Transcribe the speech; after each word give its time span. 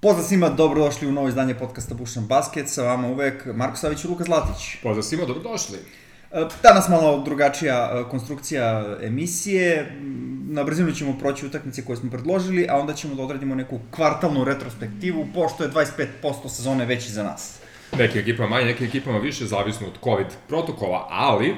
Pozdrav 0.00 0.24
svima, 0.24 0.48
dobrodošli 0.48 1.08
u 1.08 1.12
novo 1.12 1.28
izdanje 1.28 1.54
podcasta 1.54 1.94
Bušan 1.94 2.26
Basket, 2.26 2.68
sa 2.68 2.82
vama 2.82 3.08
uvek 3.08 3.46
Marko 3.46 3.76
Savić 3.76 4.04
i 4.04 4.08
Luka 4.08 4.24
Zlatić. 4.24 4.76
Pozdrav 4.82 5.02
svima, 5.02 5.24
dobrodošli. 5.24 5.78
E, 6.32 6.46
Danas 6.62 6.88
malo 6.88 7.22
drugačija 7.24 7.90
e, 7.92 8.10
konstrukcija 8.10 8.96
emisije, 9.02 9.96
na 10.50 10.64
brzinu 10.64 10.92
ćemo 10.92 11.18
proći 11.18 11.46
utakmice 11.46 11.84
koje 11.84 11.96
smo 11.96 12.10
predložili, 12.10 12.66
a 12.70 12.76
onda 12.76 12.94
ćemo 12.94 13.14
da 13.14 13.22
odradimo 13.22 13.54
neku 13.54 13.80
kvartalnu 13.90 14.44
retrospektivu, 14.44 15.26
pošto 15.34 15.64
je 15.64 15.70
25% 16.22 16.48
sezone 16.48 16.86
već 16.86 17.06
iza 17.06 17.22
nas. 17.22 17.58
Neke 17.98 18.18
ekipama 18.18 18.48
manje, 18.48 18.66
neke 18.66 18.84
ekipama 18.84 19.18
više, 19.18 19.46
zavisno 19.46 19.86
od 19.86 19.98
COVID 20.04 20.26
protokola, 20.48 21.06
ali 21.10 21.54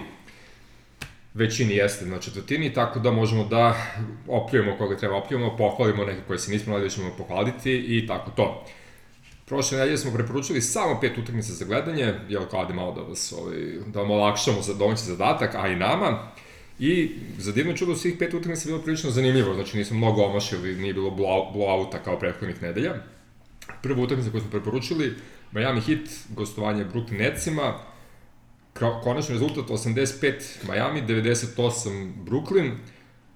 većini 1.34 1.74
jeste 1.74 2.06
na 2.06 2.18
četvrtini, 2.18 2.72
tako 2.72 2.98
da 2.98 3.10
možemo 3.10 3.44
da 3.44 3.74
opljujemo 4.28 4.76
koga 4.78 4.96
treba 4.96 5.16
opljujemo, 5.16 5.56
pohvalimo 5.56 6.04
neke 6.04 6.20
koje 6.26 6.38
se 6.38 6.50
nismo 6.50 6.72
nadali 6.72 6.88
da 6.88 6.94
ćemo 6.94 7.10
pohvaliti 7.18 7.72
i 7.72 8.06
tako 8.06 8.30
to. 8.30 8.64
Prošle 9.46 9.78
nedelje 9.78 9.98
smo 9.98 10.12
preporučili 10.12 10.60
samo 10.60 11.00
pet 11.00 11.18
utakmica 11.18 11.52
za 11.52 11.64
gledanje, 11.64 12.14
jel 12.28 12.46
kao 12.50 12.64
da 12.64 12.74
malo 12.74 12.92
da 12.92 13.00
vas 13.00 13.32
ovaj, 13.38 13.58
da 13.86 14.00
vam 14.00 14.10
olakšamo 14.10 14.62
za 14.62 14.74
domaći 14.74 15.02
zadatak, 15.02 15.54
a 15.54 15.68
i 15.68 15.76
nama. 15.76 16.32
I 16.78 17.10
za 17.38 17.52
divno 17.52 17.72
čudo 17.76 17.96
svih 17.96 18.14
pet 18.18 18.34
utakmica 18.34 18.68
je 18.68 18.72
bilo 18.72 18.82
prilično 18.82 19.10
zanimljivo, 19.10 19.54
znači 19.54 19.78
nismo 19.78 19.96
mnogo 19.96 20.22
omašili, 20.22 20.76
nije 20.76 20.94
bilo 20.94 21.10
blowouta 21.10 21.98
kao 22.04 22.18
prethodnih 22.18 22.62
nedelja. 22.62 22.94
Prva 23.82 24.02
utakmica 24.02 24.30
koju 24.30 24.40
smo 24.40 24.50
preporučili, 24.50 25.14
Miami 25.52 25.80
Heat, 25.80 26.08
gostovanje 26.28 26.84
Brooklyn 26.84 27.18
Netsima, 27.18 27.78
konačni 28.78 29.32
rezultat 29.32 29.64
85 29.70 30.32
Miami, 30.68 31.02
98 31.02 32.12
Brooklyn, 32.24 32.70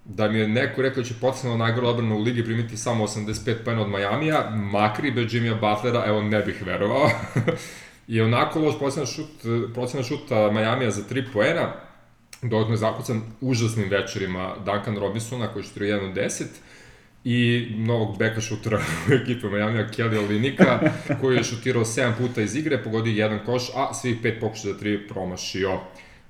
da 0.04 0.28
mi 0.28 0.38
je 0.38 0.48
neko 0.48 0.82
rekao 0.82 1.02
da 1.02 1.08
će 1.08 1.14
potencijalno 1.20 1.58
najgore 1.58 1.86
odbrana 1.86 2.14
u 2.14 2.22
ligi 2.22 2.44
primiti 2.44 2.76
samo 2.76 3.06
85 3.06 3.64
pojena 3.64 3.82
od 3.82 3.88
Majamija, 3.88 4.50
makri 4.50 5.10
bez 5.10 5.34
Jimmya 5.34 5.54
Butlera, 5.54 6.04
evo 6.06 6.22
ne 6.22 6.42
bih 6.42 6.62
verovao. 6.66 7.10
I 8.08 8.20
onako 8.20 8.60
loš 8.60 8.78
procena 8.78 9.06
šut, 9.06 9.30
procena 9.74 10.02
šuta 10.02 10.50
Majamija 10.50 10.90
za 10.90 11.02
3 11.10 11.24
poena, 11.32 11.72
dodatno 12.42 12.74
je 12.74 12.78
zakucan 12.78 13.22
užasnim 13.40 13.88
večerima 13.90 14.54
Duncan 14.64 14.98
Robinsona 14.98 15.52
koji 15.52 15.62
je 15.62 15.98
1 15.98 16.10
od 16.10 16.16
10, 16.16 16.44
i 17.24 17.68
novog 17.76 18.18
beka 18.18 18.40
šutera 18.40 18.78
u 19.08 19.12
ekipu 19.12 19.50
Miami, 19.50 19.78
Kelly 19.78 20.18
Olinika, 20.18 20.80
koji 21.20 21.36
je 21.36 21.44
šutirao 21.44 21.84
7 21.84 22.12
puta 22.18 22.42
iz 22.42 22.56
igre, 22.56 22.82
pogodio 22.82 23.12
jedan 23.12 23.40
koš, 23.46 23.62
a 23.74 23.94
svih 23.94 24.16
pet 24.22 24.40
pokušaja 24.40 24.72
za 24.72 24.78
tri 24.78 25.08
promašio. 25.08 25.80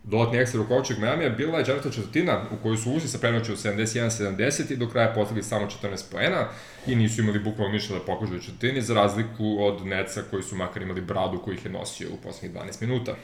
Dodatni 0.04 0.38
ekstra 0.38 0.60
rukovačeg 0.60 0.98
Miami 0.98 1.30
bila 1.30 1.58
je 1.58 1.64
četvrta 1.64 1.90
četvrtina 1.90 2.42
u 2.50 2.62
kojoj 2.62 2.76
su 2.76 2.92
uzi 2.92 3.08
sa 3.08 3.18
prenoću 3.18 3.52
71-70 3.52 4.72
i 4.72 4.76
do 4.76 4.88
kraja 4.88 5.12
postigli 5.14 5.42
samo 5.42 5.66
14 5.82 6.12
poena 6.12 6.48
i 6.86 6.96
nisu 6.96 7.22
imali 7.22 7.38
bukvalno 7.38 7.72
ništa 7.72 7.94
da 7.94 8.00
pokažu 8.00 8.36
u 8.36 8.40
četvrtini 8.40 8.82
za 8.82 8.94
razliku 8.94 9.56
od 9.60 9.86
Neca 9.86 10.22
koji 10.30 10.42
su 10.42 10.56
makar 10.56 10.82
imali 10.82 11.00
bradu 11.00 11.38
koji 11.38 11.54
ih 11.54 11.64
je 11.64 11.70
nosio 11.70 12.08
u 12.12 12.16
poslednjih 12.16 12.62
12 12.62 12.80
minuta. 12.80 13.14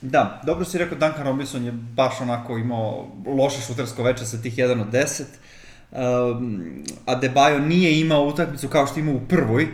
Da, 0.00 0.42
dobro 0.46 0.64
si 0.64 0.78
rekao, 0.78 0.98
Duncan 0.98 1.26
Robinson 1.26 1.64
je 1.64 1.72
baš 1.72 2.20
onako 2.20 2.58
imao 2.58 3.06
loše 3.26 3.60
šutersko 3.60 4.02
veče 4.02 4.24
sa 4.24 4.42
tih 4.42 4.56
1 4.56 4.80
od 4.80 4.92
10 4.92 5.22
um, 5.92 6.84
Adebayo 7.06 7.58
nije 7.58 8.00
imao 8.00 8.24
utakmicu 8.24 8.68
kao 8.68 8.86
što 8.86 9.00
imao 9.00 9.14
u 9.14 9.20
prvoj, 9.28 9.68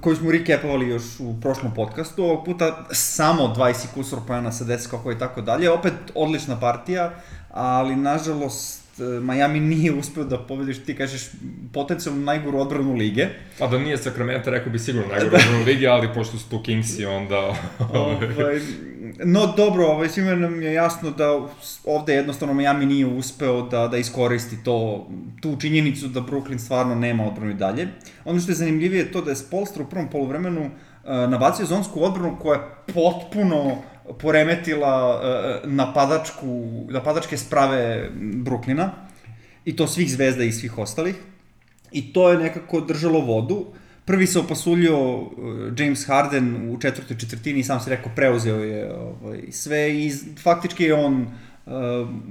koju 0.00 0.16
smo 0.16 0.30
recapovali 0.30 0.88
još 0.88 1.02
u 1.20 1.40
prošlom 1.40 1.74
podcastu, 1.74 2.24
ovog 2.24 2.44
puta 2.44 2.86
samo 2.90 3.54
20 3.56 3.86
kusur 3.94 4.18
pojena 4.26 4.52
sa 4.52 4.64
10 4.64 4.78
skokova 4.78 5.14
i 5.14 5.18
tako 5.18 5.40
dalje, 5.40 5.70
opet 5.70 5.92
odlična 6.14 6.60
partija, 6.60 7.12
ali 7.50 7.96
nažalost 7.96 8.82
Miami 8.98 9.60
nije 9.60 9.92
uspeo 9.92 10.24
da 10.24 10.38
pobediš, 10.38 10.84
ti 10.84 10.96
kažeš, 10.96 11.30
potencijalno 11.72 12.22
najgoru 12.22 12.58
odbranu 12.58 12.94
lige. 12.94 13.28
A 13.60 13.66
da 13.66 13.78
nije 13.78 13.98
Sacramento, 13.98 14.50
rekao 14.50 14.72
bi 14.72 14.78
sigurno 14.78 15.08
najgoru 15.12 15.36
odbranu 15.36 15.64
lige, 15.64 15.86
ali 15.86 16.14
pošto 16.14 16.38
su 16.38 16.50
tu 16.50 16.62
Kingsi, 16.62 17.06
onda... 17.06 17.54
ovaj, 17.92 18.60
no 19.24 19.46
dobro, 19.56 19.86
ovaj, 19.86 20.08
svima 20.08 20.34
nam 20.34 20.62
je 20.62 20.72
jasno 20.72 21.10
da 21.10 21.40
ovde 21.84 22.14
jednostavno 22.14 22.54
Miami 22.54 22.86
nije 22.86 23.06
uspeo 23.06 23.62
da, 23.62 23.88
da 23.88 23.96
iskoristi 23.96 24.64
to, 24.64 25.06
tu 25.40 25.56
činjenicu 25.60 26.08
da 26.08 26.20
Brooklyn 26.20 26.58
stvarno 26.58 26.94
nema 26.94 27.26
odbranu 27.26 27.50
i 27.50 27.54
dalje. 27.54 27.88
Ono 28.24 28.40
što 28.40 28.50
je 28.50 28.56
zanimljivije 28.56 28.98
je 28.98 29.12
to 29.12 29.20
da 29.20 29.30
je 29.30 29.36
Spolstra 29.36 29.82
u 29.82 29.86
prvom 29.86 30.10
polovremenu 30.10 30.60
uh, 30.60 30.70
nabacio 31.04 31.66
zonsku 31.66 32.04
odbranu 32.04 32.36
koja 32.42 32.60
je 32.60 32.68
potpuno 32.94 33.76
poremetila 34.18 35.20
uh, 35.20 35.70
napadačku, 35.72 36.64
napadačke 36.88 37.36
sprave 37.36 38.10
Brooklyna 38.20 38.88
i 39.64 39.76
to 39.76 39.86
svih 39.86 40.10
zvezda 40.10 40.44
i 40.44 40.52
svih 40.52 40.78
ostalih. 40.78 41.14
I 41.92 42.12
to 42.12 42.30
je 42.30 42.38
nekako 42.38 42.80
držalo 42.80 43.20
vodu. 43.20 43.66
Prvi 44.04 44.26
se 44.26 44.38
opasuljio 44.38 45.14
uh, 45.14 45.28
James 45.78 46.06
Harden 46.06 46.70
u 46.70 46.80
četvrtoj 46.80 47.16
četvrtini 47.18 47.64
sam 47.64 47.80
se 47.80 47.90
rekao 47.90 48.12
preuzeo 48.16 48.56
je 48.56 48.92
ovaj, 48.94 49.42
sve 49.50 49.94
i 49.94 50.12
faktički 50.42 50.84
je 50.84 50.94
on 50.94 51.26
uh, 51.66 51.72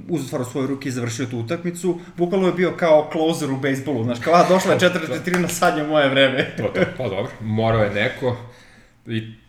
uzotvarao 0.09 0.50
svoje 0.50 0.68
ruke 0.68 0.90
i 0.90 0.92
završio 0.92 1.26
tu 1.26 1.40
utakmicu. 1.40 2.00
Bukvalno 2.18 2.48
je 2.48 2.54
bio 2.54 2.72
kao 2.78 3.09
closer 3.12 3.52
u 3.52 3.58
bejsbolu, 3.58 4.04
znaš, 4.04 4.20
kao, 4.20 4.46
došla 4.50 4.74
je 4.74 4.80
četvrta 4.80 5.14
četvrtina, 5.14 5.48
sad 5.48 5.78
je 5.78 5.84
moje 5.84 6.09
vreme. 6.09 6.56
to, 6.58 6.64
to, 6.64 6.82
pa 6.98 7.04
dobro, 7.04 7.32
morao 7.42 7.84
je 7.84 7.94
neko 7.94 8.38
i 9.08 9.41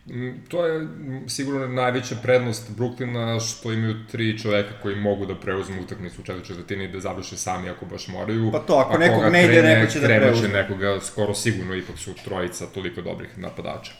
to 0.48 0.66
je 0.66 0.88
sigurno 1.28 1.68
najveća 1.68 2.16
prednost 2.22 2.70
Brooklyna 2.76 3.40
što 3.40 3.72
imaju 3.72 3.94
tri 4.10 4.38
čoveka 4.38 4.74
koji 4.82 4.96
mogu 4.96 5.26
da 5.26 5.34
preuzmu 5.34 5.82
utakmicu 5.82 6.20
u 6.20 6.24
četvrtoj 6.24 6.46
četvrtini 6.46 6.88
da 6.88 7.00
završe 7.00 7.36
sami 7.36 7.68
ako 7.68 7.86
baš 7.86 8.08
moraju. 8.08 8.52
Pa 8.52 8.58
to, 8.58 8.74
ako 8.74 8.98
nekog 8.98 9.32
ne 9.32 9.44
ide, 9.44 9.62
neko 9.62 9.92
će 9.92 10.00
da 10.00 10.06
preuzme. 10.06 10.48
će 10.48 10.54
nekoga, 10.54 11.00
skoro 11.00 11.34
sigurno, 11.34 11.74
ipak 11.74 11.98
su 11.98 12.14
trojica 12.24 12.66
toliko 12.66 13.02
dobrih 13.02 13.38
napadača. 13.38 13.92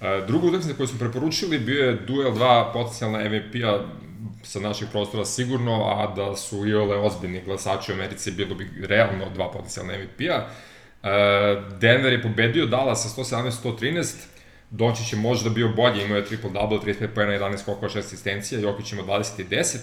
Uh, 0.00 0.26
druga 0.26 0.46
utakmica 0.46 0.76
koju 0.76 0.86
smo 0.86 0.98
preporučili 0.98 1.58
bio 1.58 1.84
je 1.84 1.96
duel 1.96 2.34
dva 2.34 2.70
potencijalna 2.72 3.18
MVP-a 3.18 3.80
sa 4.42 4.60
naših 4.60 4.88
prostora 4.92 5.24
sigurno, 5.24 5.84
a 5.84 6.14
da 6.16 6.36
su 6.36 6.66
i 6.66 6.74
ole 6.74 6.96
ozbiljni 6.96 7.42
glasači 7.44 7.92
u 7.92 7.94
Americi 7.94 8.30
bilo 8.30 8.54
bi 8.54 8.70
realno 8.86 9.30
dva 9.34 9.50
potencijalna 9.50 9.92
MVP-a. 9.92 10.46
Uh, 10.46 11.78
Denver 11.78 12.12
je 12.12 12.22
pobedio 12.22 12.66
Dallas 12.66 13.02
sa 13.02 13.22
117-113, 13.22 14.14
Doći 14.70 15.04
će 15.04 15.16
možda 15.16 15.50
bio 15.50 15.68
bolje, 15.68 16.04
imao 16.04 16.16
je 16.16 16.26
triple-double, 16.26 16.84
35 16.84 17.08
pojena, 17.14 17.32
11 17.32 17.58
skokova, 17.58 17.88
6 17.88 17.98
asistencija, 17.98 18.60
Jokić 18.60 18.92
ima 18.92 19.02
20 19.02 19.40
i 19.40 19.44
10, 19.44 19.78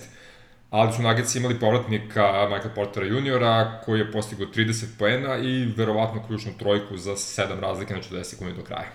ali 0.69 0.93
su 0.93 1.01
Nuggets 1.01 1.35
imali 1.35 1.59
povratnika 1.59 2.47
Michael 2.49 2.75
Portera 2.75 3.05
juniora, 3.05 3.81
koji 3.85 3.99
je 3.99 4.11
postigao 4.11 4.47
30 4.47 4.85
poena 4.99 5.37
i 5.37 5.73
verovatno 5.77 6.23
ključnu 6.27 6.51
trojku 6.59 6.97
za 6.97 7.11
7 7.11 7.59
razlike 7.59 7.93
na 7.93 8.01
40 8.01 8.23
sekundi 8.23 8.53
do 8.53 8.63
kraja. 8.63 8.87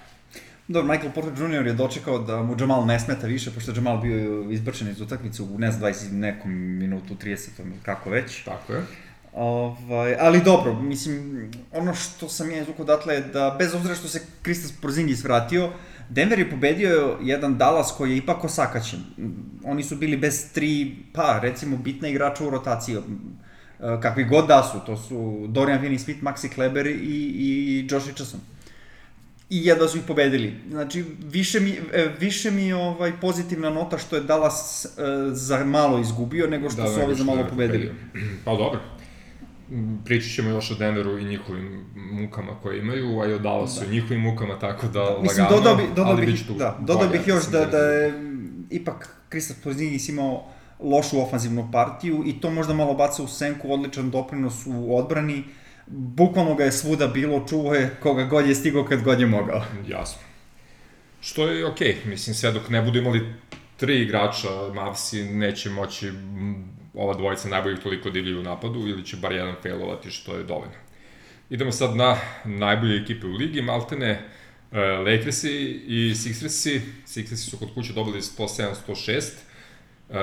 Dobro, 0.69 0.93
Michael 0.93 1.13
Porter 1.13 1.33
Jr. 1.33 1.67
je 1.67 1.73
dočekao 1.73 2.19
da 2.19 2.43
mu 2.43 2.57
Jamal 2.61 2.87
ne 2.87 3.01
smeta 3.01 3.27
više, 3.27 3.51
pošto 3.51 3.71
je 3.71 3.75
Jamal 3.75 3.99
bio 3.99 4.51
izbrčen 4.51 4.89
iz 4.89 5.01
utakmice 5.01 5.43
u 5.43 5.59
ne 5.59 5.73
znam 5.73 5.93
20 5.93 6.13
nekom 6.13 6.53
minutu, 6.53 7.15
30, 7.15 7.49
kako 7.83 8.11
već. 8.11 8.45
Tako 8.45 8.73
je. 8.73 8.83
Ovaj, 9.33 10.17
ali 10.21 10.43
dobro, 10.45 10.75
mislim, 10.75 11.51
ono 11.73 11.95
što 11.95 12.29
sam 12.29 12.51
ja 12.51 12.61
izvukao 12.61 12.83
odatle 12.83 13.15
je 13.15 13.21
da, 13.21 13.57
bez 13.59 13.75
obzira 13.75 13.95
što 13.95 14.09
se 14.09 14.23
Kristas 14.43 14.73
Porzingis 14.83 15.25
vratio, 15.25 15.71
Denver 16.09 16.39
je 16.39 16.51
pobedio 16.51 17.19
jedan 17.23 17.59
Dallas 17.59 17.95
koji 17.97 18.11
je 18.11 18.17
ipak 18.17 18.45
osakaćen. 18.45 19.01
Oni 19.65 19.83
su 19.83 19.97
bili 19.97 20.17
bez 20.17 20.53
tri, 20.53 20.97
pa 21.13 21.39
recimo 21.43 21.77
bitna 21.77 22.09
igrača 22.09 22.47
u 22.47 22.51
rotaciji, 22.51 22.97
kakvi 24.03 24.25
god 24.25 24.47
da 24.47 24.63
su, 24.63 24.81
to 24.87 24.97
su 24.97 25.47
Dorian 25.49 25.83
Finney-Smith, 25.83 26.23
Maxi 26.23 26.55
Kleber 26.55 26.87
i, 26.87 26.93
i 27.39 27.87
Josh 27.91 28.07
Richardson. 28.07 28.41
I 29.51 29.67
jedva 29.67 29.89
su 29.89 29.99
ih 29.99 30.05
pobedili. 30.07 30.55
Znači, 30.71 31.05
više 31.25 31.61
mi, 31.61 31.79
e, 31.93 32.09
više 32.21 32.51
mi 32.51 32.67
je 32.67 32.77
ovaj, 32.77 33.13
pozitivna 33.21 33.71
nota 33.71 33.99
što 33.99 34.17
je 34.17 34.23
Dallas 34.23 34.87
uh, 34.87 35.03
za 35.33 35.65
malo 35.65 36.01
izgubio, 36.01 36.47
nego 36.47 36.71
što 36.71 36.83
da, 36.83 36.89
su 36.89 37.01
ove 37.01 37.15
za 37.15 37.25
malo 37.25 37.47
pobedili. 37.51 37.93
Pa 38.45 38.51
dobro, 38.51 38.81
pričat 40.05 40.33
ćemo 40.35 40.51
još 40.51 40.71
o 40.71 40.75
Denveru 40.75 41.19
i 41.19 41.25
njihovim 41.25 41.85
mukama 41.95 42.53
koje 42.63 42.79
imaju, 42.79 43.21
a 43.21 43.27
i 43.27 43.33
o 43.33 43.39
Dallasu 43.39 43.81
da. 43.81 43.87
i 43.87 43.91
njihovim 43.91 44.21
mukama, 44.21 44.59
tako 44.59 44.87
da, 44.87 45.01
da 45.01 45.19
Mislim, 45.23 45.45
lagano, 45.45 45.61
dodao, 45.61 45.77
bi, 45.77 45.83
dodao 45.97 46.17
bih, 46.17 46.47
tu 46.47 46.55
da, 46.55 46.79
dodao 46.81 47.09
bih 47.09 47.21
još 47.27 47.47
da, 47.47 47.65
da 47.65 47.79
je 47.79 48.13
ipak 48.71 49.17
Kristaps 49.29 49.61
Porzingis 49.61 50.09
imao 50.09 50.45
lošu 50.81 51.21
ofanzivnu 51.21 51.69
partiju 51.73 52.23
i 52.27 52.41
to 52.41 52.51
možda 52.51 52.75
malo 52.75 52.95
baca 52.95 53.23
u 53.23 53.29
senku 53.29 53.73
odličan 53.73 54.11
doprinos 54.11 54.67
u 54.67 54.97
odbrani. 54.97 55.45
Bukvalno 55.87 56.55
ga 56.55 56.65
je 56.65 56.73
svuda 56.73 57.07
bilo, 57.07 57.47
čuo 57.49 57.75
je 57.75 57.97
koga 58.03 58.25
god 58.25 58.47
je 58.47 58.55
stigao 58.55 58.85
kad 58.85 59.03
god 59.03 59.21
je 59.21 59.27
mogao. 59.27 59.63
Jasno. 59.89 60.21
Što 61.21 61.49
je 61.49 61.67
okej, 61.67 61.97
okay. 62.05 62.09
mislim, 62.09 62.35
sve 62.35 62.53
dok 62.53 62.69
ne 62.69 62.83
budu 62.83 62.99
imali 62.99 63.35
tri 63.77 64.03
igrača, 64.03 64.49
Mavsi 64.75 65.25
neće 65.25 65.71
moći 65.71 66.13
ova 66.99 67.15
dvojica 67.15 67.49
najboljih 67.49 67.81
toliko 67.81 68.11
divlji 68.11 68.35
u 68.35 68.43
napadu 68.43 68.81
ili 68.81 69.05
će 69.05 69.17
bar 69.17 69.33
jedan 69.33 69.55
failovati 69.63 70.11
što 70.11 70.37
je 70.37 70.45
dovoljno. 70.45 70.75
Idemo 71.51 71.73
sad 71.73 71.97
na 71.97 72.17
najbolje 72.45 73.03
ekipe 73.03 73.27
u 73.27 73.33
ligi, 73.33 73.63
Maltene, 73.63 74.21
uh, 74.71 74.79
Lakersi 74.79 75.83
i 75.87 76.15
Sixersi. 76.15 76.81
Sixersi 77.07 77.51
su 77.51 77.59
kod 77.59 77.75
kuće 77.75 77.93
dobili 77.93 78.21
107-106. 78.21 79.49
E, 80.11 80.19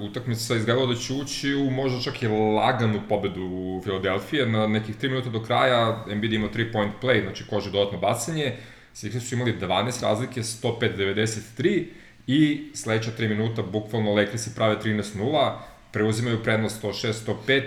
utakmica 0.00 0.56
izgledala 0.56 0.86
da 0.86 0.94
će 0.94 1.12
ući 1.12 1.54
u 1.54 1.70
možda 1.70 2.00
čak 2.00 2.22
i 2.22 2.26
laganu 2.26 3.00
pobedu 3.08 3.80
Filadelfije. 3.84 4.46
Na 4.46 4.66
nekih 4.66 4.96
3 4.96 5.08
minuta 5.08 5.30
do 5.30 5.42
kraja 5.42 6.04
Embiid 6.10 6.32
imao 6.32 6.48
3 6.48 6.72
point 6.72 6.92
play, 7.02 7.22
znači 7.22 7.44
kože 7.50 7.70
dodatno 7.70 7.98
bacanje. 7.98 8.56
Sixers 8.94 9.20
su 9.20 9.34
imali 9.34 9.58
12 9.60 10.02
razlike, 10.02 10.40
105-93 10.42 11.84
i 12.26 12.70
sledeća 12.74 13.10
3 13.18 13.28
minuta 13.28 13.62
bukvalno 13.62 14.14
Lakersi 14.14 14.54
prave 14.54 14.76
13-0, 14.84 15.52
preuzimaju 15.94 16.42
prednost 16.42 16.82
106-105, 16.82 17.62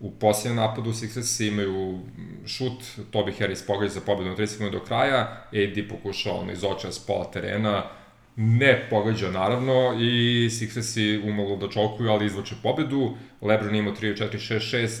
u 0.00 0.10
posljednjem 0.10 0.56
napadu 0.56 0.90
Sixers 0.90 1.48
imaju 1.48 2.00
šut, 2.46 2.82
Toby 3.12 3.38
Harris 3.38 3.66
pogađa 3.66 3.92
za 3.92 4.00
pobedu 4.00 4.30
na 4.30 4.36
30 4.36 4.60
minuta 4.60 4.78
do 4.78 4.84
kraja, 4.84 5.46
AD 5.52 5.88
pokušao 5.88 6.40
ono 6.40 6.52
iz 6.52 6.64
oča 6.64 6.92
s 6.92 6.98
pola 7.06 7.30
terena, 7.30 7.84
ne 8.36 8.86
pogađa 8.90 9.30
naravno 9.30 9.96
i 10.00 10.48
Sixersi 10.50 11.30
umalo 11.30 11.56
da 11.56 11.68
čokuju, 11.68 12.10
ali 12.10 12.26
izvuče 12.26 12.54
pobedu. 12.62 13.16
LeBron 13.40 13.74
imao 13.74 13.94
3-4-6-6, 13.94 15.00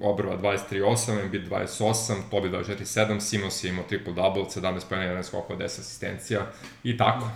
obrva 0.00 0.38
23-8, 0.38 1.20
Embiid 1.24 1.48
28, 1.50 2.14
Tobi 2.30 2.48
24-7, 2.48 3.20
Simons 3.20 3.64
je 3.64 3.70
imao 3.70 3.84
triple-double, 3.90 4.44
17 4.56 4.80
pojena, 4.88 5.14
11 5.14 5.22
skokova, 5.22 5.58
10 5.58 5.64
asistencija 5.64 6.46
i 6.84 6.96
tako. 6.96 7.30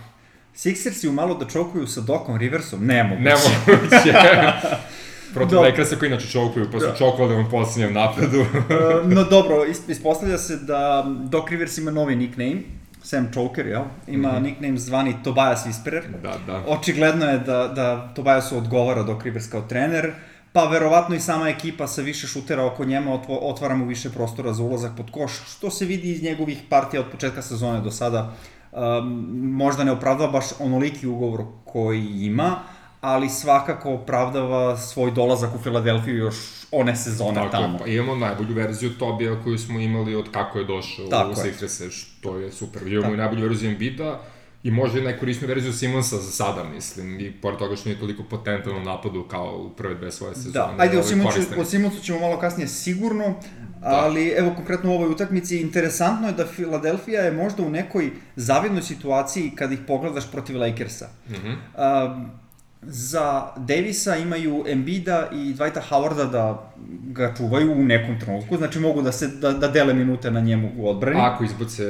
Sixersi 0.55 1.09
umalo 1.09 1.35
da 1.35 1.47
čokuju 1.47 1.87
sa 1.87 2.01
Dokom 2.01 2.37
Riversom? 2.37 2.85
Nemoguće. 2.85 3.21
Nemoguće. 3.23 4.13
Protiv 5.33 5.55
Do... 5.55 5.61
Lakersa 5.61 5.95
koji 5.95 6.07
inače 6.07 6.27
čokuju, 6.27 6.71
pa 6.71 6.79
su 6.79 6.85
da. 6.85 6.95
čokovali 6.95 7.43
u 7.43 7.49
posljednjem 7.51 7.93
napadu. 7.93 8.45
no 9.15 9.23
dobro, 9.23 9.65
ispostavlja 9.87 10.37
se 10.37 10.57
da 10.57 11.05
Doc 11.23 11.49
Rivers 11.49 11.77
ima 11.77 11.91
novi 11.91 12.15
nickname, 12.15 12.61
Sam 13.03 13.31
Choker, 13.33 13.67
jel? 13.67 13.83
Ima 14.07 14.31
mm 14.31 14.35
-hmm. 14.35 14.41
nickname 14.41 14.77
zvani 14.77 15.15
Tobias 15.23 15.65
Whisperer. 15.65 16.03
Da, 16.23 16.37
da. 16.47 16.63
Očigledno 16.67 17.25
je 17.25 17.39
da, 17.39 17.67
da 17.67 18.13
Tobiasu 18.15 18.57
odgovara 18.57 19.03
Doc 19.03 19.23
Rivers 19.23 19.49
kao 19.49 19.61
trener, 19.61 20.11
pa 20.53 20.65
verovatno 20.65 21.15
i 21.15 21.19
sama 21.19 21.49
ekipa 21.49 21.87
sa 21.87 22.01
više 22.01 22.27
šutera 22.27 22.65
oko 22.65 22.85
njema 22.85 23.19
otvara 23.27 23.75
mu 23.75 23.85
više 23.85 24.09
prostora 24.09 24.53
za 24.53 24.63
ulazak 24.63 24.91
pod 24.97 25.11
koš, 25.11 25.31
što 25.55 25.71
se 25.71 25.85
vidi 25.85 26.11
iz 26.11 26.23
njegovih 26.23 26.57
partija 26.69 27.01
od 27.01 27.11
početka 27.11 27.41
sezone 27.41 27.81
do 27.81 27.91
sada. 27.91 28.33
Um, 28.71 29.27
možda 29.33 29.83
ne 29.83 29.91
opravdava 29.91 30.31
baš 30.31 30.45
onoliki 30.59 31.07
ugovor 31.07 31.41
koji 31.65 32.05
ima, 32.05 32.59
ali 33.01 33.29
svakako 33.29 33.93
opravdava 33.93 34.77
svoj 34.77 35.11
dolazak 35.11 35.55
u 35.55 35.57
Filadelfiju 35.57 36.17
još 36.17 36.35
one 36.71 36.95
sezone 36.95 37.35
Tako, 37.35 37.51
tamo. 37.51 37.77
Pa 37.77 37.85
imamo 37.87 38.15
najbolju 38.15 38.53
verziju 38.53 38.97
Tobija 38.99 39.43
koju 39.43 39.57
smo 39.57 39.79
imali 39.79 40.15
od 40.15 40.31
kako 40.31 40.59
je 40.59 40.65
došao 40.65 41.07
Tako 41.07 41.31
u 41.31 41.33
Sixers, 41.33 41.91
što 41.91 42.37
je 42.37 42.51
super. 42.51 42.87
Imamo 42.87 43.01
Tako. 43.01 43.13
i 43.13 43.17
najbolju 43.17 43.47
verziju 43.47 43.71
Embida 43.71 44.19
i 44.63 44.71
možda 44.71 44.99
i 44.99 45.03
najkorisniju 45.03 45.47
verziju 45.47 45.73
Simonsa 45.73 46.17
za 46.17 46.31
sada, 46.31 46.63
mislim. 46.63 47.19
I 47.19 47.31
pored 47.31 47.59
toga 47.59 47.75
što 47.75 47.89
nije 47.89 47.99
toliko 47.99 48.23
potentan 48.23 48.77
u 48.77 48.83
napadu 48.83 49.23
kao 49.23 49.57
u 49.57 49.69
prve 49.69 49.95
dve 49.95 50.11
svoje 50.11 50.35
sezone. 50.35 50.53
Da, 50.53 50.75
ajde, 50.77 50.99
o, 50.99 51.03
Simonsu, 51.03 51.39
o 51.57 51.65
Simonsu 51.65 52.01
ćemo 52.01 52.19
malo 52.19 52.39
kasnije 52.39 52.67
sigurno, 52.67 53.23
da. 53.23 53.58
Ali 53.83 54.27
evo 54.27 54.53
konkretno 54.55 54.91
u 54.91 54.93
ovoj 54.93 55.09
utakmici 55.09 55.61
interesantno 55.61 56.27
je 56.27 56.33
da 56.33 56.45
Filadelfija 56.45 57.21
je 57.21 57.31
možda 57.31 57.63
u 57.63 57.69
nekoj 57.69 58.11
zavidnoj 58.35 58.81
situaciji 58.81 59.51
kad 59.55 59.71
ih 59.71 59.79
pogledaš 59.87 60.31
protiv 60.31 60.57
Lakersa. 60.57 61.07
Mm 61.29 61.33
-hmm. 61.33 61.55
uh, 61.55 62.39
za 62.81 63.47
Davisa 63.57 64.15
imaju 64.15 64.63
Embida 64.67 65.29
i 65.33 65.53
Dwighta 65.53 65.81
Howarda 65.89 66.31
da 66.31 66.71
ga 67.03 67.33
čuvaju 67.37 67.71
u 67.71 67.83
nekom 67.83 68.19
trenutku, 68.19 68.57
znači 68.57 68.79
mogu 68.79 69.01
da 69.01 69.11
se 69.11 69.27
da, 69.27 69.51
da 69.51 69.67
dele 69.67 69.93
minute 69.93 70.31
na 70.31 70.39
njemu 70.39 70.71
u 70.77 70.89
odbrani. 70.89 71.19
Ako 71.21 71.43
izbace 71.43 71.83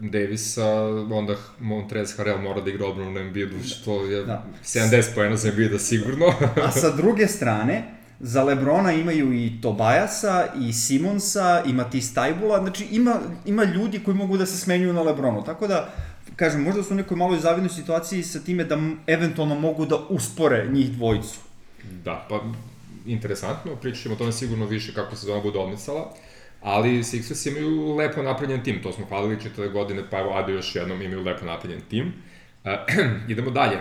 Davisa, 0.00 0.84
onda 1.10 1.34
Montrez 1.60 2.16
Harrell 2.16 2.42
mora 2.42 2.60
da 2.60 2.70
igra 2.70 2.86
odbranu 2.86 3.10
na 3.10 3.20
Embidu, 3.20 3.56
što 3.64 4.04
je 4.04 4.24
da. 4.24 4.44
70 4.64 5.14
pojena 5.14 5.36
za 5.36 5.48
Embida 5.48 5.78
sigurno. 5.78 6.26
A 6.64 6.70
sa 6.70 6.90
druge 6.96 7.26
strane, 7.26 7.84
za 8.20 8.42
Lebrona 8.42 8.92
imaju 8.92 9.32
i 9.32 9.52
Tobajasa, 9.62 10.46
i 10.60 10.72
Simonsa, 10.72 11.62
i 11.66 11.72
Matisse 11.72 12.14
Tajbula, 12.14 12.60
znači 12.60 12.84
ima, 12.90 13.20
ima 13.46 13.64
ljudi 13.64 13.98
koji 13.98 14.16
mogu 14.16 14.36
da 14.36 14.46
se 14.46 14.58
smenjuju 14.58 14.92
na 14.92 15.02
Lebronu, 15.02 15.44
tako 15.44 15.66
da 15.66 15.94
kažem, 16.36 16.62
možda 16.62 16.82
su 16.82 16.94
u 16.94 16.96
nekoj 16.96 17.16
maloj 17.16 17.38
zavidnoj 17.38 17.70
situaciji 17.70 18.22
sa 18.22 18.40
time 18.40 18.64
da 18.64 18.78
eventualno 19.06 19.54
mogu 19.54 19.86
da 19.86 19.96
uspore 20.08 20.68
njih 20.72 20.92
dvojicu. 20.92 21.38
Da, 22.04 22.26
pa 22.28 22.40
interesantno, 23.06 23.76
pričat 23.76 24.02
ćemo 24.02 24.14
o 24.14 24.18
tome 24.18 24.32
sigurno 24.32 24.66
više 24.66 24.94
kako 24.94 25.16
se 25.16 25.26
zona 25.26 25.40
bude 25.40 25.58
odmicala, 25.58 26.12
ali 26.62 27.02
Sixers 27.02 27.48
imaju 27.48 27.96
lepo 27.96 28.22
napravljen 28.22 28.64
tim, 28.64 28.82
to 28.82 28.92
smo 28.92 29.06
hvalili 29.06 29.42
četvrde 29.42 29.70
godine, 29.70 30.02
pa 30.10 30.18
evo, 30.18 30.32
ajde 30.34 30.52
još 30.52 30.76
jednom 30.76 31.02
imaju 31.02 31.22
lepo 31.22 31.46
napravljen 31.46 31.80
tim. 31.90 32.12
Uh, 32.64 32.70
idemo 33.32 33.50
dalje. 33.50 33.80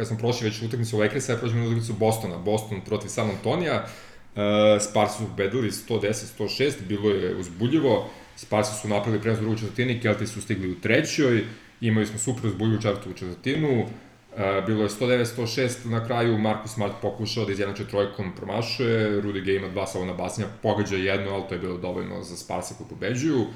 Kad 0.00 0.08
smo 0.08 0.18
prošli 0.18 0.48
već 0.48 0.62
utakmicu 0.62 0.98
Lakersa, 0.98 1.32
ja 1.32 1.38
prođemo 1.38 1.60
na 1.60 1.66
utakmicu 1.66 1.92
Bostona. 1.92 2.38
Boston 2.38 2.80
protiv 2.80 3.08
San 3.08 3.30
Antonija. 3.30 3.84
Uh, 3.84 4.42
Spars 4.82 5.16
su 5.16 5.24
bedili 5.36 5.70
110-106, 5.70 6.72
bilo 6.88 7.10
je 7.10 7.36
uzbuljivo. 7.36 8.10
Sparsi 8.36 8.80
su 8.82 8.88
napravili 8.88 9.22
prenos 9.22 9.38
u 9.38 9.42
drugoj 9.42 9.58
četvrtini, 9.58 10.00
Kelti 10.00 10.26
su 10.26 10.42
stigli 10.42 10.70
u 10.70 10.80
trećoj, 10.80 11.44
imali 11.80 12.06
smo 12.06 12.18
super 12.18 12.46
uzbuljivu 12.46 12.82
četvrtu 12.82 13.12
četvrtinu, 13.12 13.86
Uh, 14.30 14.66
bilo 14.66 14.82
je 14.82 14.88
109-106 14.88 15.90
na 15.90 16.06
kraju, 16.06 16.38
Marcus 16.38 16.74
Smart 16.74 16.92
pokušao 17.02 17.44
da 17.44 17.52
izjednače 17.52 17.84
trojkom 17.84 18.32
promašuje, 18.36 19.22
Rudy 19.22 19.44
Gay 19.44 19.56
ima 19.56 19.68
dva 19.68 19.86
salona 19.86 20.12
basnja, 20.12 20.46
pogađa 20.62 20.96
jedno, 20.96 21.30
ali 21.30 21.42
to 21.48 21.54
je 21.54 21.60
bilo 21.60 21.78
dovoljno 21.78 22.22
za 22.22 22.36
Sparse 22.36 22.74
koji 22.78 22.88
pobeđuju. 22.88 23.46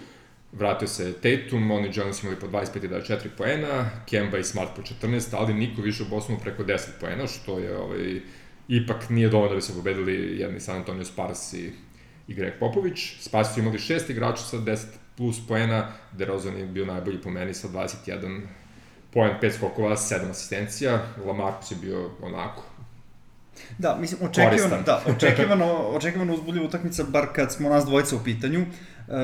Vratio 0.58 0.88
se 0.88 1.12
Tatum, 1.12 1.70
oni 1.70 1.90
Jones 1.94 2.22
imali 2.22 2.40
po 2.40 2.46
25 2.46 2.84
i 2.84 2.88
24 2.88 3.28
poena, 3.36 3.90
Kemba 4.06 4.38
i 4.38 4.44
Smart 4.44 4.70
po 4.76 4.82
14, 5.06 5.34
ali 5.38 5.54
niko 5.54 5.82
više 5.82 6.02
u 6.02 6.06
Bostonu 6.06 6.38
preko 6.38 6.62
10 6.62 6.78
poena, 7.00 7.26
što 7.26 7.58
je 7.58 7.76
ovaj, 7.78 8.20
ipak 8.68 9.10
nije 9.10 9.28
dovoljno 9.28 9.48
da 9.48 9.56
bi 9.56 9.62
se 9.62 9.74
pobedili 9.74 10.40
jedni 10.40 10.60
San 10.60 10.76
Antonio 10.76 11.04
Spars 11.04 11.52
i 11.52 11.72
i 12.28 12.34
Greg 12.34 12.52
Popović. 12.60 13.16
Spasi 13.20 13.54
su 13.54 13.60
imali 13.60 13.78
šest 13.78 14.10
igrača 14.10 14.42
sa 14.42 14.56
10 14.56 14.84
plus 15.16 15.46
poena, 15.48 15.92
DeRozan 16.12 16.56
je 16.56 16.66
bio 16.66 16.86
najbolji 16.86 17.22
po 17.22 17.30
meni 17.30 17.54
sa 17.54 17.68
21 17.68 18.40
poen, 19.10 19.30
5 19.42 19.56
skokova, 19.56 19.96
7 19.96 20.30
asistencija, 20.30 21.06
Lamarcus 21.26 21.70
je 21.70 21.76
bio 21.76 22.10
onako 22.22 22.62
Da, 23.78 23.96
mislim, 24.00 24.28
očekivano, 24.28 24.82
da, 24.86 25.02
očekivano, 25.06 25.66
očekivano 25.74 26.34
uzbudljiva 26.34 26.66
utakmica, 26.66 27.04
bar 27.08 27.26
kad 27.32 27.52
smo 27.52 27.68
nas 27.68 27.84
dvojica 27.84 28.16
u 28.16 28.24
pitanju. 28.24 28.60
E, 28.60 28.66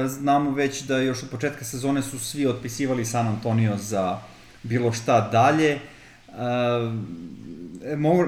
znamo 0.06 0.50
već 0.50 0.82
da 0.82 0.98
još 0.98 1.22
od 1.22 1.30
početka 1.30 1.64
sezone 1.64 2.02
su 2.02 2.18
svi 2.18 2.46
otpisivali 2.46 3.04
San 3.04 3.26
Antonio 3.26 3.76
za 3.76 4.18
bilo 4.62 4.92
šta 4.92 5.28
dalje. 5.32 5.70
E, 5.70 5.80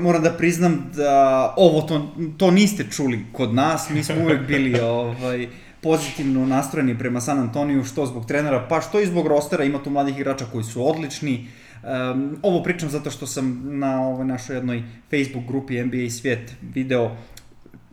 moram 0.01 0.23
da 0.23 0.31
priznam 0.31 0.91
da 0.97 1.55
ovo 1.57 1.83
to, 1.83 2.15
to 2.37 2.51
niste 2.51 2.85
čuli 2.91 3.25
kod 3.33 3.55
nas, 3.55 3.91
mi 3.91 4.05
smo 4.05 4.17
uvek 4.23 4.47
bili 4.47 4.81
ovaj, 5.01 5.49
pozitivno 5.81 6.47
nastrojeni 6.47 6.99
prema 6.99 7.21
San 7.21 7.39
Antoniju, 7.39 7.85
što 7.85 8.07
zbog 8.07 8.27
trenera, 8.27 8.67
pa 8.69 8.81
što 8.81 9.01
i 9.01 9.07
zbog 9.07 9.27
rostera, 9.27 9.65
ima 9.65 9.83
tu 9.83 9.91
mladih 9.91 10.17
igrača 10.17 10.45
koji 10.53 10.65
su 10.65 10.89
odlični. 10.89 11.49
Um, 11.83 12.39
ovo 12.43 12.63
pričam 12.63 12.91
zato 12.91 13.11
što 13.11 13.27
sam 13.27 13.63
na 13.79 14.01
ovoj 14.01 14.27
našoj 14.27 14.57
jednoj 14.57 14.83
Facebook 15.11 15.47
grupi 15.47 15.85
NBA 15.85 16.11
Svijet 16.11 16.53
video 16.63 17.17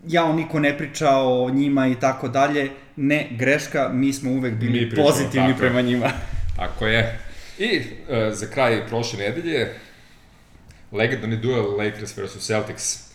jao 0.08 0.34
niko 0.34 0.60
ne 0.60 0.77
priča 0.77 1.10
o 1.10 1.50
njima 1.50 1.88
i 1.88 1.96
tako 2.00 2.27
dalje. 2.27 2.70
Ne, 2.96 3.27
greška, 3.32 3.89
mi 3.94 4.13
smo 4.13 4.32
uvek 4.32 4.53
bili 4.53 4.82
mi 4.82 4.89
pričamo, 4.89 5.08
pozitivni 5.08 5.48
tako, 5.48 5.60
prema 5.60 5.82
njima. 5.82 6.12
Tako 6.56 6.88
je. 6.88 7.20
I 7.60 7.79
uh, 7.79 8.34
za 8.34 8.48
kraj 8.48 8.88
prošle 8.88 9.20
nedelje, 9.20 9.74
legendarni 10.91 11.38
duel 11.38 11.77
Lakers 11.77 12.18
vs 12.18 12.38
Celtics. 12.38 13.10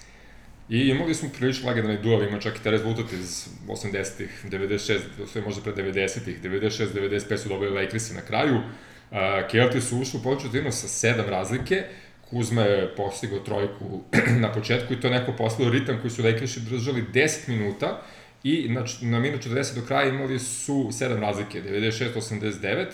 I 0.69 0.79
imali 0.79 1.15
smo 1.15 1.29
prilično 1.39 1.69
legendarni 1.69 2.03
duel, 2.03 2.23
ima 2.23 2.41
čak 2.41 2.57
i 2.57 2.63
taj 2.63 2.73
rezultat 2.73 3.13
iz 3.13 3.49
80-ih, 3.69 4.45
96, 4.51 5.01
sve 5.33 5.43
možda 5.43 5.63
pre 5.63 5.73
90-ih, 5.73 6.43
96, 6.43 6.87
95 6.95 7.37
su 7.37 7.49
dobili 7.49 7.73
Lakersi 7.73 8.15
na 8.15 8.21
kraju. 8.21 8.57
Uh, 8.57 9.19
Celtics 9.51 9.89
su 9.89 9.99
ušli 9.99 10.21
u 10.21 10.23
početinu 10.23 10.73
sa 10.73 10.89
sedam 10.89 11.27
razlike, 11.27 11.85
Kuzma 12.31 12.63
je 12.63 12.95
postigao 12.97 13.39
trojku 13.39 14.01
na 14.43 14.53
početku 14.53 14.93
i 14.93 15.01
to 15.01 15.07
je 15.07 15.21
neko 15.21 15.33
poslao 15.33 15.71
ritam 15.71 15.99
koji 16.01 16.11
su 16.11 16.25
Lakersi 16.25 16.61
držali 16.61 17.05
10 17.13 17.49
minuta 17.49 18.03
i 18.45 18.69
na, 18.69 18.85
na 19.03 19.21
minut 19.21 19.47
40 19.47 19.75
do 19.75 19.87
kraja 19.87 20.09
imali 20.09 20.39
su 20.39 20.89
sedam 20.93 21.21
razlike, 21.21 21.63
96-89, 21.63 22.87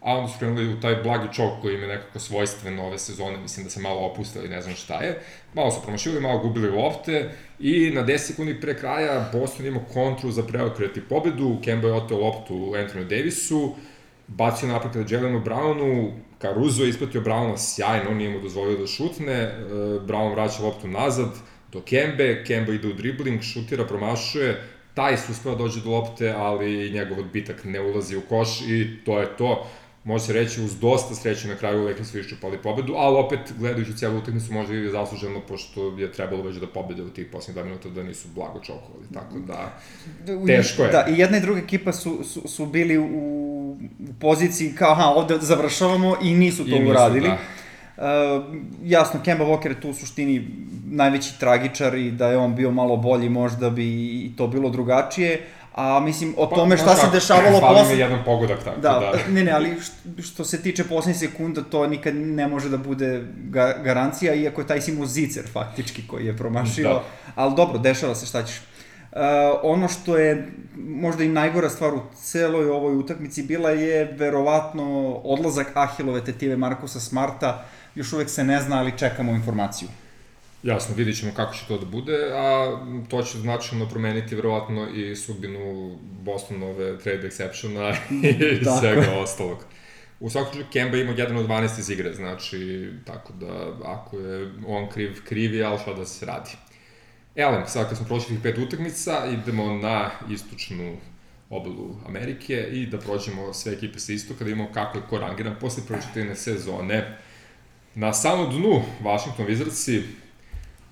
a 0.00 0.16
onda 0.16 0.32
su 0.32 0.38
krenuli 0.38 0.74
u 0.74 0.80
taj 0.80 0.96
blagi 0.96 1.34
čok 1.34 1.60
koji 1.62 1.74
im 1.74 1.82
je 1.82 1.88
nekako 1.88 2.18
svojstven 2.18 2.78
ove 2.78 2.98
sezone, 2.98 3.36
mislim 3.38 3.64
da 3.64 3.70
se 3.70 3.80
malo 3.80 4.00
opustili, 4.00 4.48
ne 4.48 4.60
znam 4.62 4.74
šta 4.74 5.02
je. 5.02 5.20
Malo 5.54 5.70
su 5.70 5.82
promašili, 5.82 6.20
malo 6.20 6.38
gubili 6.38 6.68
lopte 6.70 7.30
i 7.58 7.90
na 7.90 8.04
10 8.04 8.18
sekundi 8.18 8.60
pre 8.60 8.78
kraja 8.78 9.30
Boston 9.32 9.66
ima 9.66 9.80
kontru 9.92 10.30
za 10.30 10.42
preokret 10.42 10.96
i 10.96 11.00
pobedu, 11.00 11.58
Kemba 11.64 11.88
je 11.88 11.94
oteo 11.94 12.18
loptu 12.18 12.54
Anthony 12.54 13.04
Davisu, 13.08 13.74
bacio 14.26 14.68
napad 14.68 14.92
kada 14.92 15.14
Jelenu 15.14 15.40
Brownu, 15.44 16.12
Caruso 16.40 16.82
je 16.82 16.88
ispratio 16.88 17.20
Browna 17.20 17.56
sjajno, 17.56 18.10
on 18.10 18.16
nije 18.16 18.30
mu 18.30 18.40
dozvolio 18.40 18.78
da 18.78 18.86
šutne, 18.86 19.32
e, 19.32 19.54
Brown 20.06 20.32
vraća 20.32 20.62
loptu 20.62 20.88
nazad 20.88 21.28
do 21.72 21.80
Kembe, 21.80 22.44
Kemba 22.44 22.72
ide 22.72 22.88
u 22.88 22.92
dribling, 22.92 23.42
šutira, 23.42 23.84
promašuje, 23.84 24.62
taj 24.94 25.16
su 25.16 25.32
uspeo 25.32 25.52
da 25.52 25.58
dođe 25.58 25.80
do 25.80 25.90
lopte, 25.90 26.34
ali 26.36 26.90
njegov 26.90 27.18
odbitak 27.18 27.64
ne 27.64 27.80
ulazi 27.80 28.16
u 28.16 28.20
koš 28.20 28.60
i 28.60 29.04
to 29.04 29.20
je 29.20 29.36
to 29.36 29.66
može 30.06 30.24
se 30.24 30.32
reći 30.32 30.62
uz 30.62 30.78
dosta 30.78 31.14
sreće 31.14 31.48
na 31.48 31.54
kraju 31.54 31.84
Lakers 31.84 32.10
su 32.10 32.18
iščupali 32.18 32.58
pobedu, 32.62 32.94
ali 32.96 33.16
opet 33.16 33.40
gledajući 33.58 33.96
cijelu 33.96 34.18
utakmicu 34.18 34.52
možda 34.52 34.74
i 34.74 34.88
zasluženo 34.88 35.40
pošto 35.48 35.98
je 35.98 36.12
trebalo 36.12 36.42
već 36.42 36.56
da 36.56 36.66
pobede 36.66 37.02
u 37.02 37.10
tih 37.10 37.26
posljednjih 37.32 37.64
minuta 37.64 37.88
da 37.88 38.02
nisu 38.02 38.28
blago 38.34 38.60
čokovali, 38.60 39.04
tako 39.14 39.38
da 39.38 39.78
teško 40.46 40.82
je. 40.82 40.90
Da, 40.92 41.06
i 41.08 41.18
jedna 41.18 41.38
i 41.38 41.40
druga 41.40 41.60
ekipa 41.60 41.92
su, 41.92 42.24
su, 42.24 42.48
su 42.48 42.66
bili 42.66 42.98
u, 42.98 43.06
u 44.10 44.12
poziciji 44.20 44.72
kao 44.72 44.92
aha, 44.92 45.04
ovde 45.04 45.38
završavamo 45.40 46.16
i 46.22 46.34
nisu 46.34 46.64
to 46.64 46.76
I 46.76 46.78
nisu, 46.78 46.90
uradili. 46.90 47.28
Da. 47.28 47.36
Uh, 47.96 48.44
jasno, 48.84 49.20
Kemba 49.24 49.44
Walker 49.44 49.68
je 49.68 49.80
tu 49.80 49.90
u 49.90 49.94
suštini 49.94 50.48
najveći 50.84 51.40
tragičar 51.40 51.94
i 51.94 52.10
da 52.10 52.28
je 52.28 52.36
on 52.36 52.54
bio 52.54 52.70
malo 52.70 52.96
bolji 52.96 53.28
možda 53.28 53.70
bi 53.70 53.86
i 54.24 54.32
to 54.36 54.46
bilo 54.46 54.70
drugačije, 54.70 55.46
A 55.76 56.00
mislim, 56.00 56.34
o 56.36 56.48
pa, 56.48 56.56
tome 56.56 56.76
šta 56.76 56.96
se 56.96 57.06
dešavalo 57.12 57.60
posle... 57.60 57.84
Fali 57.84 57.94
mi 57.94 58.00
jedan 58.00 58.24
pogodak 58.24 58.64
tako 58.64 58.80
da. 58.80 58.88
da. 58.88 59.12
ne, 59.32 59.44
ne, 59.44 59.52
ali 59.52 59.76
što 60.22 60.44
se 60.44 60.62
tiče 60.62 60.84
poslednjih 60.84 61.18
sekunda, 61.18 61.62
to 61.62 61.86
nikad 61.86 62.14
ne 62.14 62.48
može 62.48 62.68
da 62.68 62.76
bude 62.76 63.24
ga, 63.44 63.74
garancija, 63.84 64.34
iako 64.34 64.60
je 64.60 64.66
taj 64.66 64.80
Simo 64.80 65.06
Zicer 65.06 65.44
faktički 65.52 66.06
koji 66.06 66.26
je 66.26 66.36
promašio. 66.36 66.88
Da. 66.88 67.02
Ali 67.34 67.54
dobro, 67.54 67.78
dešava 67.78 68.14
se, 68.14 68.26
šta 68.26 68.42
ćeš. 68.42 68.60
Uh, 69.16 69.22
ono 69.62 69.88
što 69.88 70.16
je 70.16 70.48
možda 70.76 71.24
i 71.24 71.28
najgora 71.28 71.70
stvar 71.70 71.94
u 71.94 72.00
celoj 72.14 72.70
ovoj 72.70 72.96
utakmici 72.96 73.42
bila 73.42 73.70
je 73.70 74.04
verovatno 74.04 75.14
odlazak 75.14 75.66
Ahilove 75.74 76.24
tetive 76.24 76.56
Markusa 76.56 77.00
Smarta. 77.00 77.64
Još 77.94 78.12
uvek 78.12 78.30
se 78.30 78.44
ne 78.44 78.60
zna, 78.60 78.78
ali 78.78 78.98
čekamo 78.98 79.32
informaciju. 79.32 79.88
Jasno, 80.62 80.94
vidit 80.94 81.18
ćemo 81.18 81.32
kako 81.36 81.54
će 81.54 81.66
to 81.68 81.78
da 81.78 81.86
bude, 81.86 82.30
a 82.32 82.78
to 83.08 83.22
će 83.22 83.38
značajno 83.38 83.88
promeniti 83.88 84.34
verovatno 84.34 84.88
i 84.88 85.16
sudbinu 85.16 85.98
Bostonove 86.00 86.98
trade 86.98 87.28
exceptiona 87.28 87.94
i 88.60 88.64
svega 88.80 89.12
ostalog. 89.18 89.64
U 90.20 90.30
svakom 90.30 90.52
slučaju, 90.52 90.72
Kemba 90.72 90.96
ima 90.96 91.12
1 91.12 91.38
od 91.38 91.46
12 91.46 91.78
iz 91.78 91.90
igre, 91.90 92.12
znači, 92.12 92.90
tako 93.04 93.32
da, 93.32 93.76
ako 93.84 94.18
je 94.18 94.52
on 94.66 94.90
kriv, 94.90 95.20
kriv 95.24 95.54
je, 95.54 95.64
ali 95.64 95.78
šta 95.78 95.94
da 95.94 96.06
se 96.06 96.26
radi. 96.26 96.50
Elem, 97.36 97.62
sad 97.66 97.88
kad 97.88 97.98
smo 97.98 98.06
prošli 98.06 98.28
tih 98.28 98.42
pet 98.42 98.58
utakmica, 98.58 99.26
idemo 99.32 99.74
na 99.74 100.10
istočnu 100.30 100.96
obalu 101.50 101.96
Amerike 102.06 102.68
i 102.72 102.86
da 102.86 102.98
prođemo 102.98 103.52
sve 103.54 103.72
ekipe 103.72 103.98
sa 103.98 104.12
istoka, 104.12 104.44
da 104.44 104.50
imamo 104.50 104.72
kako 104.72 104.98
je 104.98 105.04
ko 105.08 105.18
rangiran 105.18 105.56
posle 105.60 105.82
prve 105.86 106.36
sezone. 106.36 107.18
Na 107.94 108.12
samom 108.12 108.50
dnu 108.50 108.82
Washington 109.02 109.46
Wizardsi 109.46 110.02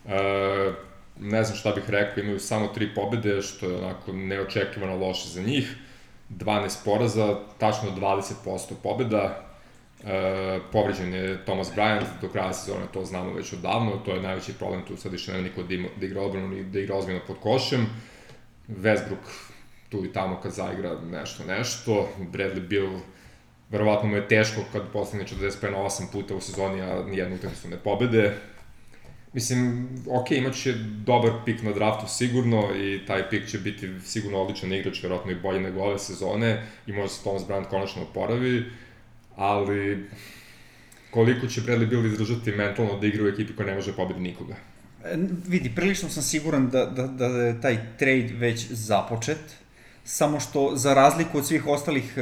E, 0.08 0.72
ne 1.20 1.44
znam 1.44 1.56
šta 1.56 1.72
bih 1.72 1.90
rekao, 1.90 2.22
imaju 2.22 2.40
samo 2.40 2.66
tri 2.66 2.94
pobede, 2.94 3.42
što 3.42 3.66
je 3.66 3.76
onako 3.76 4.12
neočekivano 4.12 4.96
loše 4.96 5.28
za 5.28 5.42
njih. 5.42 5.76
12 6.30 6.84
poraza, 6.84 7.38
tačno 7.58 7.90
20% 7.90 8.74
pobeda. 8.82 9.46
E, 10.02 10.60
povređen 10.72 11.14
je 11.14 11.44
Thomas 11.44 11.72
Bryant, 11.76 12.04
do 12.20 12.28
kraja 12.28 12.52
sezone 12.52 12.86
to 12.92 13.04
znamo 13.04 13.32
već 13.32 13.52
odavno, 13.52 13.96
to 14.04 14.14
je 14.14 14.22
najveći 14.22 14.52
problem, 14.52 14.82
tu 14.84 14.96
sad 14.96 15.12
više 15.12 15.32
nema 15.32 15.44
niko 15.44 15.62
da, 15.62 15.76
da 16.00 16.06
igra 16.06 16.22
odbranu 16.22 16.48
ni 16.48 16.64
da 16.64 16.80
igra 16.80 16.96
ozbiljno 16.96 17.20
pod 17.26 17.36
košem. 17.40 17.86
Westbrook 18.68 19.54
tu 19.88 20.04
i 20.04 20.12
tamo 20.12 20.40
kad 20.42 20.52
zaigra 20.52 21.00
nešto, 21.00 21.44
nešto. 21.44 22.08
Bradley 22.18 22.68
Bill, 22.68 23.00
verovatno 23.70 24.08
mu 24.08 24.16
je 24.16 24.28
teško 24.28 24.60
kad 24.72 24.82
45 24.92 25.70
na 25.70 25.78
8 25.78 26.12
puta 26.12 26.34
u 26.34 26.40
sezoni, 26.40 26.80
a 26.80 27.02
nijednu 27.06 27.36
utakmicu 27.36 27.68
ne 27.68 27.76
pobede. 27.76 28.34
Mislim, 29.32 29.88
ok, 30.10 30.30
imat 30.30 30.54
će 30.54 30.72
dobar 31.04 31.30
pik 31.44 31.62
na 31.62 31.72
draftu 31.72 32.06
sigurno 32.08 32.76
i 32.76 33.06
taj 33.06 33.30
pik 33.30 33.46
će 33.48 33.58
biti 33.58 33.88
sigurno 34.04 34.38
odličan 34.38 34.72
igrač, 34.72 35.02
verovatno 35.02 35.32
i 35.32 35.40
bolji 35.42 35.60
nego 35.60 35.80
ove 35.80 35.98
sezone 35.98 36.66
i 36.86 36.92
možda 36.92 37.08
se 37.08 37.22
Thomas 37.22 37.46
Brand 37.46 37.66
konačno 37.66 38.02
oporavi, 38.02 38.64
ali 39.36 40.08
koliko 41.10 41.46
će 41.46 41.60
Bradley 41.60 41.88
Bill 41.88 42.06
izdržati 42.06 42.52
mentalno 42.52 42.98
da 42.98 43.06
igra 43.06 43.24
u 43.24 43.28
ekipi 43.28 43.56
koja 43.56 43.66
ne 43.66 43.74
može 43.74 43.96
pobedi 43.96 44.20
nikoga? 44.20 44.54
E, 45.04 45.16
vidi, 45.46 45.72
prilično 45.74 46.08
sam 46.08 46.22
siguran 46.22 46.70
da, 46.70 46.86
da, 46.86 47.06
da 47.06 47.26
je 47.26 47.60
taj 47.60 47.78
trade 47.98 48.30
već 48.32 48.66
započet, 48.70 49.56
samo 50.04 50.40
što 50.40 50.76
za 50.76 50.94
razliku 50.94 51.38
od 51.38 51.46
svih 51.46 51.66
ostalih 51.66 52.14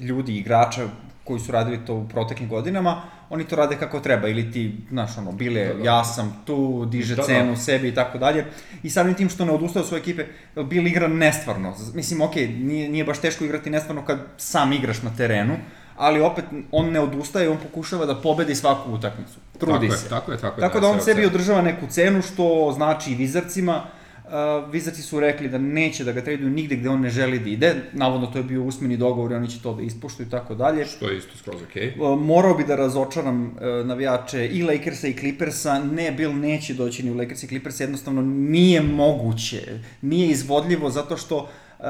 ljudi, 0.00 0.36
igrača 0.36 0.88
koji 1.24 1.40
su 1.40 1.52
radili 1.52 1.86
to 1.86 1.94
u 1.94 2.08
proteklim 2.08 2.48
godinama, 2.48 3.02
oni 3.30 3.44
to 3.44 3.56
rade 3.56 3.76
kako 3.76 4.00
treba, 4.00 4.28
ili 4.28 4.52
ti, 4.52 4.76
znaš, 4.90 5.18
ono, 5.18 5.32
bile, 5.32 5.64
da, 5.64 5.74
da. 5.74 5.84
ja 5.84 6.04
sam 6.04 6.42
tu, 6.46 6.84
diže 6.84 7.16
da, 7.16 7.22
cenu 7.22 7.50
da. 7.50 7.56
sebi 7.56 7.88
i 7.88 7.94
tako 7.94 8.18
dalje. 8.18 8.44
I 8.82 8.90
samim 8.90 9.14
tim 9.14 9.28
što 9.28 9.44
ne 9.44 9.52
odustao 9.52 9.82
od 9.82 9.88
svoje 9.88 10.00
ekipe, 10.00 10.26
Bill 10.56 10.86
igra 10.86 11.08
nestvarno. 11.08 11.74
Mislim, 11.94 12.20
okej, 12.20 12.46
okay, 12.46 12.64
nije, 12.64 12.88
nije 12.88 13.04
baš 13.04 13.20
teško 13.20 13.44
igrati 13.44 13.70
nestvarno 13.70 14.04
kad 14.04 14.18
sam 14.36 14.72
igraš 14.72 15.02
na 15.02 15.10
terenu, 15.16 15.56
ali 15.96 16.20
opet 16.20 16.44
on 16.70 16.90
ne 16.90 17.00
odustaje, 17.00 17.50
on 17.50 17.58
pokušava 17.58 18.06
da 18.06 18.14
pobedi 18.14 18.54
svaku 18.54 18.92
utakmicu. 18.92 19.38
Trudi 19.58 19.88
tako 19.88 19.98
se. 19.98 20.06
Je, 20.06 20.10
tako 20.10 20.32
je, 20.32 20.38
tako 20.38 20.60
je. 20.60 20.60
Tako 20.60 20.80
da, 20.80 20.86
da 20.86 20.92
on 20.92 21.00
sebi 21.00 21.26
održava 21.26 21.62
neku 21.62 21.86
cenu, 21.86 22.22
što 22.22 22.72
znači 22.74 23.12
i 23.12 23.14
vizarcima, 23.14 23.84
uh, 24.32 24.72
Vizarci 24.72 25.02
su 25.02 25.20
rekli 25.20 25.48
da 25.48 25.58
neće 25.58 26.04
da 26.04 26.12
ga 26.12 26.24
traduju 26.24 26.50
nigde 26.50 26.76
gde 26.76 26.88
on 26.88 27.00
ne 27.00 27.10
želi 27.10 27.38
da 27.38 27.50
ide. 27.50 27.74
Navodno 27.92 28.26
to 28.26 28.38
je 28.38 28.44
bio 28.44 28.62
usmeni 28.62 28.96
dogovor 28.96 29.32
i 29.32 29.34
oni 29.34 29.50
će 29.50 29.62
to 29.62 29.74
da 29.74 29.82
ispoštuju 29.82 30.26
i 30.26 30.30
tako 30.30 30.54
dalje. 30.54 30.84
Što 30.84 31.08
je 31.08 31.18
isto 31.18 31.38
skroz 31.38 31.62
okej. 31.62 31.94
Okay. 31.96 32.12
Uh, 32.12 32.20
morao 32.20 32.54
bi 32.54 32.64
da 32.64 32.76
razočaram 32.76 33.44
uh, 33.44 33.86
navijače 33.86 34.46
i 34.48 34.62
Lakersa 34.62 35.08
i 35.08 35.16
Clippersa. 35.16 35.78
Ne, 35.78 36.12
Bill 36.12 36.34
neće 36.34 36.74
doći 36.74 37.02
ni 37.02 37.10
u 37.10 37.16
Lakers 37.16 37.42
i 37.42 37.46
Clippers, 37.46 37.80
jednostavno 37.80 38.22
nije 38.22 38.82
moguće. 38.82 39.80
Nije 40.02 40.28
izvodljivo 40.28 40.90
zato 40.90 41.16
što 41.16 41.36
uh, 41.38 41.86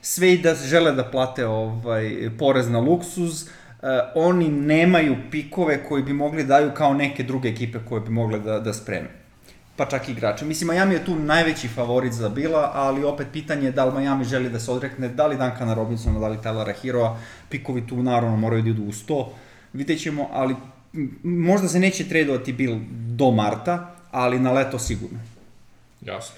sve 0.00 0.32
i 0.32 0.38
da 0.38 0.54
žele 0.54 0.92
da 0.92 1.04
plate 1.04 1.46
ovaj 1.46 2.30
porez 2.38 2.68
na 2.68 2.78
luksuz, 2.78 3.42
uh, 3.42 3.48
oni 4.14 4.48
nemaju 4.48 5.16
pikove 5.30 5.84
koji 5.84 6.02
bi 6.02 6.12
mogli 6.12 6.44
daju 6.44 6.70
kao 6.74 6.94
neke 6.94 7.22
druge 7.22 7.48
ekipe 7.48 7.78
koje 7.88 8.00
bi 8.00 8.10
mogle 8.10 8.38
da, 8.38 8.60
da 8.60 8.72
spreme 8.72 9.23
pa 9.76 9.84
čak 9.84 10.08
i 10.08 10.12
igrače. 10.12 10.44
Mislim, 10.44 10.70
Miami 10.70 10.94
je 10.94 11.04
tu 11.04 11.16
najveći 11.16 11.68
favorit 11.68 12.12
za 12.12 12.28
Bila, 12.28 12.70
ali 12.74 13.04
opet 13.04 13.26
pitanje 13.32 13.66
je 13.66 13.72
da 13.72 13.84
li 13.84 14.00
Miami 14.00 14.24
želi 14.24 14.50
da 14.50 14.60
se 14.60 14.70
odrekne, 14.70 15.08
da 15.08 15.26
li 15.26 15.36
Duncana 15.36 15.74
Robinsona, 15.74 16.18
da 16.18 16.28
li 16.28 16.38
Tylera 16.38 16.74
Heroa, 16.82 17.18
pikovi 17.48 17.86
tu 17.86 18.02
naravno 18.02 18.36
moraju 18.36 18.62
da 18.62 18.68
idu 18.68 18.82
u 18.82 18.92
100, 18.92 19.26
vidjet 19.72 20.00
ćemo, 20.00 20.28
ali 20.32 20.56
možda 21.22 21.68
se 21.68 21.78
neće 21.78 22.08
tradovati 22.08 22.52
Bill 22.52 22.80
do 22.90 23.30
marta, 23.30 23.96
ali 24.10 24.38
na 24.38 24.52
leto 24.52 24.78
sigurno. 24.78 25.18
Jasno. 26.00 26.36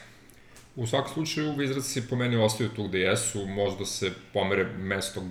U 0.77 0.87
svakom 0.87 1.13
slučaju, 1.13 1.55
se 1.83 2.09
po 2.09 2.17
meni 2.17 2.37
ostaju 2.37 2.71
tu 2.71 2.89
gde 2.89 2.99
jesu, 2.99 3.47
možda 3.47 3.87
se 3.87 4.11
pomere 4.33 4.65
mesto 4.65 5.23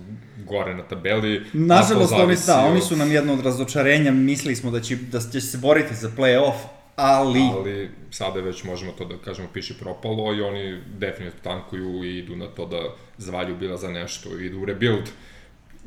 gore 0.46 0.74
na 0.74 0.82
tabeli. 0.82 1.46
Nažalost, 1.52 2.12
oni, 2.12 2.36
da, 2.46 2.66
oni 2.66 2.80
su 2.80 2.96
nam 2.96 3.12
jedno 3.12 3.32
od 3.32 3.40
razočarenja, 3.40 4.10
mislili 4.12 4.56
smo 4.56 4.70
da 4.70 4.80
će, 4.80 4.96
da 4.96 5.20
će 5.20 5.40
se 5.40 5.58
boriti 5.58 5.94
za 5.94 6.10
play-off, 6.16 6.56
ali... 6.96 7.40
Ali 7.58 7.90
sada 8.10 8.40
već 8.40 8.64
možemo 8.64 8.92
to 8.92 9.04
da 9.04 9.16
kažemo 9.16 9.48
piše 9.52 9.74
propalo 9.78 10.34
i 10.34 10.40
oni 10.40 10.80
definitivno 10.98 11.42
tankuju 11.42 12.04
i 12.04 12.18
idu 12.18 12.36
na 12.36 12.46
to 12.46 12.66
da 12.66 12.94
zvalju 13.18 13.56
bila 13.56 13.76
za 13.76 13.90
nešto 13.90 14.28
i 14.38 14.46
idu 14.46 14.60
u 14.60 14.64
rebuild. 14.64 15.08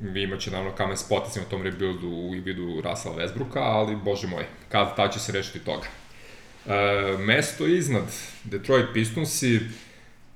Vi 0.01 0.23
imaće 0.23 0.51
naravno 0.51 0.75
kamen 0.75 0.97
spoticima 0.97 1.45
u 1.47 1.49
tom 1.49 1.61
rebuildu 1.61 2.07
u 2.07 2.31
vidu 2.31 2.81
Russell 2.81 3.15
Westbrooka, 3.15 3.59
ali 3.59 3.95
bože 3.95 4.27
moj, 4.27 4.45
kad 4.69 4.95
ta 4.95 5.09
će 5.09 5.19
se 5.19 5.31
rešiti 5.31 5.59
toga. 5.59 5.87
E, 6.65 7.17
mesto 7.17 7.67
iznad 7.67 8.03
Detroit 8.43 8.85
Pistonsi, 8.93 9.59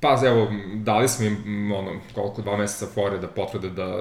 Pa, 0.03 0.19
evo, 0.25 0.51
dali 0.73 1.09
smo 1.09 1.25
im, 1.25 1.71
ono, 1.71 1.91
koliko, 2.15 2.41
dva 2.41 2.57
meseca 2.57 2.85
fore 2.93 3.17
da 3.17 3.27
potvrde 3.27 3.69
da 3.69 3.99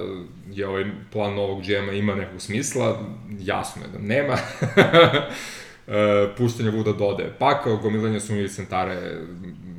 je 0.50 0.68
ovaj 0.68 0.84
plan 1.12 1.34
novog 1.34 1.62
GM-a 1.62 1.92
ima 1.92 2.14
nekog 2.14 2.40
smisla, 2.40 3.00
jasno 3.40 3.82
je 3.82 3.88
da 3.88 3.98
nema. 3.98 4.36
e, 5.88 6.28
puštanje 6.36 6.70
Vuda 6.70 6.92
Dode. 6.92 7.32
Pa 7.38 7.62
kao 7.62 7.76
gomilanje 7.76 8.20
sumnjivih 8.20 8.50
centara 8.50 8.92
je 8.92 9.22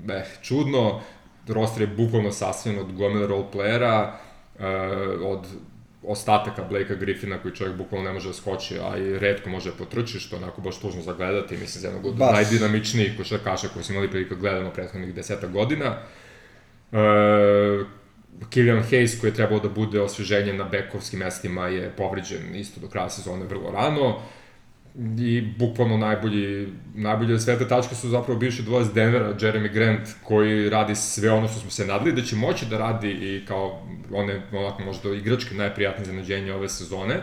eh, 0.09 0.25
čudno, 0.41 1.01
roster 1.47 1.81
je 1.81 1.87
bukvalno 1.87 2.31
sasvjen 2.31 2.79
od 2.79 2.91
gomila 2.93 3.27
roleplayera, 3.27 4.11
e, 4.59 4.67
od 5.21 5.47
ostataka 6.03 6.63
Blakea 6.63 6.95
Griffina 6.95 7.37
koji 7.37 7.55
čovjek 7.55 7.77
bukvalno 7.77 8.07
ne 8.07 8.13
može 8.13 8.27
da 8.27 8.33
skoči, 8.33 8.79
a 8.79 8.97
i 8.97 9.19
redko 9.19 9.49
može 9.49 9.71
da 9.71 9.77
potrči, 9.77 10.19
što 10.19 10.35
onako 10.35 10.61
baš 10.61 10.79
tužno 10.79 11.01
za 11.01 11.13
gledati, 11.13 11.57
mislim, 11.57 11.81
za 11.81 11.87
jednog 11.87 12.05
od 12.05 12.15
baš. 12.15 12.33
najdinamičnijih 12.33 13.17
košarkaša 13.17 13.67
koji 13.67 13.83
smo 13.83 13.93
imali 13.93 14.09
prilike 14.09 14.35
da 14.35 14.41
gledamo 14.41 14.69
prethodnih 14.69 15.13
deseta 15.13 15.47
godina. 15.47 15.97
E, 16.91 16.97
Killian 18.49 18.83
Hayes 18.91 19.19
koji 19.19 19.29
je 19.29 19.35
trebao 19.35 19.59
da 19.59 19.69
bude 19.69 20.01
osveženje 20.01 20.53
na 20.53 20.63
bekovskim 20.63 21.19
mestima 21.19 21.67
je 21.67 21.89
povređen 21.97 22.55
isto 22.55 22.81
do 22.81 22.87
kraja 22.87 23.09
sezone 23.09 23.45
vrlo 23.45 23.71
rano 23.71 24.19
i 25.19 25.41
bukvalno 25.57 25.97
najbolji, 25.97 26.67
najbolje 26.95 27.39
sve 27.39 27.57
te 27.57 27.67
tačke 27.67 27.95
su 27.95 28.09
zapravo 28.09 28.39
bivši 28.39 28.63
dvojac 28.63 28.87
Denvera, 28.93 29.33
Jeremy 29.33 29.73
Grant, 29.73 30.07
koji 30.23 30.69
radi 30.69 30.95
sve 30.95 31.31
ono 31.31 31.47
što 31.47 31.59
smo 31.59 31.69
se 31.69 31.85
nadali 31.85 32.11
da 32.11 32.21
će 32.21 32.35
moći 32.35 32.65
da 32.65 32.77
radi 32.77 33.11
i 33.11 33.45
kao 33.47 33.87
one, 34.11 34.41
onako 34.51 34.83
možda 34.83 35.09
igračke 35.09 35.55
najprijatnije 35.55 36.05
zanađenje 36.05 36.53
ove 36.53 36.69
sezone. 36.69 37.15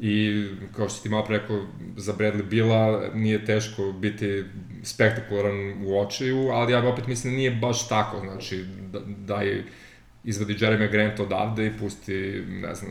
I 0.00 0.46
kao 0.76 0.88
što 0.88 1.02
ti 1.02 1.08
malo 1.08 1.24
preko 1.24 1.66
za 1.96 2.12
Bradley 2.12 2.42
Bila 2.42 3.10
nije 3.14 3.44
teško 3.44 3.92
biti 3.92 4.44
spektakularan 4.82 5.84
u 5.86 6.00
očiju, 6.00 6.48
ali 6.48 6.72
ja 6.72 6.88
opet 6.88 7.06
mislim 7.06 7.32
da 7.32 7.36
nije 7.36 7.50
baš 7.50 7.88
tako, 7.88 8.20
znači 8.20 8.64
da, 8.92 9.00
da 9.06 9.42
je 9.42 9.64
izvadi 10.24 10.54
Jeremy 10.54 10.90
Grant 10.90 11.20
odavde 11.20 11.66
i 11.66 11.78
pusti, 11.78 12.44
ne 12.48 12.74
znam, 12.74 12.90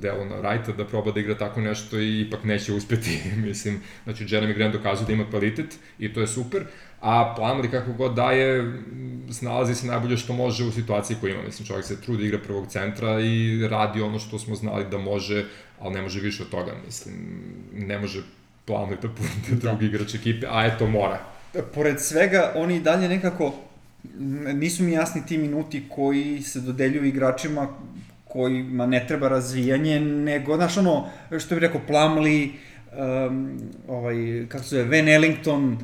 Delona 0.00 0.36
Wrighta 0.36 0.76
da 0.76 0.86
proba 0.86 1.10
da 1.12 1.20
igra 1.20 1.38
tako 1.38 1.60
nešto 1.60 1.98
i 1.98 2.20
ipak 2.20 2.44
neće 2.44 2.72
uspeti, 2.72 3.20
mislim. 3.46 3.80
Znači, 4.04 4.24
Jeremy 4.24 4.54
Grant 4.54 4.72
dokazuje 4.72 5.06
da 5.06 5.12
ima 5.12 5.30
kvalitet 5.30 5.78
i 5.98 6.12
to 6.12 6.20
je 6.20 6.26
super, 6.26 6.64
a 7.00 7.34
Plumlee 7.36 7.70
kako 7.70 7.92
god 7.92 8.14
daje, 8.14 8.72
snalazi 9.30 9.74
se 9.74 9.86
najbolje 9.86 10.16
što 10.16 10.32
može 10.32 10.64
u 10.64 10.72
situaciji 10.72 11.16
koju 11.20 11.34
ima. 11.34 11.42
Mislim, 11.42 11.66
čovjek 11.66 11.84
se 11.84 12.00
trudi 12.00 12.22
da 12.22 12.26
igra 12.26 12.38
prvog 12.38 12.66
centra 12.68 13.20
i 13.20 13.66
radi 13.70 14.00
ono 14.00 14.18
što 14.18 14.38
smo 14.38 14.54
znali 14.54 14.84
da 14.90 14.98
može, 14.98 15.44
ali 15.80 15.94
ne 15.94 16.02
može 16.02 16.20
više 16.20 16.42
od 16.42 16.48
toga, 16.48 16.72
mislim. 16.86 17.14
Ne 17.72 17.98
može 17.98 18.22
Plumlee 18.64 18.96
da 19.02 19.08
da. 19.08 19.56
drugi 19.56 19.86
igrač 19.86 20.14
ekipe, 20.14 20.46
a 20.50 20.66
eto 20.66 20.86
mora. 20.86 21.20
Pored 21.74 22.00
svega, 22.00 22.52
oni 22.56 22.80
dalje 22.80 23.08
nekako 23.08 23.54
nisu 24.54 24.82
mi 24.82 24.92
jasni 24.92 25.26
ti 25.26 25.38
minuti 25.38 25.82
koji 25.88 26.42
se 26.42 26.60
dodeljuju 26.60 27.04
igračima 27.04 27.68
kojima 28.24 28.86
ne 28.86 29.04
treba 29.08 29.28
razvijanje, 29.28 30.00
nego, 30.00 30.56
znaš, 30.56 30.76
ono, 30.76 31.08
što 31.38 31.54
bih 31.54 31.62
rekao, 31.62 31.80
Plumlee, 31.86 32.48
um, 33.28 33.60
ovaj, 33.88 34.46
kako 34.48 34.64
se 34.64 34.76
zove, 34.76 34.96
Van 34.96 35.08
Ellington, 35.08 35.78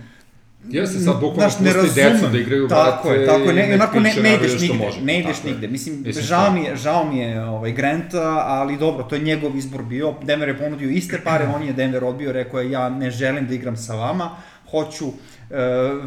Jeste 0.68 0.98
sad 0.98 1.20
bukvalno 1.20 1.52
pusti 1.82 2.00
decu 2.00 2.26
da 2.32 2.38
igraju 2.38 2.68
tako 2.68 3.08
brate 3.08 3.20
je, 3.20 3.26
tako 3.26 3.42
je, 3.42 3.54
ne, 3.54 3.74
onako 3.74 4.00
ne, 4.00 4.14
ne 4.22 4.34
ideš 4.34 4.60
nigde, 4.60 4.78
može, 4.78 5.00
ne 5.00 5.20
ideš 5.20 5.42
nigde. 5.44 5.68
Mislim, 5.68 6.02
Mislim 6.04 6.24
žao 6.24 6.52
mi 6.52 6.64
je, 6.64 6.76
žao 6.76 7.04
mi 7.04 7.18
je 7.18 7.44
ovaj, 7.44 7.72
Granta, 7.72 8.44
ali 8.46 8.76
dobro, 8.76 9.04
to 9.04 9.14
je 9.14 9.22
njegov 9.22 9.56
izbor 9.56 9.82
bio. 9.82 10.14
Denver 10.22 10.48
je 10.48 10.58
ponudio 10.58 10.90
iste 10.90 11.20
pare, 11.24 11.46
on 11.56 11.62
je 11.62 11.72
Denver 11.72 12.04
odbio, 12.04 12.32
rekao 12.32 12.60
je 12.60 12.70
ja 12.70 12.88
ne 12.88 13.10
želim 13.10 13.46
da 13.46 13.54
igram 13.54 13.76
sa 13.76 13.94
vama, 13.94 14.36
hoću 14.70 15.12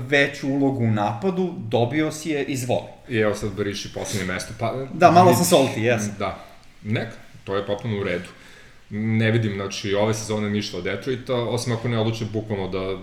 veću 0.07 0.47
ulogu 0.47 0.83
u 0.83 0.91
napadu, 0.91 1.53
dobio 1.57 2.11
si 2.11 2.29
je, 2.29 2.43
izvoli. 2.43 2.87
I 3.09 3.17
evo 3.17 3.35
sad 3.35 3.49
beriši 3.57 3.93
poslednje 3.93 4.33
mesto. 4.33 4.53
Pa, 4.59 4.73
da, 4.93 5.11
malo 5.11 5.33
sam 5.33 5.45
solti, 5.45 5.81
jes. 5.81 6.03
Da, 6.19 6.45
nek, 6.83 7.07
to 7.43 7.55
je 7.55 7.65
potpuno 7.65 7.99
u 7.99 8.03
redu. 8.03 8.29
Ne 8.89 9.31
vidim, 9.31 9.53
znači, 9.53 9.93
ove 9.93 10.13
sezone 10.13 10.49
ništa 10.49 10.77
od 10.77 10.83
Detroita, 10.83 11.35
osim 11.35 11.73
ako 11.73 11.87
ne 11.87 11.99
odluče 11.99 12.25
bukvalno 12.33 12.67
da 12.67 12.97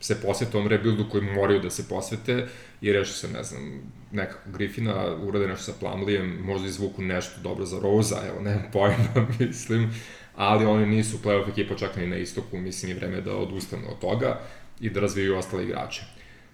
se 0.00 0.20
posvete 0.20 0.56
ovom 0.56 0.68
rebuildu 0.68 1.08
koji 1.10 1.22
moraju 1.22 1.60
da 1.60 1.70
se 1.70 1.88
posvete 1.88 2.46
i 2.80 2.92
reši 2.92 3.12
se, 3.12 3.28
ne 3.28 3.42
znam, 3.42 3.80
nekako 4.12 4.50
Griffina, 4.50 5.16
urade 5.22 5.46
nešto 5.46 5.72
sa 5.72 5.78
Plumlijem, 5.80 6.38
možda 6.44 6.68
izvuku 6.68 7.02
nešto 7.02 7.40
dobro 7.40 7.64
za 7.64 7.78
Rosa, 7.80 8.16
evo, 8.28 8.40
nemam 8.40 8.64
pojma, 8.72 9.26
mislim, 9.38 9.94
ali 10.36 10.64
oni 10.64 10.86
nisu 10.86 11.18
playoff 11.24 11.48
ekipa 11.48 11.74
čak 11.74 11.96
ni 11.96 12.06
na 12.06 12.16
istoku, 12.16 12.58
mislim 12.58 12.90
je 12.90 12.96
vreme 12.96 13.20
da 13.20 13.36
odustanu 13.36 13.82
od 13.90 13.98
toga 13.98 14.40
i 14.82 14.90
da 14.90 15.00
razvijaju 15.00 15.36
ostale 15.36 15.64
igrače. 15.64 16.02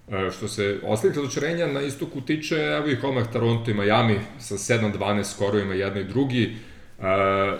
E, 0.08 0.30
što 0.30 0.48
se 0.48 0.80
ostalih 0.82 1.16
razočarenja 1.16 1.66
na 1.66 1.80
istoku 1.80 2.20
tiče, 2.20 2.56
evo 2.56 2.88
ih 2.88 3.04
odmah 3.04 3.32
Toronto 3.32 3.70
i 3.70 3.74
Miami 3.74 4.20
sa 4.38 4.54
7-12 4.54 5.24
skorovima 5.24 5.74
jedan 5.74 5.98
i 5.98 6.04
drugi. 6.04 6.44
E, 6.44 6.52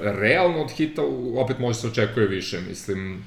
realno 0.00 0.62
od 0.62 0.70
hita 0.70 1.02
opet 1.36 1.58
može 1.58 1.78
se 1.78 1.88
očekuje 1.88 2.26
više, 2.26 2.60
mislim, 2.68 3.24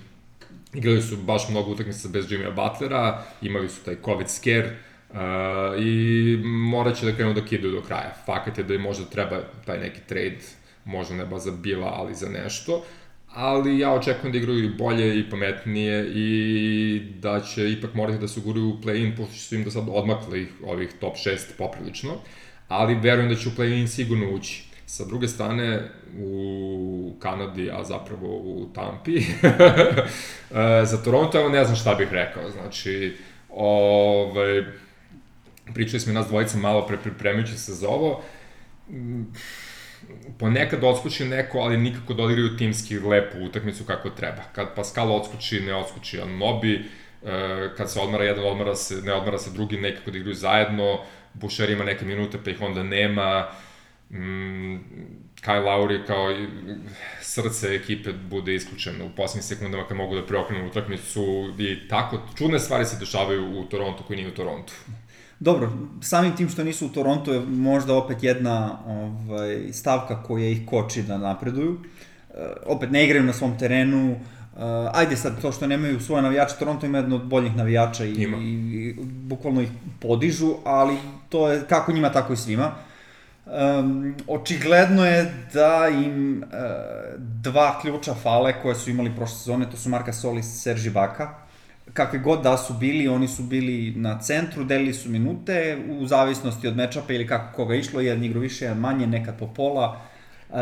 igrali 0.74 1.01
su 1.01 1.17
baš 1.17 1.50
mnogo 1.50 1.71
utakmica 1.71 2.07
bez 2.07 2.31
Jimmya 2.31 2.51
Butlera, 2.51 3.24
imali 3.41 3.69
su 3.69 3.83
taj 3.86 3.95
COVID 4.05 4.29
scare, 4.29 4.75
Uh, 5.12 5.17
i 5.79 6.38
morat 6.43 6.98
će 6.98 7.05
da 7.05 7.15
krenu 7.15 7.33
da 7.33 7.45
kidaju 7.45 7.74
do 7.74 7.81
kraja. 7.81 8.13
Fakat 8.25 8.57
je 8.57 8.63
da 8.63 8.74
im 8.74 8.81
možda 8.81 9.05
treba 9.05 9.41
taj 9.65 9.79
neki 9.79 10.00
trade, 10.07 10.39
možda 10.86 11.15
ne 11.15 11.25
ba 11.25 11.39
za 11.39 11.51
bila, 11.51 11.88
ali 11.88 12.15
za 12.15 12.29
nešto 12.29 12.83
ali 13.34 13.80
ja 13.80 13.94
očekujem 13.94 14.32
da 14.32 14.38
igraju 14.38 14.72
bolje 14.78 15.20
i 15.20 15.30
pametnije 15.30 16.12
i 16.16 17.02
da 17.20 17.40
će 17.40 17.72
ipak 17.72 17.94
morati 17.94 18.20
da 18.20 18.28
se 18.28 18.40
uguraju 18.40 18.70
u 18.70 18.82
play-in, 18.82 19.18
pošto 19.18 19.36
su 19.36 19.56
im 19.56 19.64
do 19.64 19.72
sad 19.72 19.84
odmakli 19.90 20.48
ovih 20.66 20.90
top 21.00 21.16
6 21.16 21.38
poprilično, 21.58 22.12
ali 22.68 22.96
verujem 22.96 23.30
da 23.30 23.36
će 23.36 23.50
u 23.50 23.52
play-in 23.52 23.88
sigurno 23.88 24.32
ući. 24.32 24.64
Sa 24.86 25.06
druge 25.06 25.28
strane, 25.28 25.90
u 26.20 27.16
Kanadi, 27.20 27.72
a 27.72 27.84
zapravo 27.84 28.28
u 28.28 28.70
Tampi, 28.76 29.22
za 30.92 31.04
Toronto, 31.04 31.40
evo 31.40 31.50
ne 31.50 31.64
znam 31.66 31.76
šta 31.76 31.96
bih 31.96 32.08
rekao, 32.12 32.52
znači, 32.52 33.18
ovaj, 33.50 34.64
pričali 35.74 36.00
smo 36.00 36.12
i 36.12 36.16
nas 36.16 36.28
dvojica 36.28 36.58
malo 36.58 36.88
pre 36.88 36.98
pripremajući 36.98 37.58
se 37.58 37.74
za 37.74 37.90
ovo, 37.90 38.24
ponekad 40.39 40.84
odskoči 40.84 41.25
neko, 41.25 41.60
ali 41.60 41.77
nikako 41.77 42.13
da 42.13 42.24
odigraju 42.24 42.58
timski 42.58 43.00
lepu 43.00 43.38
utakmicu 43.39 43.84
kako 43.84 44.10
treba. 44.10 44.43
Kad 44.56 44.76
Pascal 44.76 45.12
odskoči, 45.12 45.60
ne 45.60 45.76
odskoči 45.76 46.19
Mobi, 46.28 46.74
e, 46.76 46.82
kad 47.78 47.91
se 47.91 48.00
odmara 48.00 48.24
jedan, 48.24 48.45
odmara 48.45 48.76
se, 48.76 48.95
ne 48.95 49.13
odmara 49.13 49.38
se 49.38 49.52
drugi, 49.52 49.78
nekako 49.78 50.12
da 50.12 50.17
igraju 50.17 50.36
zajedno, 50.36 51.00
Bušer 51.34 51.69
ima 51.69 51.84
neke 51.84 52.06
minute 52.06 52.38
pa 52.43 52.50
ih 52.50 52.62
onda 52.62 52.84
nema, 52.84 53.47
mm, 54.10 54.76
Kyle 55.41 55.63
Lowry 55.63 56.06
kao 56.08 56.36
srce 57.21 57.76
ekipe 57.76 58.13
bude 58.13 58.56
isključeno 58.56 59.06
u 59.06 59.10
poslednjim 59.15 59.43
sekundama 59.43 59.88
kad 59.88 59.97
mogu 59.97 60.15
da 60.15 60.26
preokrenu 60.26 60.67
utakmicu 60.67 61.54
i 61.60 61.88
tako, 61.88 62.21
čudne 62.38 62.60
stvari 62.60 62.86
se 62.86 63.00
dešavaju 63.00 63.60
u 63.60 63.65
Torontu 63.65 64.04
koji 64.04 64.17
nije 64.17 64.30
u 64.30 64.36
Torontu. 64.36 64.74
Dobro, 65.41 65.71
samim 66.01 66.36
tim 66.36 66.49
što 66.49 66.63
nisu 66.63 66.86
u 66.86 66.89
Torontu 66.89 67.34
je 67.34 67.39
možda 67.39 67.95
opet 67.95 68.23
jedna 68.23 68.77
ovaj, 68.88 69.73
stavka 69.73 70.23
koja 70.23 70.49
ih 70.49 70.65
koči 70.65 71.04
da 71.04 71.17
napreduju. 71.17 71.77
E, 72.34 72.47
opet 72.65 72.91
ne 72.91 73.06
igraju 73.06 73.23
na 73.23 73.34
svom 73.34 73.58
terenu, 73.58 74.15
Uh, 74.56 74.62
ajde 74.93 75.15
sad, 75.15 75.41
to 75.41 75.51
što 75.51 75.67
nemaju 75.67 75.99
svoje 75.99 76.21
navijače, 76.21 76.56
Toronto 76.60 76.86
ima 76.86 76.97
jedno 76.97 77.15
od 77.15 77.25
boljih 77.25 77.56
navijača 77.56 78.06
i, 78.06 78.13
ima. 78.13 78.38
i, 78.38 78.41
i 78.41 78.95
bukvalno 79.04 79.62
ih 79.62 79.69
podižu, 79.99 80.56
ali 80.63 80.97
to 81.30 81.51
je 81.51 81.62
kako 81.69 81.91
njima, 81.91 82.12
tako 82.12 82.34
i 82.34 82.38
svima. 82.38 82.71
Um, 83.45 84.15
očigledno 84.27 85.06
je 85.06 85.34
da 85.54 85.88
im 86.06 86.43
uh, 86.43 86.49
dva 87.17 87.80
ključa 87.82 88.13
fale 88.13 88.62
koje 88.62 88.75
su 88.75 88.89
imali 88.89 89.15
prošle 89.15 89.38
sezone, 89.38 89.69
to 89.71 89.77
su 89.77 89.89
Marka 89.89 90.13
Solis 90.13 90.45
i 90.45 90.60
Serži 90.60 90.89
Baka 90.89 91.40
kakvi 91.93 92.19
god 92.19 92.41
da 92.41 92.58
su 92.58 92.73
bili, 92.73 93.08
oni 93.08 93.27
su 93.27 93.43
bili 93.43 93.93
na 93.95 94.19
centru, 94.19 94.63
delili 94.63 94.93
su 94.93 95.10
minute, 95.10 95.77
u 95.89 96.08
zavisnosti 96.08 96.67
od 96.67 96.75
mečapa 96.75 97.13
ili 97.13 97.27
kako 97.27 97.56
koga 97.56 97.75
išlo, 97.75 98.01
jedan 98.01 98.23
igro 98.23 98.39
više, 98.39 98.65
jedan 98.65 98.80
manje, 98.80 99.08
nekad 99.08 99.39
po 99.39 99.47
pola. 99.47 100.01
Uh, 100.49 100.58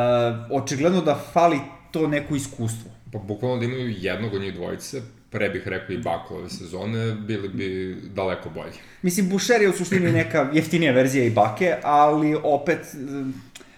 očigledno 0.51 1.01
da 1.01 1.21
fali 1.33 1.59
to 1.91 2.07
neko 2.07 2.35
iskustvo. 2.35 2.91
Pa 3.11 3.19
bukvalno 3.19 3.57
da 3.57 3.65
imaju 3.65 3.95
jednog 3.97 4.33
od 4.33 4.41
njih 4.41 4.53
dvojice, 4.53 5.01
pre 5.29 5.49
bih 5.49 5.67
rekao 5.67 5.93
i 5.93 5.97
Bako 5.97 6.35
ove 6.35 6.49
sezone, 6.49 7.13
bili 7.13 7.49
bi 7.49 7.97
daleko 8.15 8.49
bolji. 8.49 8.73
Mislim, 9.01 9.29
Bušer 9.29 9.61
je 9.61 9.69
u 9.69 9.73
suštini 9.73 10.11
neka 10.11 10.49
jeftinija 10.53 10.91
verzija 10.91 11.25
i 11.25 11.29
Bake, 11.29 11.75
ali 11.83 12.37
opet 12.43 12.79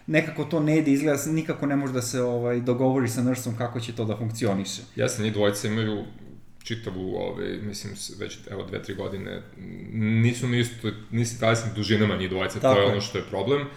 nekako 0.08 0.44
to 0.44 0.60
ne 0.60 0.78
ide, 0.78 0.92
izgleda, 0.92 1.20
nikako 1.26 1.66
ne 1.66 1.76
može 1.76 1.94
da 1.94 2.02
se 2.02 2.22
ovaj, 2.22 2.60
dogovori 2.60 3.08
sa 3.08 3.22
Nursom 3.22 3.58
kako 3.58 3.80
će 3.80 3.96
to 3.96 4.06
da 4.06 4.18
funkcioniše. 4.18 4.82
Jasne, 4.96 5.24
njih 5.24 5.34
dvojice 5.34 5.68
imaju 5.68 6.04
čitavu, 6.64 7.16
ove, 7.16 7.58
mislim, 7.62 7.94
već 8.20 8.38
evo 8.52 8.64
dve, 8.64 8.84
tri 8.84 8.96
godine, 8.96 9.42
nisu 9.94 10.48
mi 10.48 10.60
isto, 10.60 10.92
nisi 11.12 11.40
talentni 11.40 11.72
dužinama 11.76 12.16
njih 12.16 12.30
dvojice, 12.30 12.60
to 12.60 12.80
je 12.80 12.86
ono 12.86 13.02
što 13.02 13.18
je 13.18 13.24
problem. 13.24 13.68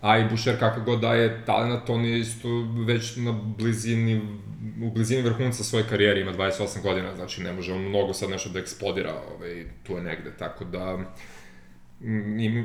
A 0.00 0.18
i 0.18 0.28
Bušer 0.28 0.58
kakav 0.58 0.84
god 0.84 1.00
daje 1.00 1.42
talent, 1.46 1.90
on 1.90 2.04
je 2.04 2.20
isto 2.20 2.48
već 2.86 3.16
na 3.16 3.32
blizini, 3.32 4.20
u 4.82 4.90
blizini 4.90 5.22
vrhunca 5.22 5.64
svoje 5.64 5.84
karijere, 5.88 6.20
ima 6.20 6.32
28 6.32 6.82
godina, 6.82 7.16
znači 7.16 7.42
ne 7.42 7.52
može 7.52 7.72
on 7.72 7.88
mnogo 7.88 8.12
sad 8.12 8.30
nešto 8.30 8.48
da 8.48 8.58
eksplodira, 8.58 9.14
ovaj, 9.36 9.64
tu 9.82 9.92
je 9.92 10.02
negde, 10.02 10.32
tako 10.38 10.64
da 10.64 10.98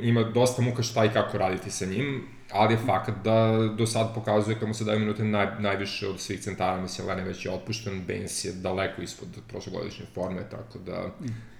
ima 0.01 0.23
dosta 0.23 0.61
muka 0.61 0.83
šta 0.83 1.05
i 1.05 1.09
kako 1.09 1.37
raditi 1.37 1.71
sa 1.71 1.85
njim, 1.85 2.23
ali 2.51 2.73
je 2.73 2.79
fakt 2.85 3.11
da 3.23 3.69
do 3.77 3.85
sad 3.87 4.15
pokazuje 4.15 4.53
kako 4.53 4.67
mu 4.67 4.73
se 4.73 4.83
daju 4.83 4.99
minute 4.99 5.23
naj, 5.23 5.47
najviše 5.59 6.07
od 6.07 6.19
svih 6.19 6.41
centara, 6.41 6.81
mislim, 6.81 7.07
Lene 7.07 7.23
već 7.23 7.45
je 7.45 7.51
otpušten, 7.51 8.03
Baines 8.07 8.45
je 8.45 8.51
daleko 8.51 9.01
ispod 9.01 9.27
prošlogodišnje 9.47 10.05
forme, 10.13 10.49
tako 10.51 10.79
da 10.79 11.09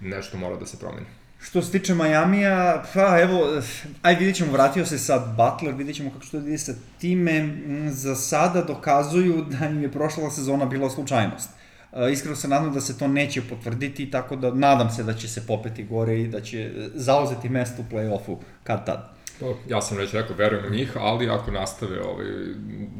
nešto 0.00 0.38
mora 0.38 0.56
da 0.56 0.66
se 0.66 0.78
promeni. 0.78 1.06
Što 1.40 1.62
se 1.62 1.72
tiče 1.72 1.94
Majamija, 1.94 2.84
pa 2.94 3.20
evo, 3.20 3.62
aj 4.02 4.14
vidjet 4.14 4.36
ćemo, 4.36 4.52
vratio 4.52 4.86
se 4.86 4.98
sad 4.98 5.36
Butler, 5.36 5.74
vidjet 5.74 5.96
ćemo 5.96 6.10
kako 6.10 6.24
što 6.24 6.36
ide 6.36 6.58
sa 6.58 6.72
time. 6.98 7.56
Za 7.90 8.14
sada 8.14 8.62
dokazuju 8.62 9.44
da 9.44 9.66
im 9.66 9.82
je 9.82 9.92
prošla 9.92 10.30
sezona 10.30 10.64
bila 10.64 10.90
slučajnost. 10.90 11.50
E, 11.92 12.12
iskreno 12.12 12.36
se 12.36 12.48
nadam 12.48 12.72
da 12.72 12.80
se 12.80 12.98
to 12.98 13.08
neće 13.08 13.42
potvrditi, 13.42 14.10
tako 14.10 14.36
da 14.36 14.54
nadam 14.54 14.90
se 14.90 15.02
da 15.02 15.14
će 15.14 15.28
se 15.28 15.46
popeti 15.46 15.84
gore 15.84 16.20
i 16.20 16.28
da 16.28 16.40
će 16.40 16.70
zauzeti 16.94 17.48
mesto 17.48 17.82
u 17.82 17.94
play-offu 17.94 18.36
kad 18.64 18.86
tad. 18.86 19.16
To, 19.40 19.58
ja 19.68 19.82
sam 19.82 19.98
već 19.98 20.12
rekao, 20.12 20.36
verujem 20.36 20.66
u 20.66 20.74
njih, 20.74 20.92
ali 20.96 21.30
ako 21.30 21.50
nastave 21.50 22.02
ovaj, 22.02 22.26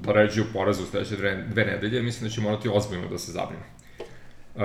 da 0.03 0.13
ređuju 0.13 0.47
poraze 0.53 0.83
u 0.83 0.87
sledeće 0.87 1.17
dve, 1.17 1.45
dve 1.51 1.65
nedelje, 1.65 2.03
mislim 2.03 2.29
da 2.29 2.35
će 2.35 2.41
morati 2.41 2.69
ozbiljno 2.69 3.09
da 3.09 3.19
se 3.19 3.33
zabrinu. 3.33 3.63
Uh, 4.55 4.63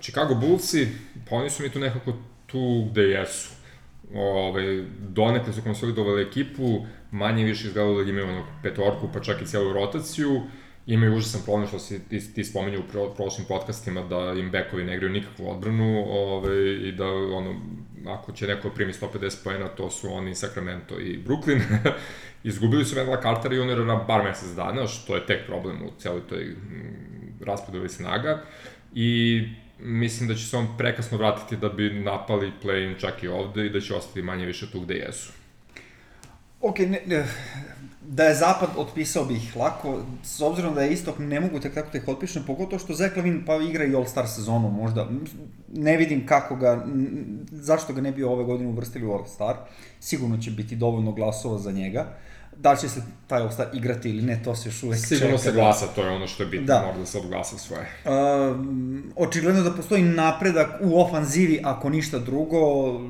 Chicago 0.00 0.34
Bullsi, 0.34 0.88
pa 1.30 1.36
oni 1.36 1.50
su 1.50 1.62
mi 1.62 1.68
tu 1.68 1.78
nekako 1.78 2.12
tu 2.46 2.88
gde 2.90 3.02
jesu. 3.02 3.50
Ove, 4.14 4.40
ovaj, 4.40 4.84
donekle 4.98 5.52
su 5.52 5.62
konsolidovali 5.62 6.22
ekipu, 6.22 6.86
manje 7.10 7.44
više 7.44 7.66
izgledalo 7.66 8.02
da 8.02 8.10
imaju 8.10 8.42
petorku, 8.62 9.08
pa 9.12 9.20
čak 9.20 9.42
i 9.42 9.46
celu 9.46 9.72
rotaciju 9.72 10.42
imaju 10.86 11.16
užasan 11.16 11.40
problem 11.44 11.68
što 11.68 11.78
si 11.78 12.08
ti, 12.08 12.34
ti 12.34 12.44
spominju 12.44 12.80
u 12.80 12.90
pro, 12.92 13.14
prošlim 13.14 13.46
podcastima 13.46 14.02
da 14.02 14.34
im 14.40 14.50
bekovi 14.50 14.84
ne 14.84 14.94
igraju 14.94 15.12
nikakvu 15.12 15.50
odbranu 15.50 16.04
ovaj, 16.08 16.56
i 16.88 16.92
da 16.92 17.06
ono, 17.06 17.60
ako 18.06 18.32
će 18.32 18.46
neko 18.46 18.70
primi 18.70 18.92
150 18.92 19.44
poena, 19.44 19.68
to 19.68 19.90
su 19.90 20.12
oni 20.12 20.34
Sacramento 20.34 21.00
i 21.00 21.18
Brooklyn. 21.26 21.60
Izgubili 22.44 22.84
su 22.84 22.96
Vendela 22.96 23.22
Cartera 23.22 23.54
i 23.54 23.60
Unera 23.60 23.84
na 23.84 23.96
bar 23.96 24.24
mesec 24.24 24.48
dana, 24.48 24.86
što 24.86 25.14
je 25.14 25.26
tek 25.26 25.46
problem 25.46 25.82
u 25.82 25.90
celoj 25.98 26.20
toj 26.28 26.44
mm, 26.44 27.44
raspodeli 27.44 27.88
snaga. 27.88 28.42
I 28.94 29.42
mislim 29.78 30.28
da 30.28 30.34
će 30.34 30.46
se 30.46 30.56
on 30.56 30.68
prekasno 30.78 31.18
vratiti 31.18 31.56
da 31.56 31.68
bi 31.68 31.90
napali 31.90 32.52
play-in 32.62 33.00
čak 33.00 33.22
i 33.22 33.28
ovde 33.28 33.66
i 33.66 33.70
da 33.70 33.80
će 33.80 33.94
ostati 33.94 34.22
manje 34.22 34.46
više 34.46 34.70
tu 34.70 34.80
gde 34.80 34.94
jesu. 34.94 35.32
Ok, 36.60 36.78
ne, 36.78 37.00
ne, 37.06 37.24
da 38.08 38.24
je 38.24 38.34
zapad 38.34 38.68
otpisao 38.76 39.24
bih 39.24 39.56
lako, 39.56 39.98
s 40.22 40.40
obzirom 40.40 40.74
da 40.74 40.82
je 40.82 40.92
istok 40.92 41.18
ne 41.18 41.40
mogu 41.40 41.60
tek 41.60 41.74
tako 41.74 41.90
tek 41.92 42.08
otpišem, 42.08 42.42
pogotovo 42.46 42.78
što 42.78 42.94
Zach 42.94 43.16
Lavin 43.16 43.44
pa 43.46 43.54
igra 43.56 43.84
i 43.84 43.94
All-Star 43.94 44.26
sezonu 44.26 44.70
možda, 44.70 45.08
ne 45.72 45.96
vidim 45.96 46.26
kako 46.26 46.56
ga, 46.56 46.86
zašto 47.50 47.92
ga 47.92 48.00
ne 48.00 48.12
bi 48.12 48.24
ove 48.24 48.44
godine 48.44 48.68
uvrstili 48.68 49.06
u 49.06 49.12
All-Star, 49.12 49.54
sigurno 50.00 50.38
će 50.38 50.50
biti 50.50 50.76
dovoljno 50.76 51.12
glasova 51.12 51.58
za 51.58 51.72
njega, 51.72 52.06
da 52.56 52.72
li 52.72 52.78
će 52.78 52.88
se 52.88 53.02
taj 53.26 53.42
All-Star 53.42 53.66
igrati 53.72 54.10
ili 54.10 54.22
ne, 54.22 54.40
to 54.44 54.54
se 54.54 54.68
još 54.68 54.82
uvek 54.82 54.98
Sigurno 55.00 55.26
čeka. 55.26 55.38
se 55.38 55.52
da- 55.52 55.56
glasa, 55.60 55.86
to 55.86 56.02
je 56.02 56.10
ono 56.10 56.26
što 56.26 56.42
je 56.42 56.48
bitno, 56.48 56.66
da. 56.66 56.82
mora 56.86 56.98
da 56.98 57.06
se 57.06 57.18
odglasa 57.18 57.58
svoje. 57.58 57.86
Uh, 58.04 58.10
očigledno 59.16 59.62
da 59.62 59.70
postoji 59.72 60.02
napredak 60.02 60.68
u 60.80 61.00
ofanzivi, 61.00 61.60
ako 61.64 61.88
ništa 61.88 62.18
drugo, 62.18 62.58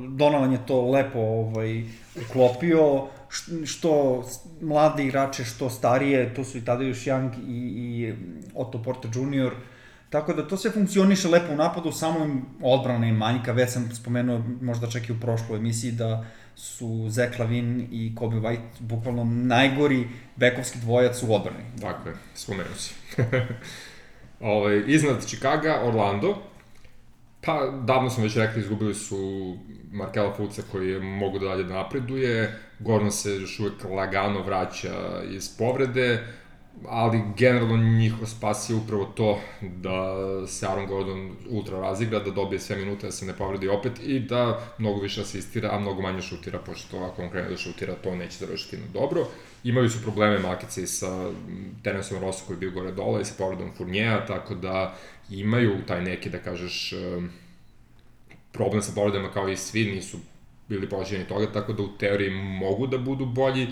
Donovan 0.09 0.51
je 0.51 0.65
to 0.67 0.89
lepo 0.89 1.19
ovaj, 1.19 1.83
uklopio, 2.29 3.07
što 3.65 4.23
mlade 4.61 5.05
igrače, 5.05 5.43
što 5.43 5.69
starije, 5.69 6.33
to 6.33 6.43
su 6.43 6.57
i 6.57 6.65
Tadeusz 6.65 7.05
Young 7.05 7.31
i, 7.47 7.51
i 7.51 8.13
Otto 8.55 8.83
Porter 8.83 9.11
Jr., 9.15 9.51
Tako 10.09 10.33
da 10.33 10.47
to 10.47 10.57
sve 10.57 10.71
funkcioniše 10.71 11.27
lepo 11.27 11.53
u 11.53 11.55
napadu, 11.55 11.91
samo 11.91 12.25
im 12.25 12.45
odbrana 12.61 13.07
im 13.07 13.15
manjka, 13.15 13.51
već 13.51 13.69
sam 13.69 13.89
spomenuo 13.95 14.43
možda 14.61 14.87
čak 14.89 15.09
i 15.09 15.11
u 15.11 15.19
prošloj 15.19 15.57
emisiji 15.57 15.91
da 15.91 16.25
su 16.55 17.05
Zach 17.09 17.39
Lavin 17.39 17.87
i 17.91 18.15
Kobe 18.15 18.35
White 18.35 18.79
bukvalno 18.79 19.23
najgori 19.23 20.07
bekovski 20.35 20.79
dvojac 20.79 21.23
u 21.23 21.33
odbrani. 21.33 21.63
Tako 21.81 22.09
je, 22.09 22.15
spomenuo 22.35 22.75
si. 22.77 22.93
Ove, 24.39 24.83
iznad 24.87 25.25
Chicaga, 25.25 25.81
Orlando, 25.83 26.37
Pa, 27.45 27.71
davno 27.83 28.09
smo 28.09 28.23
već 28.23 28.35
rekli, 28.35 28.61
izgubili 28.61 28.95
su 28.95 29.17
Markela 29.91 30.33
Fulca 30.33 30.61
koji 30.71 30.89
je 30.89 30.99
mogu 30.99 31.39
da 31.39 31.47
dalje 31.47 31.63
da 31.63 31.73
napreduje, 31.73 32.59
Gordon 32.79 33.11
se 33.11 33.31
još 33.35 33.59
uvek 33.59 33.83
lagano 33.83 34.43
vraća 34.43 35.23
iz 35.29 35.57
povrede, 35.57 36.27
ali 36.87 37.21
generalno 37.37 37.77
njihov 37.77 38.27
spas 38.27 38.69
je 38.69 38.75
upravo 38.75 39.05
to 39.05 39.39
da 39.61 40.17
se 40.47 40.67
Aaron 40.67 40.87
Gordon 40.87 41.35
ultra 41.49 41.79
razigra, 41.79 42.19
da 42.19 42.31
dobije 42.31 42.59
sve 42.59 42.75
minute, 42.75 43.05
da 43.05 43.11
se 43.11 43.25
ne 43.25 43.33
povredi 43.33 43.67
opet 43.67 43.91
i 44.03 44.19
da 44.19 44.59
mnogo 44.77 45.01
više 45.01 45.21
asistira, 45.21 45.69
a 45.71 45.79
mnogo 45.79 46.01
manje 46.01 46.21
šutira, 46.21 46.59
pošto 46.59 46.97
ako 46.97 47.21
on 47.21 47.29
krene 47.29 47.49
da 47.49 47.57
šutira, 47.57 47.93
to 47.93 48.15
neće 48.15 48.37
završiti 48.37 48.77
na 48.77 48.87
dobro. 48.93 49.27
Imali 49.63 49.89
su 49.89 50.01
probleme 50.01 50.39
Makice 50.39 50.83
i 50.83 50.87
sa 50.87 51.31
Terensom 51.83 52.21
Rosso 52.21 52.43
koji 52.47 52.55
je 52.55 52.59
bio 52.59 52.71
gore 52.71 52.91
dole 52.91 53.21
i 53.21 53.25
sa 53.25 53.33
povredom 53.37 53.71
Fourniera, 53.77 54.25
tako 54.25 54.55
da 54.55 54.95
imaju 55.29 55.85
taj 55.87 56.01
neki, 56.01 56.29
da 56.29 56.37
kažeš, 56.37 56.93
problem 58.51 58.81
sa 58.81 58.91
povredama 58.95 59.31
kao 59.31 59.49
i 59.49 59.57
svi, 59.57 59.91
nisu 59.91 60.17
bili 60.69 60.89
pođeni 60.89 61.27
toga, 61.27 61.51
tako 61.51 61.73
da 61.73 61.83
u 61.83 61.97
teoriji 61.97 62.29
mogu 62.59 62.87
da 62.87 62.97
budu 62.97 63.25
bolji, 63.25 63.67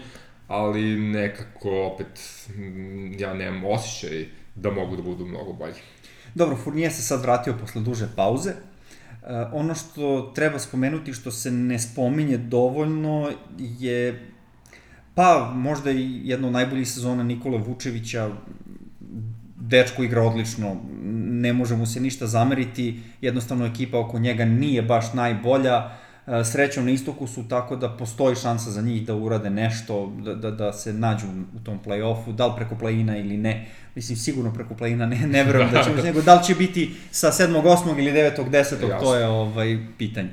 ali 0.47 0.97
nekako 0.97 1.85
opet 1.93 2.19
ja 3.17 3.33
nemam 3.33 3.63
osjećaj 3.65 4.25
da 4.55 4.71
mogu 4.71 4.95
da 4.95 5.01
budu 5.01 5.25
mnogo 5.25 5.53
bolji. 5.53 5.81
Dobro, 6.35 6.55
Fournier 6.55 6.93
se 6.93 7.01
sad 7.01 7.21
vratio 7.21 7.53
posle 7.61 7.81
duže 7.81 8.07
pauze. 8.15 8.51
Uh, 8.51 9.29
ono 9.53 9.75
što 9.75 10.31
treba 10.35 10.59
spomenuti, 10.59 11.13
što 11.13 11.31
se 11.31 11.51
ne 11.51 11.79
spominje 11.79 12.37
dovoljno, 12.37 13.31
je 13.57 14.29
pa 15.15 15.51
možda 15.55 15.91
i 15.91 16.21
jedna 16.23 16.47
od 16.47 16.53
najboljih 16.53 16.89
sezona 16.89 17.23
Nikola 17.23 17.57
Vučevića, 17.57 18.29
dečko 19.55 20.03
igra 20.03 20.21
odlično, 20.21 20.75
ne 21.29 21.53
može 21.53 21.75
mu 21.75 21.85
se 21.85 21.99
ništa 21.99 22.27
zameriti, 22.27 22.99
jednostavno 23.21 23.65
ekipa 23.65 23.99
oko 23.99 24.19
njega 24.19 24.45
nije 24.45 24.81
baš 24.81 25.13
najbolja, 25.13 25.75
e, 25.75 26.02
srećom 26.43 26.85
na 26.85 26.91
istoku 26.91 27.27
su 27.27 27.47
tako 27.47 27.75
da 27.75 27.89
postoji 27.89 28.35
šansa 28.35 28.71
za 28.71 28.81
njih 28.81 29.05
da 29.05 29.15
urade 29.15 29.49
nešto, 29.49 30.13
da, 30.25 30.35
da, 30.35 30.51
da 30.51 30.73
se 30.73 30.93
nađu 30.93 31.25
u 31.55 31.59
tom 31.63 31.79
play-offu, 31.85 32.35
da 32.35 32.47
li 32.47 32.53
preko 32.55 32.75
play-ina 32.75 33.19
ili 33.19 33.37
ne, 33.37 33.67
mislim 33.95 34.17
sigurno 34.17 34.53
preko 34.53 34.73
play-ina 34.73 35.05
ne, 35.05 35.27
ne 35.27 35.43
verujem 35.43 35.71
da 35.71 35.83
će 35.83 35.89
nego 36.03 36.21
da 36.21 36.35
li 36.35 36.43
će 36.43 36.55
biti 36.55 36.95
sa 37.11 37.31
7. 37.31 37.61
8. 37.61 37.99
ili 37.99 38.11
9. 38.11 38.49
10. 38.49 38.99
to 38.99 39.15
je 39.15 39.27
ovaj 39.27 39.77
pitanje. 39.97 40.29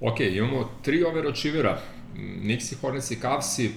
Ok, 0.00 0.20
imamo 0.20 0.70
tri 0.82 1.04
overačivera, 1.04 1.78
Nixi, 2.16 2.74
Hornets 2.80 3.10
i 3.10 3.16
Cavsi, 3.20 3.70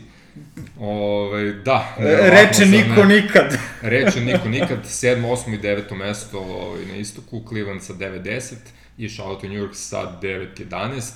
Ove, 0.80 0.90
ovaj, 0.90 1.54
da. 1.54 1.96
Reče 2.30 2.66
niko 2.66 3.06
ne, 3.06 3.16
nikad. 3.16 3.58
reče 3.82 4.22
niko 4.22 4.50
nikad, 4.50 4.86
7, 4.86 5.22
8 5.22 5.54
i 5.54 5.58
9 5.58 5.96
mesto 5.96 6.40
ovaj, 6.40 6.86
na 6.86 6.96
istoku, 6.96 7.44
Cleveland 7.50 7.84
sa 7.84 7.94
9-10 7.94 8.54
i 8.98 9.10
Charlotte 9.10 9.48
New 9.50 9.58
York 9.58 9.74
sa 9.74 10.20
9-11, 10.22 11.12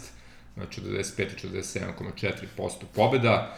znači 0.53 0.81
45 0.81 1.21
i 1.21 1.47
47,4% 1.47 2.71
pobeda. 2.95 3.57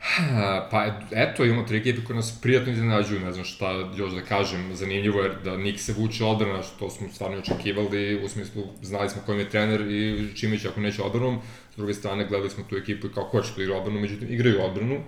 Pa 0.70 0.86
eto, 1.10 1.44
imamo 1.44 1.62
tri 1.62 1.78
ekipe 1.78 2.04
koje 2.04 2.16
nas 2.16 2.40
prijatno 2.42 2.72
iznenađuju, 2.72 3.20
ne 3.20 3.32
znam 3.32 3.44
šta 3.44 3.92
još 3.96 4.12
da 4.12 4.20
kažem, 4.20 4.76
zanimljivo 4.76 5.22
je 5.22 5.34
da 5.44 5.56
Nik 5.56 5.80
se 5.80 5.92
vuče 5.92 6.24
odbrana, 6.24 6.62
što 6.62 6.90
smo 6.90 7.08
stvarno 7.12 7.38
očekivali, 7.38 8.24
u 8.24 8.28
smislu 8.28 8.62
znali 8.82 9.10
smo 9.10 9.22
kojim 9.26 9.40
je 9.40 9.50
trener 9.50 9.80
i 9.80 10.28
čime 10.36 10.58
će 10.58 10.68
ako 10.68 10.80
neće 10.80 11.02
odbranom, 11.02 11.40
s 11.76 11.78
druge 11.78 11.94
strane 11.94 12.26
gledali 12.28 12.50
smo 12.50 12.64
tu 12.68 12.76
ekipu 12.76 13.06
i 13.06 13.12
kao 13.14 13.24
ko 13.24 13.42
će 13.42 13.54
tu 13.54 13.62
igra 13.62 13.76
odbranu, 13.76 14.00
međutim 14.00 14.32
igraju 14.32 14.62
odbranu, 14.62 15.00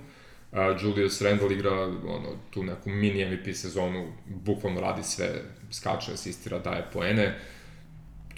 Uh, 0.52 0.58
Julius 0.82 1.22
Randle 1.22 1.54
igra 1.54 1.72
ono, 1.84 2.28
tu 2.50 2.62
neku 2.62 2.90
mini 2.90 3.24
MVP 3.24 3.54
sezonu, 3.54 4.12
bukvalno 4.26 4.80
radi 4.80 5.02
sve, 5.02 5.28
skače, 5.72 6.12
asistira, 6.12 6.58
daje 6.58 6.84
poene. 6.92 7.26
Uh, 7.26 7.32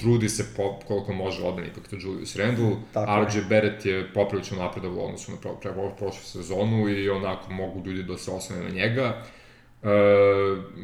trudi 0.00 0.28
se 0.28 0.44
po, 0.56 0.78
koliko 0.88 1.12
može 1.12 1.42
odbrani 1.42 1.70
ipak 1.70 1.88
to 1.88 1.96
Julius 2.00 2.36
Randle. 2.36 2.76
RJ 2.94 3.40
Barrett 3.48 3.86
je 3.86 4.12
poprilično 4.14 4.70
u 4.96 5.04
odnosu 5.04 5.32
na 5.32 5.38
pro, 5.38 5.54
pre, 5.54 5.72
prošlu 5.98 6.22
sezonu 6.22 6.88
i 6.88 7.10
onako 7.10 7.52
mogu 7.52 7.82
ljudi 7.86 8.02
da 8.02 8.16
se 8.16 8.30
osvane 8.30 8.62
na 8.62 8.70
njega. 8.70 9.22
E, 9.82 9.88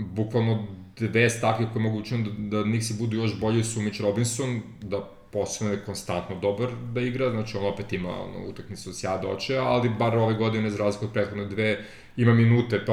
bukvalno 0.01 0.67
dve 0.99 1.31
stavke 1.31 1.65
koje 1.73 1.83
mogu 1.83 1.99
učiniti 1.99 2.31
da, 2.39 2.57
da 2.57 2.65
Nixi 2.65 2.99
budu 2.99 3.17
još 3.17 3.41
bolji 3.41 3.65
su 3.65 3.81
Mitch 3.81 4.01
Robinson, 4.01 4.63
da 4.83 5.11
postane 5.37 5.85
konstantno 5.87 6.37
dobar 6.37 6.69
da 6.95 7.01
igra, 7.01 7.31
znači 7.31 7.57
on 7.57 7.67
opet 7.67 7.93
ima 7.93 8.09
ono, 8.09 8.49
utakmicu 8.49 8.91
od 8.91 8.99
sjada 8.99 9.29
oče, 9.29 9.57
ali 9.59 9.89
bar 9.89 10.17
ove 10.17 10.35
godine 10.35 10.71
za 10.71 10.79
razliku 10.79 11.05
od 11.05 11.13
prethodne 11.13 11.47
dve 11.47 11.85
ima 12.17 12.35
minute, 12.35 12.85
pa 12.87 12.93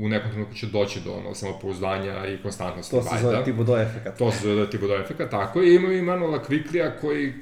u 0.00 0.08
nekom 0.08 0.30
trenutku 0.30 0.54
će 0.54 0.66
doći 0.66 1.00
do 1.00 1.12
ono, 1.12 1.34
samopouzdanja 1.34 2.26
i 2.26 2.42
konstantnosti. 2.42 2.96
To 2.96 3.02
se 3.02 3.18
zove 3.22 3.44
Tibodo 3.44 3.78
efekat. 3.78 4.18
To 4.18 4.32
se 4.32 4.48
zove 4.48 4.70
Tibodo 4.70 4.94
efekat, 4.94 5.30
tako 5.30 5.60
je. 5.60 5.74
Ima 5.74 5.92
i 5.92 6.02
Manuela 6.02 6.42
Kviklija 6.42 6.96
koji 7.00 7.32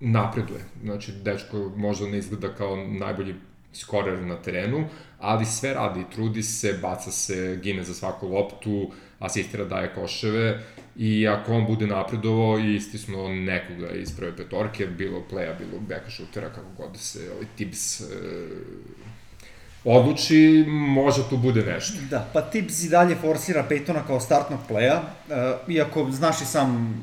napreduje. 0.00 0.60
Znači, 0.82 1.12
dečko 1.12 1.72
možda 1.76 2.06
ne 2.06 2.18
izgleda 2.18 2.54
kao 2.54 2.76
najbolji 2.76 3.34
skorer 3.72 4.22
na 4.22 4.36
terenu, 4.36 4.84
ali 5.18 5.44
sve 5.44 5.74
radi, 5.74 6.04
trudi 6.14 6.42
se, 6.42 6.78
baca 6.82 7.10
se, 7.10 7.58
gine 7.62 7.84
za 7.84 7.94
svaku 7.94 8.28
loptu, 8.28 8.90
asistira, 9.18 9.64
daje 9.64 9.94
koševe 9.94 10.60
i 10.96 11.28
ako 11.28 11.52
on 11.52 11.66
bude 11.66 11.86
napredovao 11.86 12.58
i 12.58 12.74
istisnuo 12.74 13.28
nekoga 13.28 13.90
iz 13.90 14.16
prve 14.16 14.36
petorke, 14.36 14.86
bilo 14.86 15.22
playa, 15.32 15.58
bilo 15.58 15.80
beka 15.88 16.10
šutera, 16.10 16.48
kako 16.48 16.68
god 16.76 16.92
da 16.92 16.98
se 16.98 17.30
ovaj 17.32 17.46
Tibbs 17.56 18.00
e, 18.00 18.04
odluči, 19.84 20.64
može 20.68 21.22
tu 21.30 21.36
bude 21.36 21.62
nešto. 21.62 21.98
Da, 22.10 22.30
pa 22.32 22.42
Tibbs 22.42 22.84
i 22.84 22.88
dalje 22.88 23.14
forsira 23.14 23.66
Peytona 23.70 24.06
kao 24.06 24.20
startnog 24.20 24.60
playa, 24.70 25.00
e, 25.30 25.56
iako 25.68 26.10
znaš 26.10 26.40
i 26.40 26.44
sam 26.44 26.94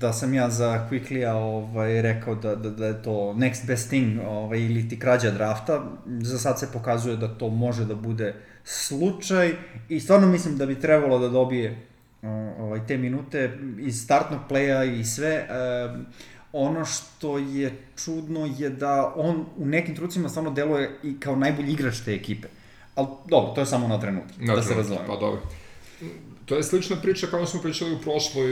da 0.00 0.12
sam 0.12 0.34
ja 0.34 0.50
za 0.50 0.88
Quickly-a 0.90 1.34
ovaj, 1.34 2.02
rekao 2.02 2.34
da, 2.34 2.54
da, 2.54 2.70
da 2.70 2.86
je 2.86 3.02
to 3.02 3.10
next 3.36 3.66
best 3.66 3.88
thing 3.88 4.20
ovaj, 4.26 4.58
ili 4.58 4.88
ti 4.88 4.98
krađa 4.98 5.30
drafta. 5.30 5.84
Za 6.06 6.38
sad 6.38 6.60
se 6.60 6.72
pokazuje 6.72 7.16
da 7.16 7.38
to 7.38 7.48
može 7.48 7.84
da 7.84 7.94
bude 7.94 8.34
slučaj 8.64 9.52
i 9.88 10.00
stvarno 10.00 10.26
mislim 10.26 10.56
da 10.56 10.66
bi 10.66 10.80
trebalo 10.80 11.18
da 11.18 11.28
dobije 11.28 11.86
ovaj, 12.58 12.86
te 12.86 12.96
minute 12.98 13.58
iz 13.78 14.02
startnog 14.02 14.40
playa 14.50 15.00
i 15.00 15.04
sve. 15.04 15.48
Ono 16.52 16.84
što 16.84 17.38
je 17.38 17.72
čudno 18.04 18.54
je 18.58 18.70
da 18.70 19.12
on 19.16 19.46
u 19.56 19.66
nekim 19.66 19.96
trucima 19.96 20.28
stvarno 20.28 20.50
deluje 20.50 20.98
i 21.02 21.20
kao 21.20 21.36
najbolji 21.36 21.72
igrač 21.72 22.00
te 22.04 22.14
ekipe. 22.14 22.48
Ali 22.94 23.08
dobro, 23.28 23.52
to 23.54 23.60
je 23.60 23.66
samo 23.66 23.88
na 23.88 24.00
trenutak, 24.00 24.36
na 24.38 24.54
da 24.54 24.62
se 24.62 24.74
razumemo. 24.74 25.06
Pa 25.06 25.16
dobro. 25.16 25.42
To 26.44 26.56
je 26.56 26.62
slična 26.62 26.96
priča 26.96 27.26
kao 27.26 27.46
smo 27.46 27.60
pričali 27.62 27.92
u 27.94 27.98
prošloj 27.98 28.46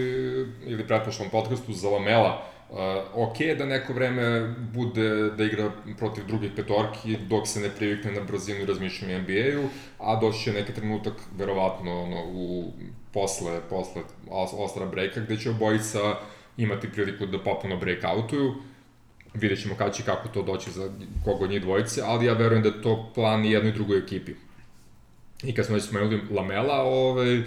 ili 0.67 0.87
pretprošlom 0.87 1.29
podcastu 1.31 1.73
za 1.73 1.89
Lamela. 1.89 2.52
Uh, 2.73 2.79
ok 3.15 3.41
je 3.41 3.55
da 3.55 3.67
neko 3.67 3.93
vreme 3.93 4.55
bude 4.73 5.31
da 5.31 5.45
igra 5.45 5.71
protiv 5.99 6.25
drugih 6.27 6.51
petorki 6.57 7.17
dok 7.29 7.49
se 7.49 7.61
ne 7.61 7.69
privikne 7.69 8.13
na 8.13 8.21
brzinu 8.21 8.61
i 8.61 8.67
razmišljanju 8.67 9.19
NBA-u, 9.19 9.69
a 9.99 10.21
doći 10.21 10.45
će 10.45 10.53
neki 10.53 10.73
trenutak, 10.73 11.13
verovatno, 11.39 12.03
ono, 12.03 12.25
u, 12.27 12.73
posle, 13.13 13.61
posle 13.71 14.03
ostra 14.53 14.87
breaka, 14.87 15.21
gde 15.21 15.37
će 15.37 15.51
obojica 15.51 15.99
imati 16.57 16.91
priliku 16.93 17.27
da 17.27 17.39
popuno 17.39 17.77
breakoutuju. 17.77 18.55
Vidjet 19.35 19.63
ćemo 19.63 19.75
kada 19.75 19.93
će 19.93 20.03
kako 20.03 20.29
to 20.29 20.43
doći 20.43 20.71
za 20.71 20.91
kogo 21.25 21.45
od 21.45 21.51
njih 21.51 21.63
dvojice, 21.63 22.03
ali 22.05 22.27
ja 22.27 22.33
verujem 22.33 22.63
da 22.63 22.69
je 22.69 22.83
to 22.83 23.11
plan 23.15 23.45
i 23.45 23.51
jednoj 23.51 23.73
drugoj 23.73 23.99
ekipi. 23.99 24.33
I 25.43 25.55
kad 25.55 25.67
smo 25.67 25.75
već 25.75 25.85
spomenuli 25.85 26.21
Lamela, 26.31 26.83
ovaj, 26.83 27.39
Uh, 27.39 27.45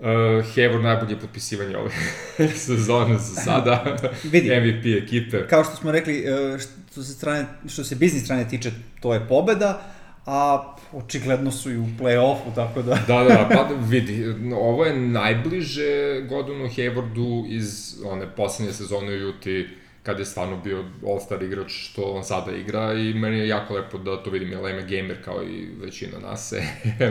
Hayward 0.00 0.82
najbolje 0.82 1.20
potpisivanje 1.20 1.76
ove 1.76 1.90
sezone 2.66 3.18
za 3.18 3.40
sada. 3.40 3.96
Vidi, 4.32 4.60
MVP 4.60 5.04
ekipe. 5.04 5.46
Kao 5.46 5.64
što 5.64 5.76
smo 5.76 5.92
rekli, 5.92 6.18
e, 6.18 6.58
što 6.92 7.02
se, 7.02 7.12
strane, 7.12 7.46
što 7.68 7.84
se 7.84 7.94
biznis 7.94 8.24
strane 8.24 8.48
tiče, 8.48 8.70
to 9.00 9.14
je 9.14 9.28
pobeda, 9.28 9.82
a 10.26 10.74
očigledno 10.92 11.50
su 11.50 11.70
i 11.70 11.76
u 11.76 11.86
play-offu, 12.00 12.54
tako 12.54 12.82
da... 12.82 12.94
da, 13.06 13.24
da, 13.24 13.48
pa 13.54 13.68
vidi, 13.90 14.34
ovo 14.54 14.84
je 14.84 14.96
najbliže 14.96 16.20
godinu 16.28 16.64
Haywardu 16.64 17.46
iz 17.48 17.96
one 18.04 18.26
poslednje 18.36 18.72
sezone 18.72 19.12
u 19.12 19.16
Juti, 19.16 19.68
kada 20.02 20.18
je 20.18 20.24
stvarno 20.24 20.56
bio 20.56 20.84
all-star 21.06 21.42
igrač 21.42 21.72
što 21.72 22.02
on 22.02 22.24
sada 22.24 22.52
igra 22.52 22.92
i 22.92 23.14
meni 23.14 23.38
je 23.38 23.48
jako 23.48 23.74
lepo 23.74 23.98
da 23.98 24.22
to 24.22 24.30
vidim, 24.30 24.52
jer 24.52 24.60
Leme 24.60 24.82
gamer 24.82 25.24
kao 25.24 25.42
i 25.42 25.68
većina 25.80 26.18
nas, 26.18 26.52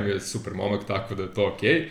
je 0.07 0.19
super 0.19 0.53
momak, 0.53 0.87
tako 0.87 1.15
da 1.15 1.23
je 1.23 1.33
to 1.33 1.47
okej. 1.47 1.69
Okay. 1.69 1.87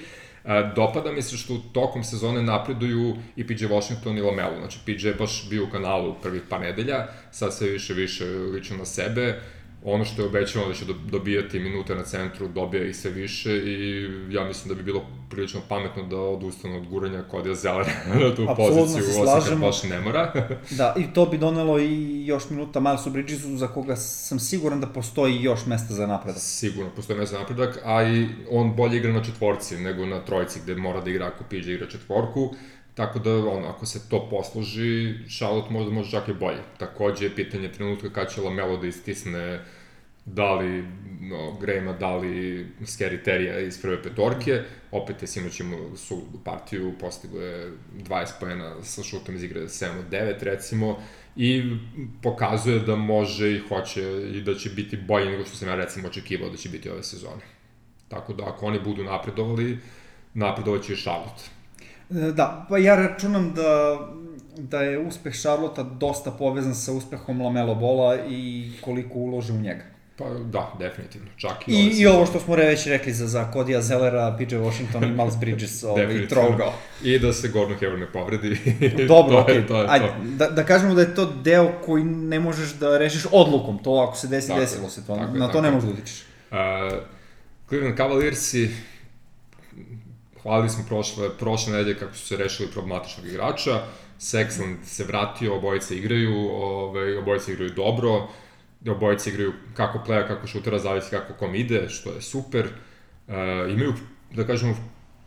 Dopada 0.76 1.12
mi 1.12 1.22
se 1.22 1.36
što 1.36 1.60
tokom 1.72 2.04
sezone 2.04 2.42
napreduju 2.42 3.16
i 3.36 3.46
PJ 3.46 3.66
Washington 3.66 4.18
i 4.18 4.20
Lamelo. 4.20 4.58
Znači, 4.58 4.78
PJ 4.84 5.08
je 5.08 5.14
baš 5.14 5.48
bio 5.50 5.64
u 5.64 5.70
kanalu 5.70 6.14
prvih 6.22 6.42
par 6.50 6.60
nedelja, 6.60 7.06
sad 7.30 7.54
sve 7.54 7.68
više 7.68 7.94
više 7.94 8.24
lično 8.24 8.76
na 8.76 8.84
sebe 8.84 9.40
ono 9.88 10.04
što 10.04 10.22
je 10.22 10.28
obećano 10.28 10.68
da 10.68 10.74
će 10.74 10.84
dobijati 11.10 11.58
minute 11.58 11.94
na 11.94 12.02
centru, 12.02 12.48
dobija 12.48 12.84
i 12.84 12.94
sve 12.94 13.10
više 13.10 13.56
i 13.56 14.08
ja 14.30 14.44
mislim 14.44 14.68
da 14.68 14.74
bi 14.74 14.82
bilo 14.82 15.06
prilično 15.30 15.60
pametno 15.68 16.02
da 16.02 16.16
odustanu 16.16 16.76
od 16.76 16.86
guranja 16.86 17.22
Kodija 17.22 17.54
Zellera 17.54 17.92
na 18.14 18.34
tu 18.34 18.46
Absolutno 18.48 18.56
poziciju, 18.56 19.22
osim 19.22 19.50
kad 19.50 19.58
baš 19.58 19.82
ne 19.82 20.00
mora. 20.00 20.32
da, 20.78 20.94
i 20.98 21.12
to 21.14 21.26
bi 21.26 21.38
donelo 21.38 21.78
i 21.78 22.26
još 22.26 22.50
minuta 22.50 22.80
Milesu 22.80 23.10
Bridgesu 23.10 23.56
za 23.56 23.68
koga 23.68 23.96
sam 23.96 24.38
siguran 24.38 24.80
da 24.80 24.86
postoji 24.86 25.42
još 25.42 25.66
mesta 25.66 25.94
za 25.94 26.06
napredak. 26.06 26.40
Sigurno, 26.40 26.90
postoji 26.96 27.18
mesta 27.18 27.36
za 27.36 27.40
napredak, 27.40 27.78
a 27.84 28.02
i 28.02 28.28
on 28.50 28.76
bolje 28.76 28.96
igra 28.96 29.12
na 29.12 29.24
četvorci 29.24 29.76
nego 29.76 30.06
na 30.06 30.20
trojci 30.20 30.60
gde 30.62 30.74
mora 30.74 31.00
da 31.00 31.10
igra 31.10 31.26
ako 31.26 31.44
PJ 31.44 31.72
igra 31.72 31.86
četvorku. 31.86 32.54
Tako 32.94 33.18
da, 33.18 33.36
ono, 33.36 33.66
ako 33.68 33.86
se 33.86 34.08
to 34.08 34.28
posluži, 34.30 35.14
Charlotte 35.28 35.72
možda 35.72 35.90
može 35.90 36.10
čak 36.10 36.28
i 36.28 36.32
bolje. 36.34 36.58
Takođe 36.78 37.24
je 37.24 37.34
pitanje 37.34 37.72
trenutka 37.72 38.10
kada 38.10 38.30
će 38.30 38.40
Lamelo 38.40 38.76
da 38.76 38.86
istisne 38.86 39.60
da 40.26 40.54
li 40.54 40.84
no, 41.20 41.56
Grema, 41.60 41.92
da 41.92 42.16
li 42.16 42.66
Scary 42.80 43.24
Terija 43.24 43.60
iz 43.60 43.82
prve 43.82 44.02
petorke, 44.02 44.62
opet 44.90 45.22
je 45.22 45.28
sinoć 45.28 45.60
imao 45.60 45.96
su 45.96 46.22
partiju, 46.44 46.92
postigo 47.00 47.40
je 47.40 47.72
20 48.08 48.30
pojena 48.40 48.82
sa 48.82 49.02
šutom 49.02 49.34
iz 49.36 49.42
igre 49.42 49.60
7 49.60 49.98
od 49.98 50.10
9 50.10 50.42
recimo, 50.42 50.98
i 51.36 51.76
pokazuje 52.22 52.80
da 52.80 52.96
može 52.96 53.52
i 53.52 53.62
hoće 53.68 54.02
i 54.34 54.42
da 54.42 54.54
će 54.54 54.70
biti 54.70 54.96
bolje 54.96 55.30
nego 55.30 55.44
što 55.44 55.56
sam 55.56 55.68
ja 55.68 55.74
recimo 55.74 56.08
očekivao 56.08 56.50
da 56.50 56.56
će 56.56 56.68
biti 56.68 56.90
ove 56.90 57.02
sezone. 57.02 57.42
Tako 58.08 58.32
da 58.32 58.44
ako 58.48 58.66
oni 58.66 58.80
budu 58.80 59.04
napredovali, 59.04 59.78
napredovaće 60.34 60.92
i 60.92 60.96
Charlotte. 60.96 61.42
Da, 62.08 62.66
pa 62.68 62.78
ja 62.78 62.96
računam 62.96 63.54
da, 63.54 64.00
da 64.58 64.82
je 64.82 64.98
uspeh 64.98 65.34
Charlotte 65.34 65.84
dosta 66.00 66.30
povezan 66.30 66.74
sa 66.74 66.92
uspehom 66.92 67.42
Lamelo 67.42 67.74
Bola 67.74 68.16
i 68.28 68.70
koliko 68.80 69.18
ulože 69.18 69.52
u 69.52 69.60
njega. 69.60 69.95
Pa 70.18 70.24
da, 70.28 70.72
definitivno. 70.78 71.28
Čak 71.36 71.68
i, 71.68 71.72
I, 71.72 72.00
i 72.00 72.06
ovo 72.06 72.26
što 72.26 72.40
smo 72.40 72.54
već 72.54 72.86
rekli 72.86 73.12
za, 73.12 73.26
za 73.26 73.50
Kodija 73.50 73.82
Zellera, 73.82 74.36
PJ 74.38 74.56
Washington 74.56 75.04
i 75.04 75.10
Miles 75.10 75.36
Bridges 75.36 75.84
ovaj, 75.84 76.28
trogao. 76.28 76.72
I 77.02 77.18
da 77.18 77.32
se 77.32 77.48
Gordon 77.48 77.76
Hayward 77.78 77.98
ne 77.98 78.12
povredi. 78.12 78.58
Dobro, 79.08 79.40
okej. 79.40 79.54
Okay. 79.54 79.68
To 79.68 79.80
je, 79.82 79.86
Ajde, 79.88 80.06
da, 80.22 80.48
da 80.50 80.64
kažemo 80.64 80.94
da 80.94 81.00
je 81.00 81.14
to 81.14 81.26
deo 81.42 81.72
koji 81.84 82.04
ne 82.04 82.40
možeš 82.40 82.72
da 82.72 82.98
rešiš 82.98 83.26
odlukom. 83.32 83.78
To 83.82 84.06
ako 84.08 84.16
se 84.16 84.28
desi, 84.28 84.48
tako, 84.48 84.60
desilo 84.60 84.88
se 84.88 85.06
to. 85.06 85.16
Tako, 85.16 85.36
na 85.36 85.48
to 85.52 85.60
ne 85.60 85.70
možeš 85.70 85.88
da 85.88 85.94
utičeš. 85.94 86.22
Uh, 86.50 86.56
Cleveland 87.68 87.96
Cavaliersi 87.96 88.70
hvalili 90.42 90.68
smo 90.68 90.84
prošle, 90.88 91.30
prošle 91.38 91.72
nedelje 91.72 91.98
kako 91.98 92.14
su 92.14 92.26
se 92.26 92.36
rešili 92.36 92.68
problematičnog 92.70 93.26
igrača. 93.26 93.80
Sexland 94.20 94.76
se 94.84 95.04
vratio, 95.04 95.56
obojice 95.56 95.96
igraju, 95.96 96.48
ovaj, 96.50 97.16
obojice 97.16 97.52
igraju 97.52 97.70
dobro 97.70 98.28
da 98.80 98.92
obojice 98.92 99.30
igraju 99.30 99.52
kako 99.74 100.02
pleja, 100.06 100.26
kako 100.28 100.46
šutera, 100.46 100.78
zavisi 100.78 101.10
kako 101.10 101.32
kom 101.32 101.54
ide, 101.54 101.88
što 101.88 102.12
je 102.12 102.22
super. 102.22 102.66
Uh, 102.66 103.34
imaju, 103.72 103.94
da 104.34 104.46
kažemo, 104.46 104.76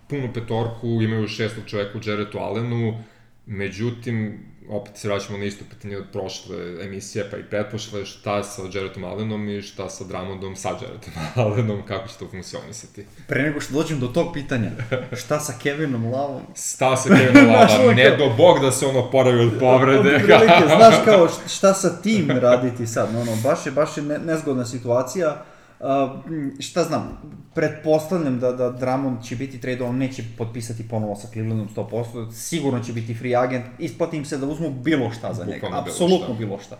punu 0.09 0.33
petorku, 0.33 0.87
imaju 0.87 1.27
šestog 1.27 1.63
čoveka 1.65 1.97
u 1.97 2.01
Jaretu 2.05 2.37
Allenu, 2.37 3.03
međutim, 3.45 4.45
opet 4.69 4.97
se 4.97 5.07
vraćamo 5.07 5.37
na 5.37 5.45
isto 5.45 5.65
pitanje 5.69 5.97
od 5.97 6.05
prošle 6.11 6.85
emisije, 6.85 7.27
pa 7.31 7.37
i 7.37 7.43
pretpošle, 7.43 8.05
šta 8.05 8.43
sa 8.43 8.61
Jaretom 8.73 9.03
Allenom 9.03 9.49
i 9.49 9.61
šta 9.61 9.89
sa 9.89 10.03
Dramondom 10.03 10.55
sa 10.55 10.69
Jaretom 10.69 11.13
Allenom, 11.43 11.85
kako 11.85 12.07
će 12.07 12.13
to 12.19 12.27
funkcionisati. 12.31 13.05
Pre 13.27 13.43
nego 13.43 13.61
što 13.61 13.73
dođem 13.73 13.99
do 13.99 14.07
tog 14.07 14.33
pitanja, 14.33 14.71
šta 15.21 15.39
sa 15.39 15.53
Kevinom 15.63 16.11
Lavom? 16.11 16.41
Šta 16.55 16.97
sa 16.97 17.09
Kevinom 17.15 17.47
Lavom? 17.55 17.95
ne 17.95 18.17
do 18.17 18.29
bog 18.37 18.59
da 18.59 18.71
se 18.71 18.85
ono 18.85 19.11
poravi 19.11 19.39
od 19.39 19.59
povrede. 19.59 20.19
Znaš 20.77 20.95
kao 21.05 21.29
šta 21.47 21.73
sa 21.73 22.01
tim 22.01 22.29
raditi 22.31 22.87
sad, 22.87 23.15
ono, 23.15 23.35
baš 23.43 23.65
je, 23.65 23.71
baš 23.71 23.97
je 23.97 24.03
nezgodna 24.03 24.65
situacija 24.65 25.45
šta 26.59 26.83
znam, 26.83 27.21
pretpostavljam 27.55 28.39
da, 28.39 28.51
da 28.51 28.71
Dramon 28.71 29.21
će 29.23 29.35
biti 29.35 29.61
trade, 29.61 29.83
on 29.83 29.97
neće 29.97 30.23
potpisati 30.37 30.87
ponovo 30.87 31.15
sa 31.15 31.27
Clevelandom 31.27 31.69
100%, 31.75 32.31
sigurno 32.31 32.79
će 32.83 32.93
biti 32.93 33.13
free 33.13 33.35
agent, 33.35 33.65
isplati 33.79 34.17
im 34.17 34.25
se 34.25 34.37
da 34.37 34.47
uzmu 34.47 34.69
bilo 34.69 35.11
šta 35.11 35.33
za 35.33 35.45
njega, 35.45 35.67
apsolutno 35.71 36.33
bilo 36.33 36.59
šta. 36.59 36.77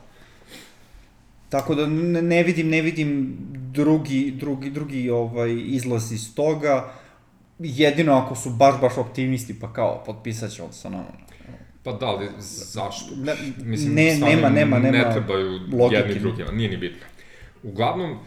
Tako 1.49 1.75
da 1.75 1.87
ne, 2.21 2.43
vidim, 2.43 2.69
ne 2.69 2.81
vidim 2.81 3.37
drugi, 3.51 4.31
drugi, 4.31 4.69
drugi 4.69 5.09
ovaj, 5.09 5.55
izlaz 5.65 6.11
iz 6.11 6.35
toga, 6.35 6.91
jedino 7.59 8.13
ako 8.13 8.35
su 8.35 8.49
baš, 8.49 8.81
baš 8.81 8.97
optimisti, 8.97 9.59
pa 9.59 9.73
kao, 9.73 10.03
potpisat 10.05 10.51
će 10.51 10.63
od 10.63 10.73
sa 10.75 10.89
nama. 10.89 11.29
Pa 11.83 11.91
da, 11.91 12.05
ali 12.05 12.29
zašto? 12.39 13.15
Ne, 13.15 13.33
Mislim, 13.57 13.93
ne, 13.93 14.15
nema, 14.15 14.49
nema, 14.49 14.79
nema 14.79 14.97
ne 14.97 15.11
trebaju 15.13 15.59
logike. 15.73 16.01
jedni 16.01 16.19
drugima, 16.19 16.51
nije 16.51 16.69
ni 16.69 16.77
bitno. 16.77 17.05
Uglavnom, 17.63 18.17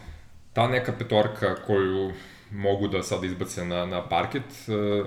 ta 0.53 0.67
neka 0.67 0.93
petorka 0.99 1.55
koju 1.55 2.11
mogu 2.51 2.87
da 2.87 3.03
sad 3.03 3.23
izbace 3.23 3.65
na, 3.65 3.85
na 3.85 4.09
parket, 4.09 4.43
e, 4.67 5.03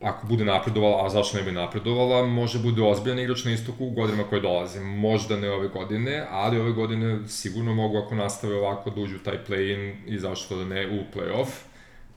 ako 0.00 0.26
bude 0.26 0.44
napredovala, 0.44 1.06
a 1.06 1.08
zašto 1.08 1.38
ne 1.38 1.42
bi 1.44 1.52
napredovala, 1.52 2.26
može 2.26 2.58
bude 2.58 2.82
ozbiljan 2.82 3.18
igrač 3.18 3.44
na 3.44 3.52
istoku 3.52 3.86
u 3.86 3.90
godinama 3.90 4.28
koje 4.28 4.40
dolaze. 4.40 4.80
Možda 4.80 5.36
ne 5.36 5.50
ove 5.50 5.68
godine, 5.68 6.26
ali 6.30 6.60
ove 6.60 6.72
godine 6.72 7.28
sigurno 7.28 7.74
mogu 7.74 7.98
ako 7.98 8.14
nastave 8.14 8.56
ovako 8.56 8.90
da 8.90 9.00
uđu 9.00 9.18
taj 9.18 9.38
play-in 9.48 9.94
i 10.06 10.18
zašto 10.18 10.56
da 10.56 10.64
ne 10.64 10.86
u 10.86 11.18
play-off. 11.18 11.48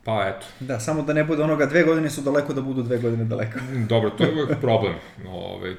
Pa 0.04 0.28
eto. 0.28 0.46
Da, 0.60 0.80
samo 0.80 1.02
da 1.02 1.14
ne 1.14 1.24
bude 1.24 1.44
onoga 1.44 1.66
dve 1.66 1.84
godine 1.84 2.10
su 2.10 2.22
daleko 2.22 2.54
da 2.54 2.62
budu 2.62 2.84
dve 2.84 2.98
godine 2.98 3.26
daleko. 3.26 3.60
Dobro, 3.90 4.10
to 4.10 4.24
je 4.24 4.34
uvek 4.34 4.60
problem. 4.62 4.94
Ove, 5.28 5.76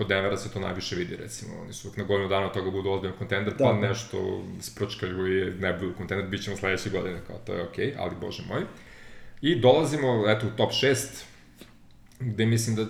kod 0.00 0.08
Denvera 0.08 0.36
se 0.36 0.52
to 0.52 0.60
najviše 0.60 0.96
vidi, 0.96 1.16
recimo, 1.16 1.52
oni 1.62 1.72
su 1.72 1.92
na 1.96 2.04
godinu 2.04 2.28
dana 2.28 2.46
od 2.46 2.52
toga 2.52 2.70
budu 2.70 2.90
ozbiljan 2.90 3.16
kontender, 3.18 3.54
da, 3.54 3.64
pa 3.64 3.72
da. 3.72 3.88
nešto 3.88 4.44
sprčkaju 4.60 5.26
i 5.26 5.50
ne 5.50 5.72
budu 5.72 5.92
kontender, 5.94 6.28
bit 6.28 6.42
ćemo 6.44 6.56
sledeće 6.56 6.90
godine, 6.90 7.20
kao 7.26 7.38
to 7.46 7.54
je 7.54 7.62
okej, 7.62 7.86
okay, 7.86 7.94
ali 7.98 8.14
bože 8.20 8.42
moj. 8.48 8.62
I 9.40 9.60
dolazimo, 9.60 10.24
eto, 10.28 10.46
u 10.46 10.56
top 10.56 10.72
6, 10.72 11.24
gde 12.20 12.46
mislim 12.46 12.76
da 12.76 12.86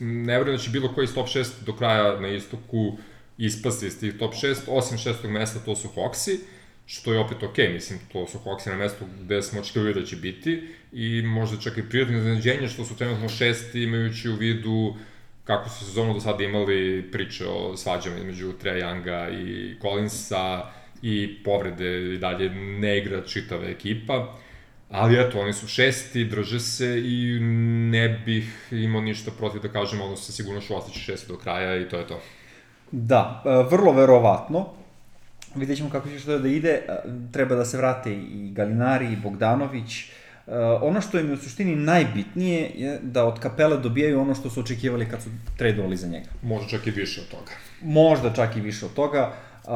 ne 0.00 0.38
vrem 0.38 0.56
da 0.56 0.62
će 0.62 0.70
bilo 0.70 0.92
koji 0.94 1.04
iz 1.04 1.14
top 1.14 1.28
6 1.28 1.46
do 1.66 1.76
kraja 1.76 2.20
na 2.20 2.28
istoku 2.28 2.98
ispasti 3.38 3.86
iz 3.86 4.00
tih 4.00 4.18
top 4.18 4.34
6, 4.34 4.56
osim 4.66 4.98
šestog 4.98 5.30
mesta 5.30 5.58
to 5.64 5.76
su 5.76 5.88
Hawksi, 5.96 6.38
što 6.86 7.12
je 7.12 7.18
opet 7.18 7.42
okej, 7.42 7.66
okay, 7.66 7.72
mislim, 7.72 7.98
to 8.12 8.26
su 8.26 8.38
Hawksi 8.38 8.68
na 8.68 8.76
mestu 8.76 9.04
gde 9.22 9.42
smo 9.42 9.60
očekivali 9.60 9.94
da 9.94 10.04
će 10.06 10.16
biti 10.16 10.68
i 10.92 11.22
možda 11.22 11.60
čak 11.60 11.78
i 11.78 11.88
prirodno 11.88 12.18
iznenađenje 12.18 12.68
što 12.68 12.84
su 12.84 12.96
trenutno 12.96 13.28
šesti 13.28 13.82
imajući 13.82 14.28
u 14.28 14.36
vidu 14.36 14.70
uh, 14.70 14.96
kako 15.44 15.68
su 15.68 15.84
sezonu 15.84 16.14
do 16.14 16.20
sada 16.20 16.44
imali 16.44 17.08
priče 17.12 17.46
o 17.46 17.76
svađama 17.76 18.16
između 18.16 18.52
Treja 18.52 18.86
Younga 18.86 19.32
i 19.32 19.76
Collinsa 19.82 20.62
i 21.02 21.42
povrede 21.44 22.14
i 22.14 22.18
dalje 22.18 22.50
ne 22.50 22.98
igra 22.98 23.22
čitava 23.26 23.64
ekipa. 23.64 24.34
Ali 24.90 25.20
eto, 25.20 25.40
oni 25.40 25.52
su 25.52 25.66
šesti, 25.66 26.24
drže 26.24 26.60
se 26.60 27.02
i 27.04 27.38
ne 27.90 28.22
bih 28.26 28.68
imao 28.70 29.00
ništa 29.00 29.30
protiv 29.38 29.62
da 29.62 29.68
kažem, 29.68 30.00
ono 30.00 30.16
se 30.16 30.32
sigurno 30.32 30.60
što 30.60 30.76
ostaće 30.76 31.00
šesti 31.00 31.28
do 31.28 31.36
kraja 31.36 31.80
i 31.80 31.88
to 31.88 31.98
je 31.98 32.06
to. 32.06 32.20
Da, 32.90 33.42
e, 33.44 33.70
vrlo 33.70 33.92
verovatno. 33.92 34.66
Vidjet 35.54 35.78
ćemo 35.78 35.90
kako 35.90 36.08
će 36.08 36.18
što 36.18 36.38
da 36.38 36.48
ide. 36.48 36.68
E, 36.68 36.96
treba 37.32 37.54
da 37.54 37.64
se 37.64 37.76
vrate 37.76 38.14
i 38.14 38.50
Galinari 38.52 39.12
i 39.12 39.16
Bogdanović. 39.16 40.10
Ono 40.82 41.00
što 41.00 41.18
im 41.18 41.28
je 41.28 41.34
u 41.34 41.36
suštini 41.36 41.76
najbitnije 41.76 42.70
je 42.74 42.98
da 43.02 43.24
od 43.24 43.40
kapele 43.40 43.78
dobijaju 43.78 44.20
ono 44.20 44.34
što 44.34 44.50
su 44.50 44.60
očekivali 44.60 45.08
kad 45.08 45.22
su 45.22 45.30
tradovali 45.56 45.96
za 45.96 46.06
njega. 46.06 46.26
Možda 46.42 46.68
čak 46.68 46.86
i 46.86 46.90
više 46.90 47.20
od 47.20 47.28
toga. 47.28 47.52
Možda 47.82 48.32
čak 48.32 48.56
i 48.56 48.60
više 48.60 48.86
od 48.86 48.94
toga. 48.94 49.32
Uh, 49.64 49.70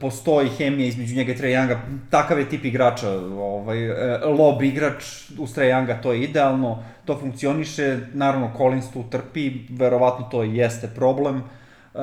postoji 0.00 0.48
hemija 0.48 0.88
između 0.88 1.16
njega 1.16 1.32
i 1.32 1.36
Trae 1.36 1.50
Younga, 1.50 1.78
takav 2.10 2.38
je 2.38 2.48
tip 2.48 2.64
igrača, 2.64 3.10
ovaj, 3.10 3.78
lob 4.24 4.62
igrač, 4.62 5.04
uz 5.38 5.54
Trae 5.54 5.70
Younga 5.70 6.02
to 6.02 6.12
je 6.12 6.22
idealno, 6.22 6.84
to 7.04 7.18
funkcioniše, 7.20 7.98
naravno 8.12 8.52
Collins 8.56 8.90
tu 8.92 9.04
trpi, 9.10 9.52
verovatno 9.70 10.28
to 10.30 10.42
jeste 10.42 10.90
problem, 10.94 11.36
uh, 11.36 12.00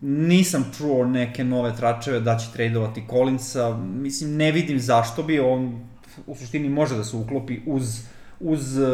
nisam 0.00 0.72
čuo 0.78 1.04
neke 1.04 1.44
nove 1.44 1.76
tračeve 1.76 2.20
da 2.20 2.38
će 2.38 2.52
tradovati 2.52 3.04
Collinsa, 3.10 3.76
mislim 3.76 4.36
ne 4.36 4.52
vidim 4.52 4.78
zašto 4.78 5.22
bi, 5.22 5.40
on 5.40 5.91
u 6.26 6.34
suštini 6.34 6.68
može 6.68 6.96
da 6.96 7.04
se 7.04 7.16
uklopi 7.16 7.60
uz, 7.66 8.00
uz 8.40 8.78
uh, 8.78 8.86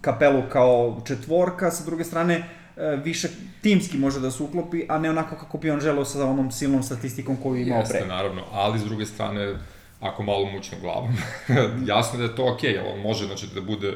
kapelu 0.00 0.42
kao 0.52 1.02
četvorka, 1.06 1.70
sa 1.70 1.84
druge 1.84 2.04
strane, 2.04 2.48
E, 2.76 2.96
više 3.04 3.28
timski 3.60 3.98
može 3.98 4.20
da 4.20 4.30
se 4.30 4.42
uklopi, 4.42 4.86
a 4.88 4.98
ne 4.98 5.10
onako 5.10 5.36
kako 5.36 5.58
bi 5.58 5.70
on 5.70 5.80
želeo 5.80 6.04
sa 6.04 6.26
onom 6.26 6.50
silnom 6.50 6.82
statistikom 6.82 7.36
koju 7.36 7.56
imao 7.56 7.78
Jeste, 7.78 7.92
pre. 7.92 7.98
Jeste, 7.98 8.14
naravno, 8.14 8.42
ali 8.52 8.78
s 8.78 8.84
druge 8.84 9.06
strane, 9.06 9.54
ako 10.00 10.22
malo 10.22 10.44
mućno 10.50 10.78
glavom, 10.80 11.10
jasno 11.92 12.18
da 12.18 12.24
je 12.24 12.36
to 12.36 12.54
okej, 12.54 12.72
okay, 12.72 12.94
on 12.94 13.00
može 13.00 13.26
znači, 13.26 13.46
da 13.54 13.60
bude 13.60 13.94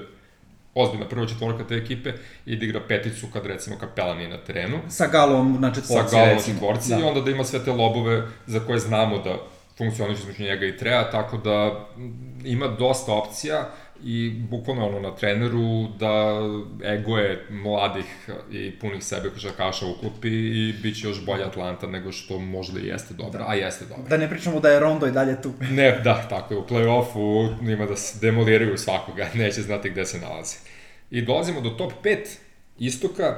ozbiljna 0.74 1.08
prva 1.08 1.26
četvorka 1.26 1.64
te 1.64 1.74
ekipe 1.74 2.12
i 2.46 2.56
da 2.56 2.64
igra 2.64 2.80
peticu 2.88 3.26
kad 3.32 3.46
recimo 3.46 3.76
Kapela 3.78 4.14
nije 4.14 4.28
na 4.28 4.36
terenu. 4.36 4.78
Sa 4.88 5.06
Galom 5.06 5.60
na 5.60 5.74
četvorci, 5.74 6.10
Sa 6.10 6.16
Galom 6.16 6.36
na 6.36 6.42
četvorci 6.42 6.90
da. 6.90 6.98
i 6.98 7.02
onda 7.02 7.20
da 7.20 7.30
ima 7.30 7.44
sve 7.44 7.64
te 7.64 7.72
lobove 7.72 8.22
za 8.46 8.60
koje 8.60 8.78
znamo 8.78 9.18
da 9.18 9.36
funkcionišu 9.78 10.20
između 10.20 10.42
njega 10.42 10.66
i 10.66 10.76
Trea, 10.76 11.10
tako 11.10 11.36
da 11.36 11.86
ima 12.44 12.68
dosta 12.68 13.12
opcija 13.12 13.70
i 14.04 14.30
bukvalno 14.30 14.88
ono 14.88 15.00
na 15.00 15.16
treneru 15.16 15.88
da 15.98 16.40
ego 16.84 17.18
je 17.18 17.46
mladih 17.50 18.30
i 18.52 18.78
punih 18.78 19.04
sebe 19.04 19.30
košarkaša 19.30 19.86
uklopi 19.86 20.28
i 20.28 20.74
bit 20.82 21.00
će 21.00 21.08
još 21.08 21.24
bolja 21.24 21.46
Atlanta 21.46 21.86
nego 21.86 22.12
što 22.12 22.38
možda 22.38 22.80
i 22.80 22.86
jeste 22.86 23.14
dobra, 23.14 23.44
a 23.48 23.54
jeste 23.54 23.84
dobra. 23.84 24.08
Da 24.08 24.16
ne 24.16 24.30
pričamo 24.30 24.60
da 24.60 24.68
je 24.68 24.80
Rondo 24.80 25.06
i 25.06 25.12
dalje 25.12 25.42
tu. 25.42 25.52
Ne, 25.70 26.00
da, 26.04 26.28
tako 26.28 26.54
je, 26.54 26.60
u 26.60 26.66
play-offu 26.66 27.54
ima 27.72 27.86
da 27.86 27.96
se 27.96 28.18
demoliraju 28.20 28.78
svakoga, 28.78 29.28
neće 29.34 29.62
znati 29.62 29.90
gde 29.90 30.04
se 30.06 30.20
nalazi. 30.20 30.56
I 31.10 31.22
dolazimo 31.22 31.60
do 31.60 31.70
top 31.70 31.92
5 32.04 32.18
istoka, 32.78 33.36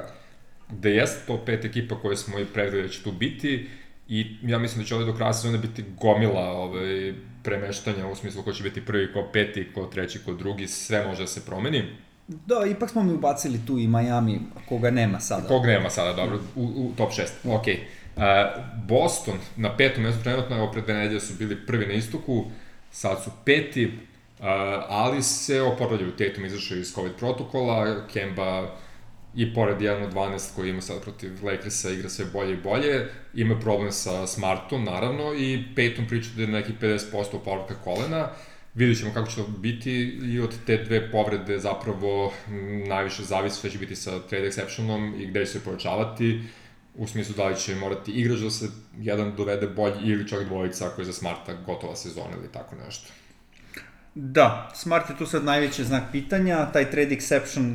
gde 0.69 0.89
jeste 0.89 1.25
top 1.27 1.47
5 1.47 1.65
ekipa 1.65 2.01
koje 2.01 2.17
smo 2.17 2.39
i 2.39 2.45
predvideli 2.45 2.87
da 2.87 2.93
će 2.93 3.03
tu 3.03 3.11
biti 3.11 3.69
i 4.09 4.37
ja 4.41 4.59
mislim 4.59 4.83
da 4.83 4.87
će 4.87 4.95
ovde 4.95 5.05
do 5.05 5.17
kraja 5.17 5.33
sezone 5.33 5.57
biti 5.57 5.83
gomila 6.01 6.51
ovaj, 6.51 7.13
premeštanja 7.43 8.07
u 8.07 8.15
smislu 8.15 8.43
ko 8.43 8.53
će 8.53 8.63
biti 8.63 8.85
prvi, 8.85 9.13
ko 9.13 9.29
peti, 9.33 9.67
ko 9.73 9.85
treći, 9.85 10.19
ko 10.25 10.33
drugi, 10.33 10.67
sve 10.67 11.07
može 11.07 11.21
da 11.21 11.27
se 11.27 11.45
promeni. 11.45 11.83
Da, 12.27 12.65
ipak 12.65 12.89
smo 12.89 13.03
mi 13.03 13.13
ubacili 13.13 13.59
tu 13.67 13.77
i 13.77 13.87
Miami, 13.87 14.39
koga 14.69 14.91
nema 14.91 15.19
sada. 15.19 15.47
Kog 15.47 15.65
nema 15.65 15.89
sada, 15.89 16.13
dobro, 16.13 16.39
u, 16.55 16.63
u 16.63 16.91
top 16.97 17.11
6, 17.11 17.55
ok. 17.55 17.65
Uh, 17.67 18.23
Boston 18.87 19.37
na 19.55 19.77
petom 19.77 20.03
mjestu 20.03 20.23
trenutno, 20.23 20.57
evo 20.57 20.71
pred 20.71 20.83
dve 20.83 21.19
su 21.19 21.33
bili 21.39 21.65
prvi 21.65 21.85
na 21.85 21.93
istoku, 21.93 22.45
sad 22.91 23.23
su 23.23 23.31
peti, 23.45 23.85
uh, 23.85 24.45
ali 24.89 25.23
se 25.23 25.61
oporavljaju, 25.61 26.11
Tatum 26.11 26.45
izašao 26.45 26.77
iz 26.77 26.93
COVID 26.93 27.13
protokola, 27.19 28.07
Kemba 28.07 28.75
i 29.35 29.53
pored 29.53 29.77
1 29.77 30.03
od 30.03 30.13
12 30.13 30.55
koji 30.55 30.69
ima 30.69 30.81
sad 30.81 31.01
protiv 31.01 31.45
Lakersa 31.45 31.89
igra 31.89 32.09
sve 32.09 32.25
bolje 32.33 32.53
i 32.53 32.61
bolje, 32.61 33.07
ima 33.33 33.59
problem 33.59 33.91
sa 33.91 34.27
Smartom 34.27 34.83
naravno 34.83 35.33
i 35.33 35.63
Peyton 35.75 36.07
priča 36.07 36.29
da 36.35 36.41
je 36.41 36.47
neki 36.47 36.73
50% 36.81 37.35
oporavka 37.35 37.75
kolena, 37.83 38.29
vidjet 38.73 38.99
ćemo 38.99 39.13
kako 39.13 39.29
će 39.29 39.35
to 39.35 39.47
biti 39.47 39.91
i 40.23 40.39
od 40.39 40.55
te 40.65 40.77
dve 40.77 41.11
povrede 41.11 41.59
zapravo 41.59 42.33
najviše 42.87 43.23
zavisi 43.23 43.59
sve 43.59 43.69
će 43.69 43.77
biti 43.77 43.95
sa 43.95 44.19
trade 44.19 44.49
exceptionom 44.49 45.21
i 45.21 45.27
gde 45.27 45.45
će 45.45 45.51
se 45.51 45.63
povećavati 45.63 46.41
u 46.95 47.07
smislu 47.07 47.35
da 47.35 47.47
li 47.47 47.57
će 47.57 47.75
morati 47.75 48.11
igrač 48.11 48.39
da 48.39 48.49
se 48.49 48.67
jedan 48.99 49.35
dovede 49.35 49.67
bolji 49.67 49.99
ili 50.03 50.27
čak 50.27 50.43
dvojica 50.43 50.87
ako 50.87 51.01
je 51.01 51.05
za 51.05 51.13
Smarta 51.13 51.53
gotova 51.65 51.95
sezona 51.95 52.35
ili 52.39 52.51
tako 52.51 52.75
nešto. 52.85 53.09
Da, 54.15 54.71
Smart 54.75 55.09
je 55.09 55.17
tu 55.17 55.25
sad 55.25 55.43
najveći 55.43 55.83
znak 55.83 56.03
pitanja, 56.11 56.71
taj 56.71 56.91
trade 56.91 57.15
exception 57.15 57.73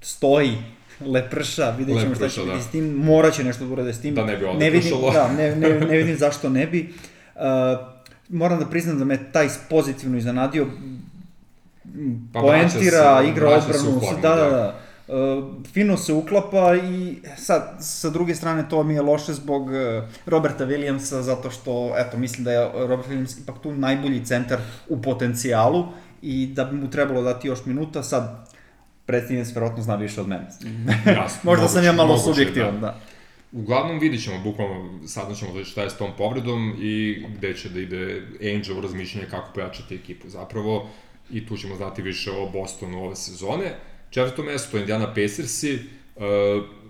stoji 0.00 0.58
leprša, 1.06 1.70
vidjet 1.70 2.00
ćemo 2.00 2.14
šta 2.14 2.28
će 2.28 2.40
da. 2.44 2.52
biti 2.52 2.64
s 2.64 2.70
tim, 2.70 2.94
morat 2.94 3.34
će 3.34 3.44
nešto 3.44 3.64
da 3.64 3.72
urade 3.72 3.92
s 3.92 4.00
tim. 4.00 4.14
Da 4.14 4.24
ne 4.24 4.36
bi 4.36 4.46
ne 4.58 4.70
vidim, 4.70 4.92
da, 5.12 5.32
ne, 5.32 5.56
ne, 5.56 5.80
ne 5.80 5.96
vidim 5.96 6.16
zašto 6.24 6.48
ne 6.48 6.66
bi. 6.66 6.92
Uh, 7.34 7.42
moram 8.28 8.58
da 8.58 8.66
priznam 8.66 8.98
da 8.98 9.04
me 9.04 9.32
taj 9.32 9.48
pozitivno 9.70 10.18
iznenadio, 10.18 10.66
pa 12.32 12.40
poentira, 12.40 13.22
se, 13.22 13.28
igra 13.28 13.48
odbranu, 13.48 14.00
formu, 14.00 14.22
da, 14.22 14.34
da, 14.34 14.44
da. 14.44 14.50
da. 14.50 14.80
Uh, 15.08 15.44
fino 15.72 15.96
se 15.96 16.12
uklapa 16.12 16.74
i 16.76 17.18
sad, 17.36 17.76
sa 17.80 18.10
druge 18.10 18.34
strane, 18.34 18.68
to 18.68 18.82
mi 18.82 18.94
je 18.94 19.02
loše 19.02 19.32
zbog 19.32 19.62
uh, 19.62 19.74
Roberta 20.26 20.66
Williamsa, 20.66 21.20
zato 21.20 21.50
što, 21.50 21.92
eto, 21.96 22.18
mislim 22.18 22.44
da 22.44 22.52
je 22.52 22.70
Robert 22.74 23.08
Williams 23.08 23.42
ipak 23.42 23.54
tu 23.62 23.72
najbolji 23.72 24.24
centar 24.24 24.58
u 24.88 25.02
potencijalu 25.02 25.84
i 26.22 26.46
da 26.46 26.64
bi 26.64 26.76
mu 26.76 26.90
trebalo 26.90 27.22
dati 27.22 27.48
još 27.48 27.64
minuta, 27.64 28.02
sad 28.02 28.49
predstavnic 29.10 29.54
verovatno 29.54 29.82
zna 29.82 29.96
više 29.96 30.20
od 30.20 30.28
mene. 30.28 30.46
Jasno. 31.20 31.40
Možda 31.42 31.62
moguće, 31.62 31.68
sam 31.68 31.84
ja 31.84 31.92
malo 31.92 32.18
subjektivan, 32.18 32.74
da. 32.74 32.80
da. 32.80 33.00
Uglavnom 33.52 33.98
vidit 33.98 34.24
ćemo, 34.24 34.38
bukvalno 34.38 35.08
saznaćemo 35.08 35.52
da 35.54 35.64
šta 35.64 35.82
je 35.82 35.90
s 35.90 35.96
tom 35.96 36.10
povredom 36.18 36.76
i 36.80 37.24
gde 37.36 37.54
će 37.54 37.68
da 37.68 37.80
ide 37.80 38.22
Angel 38.54 38.80
razmišljanje 38.82 39.26
kako 39.30 39.52
pojačati 39.54 39.94
ekipu 39.94 40.28
zapravo 40.28 40.88
i 41.30 41.46
tu 41.46 41.56
ćemo 41.56 41.76
znati 41.76 42.02
više 42.02 42.30
o 42.30 42.48
Bostonu 42.52 43.04
ove 43.04 43.16
sezone. 43.16 43.74
Četvrto 44.10 44.42
mesto, 44.42 44.78
Indiana 44.78 45.06
Pacersi, 45.06 45.74
uh, 45.74 46.22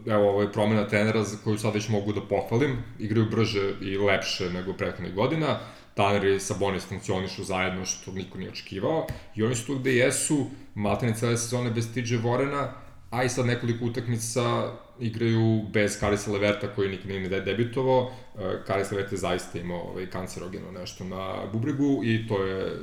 evo 0.06 0.28
ovo 0.28 0.42
je 0.42 0.52
promena 0.52 0.88
trenera 0.88 1.24
za 1.24 1.36
koju 1.44 1.58
sad 1.58 1.74
već 1.74 1.88
mogu 1.88 2.12
da 2.12 2.20
pohvalim, 2.20 2.76
igraju 2.98 3.30
brže 3.30 3.74
i 3.80 3.96
lepše 3.96 4.50
nego 4.50 4.72
prethodnih 4.72 5.14
godina, 5.14 5.58
Tanner 6.00 6.24
i 6.24 6.40
Sabonis 6.40 6.86
funkcionišu 6.88 7.44
zajedno 7.44 7.84
što 7.84 8.12
niko 8.12 8.38
nije 8.38 8.50
očekivao 8.50 9.06
i 9.34 9.42
oni 9.42 9.54
su 9.54 9.66
tu 9.66 9.78
gde 9.78 9.94
jesu, 9.94 10.46
maltene 10.74 11.14
cele 11.14 11.36
sezone 11.36 11.70
bez 11.70 11.92
TJ 11.94 12.16
Vorena, 12.16 12.72
a 13.10 13.24
i 13.24 13.28
sad 13.28 13.46
nekoliko 13.46 13.84
utakmica 13.84 14.72
igraju 15.00 15.62
bez 15.72 16.00
Karisa 16.00 16.32
Leverta 16.32 16.74
koji 16.74 16.88
nikad 16.88 17.08
nije 17.08 17.28
de 17.28 17.40
debitovao. 17.40 18.12
E, 18.38 18.64
Karis 18.66 18.90
Levert 18.90 19.12
je 19.12 19.18
zaista 19.18 19.58
imao 19.58 19.80
ovaj, 19.80 20.06
kancerogeno 20.06 20.72
nešto 20.72 21.04
na 21.04 21.46
bubregu 21.52 22.00
i 22.04 22.28
to 22.28 22.44
je 22.44 22.76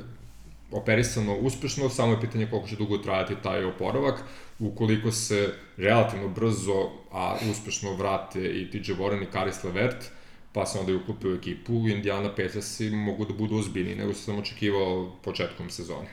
operisano 0.72 1.36
uspešno, 1.36 1.88
samo 1.88 2.12
je 2.12 2.20
pitanje 2.20 2.46
koliko 2.50 2.68
će 2.68 2.76
dugo 2.76 2.98
trajati 2.98 3.34
taj 3.42 3.64
oporavak. 3.64 4.22
Ukoliko 4.58 5.12
se 5.12 5.54
relativno 5.76 6.28
brzo, 6.28 6.90
a 7.12 7.36
uspešno 7.50 7.94
vrate 7.94 8.40
i 8.40 8.70
TJ 8.70 8.92
Warren 8.92 9.22
i 9.22 9.32
Karis 9.32 9.64
Levert, 9.64 10.10
pa 10.58 10.66
se 10.66 10.78
onda 10.78 10.92
i 10.92 10.94
uklopio 10.94 11.30
u 11.30 11.34
ekipu, 11.34 11.72
Indiana 11.72 12.28
Pacersi 12.28 12.90
mogu 12.90 13.24
da 13.24 13.34
budu 13.34 13.56
ozbiljni 13.56 13.94
nego 13.94 14.12
što 14.12 14.22
sam 14.22 14.38
očekivao 14.38 15.12
početkom 15.24 15.70
sezone. 15.70 16.08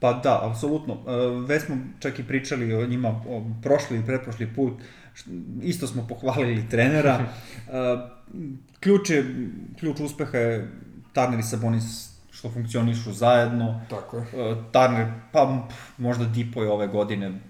Pa 0.00 0.12
da, 0.12 0.50
apsolutno. 0.50 0.94
E, 0.94 1.46
već 1.46 1.62
smo 1.62 1.76
čak 2.00 2.18
i 2.18 2.24
pričali 2.24 2.74
o 2.74 2.86
njima 2.86 3.08
o 3.08 3.42
prošli 3.62 3.98
i 3.98 4.06
pretprošli 4.06 4.48
put, 4.54 4.72
isto 5.62 5.86
smo 5.86 6.06
pohvalili 6.08 6.68
trenera. 6.68 7.18
E, 7.68 7.96
ključ, 8.80 9.10
je, 9.10 9.24
ključ 9.78 10.00
uspeha 10.00 10.38
je 10.38 10.70
Turner 11.12 11.40
i 11.40 11.42
Sabonis 11.42 12.10
što 12.30 12.50
funkcionišu 12.50 13.12
zajedno. 13.12 13.80
Tako 13.90 14.16
je. 14.16 14.22
E, 14.22 14.54
Turner, 14.72 15.12
pa 15.32 15.66
možda 15.98 16.24
Dipo 16.24 16.62
je 16.62 16.70
ove 16.70 16.86
godine, 16.86 17.40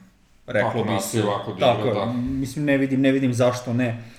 reklo 0.46 0.84
bi 0.84 1.00
se. 1.00 1.22
Ovako 1.22 1.52
da 1.52 1.58
tako, 1.58 1.94
da. 1.94 2.12
Mislim, 2.12 2.64
ne 2.64 2.78
vidim, 2.78 3.00
ne 3.00 3.12
vidim 3.12 3.34
zašto 3.34 3.72
ne. 3.72 3.88
Uh, 3.88 4.13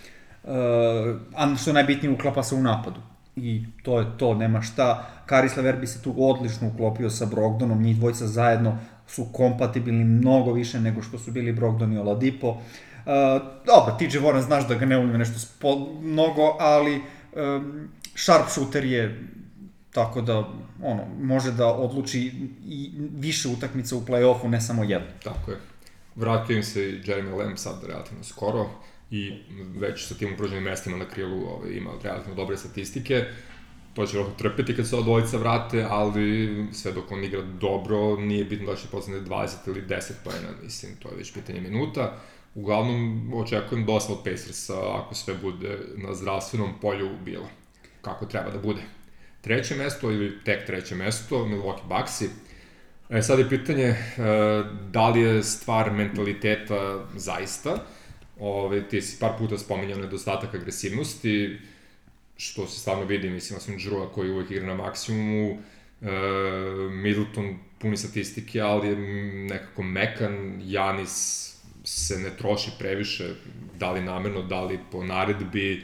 a 1.35 1.55
što 1.61 1.73
najbitnije 1.73 2.13
uklapa 2.13 2.43
se 2.43 2.55
u 2.55 2.61
napadu 2.61 3.01
i 3.35 3.65
to 3.83 3.99
je 3.99 4.05
to, 4.17 4.33
nema 4.33 4.61
šta. 4.61 5.09
Karis 5.25 5.57
Lever 5.57 5.75
bi 5.75 5.87
se 5.87 6.01
tu 6.01 6.13
odlično 6.17 6.67
uklopio 6.67 7.09
sa 7.09 7.25
Brogdonom, 7.25 7.81
njih 7.81 7.97
dvojica 7.97 8.27
zajedno 8.27 8.77
su 9.07 9.25
kompatibilni 9.33 10.03
mnogo 10.03 10.53
više 10.53 10.79
nego 10.79 11.01
što 11.01 11.19
su 11.19 11.31
bili 11.31 11.53
Brogdon 11.53 11.93
i 11.93 11.97
Oladipo. 11.97 12.49
Uh, 12.49 12.61
dobro, 13.65 13.95
TJ 13.99 14.17
Warren 14.17 14.41
znaš 14.41 14.67
da 14.67 14.75
ga 14.75 14.85
ne 14.85 14.97
volim 14.97 15.17
nešto 15.17 15.39
spo, 15.39 15.87
mnogo, 16.01 16.57
ali 16.59 16.95
um, 16.95 17.89
sharpshooter 18.15 18.85
je 18.85 19.27
tako 19.91 20.21
da 20.21 20.37
ono 20.83 21.03
može 21.21 21.51
da 21.51 21.67
odluči 21.67 22.31
i 22.65 22.91
više 23.17 23.49
utakmica 23.49 23.95
u 23.95 24.01
play-offu, 24.01 24.47
ne 24.47 24.61
samo 24.61 24.83
jednu. 24.83 25.07
Tako 25.23 25.51
je. 25.51 25.57
Vratio 26.15 26.57
im 26.57 26.63
se 26.63 26.79
Jeremy 26.79 27.37
Lamb 27.37 27.57
sad 27.57 27.83
relativno 27.87 28.23
skoro 28.23 28.69
i 29.11 29.33
već 29.79 30.07
sa 30.07 30.15
tim 30.15 30.33
uprođenim 30.33 30.63
mestima 30.63 30.97
na 30.97 31.05
krilu 31.05 31.47
ovaj, 31.47 31.71
ima 31.71 31.91
relativno 32.03 32.35
dobre 32.35 32.57
statistike. 32.57 33.25
To 33.93 34.05
će 34.05 34.17
vrlo 34.17 34.31
trpeti 34.37 34.75
kad 34.75 34.87
se 34.87 34.95
ova 34.95 35.03
dvojica 35.03 35.37
vrate, 35.37 35.85
ali 35.89 36.67
sve 36.73 36.91
dok 36.91 37.11
on 37.11 37.23
igra 37.23 37.41
dobro, 37.41 38.17
nije 38.17 38.45
bitno 38.45 38.71
da 38.71 38.75
će 38.75 38.87
postane 38.91 39.21
20 39.21 39.55
ili 39.67 39.81
10 39.81 40.11
pojena, 40.23 40.49
mislim, 40.63 40.95
to 40.95 41.09
je 41.09 41.15
već 41.15 41.33
pitanje 41.33 41.61
minuta. 41.61 42.17
Uglavnom, 42.55 43.31
očekujem 43.33 43.85
dosta 43.85 44.13
od 44.13 44.19
Pacersa 44.23 44.95
ako 44.95 45.15
sve 45.15 45.33
bude 45.41 45.79
na 45.95 46.13
zdravstvenom 46.13 46.69
polju 46.81 47.09
bilo, 47.25 47.49
kako 48.01 48.25
treba 48.25 48.51
da 48.51 48.59
bude. 48.59 48.81
Treće 49.41 49.75
mesto 49.75 50.11
ili 50.11 50.43
tek 50.43 50.65
treće 50.65 50.95
mesto, 50.95 51.45
Milwaukee 51.45 51.99
Bucksi, 51.99 52.29
E, 53.09 53.21
sad 53.21 53.39
je 53.39 53.49
pitanje 53.49 53.83
e, 53.83 53.97
da 54.91 55.09
li 55.09 55.21
je 55.21 55.43
stvar 55.43 55.91
mentaliteta 55.91 57.05
zaista. 57.15 57.77
Ove, 58.39 58.87
ti 58.89 59.01
si 59.01 59.19
par 59.19 59.37
puta 59.37 59.57
spominjao 59.57 59.99
nedostatak 59.99 60.55
agresivnosti, 60.55 61.57
što 62.37 62.67
se 62.67 62.79
stvarno 62.79 63.05
vidi, 63.05 63.29
mislim, 63.29 63.57
osim 63.57 63.77
Džrua 63.79 64.11
koji 64.11 64.31
uvek 64.31 64.51
igra 64.51 64.65
na 64.65 64.75
maksimumu, 64.75 65.57
e, 66.01 66.07
Middleton 66.91 67.57
puni 67.79 67.97
statistike, 67.97 68.61
ali 68.61 68.87
je 68.87 68.95
nekako 69.49 69.83
mekan, 69.83 70.61
Janis 70.63 71.45
se 71.83 72.19
ne 72.19 72.37
troši 72.37 72.71
previše, 72.79 73.35
da 73.79 73.91
li 73.91 74.01
namerno, 74.01 74.41
da 74.41 74.63
li 74.63 74.79
po 74.91 75.03
naredbi, 75.03 75.83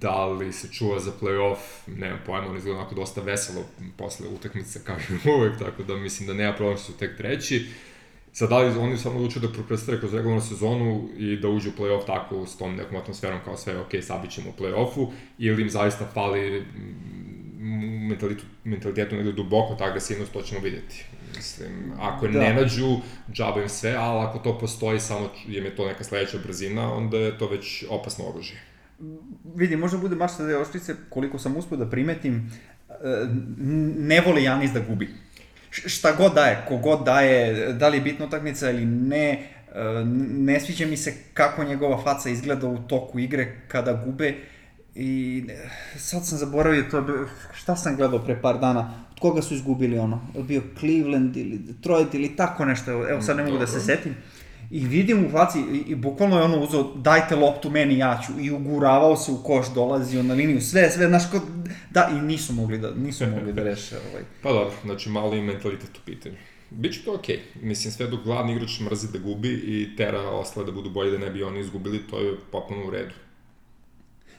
da 0.00 0.26
li 0.26 0.52
se 0.52 0.68
čuva 0.72 1.00
za 1.00 1.12
playoff, 1.20 1.58
nemam 1.86 2.20
pojma, 2.26 2.48
on 2.48 2.56
izgleda 2.56 2.78
onako 2.78 2.94
dosta 2.94 3.20
veselo 3.20 3.64
posle 3.96 4.28
utakmice 4.28 4.80
i 5.24 5.28
uvek, 5.28 5.58
tako 5.58 5.82
da 5.82 5.96
mislim 5.96 6.26
da 6.26 6.34
nema 6.34 6.52
problem 6.56 6.78
što 6.78 6.92
su 6.92 6.98
tek 6.98 7.16
treći. 7.16 7.66
Sad, 8.32 8.48
da 8.48 8.58
li 8.58 8.78
oni 8.78 8.96
samo 8.96 9.16
odlučuju 9.16 9.42
da 9.42 9.52
prokrastare 9.52 9.98
kroz 9.98 10.14
regularnu 10.14 10.40
sezonu 10.40 11.08
i 11.18 11.36
da 11.36 11.48
uđu 11.48 11.70
u 11.70 11.82
playoff 11.82 12.06
tako 12.06 12.46
s 12.46 12.56
tom 12.56 12.76
nekom 12.76 12.96
atmosferom 12.96 13.40
kao 13.44 13.56
sve, 13.56 13.78
ok, 13.80 13.90
sabit 14.02 14.30
ćemo 14.30 14.50
u 14.50 14.62
playoffu, 14.62 15.10
ili 15.38 15.62
im 15.62 15.70
zaista 15.70 16.06
fali 16.14 16.64
mentalitetu, 18.08 18.44
mentalitetu 18.64 19.16
negde 19.16 19.32
duboko 19.32 19.74
ta 19.74 19.84
agresivnost, 19.84 20.32
to 20.32 20.42
ćemo 20.42 20.60
videti. 20.60 21.04
Mislim, 21.36 21.92
ako 22.00 22.28
da. 22.28 22.40
ne 22.40 22.54
nađu, 22.54 22.96
džaba 23.32 23.62
im 23.62 23.68
sve, 23.68 23.94
ali 23.94 24.24
ako 24.24 24.38
to 24.38 24.58
postoji, 24.58 25.00
samo 25.00 25.30
im 25.46 25.64
je 25.64 25.76
to 25.76 25.86
neka 25.86 26.04
sledeća 26.04 26.38
brzina, 26.46 26.92
onda 26.94 27.18
je 27.18 27.38
to 27.38 27.48
već 27.48 27.84
opasno 27.90 28.24
oružje. 28.24 28.56
Vidi, 29.54 29.76
možda 29.76 29.98
bude 29.98 30.16
baš 30.16 30.36
sa 30.36 30.58
oštrice, 30.60 30.94
koliko 31.08 31.38
sam 31.38 31.56
uspio 31.56 31.76
da 31.76 31.90
primetim, 31.90 32.52
e, 32.88 32.94
ne 33.98 34.20
voli 34.20 34.42
Janis 34.42 34.70
da 34.70 34.80
gubi. 34.80 35.08
Šta 35.72 36.12
god 36.12 36.34
daje, 36.34 36.64
kogod 36.68 37.04
daje, 37.04 37.72
da 37.72 37.88
li 37.88 37.96
je 37.96 38.00
bitna 38.00 38.26
utakmica 38.26 38.70
ili 38.70 38.84
ne, 38.84 39.48
e, 39.74 40.04
ne 40.30 40.60
sviđa 40.60 40.86
mi 40.86 40.96
se 40.96 41.14
kako 41.34 41.64
njegova 41.64 42.02
faca 42.02 42.30
izgleda 42.30 42.66
u 42.66 42.78
toku 42.78 43.18
igre 43.18 43.60
kada 43.68 43.92
gube. 43.92 44.34
I 44.94 45.44
e, 45.48 45.68
sad 45.98 46.26
sam 46.26 46.38
zaboravio 46.38 46.84
to, 46.90 47.26
šta 47.54 47.76
sam 47.76 47.96
gledao 47.96 48.24
pre 48.24 48.42
par 48.42 48.58
dana, 48.58 49.04
od 49.12 49.20
koga 49.20 49.42
su 49.42 49.54
izgubili 49.54 49.98
ono, 49.98 50.20
je 50.34 50.42
bio 50.42 50.62
Cleveland 50.78 51.36
ili 51.36 51.58
Detroit 51.58 52.14
ili 52.14 52.36
tako 52.36 52.64
nešto, 52.64 52.90
evo 52.90 53.22
sad 53.22 53.36
ne 53.36 53.44
mogu 53.44 53.58
da 53.58 53.66
se 53.66 53.80
setim. 53.80 54.14
I 54.72 54.86
vidim 54.86 55.26
u 55.26 55.30
faci, 55.30 55.58
i, 55.58 55.84
i 55.86 55.94
bukvalno 55.94 56.38
je 56.38 56.42
ono 56.42 56.60
uzao, 56.60 56.92
dajte 56.96 57.36
loptu 57.36 57.70
meni, 57.70 57.98
ja 57.98 58.20
ću, 58.26 58.40
i 58.40 58.50
uguravao 58.50 59.16
se 59.16 59.32
u 59.32 59.42
koš, 59.42 59.66
dolazio 59.74 60.22
na 60.22 60.34
liniju, 60.34 60.60
sve, 60.60 60.90
sve, 60.90 61.08
znaš, 61.08 61.30
kod, 61.30 61.42
da, 61.90 62.08
i 62.12 62.20
nisu 62.20 62.52
mogli 62.52 62.78
da, 62.78 62.90
nisu 62.94 63.26
mogli 63.26 63.52
da 63.52 63.62
reše, 63.62 63.96
ovaj. 64.10 64.22
Pa 64.42 64.52
dobro, 64.52 64.72
znači 64.84 65.10
malo 65.10 65.34
i 65.34 65.42
mentalitet 65.42 65.96
u 65.96 66.00
pitanju. 66.04 66.34
Biće 66.70 67.04
to 67.04 67.14
okej. 67.14 67.36
Okay. 67.36 67.62
Mislim, 67.62 67.92
sve 67.92 68.06
dok 68.06 68.24
glavni 68.24 68.52
igrač 68.52 68.80
mrzi 68.80 69.08
da 69.12 69.18
gubi 69.18 69.48
i 69.48 69.96
tera 69.96 70.20
ostale 70.20 70.66
da 70.66 70.72
budu 70.72 70.90
bolji 70.90 71.10
da 71.10 71.18
ne 71.18 71.30
bi 71.30 71.42
oni 71.42 71.60
izgubili, 71.60 72.06
to 72.10 72.18
je 72.18 72.36
popuno 72.52 72.86
u 72.86 72.90
redu. 72.90 73.14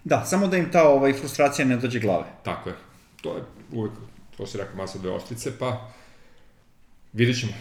Da, 0.03 0.25
samo 0.25 0.47
da 0.47 0.57
im 0.57 0.71
ta 0.71 0.88
ovaj, 0.89 1.13
frustracija 1.13 1.65
ne 1.65 1.77
dođe 1.77 1.99
glave. 1.99 2.25
Tako 2.43 2.69
je. 2.69 2.75
To 3.21 3.36
je 3.36 3.43
uvek, 3.71 3.91
to 4.38 4.47
se 4.47 4.57
rekao, 4.57 4.75
masa 4.75 4.99
dve 4.99 5.11
oštrice, 5.11 5.59
pa 5.59 5.91
vidit 7.13 7.39
ćemo. 7.39 7.53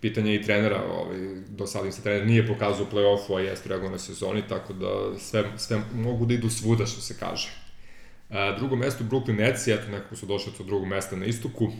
Pitanje 0.00 0.34
i 0.34 0.42
trenera, 0.42 0.82
ovaj, 0.90 1.18
do 1.48 1.66
sada 1.66 1.86
im 1.86 1.92
se 1.92 2.02
trener 2.02 2.26
nije 2.26 2.46
pokazao 2.46 2.86
u 2.86 2.94
play-offu, 2.94 3.36
a 3.36 3.40
jeste 3.40 3.68
na 3.68 3.98
sezoni, 3.98 4.42
tako 4.48 4.72
da 4.72 5.18
sve, 5.18 5.44
sve 5.56 5.82
mogu 5.94 6.26
da 6.26 6.34
idu 6.34 6.50
svuda, 6.50 6.86
što 6.86 7.00
se 7.00 7.16
kaže. 7.18 7.48
A, 8.30 8.56
drugo 8.58 8.76
mesto 8.76 9.04
Brooklyn 9.04 9.36
Nets, 9.36 9.68
eto 9.68 9.90
nekako 9.90 10.16
su 10.16 10.26
došli 10.26 10.52
od 10.60 10.66
drugog 10.66 10.88
mesta 10.88 11.16
na 11.16 11.26
istoku, 11.26 11.72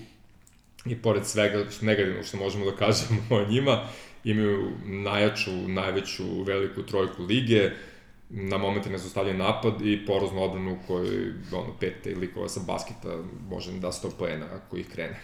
i 0.86 0.96
pored 0.96 1.26
svega 1.26 1.64
negativnog 1.80 2.24
što 2.24 2.36
možemo 2.36 2.64
da 2.64 2.76
kažemo 2.76 3.20
o 3.40 3.46
njima, 3.48 3.84
imaju 4.24 4.70
najjaču, 4.84 5.50
najveću 5.68 6.42
veliku 6.42 6.82
trojku 6.82 7.22
lige, 7.22 7.70
na 8.30 8.58
momente 8.58 8.90
ne 8.90 8.98
zostavlja 8.98 9.34
napad 9.34 9.86
i 9.86 10.06
poroznu 10.06 10.42
odbranu 10.42 10.78
koji, 10.86 11.32
ono, 11.52 11.74
pet 11.80 12.06
likova 12.16 12.48
sa 12.48 12.60
basketa 12.66 13.22
može 13.50 13.72
da 13.72 13.88
100 13.88 14.10
poena 14.18 14.46
ako 14.52 14.76
ih 14.76 14.88
krene. 14.88 15.20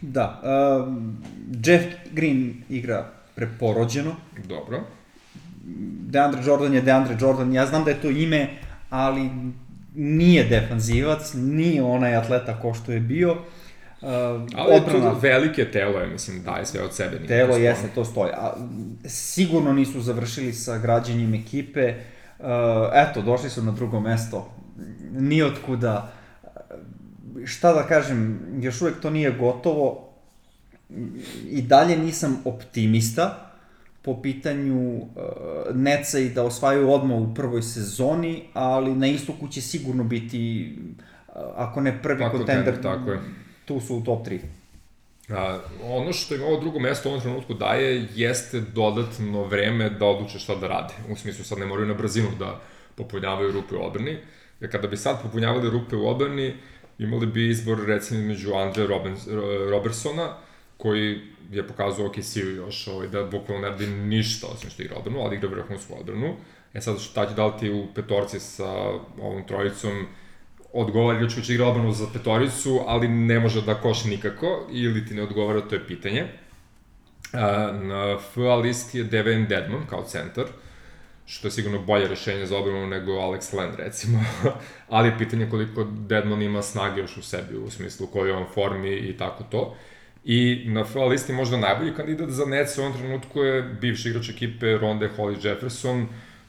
Da, 0.00 0.42
uh, 0.42 0.94
Jeff 1.64 1.84
Green 2.12 2.54
igra 2.68 3.10
preporođeno. 3.34 4.16
Dobro. 4.48 4.80
Deandre 6.10 6.42
Jordan 6.46 6.74
je 6.74 6.80
Deandre 6.80 7.16
Jordan, 7.20 7.52
ja 7.52 7.66
znam 7.66 7.84
da 7.84 7.90
je 7.90 8.00
to 8.00 8.10
ime, 8.10 8.48
ali 8.90 9.30
nije 9.94 10.44
defanzivac, 10.44 11.34
nije 11.34 11.82
onaj 11.82 12.16
atleta 12.16 12.60
ko 12.60 12.74
što 12.74 12.92
je 12.92 13.00
bio. 13.00 13.32
Uh, 13.32 14.08
Ali 14.54 14.76
odbrana, 14.76 15.10
to 15.10 15.18
velike 15.18 15.70
telo 15.70 16.00
je, 16.00 16.06
mislim, 16.06 16.42
daje 16.42 16.66
sve 16.66 16.82
od 16.82 16.94
sebe. 16.94 17.26
Telo 17.26 17.56
jeste, 17.56 17.88
to 17.94 18.04
stoji. 18.04 18.30
A, 18.32 18.52
sigurno 19.04 19.72
nisu 19.72 20.00
završili 20.00 20.52
sa 20.52 20.78
građenjem 20.78 21.34
ekipe. 21.34 21.94
Uh, 22.38 22.46
eto, 22.94 23.22
došli 23.22 23.50
su 23.50 23.62
na 23.62 23.72
drugo 23.72 24.00
mesto. 24.00 24.50
Nijotkuda. 25.10 26.12
Šta 27.44 27.72
da 27.72 27.86
kažem, 27.86 28.40
još 28.60 28.82
uvek 28.82 29.00
to 29.00 29.10
nije 29.10 29.30
gotovo. 29.30 30.08
I 31.50 31.62
dalje 31.62 31.96
nisam 31.96 32.42
optimista 32.44 33.52
po 34.02 34.22
pitanju 34.22 34.96
uh, 34.96 35.06
Neca 35.74 36.18
i 36.18 36.28
da 36.28 36.42
osvajaju 36.42 36.90
odmah 36.90 37.18
u 37.18 37.34
prvoj 37.34 37.62
sezoni, 37.62 38.42
ali 38.54 38.94
na 38.94 39.06
istoku 39.06 39.48
će 39.48 39.60
sigurno 39.60 40.04
biti, 40.04 40.74
uh, 41.28 41.34
ako 41.56 41.80
ne 41.80 42.02
prvi 42.02 42.24
kontender, 42.30 42.82
tako 42.82 43.10
je 43.10 43.20
tu 43.64 43.80
su 43.80 43.96
u 43.96 44.04
top 44.04 44.26
3. 44.26 44.38
A, 45.28 45.58
ono 45.82 46.12
što 46.12 46.34
im 46.34 46.42
ovo 46.42 46.60
drugo 46.60 46.78
mesto 46.78 47.08
u 47.08 47.12
ovom 47.12 47.22
trenutku 47.22 47.54
daje 47.54 48.08
jeste 48.14 48.60
dodatno 48.60 49.44
vreme 49.44 49.90
da 49.90 50.06
odluče 50.06 50.38
šta 50.38 50.54
da 50.54 50.68
rade. 50.68 50.94
U 51.10 51.16
smislu 51.16 51.44
sad 51.44 51.58
ne 51.58 51.66
moraju 51.66 51.88
na 51.88 51.94
brzinu 51.94 52.28
da 52.38 52.60
popunjavaju 52.94 53.52
rupe 53.52 53.76
u 53.76 53.86
odbrani. 53.86 54.16
Jer 54.60 54.70
kada 54.70 54.88
bi 54.88 54.96
sad 54.96 55.22
popunjavali 55.22 55.70
rupe 55.70 55.96
u 55.96 56.08
odbrani, 56.08 56.54
imali 56.98 57.26
bi 57.26 57.48
izbor 57.48 57.78
recimo 57.86 58.22
među 58.22 58.54
Andre 58.54 58.86
Robins, 58.86 59.26
Robertsona, 59.70 60.36
koji 60.76 61.20
je 61.50 61.66
pokazao 61.66 62.06
OKC-u 62.06 62.48
još 62.48 62.88
ovaj, 62.88 63.08
da 63.08 63.24
bukvalno 63.24 63.62
ne 63.62 63.68
radi 63.68 63.86
ništa 63.86 64.46
osim 64.46 64.70
što 64.70 64.82
igra 64.82 64.96
odbranu, 64.96 65.20
ali 65.20 65.36
igra 65.36 65.48
vrhunsku 65.48 65.94
odbranu. 66.00 66.36
E 66.74 66.80
sad 66.80 67.00
šta 67.00 67.26
će 67.26 67.34
da 67.34 67.46
li 67.46 67.52
ti 67.60 67.70
u 67.70 67.86
petorci 67.94 68.40
sa 68.40 68.70
ovom 69.20 69.46
trojicom 69.46 70.06
odgovara 70.72 71.28
će 71.28 71.54
igra 71.54 71.66
odbranu 71.66 71.92
za 71.92 72.06
petoricu, 72.12 72.80
ali 72.86 73.08
ne 73.08 73.40
može 73.40 73.62
da 73.62 73.74
koša 73.74 74.08
nikako, 74.08 74.66
ili 74.72 75.06
ti 75.06 75.14
ne 75.14 75.22
odgovara, 75.22 75.60
to 75.60 75.74
je 75.74 75.86
pitanje. 75.86 76.26
Na 77.72 78.18
FA 78.18 78.54
listi 78.54 78.98
je 78.98 79.04
Devin 79.04 79.46
Deadman 79.46 79.86
kao 79.86 80.04
centar, 80.04 80.44
što 81.28 81.46
je 81.46 81.50
sigurno 81.50 81.78
bolje 81.78 82.08
rešenje 82.08 82.46
za 82.46 82.58
odbranu 82.58 82.86
nego 82.86 83.12
Alex 83.12 83.54
Len, 83.54 83.70
recimo. 83.76 84.24
ali 84.88 85.08
je 85.08 85.18
pitanje 85.18 85.50
koliko 85.50 85.84
Deadman 85.84 86.42
ima 86.42 86.62
snage 86.62 87.00
još 87.00 87.16
u 87.16 87.22
sebi, 87.22 87.56
u 87.56 87.70
smislu 87.70 88.06
u 88.06 88.10
kojoj 88.10 88.32
on 88.32 88.46
formi 88.54 88.94
i 88.94 89.16
tako 89.16 89.44
to. 89.44 89.76
I 90.24 90.64
na 90.66 90.84
FA 90.84 91.04
listi 91.04 91.32
možda 91.32 91.56
najbolji 91.56 91.94
kandidat 91.94 92.30
za 92.30 92.44
Nets 92.44 92.78
u 92.78 92.80
ovom 92.80 92.98
trenutku 92.98 93.40
je 93.40 93.62
bivši 93.62 94.08
igrač 94.08 94.28
ekipe 94.28 94.76
Ronde 94.76 95.10
Holly 95.16 95.46
Jefferson, 95.46 96.06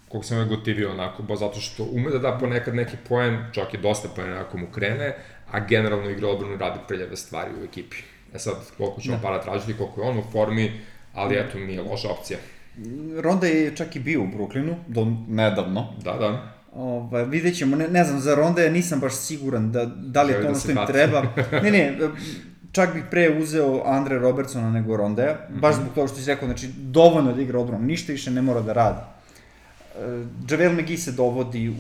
kog 0.10 0.26
sam 0.26 0.38
uvek 0.38 0.50
gotivio 0.50 0.92
onako, 0.92 1.24
ba 1.24 1.36
zato 1.36 1.60
što 1.60 1.84
ume 1.84 2.12
da 2.12 2.20
da 2.20 2.38
ponekad 2.40 2.76
neki 2.76 2.98
poen, 3.10 3.38
čak 3.52 3.74
i 3.74 3.78
dosta 3.78 4.10
poena 4.16 4.42
ako 4.42 4.58
mu 4.58 4.68
krene, 4.72 5.16
a 5.52 5.60
generalno 5.60 6.10
igra 6.10 6.28
odbranu 6.28 6.58
radi 6.58 6.80
preljave 6.88 7.16
stvari 7.16 7.52
u 7.62 7.64
ekipi. 7.64 7.98
E 8.34 8.40
sad, 8.40 8.56
koliko 8.78 9.02
ćemo 9.02 9.16
da. 9.16 9.22
para 9.22 9.42
tražiti, 9.42 9.78
koliko 9.78 10.02
je 10.02 10.08
on 10.08 10.18
u 10.18 10.24
formi, 10.32 10.72
ali 11.14 11.36
eto, 11.36 11.58
nije 11.58 11.82
loša 11.82 12.10
opcija. 12.10 12.40
Ronda 13.22 13.48
je 13.48 13.76
čak 13.76 13.96
i 13.96 14.00
bio 14.00 14.22
u 14.22 14.28
Brooklynu, 14.28 14.76
do 14.88 15.08
nedavno. 15.28 15.94
Da, 16.04 16.14
da. 16.14 16.54
Ovaj, 16.74 17.26
vidjet 17.26 17.58
ćemo, 17.58 17.76
ne, 17.76 17.88
ne 17.88 18.04
znam, 18.04 18.20
za 18.20 18.36
Ronda 18.36 18.70
nisam 18.70 19.00
baš 19.00 19.16
siguran 19.16 19.72
da, 19.72 19.86
da 19.86 20.24
li 20.24 20.32
je 20.32 20.38
to 20.38 20.42
da 20.44 20.50
ono 20.50 20.60
što 20.60 20.72
im 20.72 20.78
treba. 20.88 21.24
Ne, 21.64 21.72
ne, 21.72 21.98
čak 22.72 22.94
bih 22.94 23.04
pre 23.12 23.38
uzeo 23.42 23.82
Andre 23.86 24.20
Robertsona 24.20 24.72
nego 24.72 24.98
Rondeja, 24.98 25.38
baš 25.50 25.76
mhm. 25.76 25.84
zbog 25.84 25.96
toga 25.96 26.08
što 26.08 26.18
si 26.18 26.28
rekao, 26.28 26.48
znači, 26.48 26.68
dovoljno 26.78 27.34
da 27.34 27.42
igra 27.42 27.60
odbranu, 27.60 27.86
ništa 27.86 28.12
više 28.12 28.32
ne 28.32 28.42
mora 28.42 28.62
da 28.62 28.74
radi. 28.74 29.02
Javel 30.50 30.74
McGee 30.74 30.98
se 30.98 31.12
dovodi 31.12 31.70
u, 31.70 31.74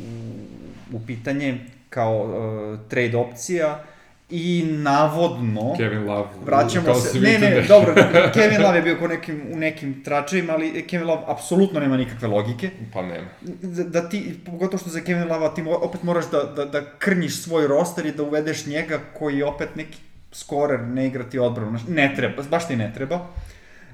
u 0.95 0.99
pitanje 1.07 1.59
kao 1.89 2.23
uh, 2.23 2.79
trade 2.89 3.17
opcija 3.17 3.83
i 4.29 4.63
navodno 4.67 5.73
Kevin 5.77 6.05
Love 6.05 6.29
vraćamo 6.45 6.95
se 6.95 7.19
ne 7.19 7.39
ne 7.39 7.61
dobro 7.67 7.93
Kevin 8.33 8.61
Love 8.61 8.77
je 8.77 8.81
bio 8.81 8.97
ko 8.99 9.07
nekim 9.07 9.41
u 9.53 9.57
nekim 9.57 10.03
tračevima 10.03 10.53
ali 10.53 10.87
Kevin 10.87 11.07
Love 11.07 11.21
apsolutno 11.27 11.79
nema 11.79 11.97
nikakve 11.97 12.27
logike. 12.27 12.69
Pa 12.93 13.01
nema. 13.01 13.27
Da, 13.61 13.83
da 13.83 14.09
ti 14.09 14.39
pogotovo 14.45 14.77
što 14.77 14.89
za 14.89 15.01
Kevin 15.01 15.27
Love 15.27 15.49
ti 15.55 15.63
opet 15.81 16.03
moraš 16.03 16.25
da, 16.31 16.43
da, 16.43 16.65
da 16.65 16.85
krnjiš 16.97 17.41
svoj 17.41 17.67
roster 17.67 18.05
i 18.05 18.11
da 18.11 18.23
uvedeš 18.23 18.65
njega 18.65 18.99
koji 19.19 19.37
je 19.37 19.45
opet 19.45 19.75
neki 19.75 19.97
skorer 20.31 20.79
ne 20.79 21.07
igrati 21.07 21.39
odbranu. 21.39 21.79
Ne 21.87 22.13
treba 22.15 22.43
baš 22.49 22.67
ti 22.67 22.75
ne 22.75 22.91
treba. 22.95 23.27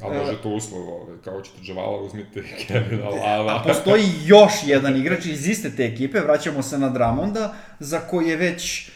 A 0.01 0.13
može 0.13 0.41
to 0.41 0.49
uslov, 0.49 0.81
ovaj, 0.81 1.17
kao 1.23 1.41
ćete 1.41 1.57
Džavala, 1.61 2.01
uzmite 2.01 2.43
Kevina 2.67 3.09
Lava. 3.09 3.51
A 3.55 3.63
postoji 3.67 4.03
još 4.25 4.53
jedan 4.65 4.97
igrač 4.97 5.25
iz 5.25 5.47
iste 5.47 5.71
te 5.75 5.85
ekipe, 5.85 6.19
vraćamo 6.19 6.61
se 6.61 6.77
na 6.77 6.89
Dramonda, 6.89 7.53
za 7.79 7.99
koji 7.99 8.27
je 8.27 8.35
već 8.35 8.91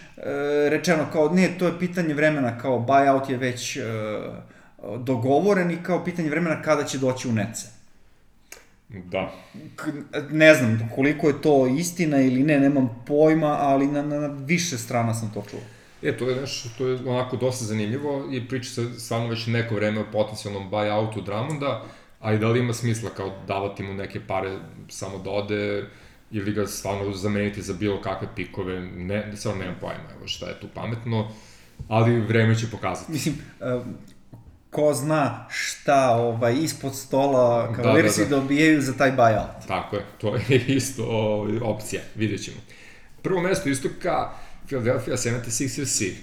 rečeno 0.70 1.06
kao, 1.12 1.30
ne, 1.30 1.50
to 1.60 1.68
je 1.68 1.80
pitanje 1.80 2.14
vremena, 2.14 2.58
kao 2.58 2.86
buyout 2.88 3.30
je 3.30 3.38
već 3.38 3.78
e, 3.78 3.82
dogovoren 4.98 5.72
i 5.72 5.84
kao 5.84 6.04
pitanje 6.06 6.30
vremena 6.30 6.62
kada 6.62 6.84
će 6.84 6.98
doći 6.98 7.28
u 7.28 7.32
nece. 7.32 7.68
Da. 8.90 9.32
Ne 10.32 10.54
znam 10.54 10.90
koliko 10.96 11.28
je 11.28 11.42
to 11.42 11.68
istina 11.68 12.22
ili 12.22 12.44
ne, 12.44 12.60
nemam 12.60 13.04
pojma, 13.08 13.58
ali 13.60 13.88
na, 13.88 14.02
na, 14.02 14.20
na 14.20 14.28
više 14.28 14.78
strana 14.78 15.14
sam 15.14 15.32
to 15.34 15.44
čuo. 15.50 15.60
E, 16.02 16.18
to 16.18 16.30
je 16.30 16.42
nešto, 16.42 16.70
to 16.78 16.88
je 16.88 17.00
onako 17.06 17.38
dosta 17.38 17.66
zanimljivo 17.66 18.28
i 18.32 18.48
priča 18.48 18.70
se 18.70 19.00
stvarno 19.00 19.28
već 19.28 19.48
neko 19.48 19.76
vreme 19.76 20.00
o 20.00 20.12
potencijalnom 20.12 20.72
buyoutu 20.72 21.26
Dramonda, 21.26 21.84
a 22.20 22.34
i 22.34 22.40
da 22.40 22.48
li 22.48 22.60
ima 22.60 22.74
smisla 22.74 23.10
kao 23.10 23.32
davati 23.48 23.84
mu 23.84 23.94
neke 23.94 24.20
pare 24.28 24.58
samo 24.90 25.18
da 25.18 25.30
ode 25.30 25.86
ili 26.32 26.54
ga 26.54 26.68
stvarno 26.68 27.14
zameniti 27.14 27.62
za 27.62 27.74
bilo 27.74 28.02
kakve 28.02 28.28
pikove, 28.36 28.82
ne, 28.82 29.32
stvarno 29.36 29.62
nemam 29.62 29.78
pojma, 29.82 30.10
evo 30.18 30.28
šta 30.28 30.48
je 30.48 30.60
tu 30.60 30.68
pametno, 30.74 31.32
ali 31.88 32.22
vreme 32.22 32.56
će 32.56 32.68
pokazati. 32.72 33.12
Mislim, 33.12 33.36
uh, 33.60 33.86
ko 34.70 34.94
zna 34.94 35.46
šta 35.50 36.10
ovaj, 36.10 36.56
ispod 36.56 36.96
stola 36.96 37.74
kavalirsi 37.74 38.20
da, 38.20 38.30
da, 38.30 38.36
da. 38.36 38.42
dobijaju 38.42 38.82
za 38.82 38.94
taj 38.94 39.12
buyout. 39.12 39.68
Tako 39.68 39.96
je, 39.96 40.06
to 40.22 40.36
je 40.36 40.66
isto 40.78 41.04
ovaj, 41.06 41.58
opcija, 41.62 42.02
vidjet 42.16 42.44
ćemo. 42.44 42.58
Prvo 43.22 43.42
mesto 43.42 43.70
istoka, 43.70 44.30
Philadelphia 44.68 45.14
76ers 45.14 46.14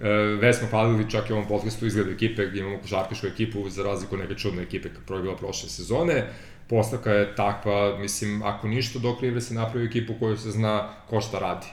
E, 0.00 0.08
već 0.40 0.56
smo 0.56 0.68
palili 0.70 1.10
čak 1.10 1.30
i 1.30 1.32
u 1.32 1.36
ovom 1.36 1.48
podcastu 1.48 1.86
izgleda 1.86 2.10
ekipe, 2.10 2.42
imamo 2.54 2.78
košarkašku 2.78 3.26
ekipu 3.26 3.70
za 3.70 3.82
razliku 3.82 4.14
od 4.14 4.20
neke 4.20 4.34
čudne 4.34 4.62
ekipe 4.62 4.88
koja 5.06 5.16
je 5.16 5.22
bila 5.22 5.36
prošle 5.36 5.68
sezone. 5.68 6.26
Postavka 6.68 7.12
je 7.12 7.34
takva, 7.34 7.98
mislim, 7.98 8.42
ako 8.42 8.68
ništa, 8.68 8.98
dok 8.98 9.20
Rivers 9.22 9.48
se 9.48 9.54
napravi 9.54 9.86
ekipu 9.86 10.14
koju 10.20 10.36
se 10.36 10.50
zna 10.50 10.88
ko 11.08 11.20
šta 11.20 11.38
radi. 11.38 11.66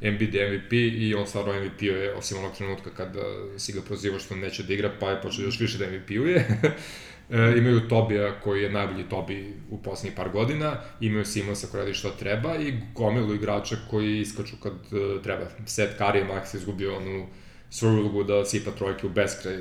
Embiid 0.00 0.34
MVP 0.34 0.72
i 0.72 1.14
on 1.14 1.26
stvarno 1.26 1.60
MVP 1.60 1.82
je, 1.82 2.14
osim 2.14 2.38
onog 2.38 2.56
trenutka 2.56 2.90
kada 2.90 3.22
si 3.58 3.72
ga 3.72 3.80
prozivao 3.82 4.18
što 4.18 4.36
neće 4.36 4.62
da 4.62 4.74
igra, 4.74 4.90
pa 5.00 5.10
je 5.10 5.22
počeo 5.22 5.44
još 5.44 5.60
više 5.60 5.78
da 5.78 5.86
MVP-uje. 5.86 6.36
e, 7.30 7.58
imaju 7.58 7.88
Tobija 7.88 8.40
koji 8.40 8.62
je 8.62 8.70
najbolji 8.70 9.08
Tobi 9.08 9.54
u 9.70 9.82
poslednjih 9.82 10.16
par 10.16 10.28
godina, 10.30 10.76
imaju 11.00 11.24
Simonsa 11.24 11.66
koji 11.66 11.80
radi 11.80 11.94
što 11.94 12.10
treba 12.10 12.56
i 12.56 12.74
gomilu 12.94 13.34
igrača 13.34 13.76
koji 13.90 14.20
iskaču 14.20 14.56
kad 14.62 14.72
uh, 14.72 15.22
treba. 15.22 15.46
Seth 15.66 16.00
Curry 16.00 16.16
je 16.16 16.24
Max 16.24 16.56
izgubio 16.56 16.96
onu 16.96 17.26
svoju 17.70 18.00
ulogu 18.00 18.24
da 18.24 18.44
sipa 18.44 18.70
trojke 18.70 19.06
u 19.06 19.10
beskraj 19.10 19.56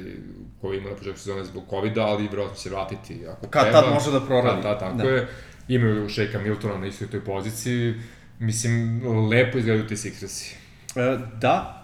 koju 0.62 0.80
ima 0.80 0.90
na 0.90 0.96
početku 0.96 1.20
sezone 1.20 1.46
zbog 1.46 1.64
covid 1.70 1.98
ali 1.98 2.28
vjerojatno 2.28 2.58
će 2.58 2.70
vratiti 2.70 3.28
ako 3.28 3.48
Kad 3.48 3.64
treba. 3.64 3.82
tad 3.82 3.94
može 3.94 4.12
da 4.12 4.22
proradi. 4.22 4.62
Kad 4.62 4.80
tad, 4.80 4.80
tako 4.80 4.98
da. 4.98 5.10
je. 5.10 5.28
Imaju 5.68 6.10
Shea 6.10 6.42
Miltona 6.44 6.78
na 6.78 6.88
istoj 6.88 7.08
toj 7.08 7.26
poziciji. 7.26 7.94
Mislim, 8.40 9.02
lepo 9.30 9.58
izgledaju 9.58 9.88
ti 9.88 9.96
Sixersi. 9.96 10.54
E, 10.96 11.18
da, 11.42 11.84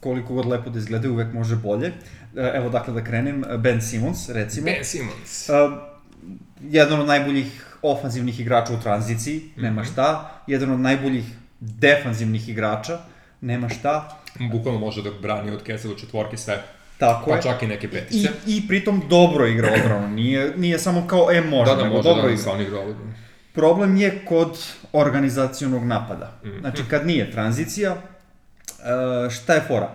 koliko 0.00 0.34
god 0.34 0.46
lepo 0.46 0.70
da 0.70 0.78
izgledaju, 0.78 1.12
uvek 1.12 1.32
može 1.32 1.56
bolje. 1.56 1.86
E, 2.36 2.52
evo 2.54 2.68
dakle 2.68 2.94
da 2.94 3.04
krenem, 3.04 3.44
Ben 3.58 3.82
Simmons, 3.82 4.28
recimo. 4.28 4.64
Ben 4.64 4.84
Simmons. 4.84 5.48
E, 5.48 5.52
jedan 6.60 7.00
od 7.00 7.06
najboljih 7.06 7.66
ofanzivnih 7.82 8.40
igrača 8.40 8.74
u 8.74 8.80
tranziciji, 8.82 9.36
mm 9.36 9.40
-hmm. 9.40 9.62
nema 9.62 9.84
šta. 9.84 10.42
Jedan 10.46 10.70
od 10.70 10.80
najboljih 10.80 11.24
defanzivnih 11.60 12.48
igrača, 12.48 12.98
nema 13.40 13.68
šta. 13.68 14.21
Bukvalno 14.38 14.80
može 14.80 15.02
da 15.02 15.10
brani 15.10 15.50
od 15.50 15.62
kese 15.62 15.88
do 15.88 15.94
četvorke 15.94 16.36
sve. 16.36 16.62
Tako 16.98 17.30
pa 17.30 17.36
je. 17.36 17.42
čak 17.42 17.62
i 17.62 17.66
neke 17.66 17.90
petice. 17.90 18.28
I, 18.46 18.56
I 18.56 18.68
pritom 18.68 19.02
dobro 19.08 19.46
igra 19.46 19.72
odbranu, 19.74 20.08
nije, 20.08 20.52
nije 20.56 20.78
samo 20.78 21.06
kao 21.06 21.32
e 21.32 21.40
može, 21.40 21.70
da, 21.70 21.76
da, 21.76 21.82
nego 21.82 21.96
može, 21.96 22.08
dobro 22.08 22.22
da, 22.22 22.34
igra. 22.34 22.56
Da, 22.56 22.62
igra 22.62 22.78
odbranu. 22.80 23.12
Problem 23.52 23.96
je 23.96 24.24
kod 24.24 24.58
organizacionog 24.92 25.84
napada. 25.84 26.40
Mm. 26.44 26.60
Znači, 26.60 26.82
kad 26.90 27.06
nije 27.06 27.30
tranzicija, 27.30 27.96
e, 27.96 29.30
šta 29.30 29.54
je 29.54 29.60
fora? 29.68 29.90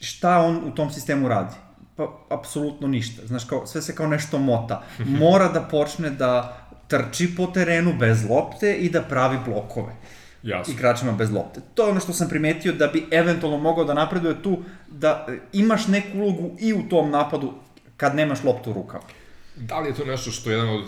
Šta 0.00 0.38
on 0.38 0.56
u 0.56 0.74
tom 0.74 0.90
sistemu 0.90 1.28
radi? 1.28 1.54
Pa, 1.96 2.26
apsolutno 2.30 2.88
ništa. 2.88 3.26
Znaš, 3.26 3.44
kao, 3.44 3.66
sve 3.66 3.82
se 3.82 3.94
kao 3.94 4.06
nešto 4.06 4.38
mota. 4.38 4.82
Mora 4.98 5.48
da 5.48 5.60
počne 5.60 6.10
da 6.10 6.64
trči 6.88 7.36
po 7.36 7.46
terenu 7.46 7.94
bez 7.98 8.24
lopte 8.30 8.74
i 8.74 8.90
da 8.90 9.02
pravi 9.02 9.38
blokove. 9.46 9.92
Jasno. 10.42 10.74
igračima 10.74 11.12
bez 11.12 11.30
lopte. 11.30 11.60
To 11.74 11.84
je 11.84 11.90
ono 11.90 12.00
što 12.00 12.12
sam 12.12 12.28
primetio 12.28 12.72
da 12.72 12.86
bi 12.86 13.06
eventualno 13.10 13.58
mogao 13.58 13.84
da 13.84 13.94
napreduje 13.94 14.42
tu, 14.42 14.58
da 14.88 15.26
imaš 15.52 15.86
neku 15.86 16.18
ulogu 16.18 16.56
i 16.60 16.72
u 16.72 16.88
tom 16.88 17.10
napadu 17.10 17.52
kad 17.96 18.14
nemaš 18.14 18.44
loptu 18.44 18.70
u 18.70 18.72
rukama. 18.72 19.04
Da 19.56 19.78
li 19.78 19.88
je 19.88 19.94
to 19.94 20.04
nešto 20.04 20.30
što 20.30 20.50
jedan 20.50 20.68
od 20.68 20.84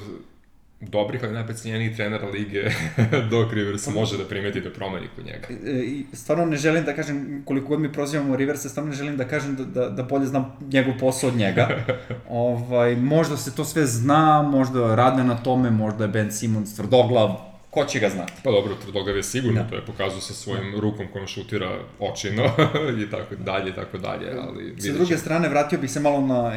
dobrih, 0.81 1.25
ali 1.25 1.33
najprecenjenijih 1.33 1.97
trenera 1.97 2.29
lige 2.29 2.63
Doc 3.31 3.53
Rivers 3.53 3.87
može 3.87 4.19
da 4.19 4.25
primeti 4.25 4.61
da 4.61 4.71
promeni 4.71 5.07
kod 5.17 5.25
njega. 5.25 5.47
E, 5.67 5.81
I 5.85 6.07
stvarno 6.13 6.45
ne 6.45 6.57
želim 6.57 6.85
da 6.85 6.97
kažem, 6.97 7.43
koliko 7.45 7.69
god 7.69 7.81
mi 7.81 7.93
prozivamo 7.93 8.37
Riversa, 8.37 8.69
stvarno 8.69 8.91
ne 8.91 8.97
želim 8.97 9.17
da 9.17 9.29
kažem 9.29 9.57
da, 9.57 9.65
da, 9.65 9.89
da 9.89 10.03
bolje 10.03 10.27
znam 10.27 10.57
njegov 10.73 10.95
posao 11.01 11.31
od 11.31 11.37
njega. 11.37 11.69
ovaj, 12.29 12.97
možda 12.97 13.37
se 13.37 13.55
to 13.55 13.65
sve 13.65 13.87
zna, 13.87 14.43
možda 14.43 14.95
rade 14.95 15.25
na 15.25 15.43
tome, 15.43 15.71
možda 15.71 16.05
je 16.05 16.09
Ben 16.09 16.33
Simmons 16.33 16.77
tvrdoglav, 16.77 17.50
ko 17.71 17.85
će 17.85 18.01
ga 18.01 18.09
znati? 18.09 18.33
Pa 18.45 18.51
dobro, 18.51 18.75
Tvrdogav 18.75 19.17
je 19.17 19.23
sigurno, 19.23 19.63
da. 19.63 19.69
to 19.69 19.75
je 19.75 19.87
pokazao 19.87 20.21
sa 20.21 20.35
svojim 20.35 20.73
da. 20.73 20.81
rukom 20.81 21.07
kojom 21.13 21.27
šutira 21.27 21.79
očino 21.99 22.45
i 23.07 23.11
tako 23.11 23.35
dalje, 23.35 23.75
tako 23.75 23.99
dalje, 23.99 24.37
ali... 24.49 24.75
Sa 24.79 24.93
druge 24.93 25.19
strane, 25.19 25.49
vratio 25.49 25.79
bih 25.79 25.91
se 25.91 26.01
malo 26.01 26.21
na 26.21 26.53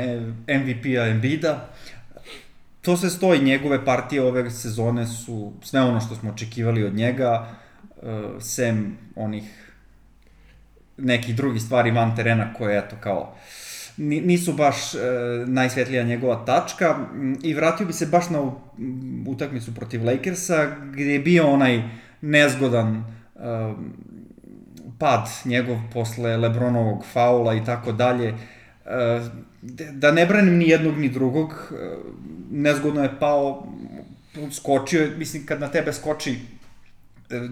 e, 0.47 0.57
MVP-a 0.57 1.07
Embida. 1.07 1.69
To 2.81 2.97
se 2.97 3.09
stoji, 3.09 3.41
njegove 3.41 3.85
partije 3.85 4.21
ove 4.21 4.51
sezone 4.51 5.07
su 5.07 5.53
sve 5.61 5.81
ono 5.81 6.01
što 6.01 6.15
smo 6.15 6.31
očekivali 6.31 6.83
od 6.83 6.93
njega, 6.93 7.55
uh, 7.95 8.09
sem 8.39 8.97
onih 9.15 9.43
nekih 10.97 11.35
drugih 11.35 11.61
stvari 11.61 11.91
van 11.91 12.15
terena 12.15 12.53
koje, 12.53 12.77
eto, 12.77 12.95
kao, 12.99 13.21
uh, 13.21 13.62
nisu 13.97 14.53
baš 14.53 14.95
e, 14.95 14.97
najsvetlija 15.47 16.03
njegova 16.03 16.45
tačka 16.45 16.95
i 17.43 17.53
vratio 17.53 17.85
bi 17.85 17.93
se 17.93 18.05
baš 18.05 18.29
na 18.29 18.51
utakmicu 19.27 19.75
protiv 19.75 20.05
Lakersa 20.05 20.75
gdje 20.91 21.13
je 21.13 21.19
bio 21.19 21.47
onaj 21.47 21.83
nezgodan 22.21 22.95
e, 22.95 23.03
pad 24.99 25.29
njegov 25.45 25.77
posle 25.93 26.37
Lebronovog 26.37 27.05
faula 27.13 27.53
i 27.53 27.65
tako 27.65 27.91
dalje. 27.91 28.27
E, 28.29 28.35
da 29.91 30.11
ne 30.11 30.25
branim 30.25 30.57
ni 30.57 30.69
jednog 30.69 30.97
ni 30.97 31.09
drugog, 31.09 31.71
e, 31.71 31.95
nezgodno 32.51 33.03
je 33.03 33.19
pao, 33.19 33.67
skočio 34.51 35.01
je, 35.01 35.17
mislim 35.17 35.45
kad 35.45 35.59
na 35.59 35.67
tebe 35.67 35.93
skoči 35.93 36.39
e, 37.29 37.47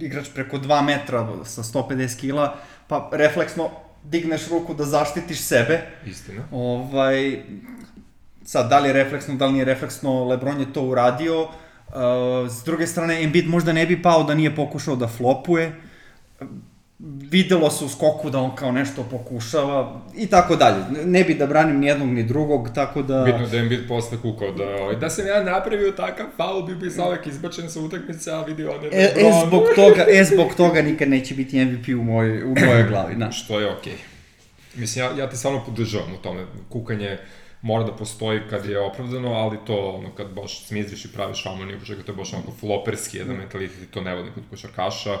igrač 0.00 0.28
preko 0.34 0.58
2 0.58 0.84
metra 0.84 1.44
sa 1.44 1.62
150 1.62 2.20
kila, 2.20 2.56
pa 2.88 3.10
refleksno 3.12 3.70
digneš 4.04 4.48
ruku 4.48 4.74
da 4.74 4.84
zaštitiš 4.84 5.40
sebe. 5.40 5.80
Istina. 6.06 6.42
Ovaj, 6.52 7.42
sad, 8.44 8.70
da 8.70 8.78
li 8.78 8.88
je 8.88 8.92
refleksno, 8.92 9.34
da 9.34 9.46
li 9.46 9.52
nije 9.52 9.64
refleksno, 9.64 10.24
Lebron 10.24 10.60
je 10.60 10.72
to 10.72 10.82
uradio. 10.82 11.42
Uh, 11.42 12.50
s 12.50 12.64
druge 12.64 12.86
strane, 12.86 13.22
Embiid 13.22 13.48
možda 13.48 13.72
ne 13.72 13.86
bi 13.86 14.02
pao 14.02 14.22
da 14.22 14.34
nije 14.34 14.56
pokušao 14.56 14.96
da 14.96 15.08
flopuje 15.08 15.72
videlo 17.30 17.70
se 17.70 17.84
u 17.84 17.88
skoku 17.88 18.30
da 18.30 18.38
on 18.38 18.56
kao 18.56 18.72
nešto 18.72 19.02
pokušava 19.10 20.00
i 20.16 20.26
tako 20.26 20.56
dalje. 20.56 20.76
Ne 21.04 21.24
bi 21.24 21.34
da 21.34 21.46
branim 21.46 21.78
ni 21.78 21.86
jednog 21.86 22.08
ni 22.08 22.22
drugog, 22.22 22.68
tako 22.74 23.02
da... 23.02 23.22
Bitno 23.24 23.46
da 23.46 23.56
je 23.56 23.62
bit 23.62 23.88
posle 23.88 24.18
kukao 24.22 24.52
da, 24.52 24.64
ovaj, 24.64 24.96
da 24.96 25.10
sam 25.10 25.26
ja 25.26 25.42
napravio 25.44 25.92
takav 25.92 26.26
faul, 26.36 26.62
bi 26.62 26.74
bi 26.74 26.90
Salek 26.90 27.26
izbačen 27.26 27.70
sa 27.70 27.80
utakmice, 27.80 28.30
a 28.32 28.42
vidi 28.42 28.64
on 28.64 28.84
je... 28.84 28.90
E, 28.92 29.02
e, 29.16 29.32
zbog 29.46 29.62
toga, 29.74 30.04
e, 30.08 30.24
zbog 30.24 30.54
toga 30.56 30.82
nikad 30.82 31.08
neće 31.08 31.34
biti 31.34 31.64
MVP 31.64 31.88
u 31.88 32.04
mojoj, 32.04 32.44
u 32.44 32.54
mojoj 32.66 32.88
glavi, 32.88 33.16
na. 33.16 33.32
Što 33.32 33.60
je 33.60 33.72
okej. 33.72 33.92
Okay. 33.92 34.78
Mislim, 34.80 35.04
ja, 35.04 35.10
ja 35.18 35.30
te 35.30 35.36
stvarno 35.36 35.64
podržavam 35.66 36.14
u 36.14 36.22
tome. 36.22 36.46
Kukanje 36.68 37.18
mora 37.62 37.84
da 37.84 37.92
postoji 37.92 38.40
kad 38.50 38.66
je 38.66 38.80
opravdano, 38.80 39.32
ali 39.32 39.58
to 39.66 39.90
ono 39.90 40.14
kad 40.14 40.26
baš 40.30 40.66
smizriš 40.66 41.04
i 41.04 41.12
praviš 41.12 41.44
harmoniju, 41.44 41.78
čega 41.86 42.02
to 42.02 42.12
je 42.12 42.16
baš 42.16 42.32
onako 42.32 42.52
floperski 42.60 43.18
jedan 43.18 43.36
mentalitet 43.36 43.82
i 43.82 43.86
to 43.86 44.00
ne 44.00 44.14
volim 44.14 44.32
kod 44.34 44.42
košarkaša 44.50 45.18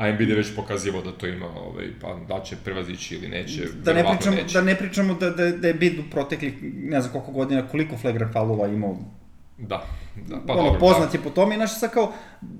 a 0.00 0.08
Embiid 0.08 0.30
je 0.30 0.36
već 0.36 0.54
pokazivao 0.56 1.02
da 1.02 1.12
to 1.12 1.26
ima, 1.26 1.46
ovaj, 1.46 1.86
pa 2.00 2.16
da 2.28 2.44
će 2.44 2.56
prevazići 2.64 3.14
ili 3.14 3.28
neće, 3.28 3.62
da 3.84 3.92
ne 3.92 4.04
pričamo, 4.10 4.36
neće. 4.36 4.58
Da 4.58 4.64
ne 4.64 4.74
pričamo 4.74 5.14
da, 5.14 5.30
da, 5.30 5.50
da 5.50 5.66
je 5.66 5.70
Embiid 5.70 5.98
u 5.98 6.02
proteklih, 6.10 6.54
ne 6.62 7.00
znam 7.00 7.12
koliko 7.12 7.32
godina, 7.32 7.68
koliko 7.68 7.96
flagrant 7.96 8.32
falova 8.32 8.66
imao. 8.66 8.96
Da, 9.58 9.84
da, 10.28 10.36
pa 10.46 10.52
ono, 10.52 10.62
dobro. 10.62 10.80
Poznat 10.80 11.12
da. 11.12 11.18
je 11.18 11.24
po 11.24 11.30
tome 11.30 11.54
i 11.54 11.58
znaš 11.58 11.78
sad 11.80 11.90
kao, 11.92 12.12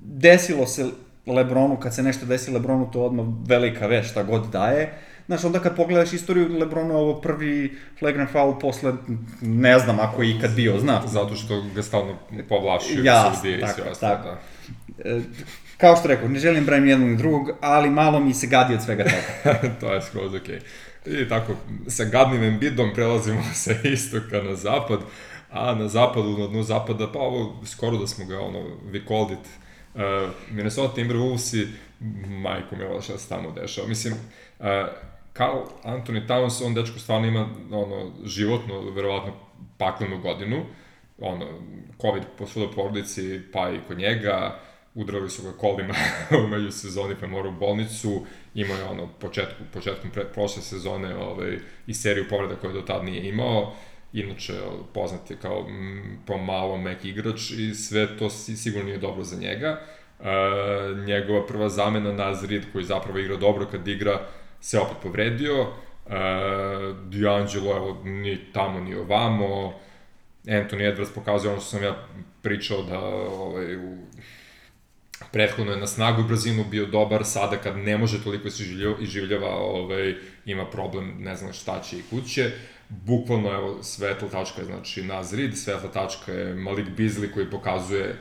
desilo 0.03 0.66
se 0.66 0.86
Lebronu, 1.26 1.76
kad 1.76 1.95
se 1.95 2.03
nešto 2.03 2.26
desi 2.26 2.51
Lebronu, 2.51 2.91
to 2.93 3.03
odmah 3.03 3.26
velika 3.47 3.86
veš, 3.86 4.11
šta 4.11 4.22
god 4.22 4.51
daje. 4.51 4.93
Znaš, 5.26 5.45
onda 5.45 5.59
kad 5.59 5.76
pogledaš 5.76 6.12
istoriju 6.12 6.59
Lebronu, 6.59 6.95
ovo 6.95 7.20
prvi 7.20 7.78
flagrant 7.99 8.30
foul 8.30 8.59
posle, 8.59 8.93
ne 9.41 9.78
znam 9.78 10.01
ako 10.01 10.22
je 10.22 10.30
ikad 10.30 10.51
bio, 10.57 10.78
znaš. 10.78 11.07
Zato 11.07 11.34
što 11.34 11.62
ga 11.74 11.82
stalno 11.82 12.14
povlašio 12.49 13.03
ja, 13.05 13.32
sudije 13.34 13.59
i 13.59 13.64
sve 13.74 13.91
ostalo, 13.91 14.18
da. 14.22 14.41
E, 15.05 15.20
kao 15.81 15.97
što 15.97 16.09
rekao, 16.09 16.28
ne 16.28 16.39
želim 16.39 16.64
branim 16.64 16.89
jednog 16.89 17.09
ni 17.09 17.16
drugog, 17.16 17.51
ali 17.61 17.91
malo 17.91 18.20
mi 18.20 18.35
se 18.35 18.47
gadi 18.47 18.74
od 18.74 18.83
svega 18.83 19.05
toga. 19.05 19.59
to 19.81 19.95
je 19.95 20.03
skroz 20.03 20.35
okej. 20.35 20.59
Okay. 20.59 21.22
I 21.24 21.28
tako, 21.28 21.53
sa 21.89 22.05
gadnim 22.05 22.43
Embiidom 22.43 22.91
prelazimo 22.95 23.43
sa 23.55 23.72
istoka 23.85 24.43
na 24.43 24.55
zapad, 24.55 25.01
a 25.51 25.74
na 25.74 25.89
zapadu, 25.89 26.39
na 26.39 26.47
dnu 26.47 26.62
zapada, 26.62 27.12
pa 27.12 27.18
ovo 27.18 27.66
skoro 27.66 27.97
da 27.97 28.07
smo 28.07 28.24
ga, 28.24 28.41
ono, 28.41 28.59
we 28.93 29.07
called 29.09 29.31
it, 29.31 29.47
uh, 29.95 30.31
Minnesota 30.51 30.95
Timberwolvesi 30.95 31.66
majko 32.28 32.76
mila 32.76 33.01
šta 33.01 33.18
se 33.18 33.28
tamo 33.28 33.51
dešava. 33.51 33.89
Mislim, 33.89 34.14
uh, 34.59 34.66
Carl 35.37 35.59
Anthony 35.85 36.26
Towns, 36.26 36.66
on 36.66 36.74
dečko 36.74 36.99
stvarno 36.99 37.26
ima 37.26 37.49
ono, 37.72 38.12
životno, 38.24 38.91
verovatno, 38.91 39.33
paklenu 39.78 40.18
godinu, 40.18 40.62
ono, 41.20 41.47
COVID 42.01 42.22
po 42.39 42.47
svojoj 42.47 42.72
porodici, 42.72 43.41
pa 43.53 43.70
i 43.70 43.78
kod 43.89 43.99
njega, 43.99 44.61
udrali 44.95 45.30
su 45.30 45.43
ga 45.43 45.53
kolima 45.53 45.95
u 46.45 46.49
među 46.49 46.70
sezoni, 46.70 47.14
pa 47.20 47.26
je 47.26 47.32
morao 47.32 47.53
u 47.53 47.59
bolnicu, 47.59 48.26
imao 48.55 48.76
je 48.76 48.84
ono, 48.84 49.07
početku, 49.07 49.62
početkom 49.72 50.11
pre, 50.11 50.24
prošle 50.24 50.62
sezone 50.62 51.16
ovaj, 51.16 51.59
i 51.86 51.95
seriju 51.95 52.28
povreda 52.30 52.57
koje 52.57 52.72
do 52.72 52.80
tad 52.80 53.05
nije 53.05 53.28
imao, 53.28 53.74
inače 54.12 54.53
poznat 54.95 55.30
je 55.30 55.36
kao 55.36 55.66
pomalo 56.26 56.76
mek 56.76 57.05
igrač 57.05 57.51
i 57.51 57.74
sve 57.74 58.18
to 58.18 58.30
sigurno 58.30 58.86
nije 58.86 58.99
dobro 58.99 59.24
za 59.24 59.36
njega. 59.41 59.80
Uh, 60.18 60.26
njegova 61.07 61.47
prva 61.47 61.68
zamena 61.68 62.12
Nazrid 62.12 62.64
koji 62.72 62.84
zapravo 62.84 63.18
igra 63.18 63.36
dobro 63.36 63.66
kad 63.66 63.88
igra 63.88 64.20
se 64.61 64.78
opet 64.78 64.97
povredio. 65.03 65.61
Uh, 65.61 66.12
D'Angelo, 67.11 67.76
evo, 67.76 68.03
ni 68.05 68.38
tamo 68.53 68.80
ni 68.80 68.95
ovamo. 68.95 69.72
Anthony 70.45 70.95
Edwards 70.95 71.14
pokazuje 71.14 71.53
ono 71.53 71.61
što 71.61 71.70
sam 71.70 71.82
ja 71.82 71.97
pričao 72.43 72.82
da 72.82 72.99
ovaj, 72.99 73.76
u 73.76 73.99
prethodno 75.33 75.72
je 75.72 75.81
na 75.81 75.87
snagu 75.87 76.20
i 76.20 76.24
brzinu 76.24 76.64
bio 76.64 76.87
dobar, 76.87 77.24
sada 77.24 77.57
kad 77.57 77.76
ne 77.76 77.99
može 77.99 78.24
toliko 78.24 78.51
se 78.51 78.64
iživljava, 79.01 79.57
ovaj, 79.57 80.14
ima 80.47 80.66
problem, 80.66 81.14
ne 81.18 81.37
znam 81.37 81.53
šta 81.53 81.83
će 81.83 81.99
i 81.99 82.03
kuće. 82.11 82.51
Bukvalno, 82.89 83.53
evo, 83.55 83.83
svetla 83.83 84.28
tačka 84.28 84.61
je, 84.61 84.66
znači, 84.66 85.03
Nazrid, 85.03 85.59
svetla 85.59 85.91
tačka 85.91 86.33
je 86.33 86.55
Malik 86.55 86.89
Bizli 86.97 87.33
koji 87.33 87.51
pokazuje 87.51 88.18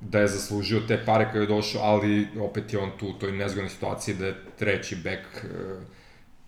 da 0.00 0.20
je 0.20 0.28
zaslužio 0.28 0.80
te 0.88 1.04
pare 1.06 1.28
koje 1.32 1.42
je 1.42 1.46
došao, 1.46 1.82
ali 1.82 2.28
opet 2.40 2.72
je 2.72 2.78
on 2.78 2.90
tu 2.98 3.08
u 3.08 3.12
toj 3.12 3.32
nezgodnoj 3.32 3.70
situaciji 3.70 4.14
da 4.14 4.26
je 4.26 4.36
treći 4.58 4.96
bek 4.96 5.20
uh, 5.34 5.82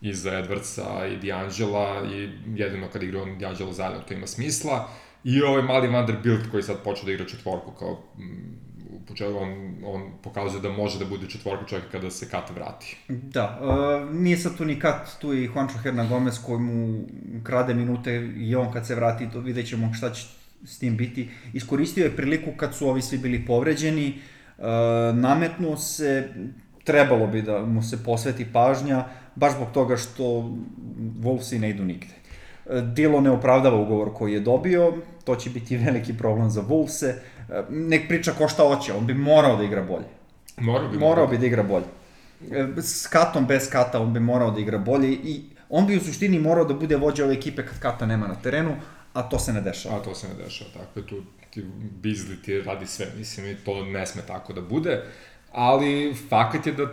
iza 0.01 0.31
Edwardsa 0.31 1.07
i 1.07 1.27
D'Angela 1.27 2.15
i 2.15 2.31
jedino 2.61 2.89
kad 2.93 3.03
igra 3.03 3.23
on 3.23 3.39
D'Angelo 3.39 3.73
zajedno 3.73 4.03
to 4.09 4.15
ima 4.15 4.27
smisla. 4.27 4.89
I 5.25 5.43
ovaj 5.43 5.63
mali 5.63 5.89
Vanderbilt 5.89 6.51
koji 6.51 6.63
sad 6.63 6.83
počeo 6.85 7.05
da 7.05 7.13
igra 7.13 7.27
četvorku 7.27 7.73
kao 7.79 8.03
mm, 8.19 8.70
početku 9.11 9.39
on, 9.39 9.75
on 9.85 10.11
pokazuje 10.23 10.63
da 10.63 10.73
može 10.73 10.99
da 10.99 11.05
bude 11.05 11.27
četvorka 11.29 11.65
čovjeka 11.67 11.91
kada 11.91 12.11
se 12.11 12.29
Kat 12.29 12.51
vrati. 12.51 12.97
Da, 13.09 13.61
uh, 13.63 14.15
nije 14.15 14.37
sad 14.37 14.57
tu 14.57 14.65
ni 14.65 14.79
Kat, 14.79 15.09
tu 15.21 15.35
i 15.35 15.45
Juancho 15.45 15.79
Hernan 15.79 16.09
Gomez 16.09 16.43
koji 16.47 16.61
mu 16.61 17.05
krade 17.43 17.75
minute 17.75 18.31
i 18.37 18.57
on 18.57 18.73
kad 18.73 18.87
se 18.87 18.95
vrati, 18.95 19.31
to 19.31 19.41
vidjet 19.41 19.69
ćemo 19.69 19.95
šta 19.95 20.11
će 20.11 20.27
s 20.65 20.79
tim 20.79 20.97
biti. 20.97 21.29
Iskoristio 21.53 22.05
je 22.05 22.17
priliku 22.17 22.51
kad 22.57 22.75
su 22.75 22.89
ovi 22.89 23.03
svi 23.03 23.19
bili 23.19 23.47
povređeni, 23.47 24.19
uh, 24.59 24.65
nametnuo 25.15 25.77
se, 25.77 26.29
trebalo 26.85 27.27
bi 27.27 27.43
da 27.43 27.65
mu 27.65 27.83
se 27.83 28.05
posveti 28.05 28.47
pažnja, 28.53 29.05
baš 29.35 29.53
zbog 29.53 29.69
toga 29.73 29.97
što 29.97 30.23
Wolvesi 31.21 31.59
ne 31.59 31.71
idu 31.71 31.85
nigde. 31.85 32.21
Dilo 32.83 33.21
ne 33.21 33.31
opravdava 33.31 33.77
ugovor 33.77 34.14
koji 34.14 34.33
je 34.33 34.41
dobio, 34.41 34.93
to 35.25 35.37
će 35.37 35.51
biti 35.51 35.77
veliki 35.77 36.16
problem 36.18 36.51
za 36.51 36.62
Wolvese. 36.62 37.14
Nek 37.68 38.09
priča 38.09 38.33
ko 38.33 38.49
šta 38.49 38.62
hoće, 38.62 38.93
on 38.93 39.07
bi 39.07 39.14
morao 39.14 39.57
da 39.57 39.64
igra 39.64 39.83
bolje. 39.83 40.07
Morao 40.57 40.89
bi, 40.89 40.99
morao 40.99 41.27
bi 41.27 41.39
da 41.39 41.47
igra 41.47 41.62
bolje. 41.62 41.85
S 42.77 43.07
katom, 43.07 43.47
bez 43.47 43.71
kata, 43.71 44.01
on 44.01 44.12
bi 44.12 44.21
morao 44.21 44.51
da 44.51 44.61
igra 44.61 44.79
bolje 44.79 45.12
i 45.12 45.43
on 45.68 45.87
bi 45.87 45.97
u 45.97 46.01
suštini 46.01 46.39
morao 46.39 46.64
da 46.64 46.75
bude 46.75 46.97
vođa 46.97 47.25
ove 47.25 47.35
ekipe 47.35 47.66
kad 47.66 47.79
kata 47.79 48.07
nema 48.07 48.27
na 48.27 48.35
terenu, 48.35 48.77
a 49.12 49.23
to 49.23 49.39
se 49.39 49.53
ne 49.53 49.61
dešava. 49.61 49.97
A 49.97 50.03
to 50.03 50.14
se 50.14 50.29
ne 50.29 50.35
dešava, 50.45 50.71
tako 50.73 51.01
je 51.01 51.07
tu 51.07 51.23
ti 51.51 51.64
Bizli 52.03 52.43
ti 52.43 52.61
radi 52.61 52.87
sve, 52.87 53.07
mislim, 53.18 53.47
i 53.47 53.55
to 53.55 53.85
ne 53.85 54.07
sme 54.07 54.23
tako 54.27 54.53
da 54.53 54.61
bude. 54.61 55.03
Ali 55.53 56.14
fakat 56.29 56.66
je 56.66 56.73
da 56.73 56.87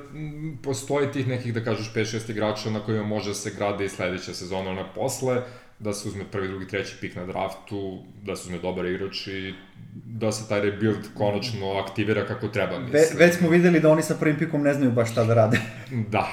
postoji 0.64 1.12
tih 1.12 1.28
nekih, 1.28 1.54
da 1.54 1.64
kažeš, 1.64 1.94
5-6 1.94 2.32
igrača 2.32 2.70
na 2.70 2.80
kojima 2.80 3.04
može 3.04 3.30
da 3.30 3.34
se 3.36 3.52
grade 3.58 3.86
i 3.86 3.90
sledeća 3.90 4.34
sezona, 4.34 4.70
ona 4.70 4.86
posle, 4.96 5.42
da 5.80 5.94
se 5.94 6.08
uzme 6.08 6.24
prvi, 6.32 6.48
drugi, 6.48 6.68
treći 6.68 6.96
pik 7.02 7.16
na 7.16 7.26
draftu, 7.26 8.04
da 8.24 8.36
se 8.36 8.44
uzme 8.44 8.60
dobar 8.60 8.86
igrač 8.86 9.28
i 9.28 9.54
da 9.94 10.32
se 10.32 10.50
taj 10.50 10.62
rebuild 10.62 11.08
konačno 11.18 11.72
aktivira 11.72 12.26
kako 12.26 12.48
treba, 12.48 12.80
mislim. 12.80 13.02
Ve, 13.18 13.26
već 13.26 13.38
smo 13.38 13.50
videli 13.50 13.80
da 13.80 13.90
oni 13.90 14.04
sa 14.04 14.16
prvim 14.16 14.38
pikom 14.38 14.64
ne 14.64 14.74
znaju 14.74 14.92
baš 14.92 15.12
šta 15.12 15.24
da 15.24 15.34
rade. 15.34 15.60
da, 16.16 16.28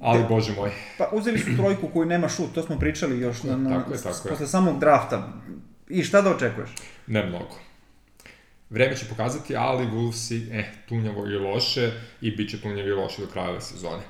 Ali, 0.00 0.22
De, 0.22 0.28
bože 0.28 0.52
moj. 0.52 0.70
Pa 0.98 1.08
uzeli 1.12 1.38
su 1.38 1.56
trojku 1.56 1.88
koju 1.88 2.06
nema 2.06 2.28
šut, 2.28 2.54
to 2.54 2.62
smo 2.62 2.78
pričali 2.78 3.20
još 3.20 3.42
na, 3.42 3.56
na, 3.56 3.78
tako 3.78 3.92
je, 3.92 4.02
tako 4.02 4.28
posle 4.28 4.44
je. 4.44 4.48
samog 4.48 4.80
drafta. 4.80 5.32
I 5.88 6.04
šta 6.04 6.22
da 6.22 6.30
očekuješ? 6.30 6.70
Ne 7.06 7.26
mnogo. 7.26 7.56
Vreme 8.70 8.96
će 8.96 9.06
pokazati, 9.08 9.56
ali 9.56 9.86
Wolvesi, 9.86 10.58
eh, 10.58 10.64
tunjavo 10.88 11.26
i 11.26 11.34
loše 11.34 11.92
i 12.20 12.36
bit 12.36 12.50
će 12.50 12.60
tunjavo 12.60 12.88
i 12.88 12.92
loše 12.92 13.22
do 13.22 13.28
kraja 13.28 13.60
sezone. 13.60 14.02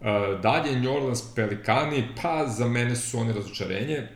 Uh, 0.00 0.40
dalje, 0.40 0.80
New 0.80 0.92
Orleans 0.92 1.34
Pelikani, 1.34 2.08
pa 2.22 2.46
za 2.46 2.66
mene 2.66 2.96
su 2.96 3.18
oni 3.18 3.32
razočarenje 3.32 4.08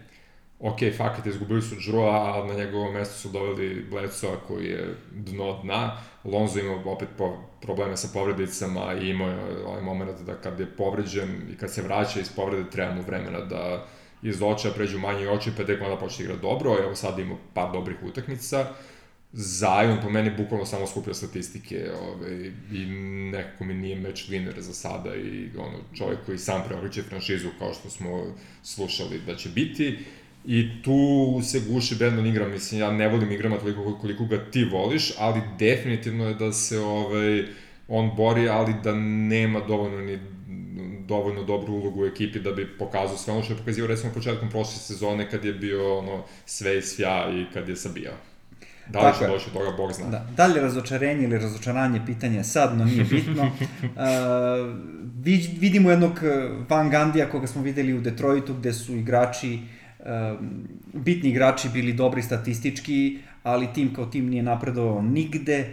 ok, 0.64 0.78
fakat 0.96 1.26
izgubili 1.26 1.62
su 1.62 1.76
Džroa, 1.76 2.38
a 2.38 2.46
na 2.46 2.54
njegovo 2.54 2.92
mesto 2.92 3.14
su 3.14 3.28
doveli 3.28 3.86
Bledsoa 3.90 4.36
koji 4.46 4.66
je 4.66 4.94
dno 5.10 5.60
dna. 5.62 5.96
Lonzo 6.24 6.58
ima 6.60 6.92
opet 6.92 7.08
po, 7.18 7.36
probleme 7.60 7.96
sa 7.96 8.08
povredicama 8.12 8.94
i 8.94 9.08
imao 9.08 9.28
je 9.28 9.66
ovaj 9.66 9.82
moment 9.82 10.20
da 10.20 10.34
kad 10.34 10.60
je 10.60 10.66
povređen 10.66 11.48
i 11.52 11.56
kad 11.56 11.70
se 11.70 11.82
vraća 11.82 12.20
iz 12.20 12.30
povrede 12.36 12.70
treba 12.70 12.94
mu 12.94 13.02
vremena 13.02 13.40
da 13.40 13.86
iz 14.22 14.42
oča 14.42 14.70
pređu 14.70 14.98
manje 14.98 15.28
oči 15.28 15.50
pa 15.56 15.64
tek 15.64 15.82
onda 15.82 15.96
počne 15.96 16.24
igra 16.24 16.36
dobro. 16.36 16.76
Evo 16.82 16.94
sad 16.94 17.18
ima 17.18 17.36
par 17.54 17.72
dobrih 17.72 17.96
utakmica. 18.02 18.66
Zion 19.36 19.98
po 20.02 20.10
meni 20.10 20.30
bukvalno 20.36 20.66
samo 20.66 20.86
skupio 20.86 21.14
statistike 21.14 21.90
ove, 22.00 22.52
i 22.72 22.86
nekako 23.32 23.64
mi 23.64 23.74
nije 23.74 24.00
match 24.00 24.30
winner 24.30 24.60
za 24.60 24.74
sada 24.74 25.16
i 25.16 25.48
ono, 25.58 25.78
čovjek 25.98 26.18
koji 26.26 26.38
sam 26.38 26.62
preokriče 26.66 27.02
franšizu 27.02 27.48
kao 27.58 27.74
što 27.74 27.90
smo 27.90 28.34
slušali 28.62 29.20
da 29.26 29.36
će 29.36 29.48
biti. 29.48 29.98
I 30.46 30.82
tu 30.82 31.40
se 31.42 31.60
guši 31.68 31.94
Brandon 31.94 32.26
Ingram, 32.26 32.50
mislim, 32.50 32.80
ja 32.80 32.90
ne 32.90 33.08
volim 33.08 33.32
Ingrama 33.32 33.56
toliko 33.56 33.98
koliko 34.00 34.24
ga 34.24 34.50
ti 34.50 34.64
voliš, 34.64 35.12
ali 35.18 35.40
definitivno 35.58 36.28
je 36.28 36.34
da 36.34 36.52
se 36.52 36.78
ovaj, 36.78 37.44
on 37.88 38.16
bori, 38.16 38.48
ali 38.48 38.74
da 38.84 38.94
nema 38.94 39.60
dovoljno 39.60 40.00
ni 40.00 40.18
dovoljno 41.06 41.42
dobru 41.42 41.72
ulogu 41.72 42.02
u 42.02 42.06
ekipi 42.06 42.40
da 42.40 42.52
bi 42.52 42.78
pokazao 42.78 43.16
sve 43.16 43.32
ono 43.32 43.42
što 43.42 43.52
je 43.52 43.58
pokazio 43.58 43.86
recimo 43.86 44.12
početkom 44.12 44.50
prošle 44.50 44.74
sezone 44.74 45.30
kad 45.30 45.44
je 45.44 45.52
bio 45.52 45.98
ono 45.98 46.24
sve 46.46 46.78
i 46.78 46.82
svja 46.82 47.30
i 47.30 47.52
kad 47.52 47.68
je 47.68 47.76
sabijao. 47.76 48.33
Da 48.88 49.08
li 49.08 49.14
će 49.18 49.26
doći 49.26 49.50
toga, 49.50 49.76
Bog 49.76 49.92
zna. 49.92 50.06
Da, 50.10 50.26
da 50.36 50.46
li 50.46 50.60
razočarenje 50.60 51.24
ili 51.24 51.38
razočaranje, 51.38 52.00
pitanje 52.06 52.36
je 52.36 52.44
sad, 52.44 52.78
no 52.78 52.84
nije 52.84 53.04
bitno. 53.04 53.42
uh, 53.50 53.50
vidimo 55.58 55.90
jednog 55.90 56.20
Van 56.68 56.90
Gandija 56.90 57.30
koga 57.30 57.46
smo 57.46 57.62
videli 57.62 57.94
u 57.94 58.00
Detroitu 58.00 58.54
gde 58.54 58.72
su 58.72 58.96
igrači 58.96 59.58
uh, 59.98 60.06
bitni 60.92 61.30
igrači 61.30 61.68
bili 61.68 61.92
dobri 61.92 62.22
statistički, 62.22 63.18
ali 63.42 63.72
tim 63.74 63.94
kao 63.94 64.06
tim 64.06 64.28
nije 64.28 64.42
napredovao 64.42 65.02
nigde. 65.02 65.72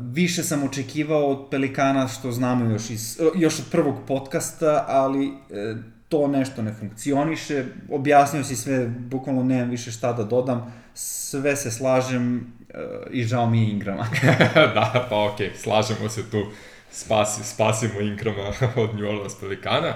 Više 0.00 0.42
sam 0.42 0.64
očekivao 0.64 1.26
od 1.26 1.50
Pelikana, 1.50 2.08
što 2.08 2.32
znamo 2.32 2.70
još, 2.70 2.90
iz, 2.90 3.20
još 3.36 3.58
od 3.58 3.64
prvog 3.70 3.94
podcasta, 4.06 4.84
ali 4.88 5.26
e, 5.26 5.74
to 6.08 6.28
nešto 6.28 6.62
ne 6.62 6.72
funkcioniše. 6.72 7.64
Objasnio 7.90 8.44
si 8.44 8.56
sve, 8.56 8.86
bukvalno 8.86 9.42
nemam 9.42 9.70
više 9.70 9.90
šta 9.90 10.12
da 10.12 10.24
dodam. 10.24 10.74
Sve 10.94 11.56
se 11.56 11.70
slažem 11.70 12.52
e, 12.68 12.78
i 13.10 13.24
žao 13.24 13.50
mi 13.50 13.62
je 13.62 13.70
Ingrama. 13.70 14.06
da, 14.74 15.06
pa 15.10 15.24
okej, 15.24 15.50
okay, 15.50 15.56
slažemo 15.56 16.08
se 16.08 16.30
tu. 16.30 16.46
Spasi, 16.90 17.44
spasimo 17.44 18.00
Ingrama 18.00 18.52
od 18.82 18.94
New 18.94 19.08
Orleans 19.08 19.40
Pelikana. 19.40 19.94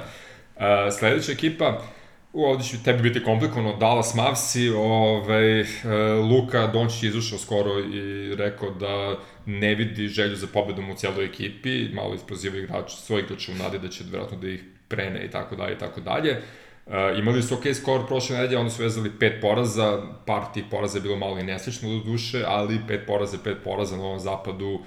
Uh, 0.56 0.62
sledeća 0.98 1.32
ekipa, 1.32 1.82
U, 2.32 2.44
ovde 2.44 2.64
će 2.64 2.76
tebi 2.84 3.02
biti 3.02 3.24
komplikovano, 3.24 3.76
Dallas 3.76 4.14
Mavsi, 4.14 4.68
ovaj, 4.68 5.60
e, 5.60 5.66
Luka 6.30 6.66
Dončić 6.66 7.02
je 7.02 7.08
izušao 7.08 7.38
skoro 7.38 7.80
i 7.80 8.34
rekao 8.34 8.70
da 8.70 9.18
ne 9.46 9.74
vidi 9.74 10.08
želju 10.08 10.36
za 10.36 10.46
pobedom 10.46 10.90
u 10.90 10.94
cijeloj 10.94 11.24
ekipi, 11.24 11.88
malo 11.94 12.14
isproziva 12.14 12.56
igrač, 12.56 12.92
svoj 12.92 13.20
igrač 13.20 13.48
u 13.48 13.54
nadi 13.54 13.78
da 13.78 13.88
će 13.88 14.04
vjerojatno 14.04 14.38
da 14.38 14.48
ih 14.48 14.64
prene 14.90 15.24
i 15.24 15.30
tako 15.30 15.56
dalje 15.56 15.74
i 15.74 15.78
tako 15.78 16.00
dalje. 16.00 16.42
Uh, 16.86 16.94
imali 17.18 17.42
su 17.42 17.54
ok 17.54 17.62
skor 17.74 18.06
prošle 18.06 18.36
nedelje, 18.36 18.58
oni 18.58 18.70
su 18.70 18.82
vezali 18.82 19.10
pet 19.18 19.40
poraza, 19.40 20.02
par 20.26 20.42
tih 20.54 20.64
poraza 20.70 20.98
je 20.98 21.02
bilo 21.02 21.16
malo 21.16 21.38
i 21.38 21.42
neslično 21.42 21.88
do 21.88 22.04
duše, 22.04 22.44
ali 22.46 22.80
pet 22.88 23.06
poraza, 23.06 23.38
pet 23.44 23.56
poraza 23.64 23.96
na 23.96 24.02
ovom 24.02 24.18
zapadu 24.18 24.80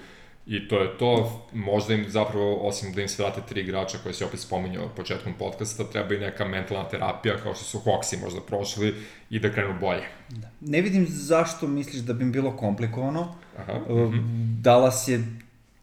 I 0.46 0.68
to 0.68 0.80
je 0.80 0.98
to, 0.98 1.42
možda 1.52 1.94
im 1.94 2.04
zapravo, 2.08 2.56
osim 2.56 2.92
da 2.92 3.02
im 3.02 3.08
se 3.08 3.22
vrate 3.22 3.40
tri 3.48 3.60
igrača 3.60 3.98
koje 4.02 4.14
se 4.14 4.24
opet 4.24 4.40
spominjao 4.40 4.88
početkom 4.96 5.34
podcasta, 5.38 5.84
treba 5.84 6.14
i 6.14 6.18
neka 6.18 6.44
mentalna 6.44 6.88
terapija 6.88 7.36
kao 7.42 7.54
što 7.54 7.64
su 7.64 7.78
Hawksi 7.78 8.20
možda 8.22 8.40
prošli 8.40 8.94
i 9.30 9.38
da 9.38 9.52
krenu 9.52 9.74
bolje. 9.80 10.02
Da. 10.28 10.50
Ne 10.60 10.80
vidim 10.80 11.06
zašto 11.08 11.66
misliš 11.66 12.02
da 12.02 12.12
bi 12.12 12.24
im 12.24 12.32
bilo 12.32 12.56
komplikovano. 12.56 13.34
Aha. 13.58 13.72
Uh, 13.88 14.14
Dallas 14.60 15.08
je 15.08 15.24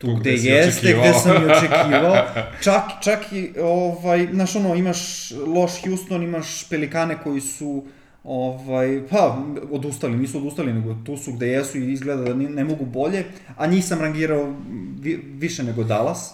tu, 0.02 0.16
gde, 0.16 0.34
gde 0.34 0.49
jeste, 0.49 0.93
gde 0.93 1.14
sam 1.14 1.43
i 1.43 1.52
očekivao. 1.52 2.16
Čak, 2.64 2.84
čak 3.04 3.34
i, 3.34 3.54
ovaj, 3.62 4.28
znaš 4.34 4.56
ono, 4.56 4.76
imaš 4.76 5.32
loš 5.32 5.72
Houston, 5.84 6.24
imaš 6.24 6.70
Pelikane 6.70 7.18
koji 7.24 7.41
su 7.41 7.84
Ovaj, 8.24 9.02
pa, 9.10 9.38
odustali, 9.72 10.18
nisu 10.18 10.38
odustali, 10.38 10.74
nego 10.74 10.95
tu 11.06 11.18
su 11.18 11.32
gde 11.32 11.47
jesu 11.47 11.78
i 11.78 11.91
izgleda 11.93 12.24
da 12.24 12.34
ne, 12.34 12.49
ne 12.49 12.64
mogu 12.64 12.86
bolje, 12.86 13.26
a 13.58 13.68
njih 13.68 13.86
sam 13.86 13.99
rangirao 13.99 14.54
vi, 14.99 15.16
više 15.26 15.64
nego 15.64 15.84
Dallas. 15.84 16.34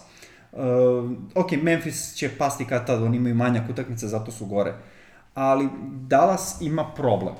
Uh, 0.51 0.61
ok, 1.35 1.51
Memphis 1.51 2.13
će 2.13 2.29
pasti 2.37 2.65
kad 2.65 2.87
tad, 2.87 3.03
oni 3.03 3.17
imaju 3.17 3.35
manjak 3.35 3.69
utakmice, 3.69 4.07
zato 4.07 4.31
su 4.31 4.45
gore. 4.45 4.73
Ali 5.33 5.69
Dallas 6.07 6.57
ima 6.61 6.91
problem. 6.95 7.35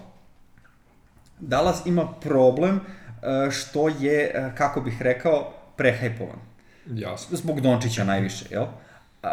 Dallas 1.40 1.86
ima 1.86 2.08
problem 2.22 2.76
uh, 2.76 3.52
što 3.52 3.88
je, 3.88 4.32
uh, 4.36 4.58
kako 4.58 4.82
bih 4.82 5.02
rekao, 5.02 5.54
prehajpovan. 5.78 6.40
Jasno. 6.86 7.38
Zbog 7.38 7.62
Dončića 7.62 8.04
najviše, 8.04 8.46
jel? 8.50 8.64
Uh, 8.64 9.30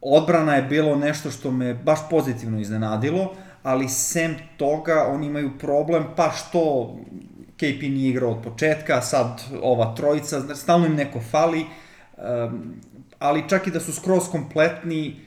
odbrana 0.00 0.54
je 0.54 0.62
bilo 0.62 0.96
nešto 0.96 1.30
što 1.30 1.50
me 1.50 1.74
baš 1.74 1.98
pozitivno 2.10 2.60
iznenadilo, 2.60 3.34
ali 3.62 3.88
sem 3.88 4.36
toga 4.56 5.06
oni 5.08 5.26
imaju 5.26 5.58
problem, 5.58 6.04
pa 6.16 6.30
što 6.30 6.94
KP 7.56 7.82
nije 7.82 8.10
igrao 8.10 8.30
od 8.30 8.42
početka, 8.44 9.00
sad 9.00 9.42
ova 9.62 9.94
trojica, 9.94 10.54
stalno 10.54 10.86
im 10.86 10.94
neko 10.94 11.20
fali, 11.20 11.64
um, 12.16 12.74
ali 13.18 13.48
čak 13.48 13.66
i 13.66 13.70
da 13.70 13.80
su 13.80 13.92
skroz 13.92 14.22
kompletni, 14.30 15.20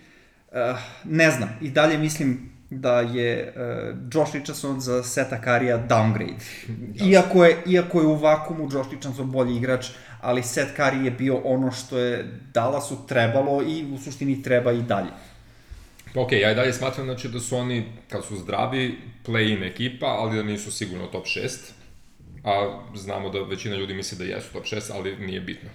uh, 0.52 0.58
ne 1.04 1.32
znam, 1.32 1.50
i 1.62 1.70
dalje 1.70 1.98
mislim 1.98 2.57
da 2.70 3.00
je 3.02 3.54
uh, 3.56 3.98
Josh 4.14 4.34
Richardson 4.34 4.80
za 4.80 5.04
Seta 5.04 5.42
Karija 5.42 5.88
downgrade. 5.88 6.44
Iako 7.12 7.46
je, 7.46 7.58
iako 7.68 8.02
je 8.02 8.08
u 8.08 8.16
vakumu 8.16 8.70
Josh 8.72 8.92
Richardson 8.92 9.32
bolji 9.32 9.56
igrač, 9.56 9.86
ali 10.22 10.44
Set 10.44 10.76
Kari 10.76 11.06
je 11.06 11.12
bio 11.12 11.38
ono 11.44 11.72
što 11.72 11.98
je 11.98 12.40
Dallasu 12.54 13.08
trebalo 13.08 13.64
i 13.64 13.86
u 13.94 13.98
suštini 13.98 14.44
treba 14.44 14.72
i 14.72 14.82
dalje. 14.82 15.10
Pa 16.14 16.20
okay, 16.20 16.42
ja 16.42 16.52
i 16.52 16.56
dalje 16.56 16.74
smatram 16.74 17.06
znači, 17.06 17.28
da 17.28 17.40
su 17.40 17.58
oni, 17.58 17.86
kad 18.10 18.26
su 18.26 18.36
zdravi, 18.36 18.98
play-in 19.26 19.64
ekipa, 19.64 20.06
ali 20.06 20.36
da 20.36 20.44
nisu 20.44 20.72
sigurno 20.72 21.08
top 21.08 21.26
6. 21.26 21.50
A 22.44 22.80
znamo 22.96 23.30
da 23.30 23.42
većina 23.42 23.76
ljudi 23.76 23.94
misli 23.94 24.18
da 24.18 24.24
jesu 24.24 24.54
top 24.54 24.64
6, 24.66 24.92
ali 24.94 25.16
nije 25.16 25.42
bitno. 25.42 25.70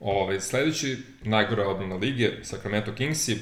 Ove, 0.00 0.40
sledeći, 0.40 0.98
najgora 1.24 1.68
odbrana 1.68 1.96
lige, 1.96 2.30
Sacramento 2.42 2.92
Kingsi. 2.94 3.38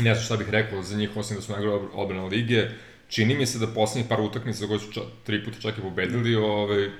Ne 0.00 0.14
znam 0.14 0.24
šta 0.24 0.36
bih 0.36 0.50
rekao 0.50 0.82
za 0.82 0.96
njih, 0.96 1.16
osim 1.16 1.36
da 1.36 1.42
su 1.42 1.52
najgora 1.52 1.88
odbrana 1.94 2.26
lige. 2.26 2.68
Čini 3.08 3.34
mi 3.34 3.46
se 3.46 3.58
da 3.58 3.66
poslednjih 3.66 4.08
par 4.08 4.20
utakmica, 4.20 4.66
koji 4.66 4.80
su 4.80 4.92
ča, 4.92 5.00
tri 5.24 5.44
puta 5.44 5.60
čak 5.60 5.78
i 5.78 5.80
pobedili, 5.80 6.36
ove, 6.36 6.90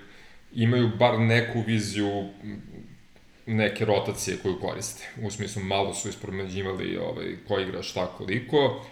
imaju 0.55 0.91
bar 0.99 1.21
neku 1.21 1.61
viziju 1.67 2.29
neke 3.47 3.85
rotacije 3.85 4.37
koju 4.43 4.61
koriste. 4.61 5.09
U 5.23 5.31
smislu, 5.31 5.63
malo 5.63 5.95
su 5.95 6.09
ispromenđivali 6.09 6.97
ovaj, 6.97 7.37
ko 7.49 7.59
igra 7.59 7.83
šta 7.83 8.07
koliko. 8.07 8.85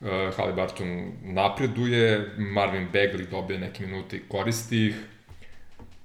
Uh, 0.00 0.08
Halibarton 0.36 1.12
napreduje, 1.22 2.30
Marvin 2.38 2.88
Bagley 2.92 3.30
dobije 3.30 3.58
neke 3.58 3.86
minute 3.86 4.16
i 4.16 4.22
koristi 4.28 4.86
ih, 4.86 4.94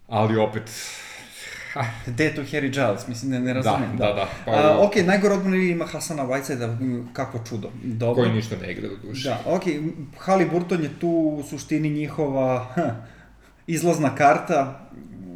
ali 0.07 0.38
opet... 0.38 0.72
Gde 2.07 2.24
je 2.24 2.36
tu 2.36 2.41
Harry 2.41 2.72
Giles? 2.72 3.07
Mislim 3.07 3.32
da 3.32 3.39
ne 3.39 3.53
razumem. 3.53 3.97
Da, 3.97 4.05
da, 4.05 4.13
da. 4.13 4.28
Pa, 4.45 4.51
A, 4.51 4.78
ok, 4.86 4.95
najgore 5.05 5.34
odbrana 5.34 5.55
ima 5.55 5.86
Hasana 5.86 6.26
da 6.59 6.78
kako 7.13 7.39
čudo. 7.49 7.72
Dobro. 7.84 8.24
Koji 8.24 8.34
ništa 8.34 8.55
ne 8.61 8.72
igra 8.72 8.88
do 8.88 8.95
duše. 9.07 9.30
Da, 9.30 9.41
ok, 9.45 9.63
Haliburton 10.17 10.84
je 10.84 10.89
tu 10.99 11.09
u 11.09 11.43
suštini 11.49 11.89
njihova 11.89 12.67
izlazna 13.67 14.15
karta, 14.15 14.89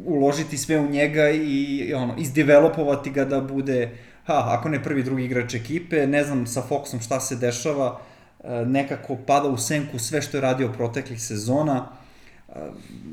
uložiti 0.04 0.58
sve 0.58 0.78
u 0.80 0.90
njega 0.90 1.30
i 1.30 1.92
ono, 1.94 2.14
izdevelopovati 2.18 3.10
ga 3.10 3.24
da 3.24 3.40
bude, 3.40 3.90
ha, 4.26 4.44
ako 4.48 4.68
ne 4.68 4.82
prvi, 4.82 5.02
drugi 5.02 5.24
igrač 5.24 5.54
ekipe, 5.54 6.06
ne 6.06 6.24
znam 6.24 6.46
sa 6.46 6.62
Foxom 6.70 7.04
šta 7.04 7.20
se 7.20 7.36
dešava, 7.36 8.00
e, 8.44 8.64
nekako 8.66 9.16
pada 9.26 9.48
u 9.48 9.56
senku 9.58 9.98
sve 9.98 10.22
što 10.22 10.36
je 10.36 10.40
radio 10.40 10.72
proteklih 10.72 11.22
sezona, 11.22 11.86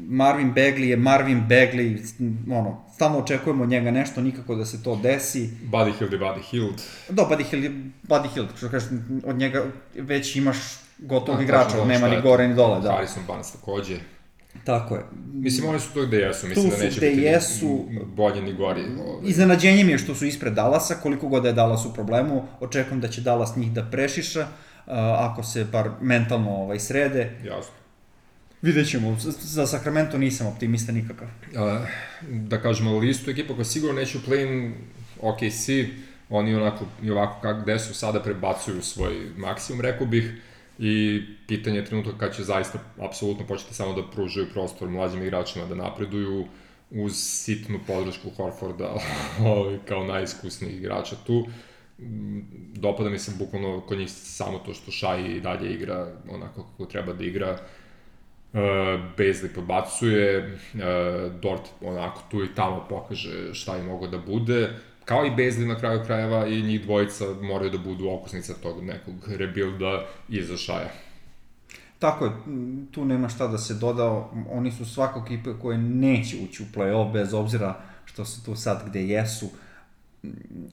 Marvin 0.07 0.53
Bagley 0.53 0.89
je 0.89 0.97
Marvin 0.97 1.43
Bagley, 1.49 2.13
ono, 2.51 2.83
stalno 2.93 3.19
očekujemo 3.19 3.63
od 3.63 3.69
njega 3.69 3.91
nešto, 3.91 4.21
nikako 4.21 4.55
da 4.55 4.65
se 4.65 4.83
to 4.83 4.95
desi. 4.95 5.49
Buddy 5.71 5.97
Hield 5.97 6.13
je 6.13 6.19
Buddy 6.19 6.41
Hield. 6.51 6.81
Da, 7.09 7.23
Buddy 7.23 7.43
Hield 7.43 7.63
je 7.63 7.71
Buddy 8.03 8.33
Hield, 8.33 8.47
što 8.57 8.69
kažeš, 8.69 8.89
od 9.25 9.35
njega 9.35 9.63
već 9.95 10.35
imaš 10.35 10.57
gotovog 10.97 11.41
igrača, 11.41 11.85
nema 11.85 12.07
ni 12.07 12.21
gore 12.21 12.47
ni 12.47 12.55
dole, 12.55 12.81
da. 12.81 12.91
Harrison 12.91 13.23
Barnes 13.27 13.51
takođe. 13.51 13.97
Tako 14.63 14.95
je. 14.95 15.05
Mislim, 15.33 15.69
oni 15.69 15.79
su 15.79 15.93
to 15.93 16.05
gde 16.05 16.17
jesu, 16.17 16.47
mislim 16.47 16.69
tu 16.69 16.77
da 16.77 16.83
neće 16.83 16.99
biti 16.99 17.21
jesu, 17.21 17.85
bolje 18.05 18.41
ni 18.41 18.53
gori. 18.53 18.81
Ovaj. 18.81 19.29
Iznenađenje 19.29 19.83
mi 19.83 19.91
je 19.91 19.97
što 19.97 20.15
su 20.15 20.25
ispred 20.25 20.53
Dallasa, 20.53 20.95
koliko 20.95 21.27
god 21.27 21.43
da 21.43 21.49
je 21.49 21.53
Dallas 21.53 21.85
u 21.85 21.93
problemu, 21.93 22.47
očekujem 22.59 23.01
da 23.01 23.07
će 23.07 23.21
Dallas 23.21 23.55
njih 23.55 23.71
da 23.71 23.83
prešiša, 23.91 24.41
uh, 24.41 24.93
ako 25.17 25.43
se 25.43 25.65
bar 25.65 25.89
mentalno 26.01 26.51
ovaj, 26.51 26.79
srede. 26.79 27.39
Jasno. 27.43 27.80
Vidjet 28.61 28.89
ćemo, 28.89 29.17
za 29.41 29.67
Sacramento 29.67 30.17
nisam 30.17 30.47
optimista 30.47 30.91
nikakav. 30.91 31.27
Uh, 31.27 31.87
da 32.29 32.61
kažemo, 32.61 32.97
listu 32.97 33.31
ekipa 33.31 33.53
koja 33.53 33.65
sigurno 33.65 33.95
neće 33.99 34.17
u 34.17 34.21
play-in 34.21 34.73
OKC, 35.21 35.69
oni 36.29 36.55
onako 36.55 36.85
i 37.03 37.11
ovako 37.11 37.41
kako 37.41 37.61
gde 37.61 37.79
su 37.79 37.93
sada 37.93 38.19
prebacuju 38.19 38.81
svoj 38.81 39.13
maksimum, 39.37 39.81
rekao 39.81 40.07
bih 40.07 40.31
i 40.79 41.21
pitanje 41.47 41.77
je 41.77 41.85
trenutka 41.85 42.17
kad 42.17 42.35
će 42.35 42.43
zaista 42.43 42.79
apsolutno 42.99 43.47
početi 43.47 43.73
samo 43.73 43.93
da 43.93 44.07
pružaju 44.11 44.47
prostor 44.53 44.89
mlađim 44.89 45.23
igračima 45.23 45.65
da 45.65 45.75
napreduju 45.75 46.45
uz 46.91 47.13
sitnu 47.15 47.79
podršku 47.87 48.29
Horforda 48.29 48.95
ovaj, 49.45 49.77
kao 49.87 50.03
najiskusnijih 50.03 50.77
igrača 50.77 51.15
tu. 51.27 51.47
Dopada 52.73 53.09
mi 53.09 53.19
se 53.19 53.31
bukvalno 53.39 53.81
kod 53.81 53.97
njih 53.97 54.11
samo 54.11 54.59
to 54.59 54.73
što 54.73 54.91
Šaj 54.91 55.21
i 55.21 55.41
dalje 55.41 55.73
igra 55.73 56.13
onako 56.29 56.63
kako 56.63 56.85
treba 56.85 57.13
da 57.13 57.23
igra. 57.23 57.57
Uh, 58.53 58.59
Bezli 59.17 59.49
podbacuje, 59.49 60.59
uh, 60.73 60.81
Dort 61.41 61.61
onako 61.81 62.21
tu 62.31 62.43
i 62.43 62.55
tamo 62.55 62.85
pokaže 62.89 63.53
šta 63.53 63.75
je 63.75 63.83
mogo 63.83 64.07
da 64.07 64.17
bude 64.17 64.69
kao 65.05 65.25
i 65.25 65.31
Bezli 65.31 65.65
na 65.65 65.79
kraju 65.79 66.03
krajeva 66.05 66.47
i 66.47 66.61
njih 66.61 66.81
dvojica 66.83 67.25
moraju 67.41 67.71
da 67.71 67.77
budu 67.77 68.09
okusnica 68.09 68.53
tog 68.53 68.83
nekog 68.83 69.15
rebuilda 69.27 70.05
iza 70.29 70.57
Šaja. 70.57 70.89
Tako 71.99 72.25
je, 72.25 72.31
tu 72.91 73.05
nema 73.05 73.29
šta 73.29 73.47
da 73.47 73.57
se 73.57 73.73
doda, 73.73 74.29
oni 74.49 74.71
su 74.71 74.85
svakog 74.85 75.23
ekipe 75.25 75.49
koje 75.61 75.77
neće 75.77 76.37
ući 76.43 76.63
u 76.63 76.65
play-off 76.75 77.13
bez 77.13 77.33
obzira 77.33 77.81
što 78.05 78.25
su 78.25 78.45
tu 78.45 78.55
sad 78.55 78.83
gde 78.89 79.07
jesu. 79.07 79.49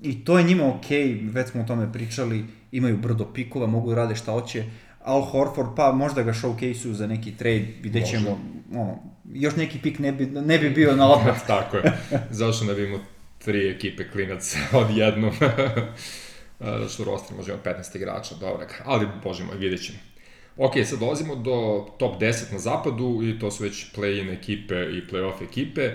I 0.03 0.25
to 0.25 0.39
je 0.39 0.45
njima 0.45 0.75
okej, 0.75 1.09
okay, 1.09 1.35
već 1.35 1.51
smo 1.51 1.61
o 1.63 1.67
tome 1.67 1.93
pričali, 1.93 2.45
imaju 2.73 2.97
brdo 2.97 3.25
pikova, 3.35 3.67
mogu 3.67 3.91
da 3.91 3.97
rade 3.97 4.17
šta 4.17 4.33
hoće. 4.33 4.65
Al 5.05 5.21
Horford, 5.21 5.69
pa 5.77 5.93
možda 5.93 6.23
ga 6.23 6.33
showcase-uju 6.33 6.93
za 6.93 7.07
neki 7.07 7.37
trade, 7.37 7.67
vidjet 7.83 8.07
ćemo, 8.11 8.41
ono, 8.73 8.99
još 9.33 9.57
neki 9.57 9.79
pik 9.79 9.99
ne 9.99 10.13
bi, 10.13 10.27
ne 10.27 10.59
bi 10.59 10.71
bio 10.71 10.97
na 10.97 11.13
odmet. 11.13 11.35
Tako 11.47 11.77
je, 11.77 11.93
zašto 12.31 12.65
ne 12.65 12.75
bi 12.75 12.85
imao 12.85 13.01
tri 13.39 13.71
ekipe 13.71 14.11
klinaca 14.11 14.59
odjednom. 14.83 15.33
što 16.93 17.05
roster 17.05 17.37
može 17.37 17.53
imati 17.53 17.69
15 17.69 17.97
igrača, 17.97 18.35
dobro, 18.35 18.67
ali 18.85 19.07
bože 19.25 19.45
moj, 19.45 19.57
vidjet 19.57 19.83
ćemo. 19.83 19.99
Ok, 20.57 20.73
sad 20.85 20.99
dolazimo 20.99 21.35
do 21.35 21.87
top 21.99 22.21
10 22.21 22.53
na 22.53 22.59
zapadu 22.59 23.21
i 23.23 23.39
to 23.39 23.51
su 23.51 23.63
već 23.63 23.87
play-in 23.97 24.33
ekipe 24.33 24.75
i 24.75 25.03
play-off 25.11 25.43
ekipe 25.43 25.91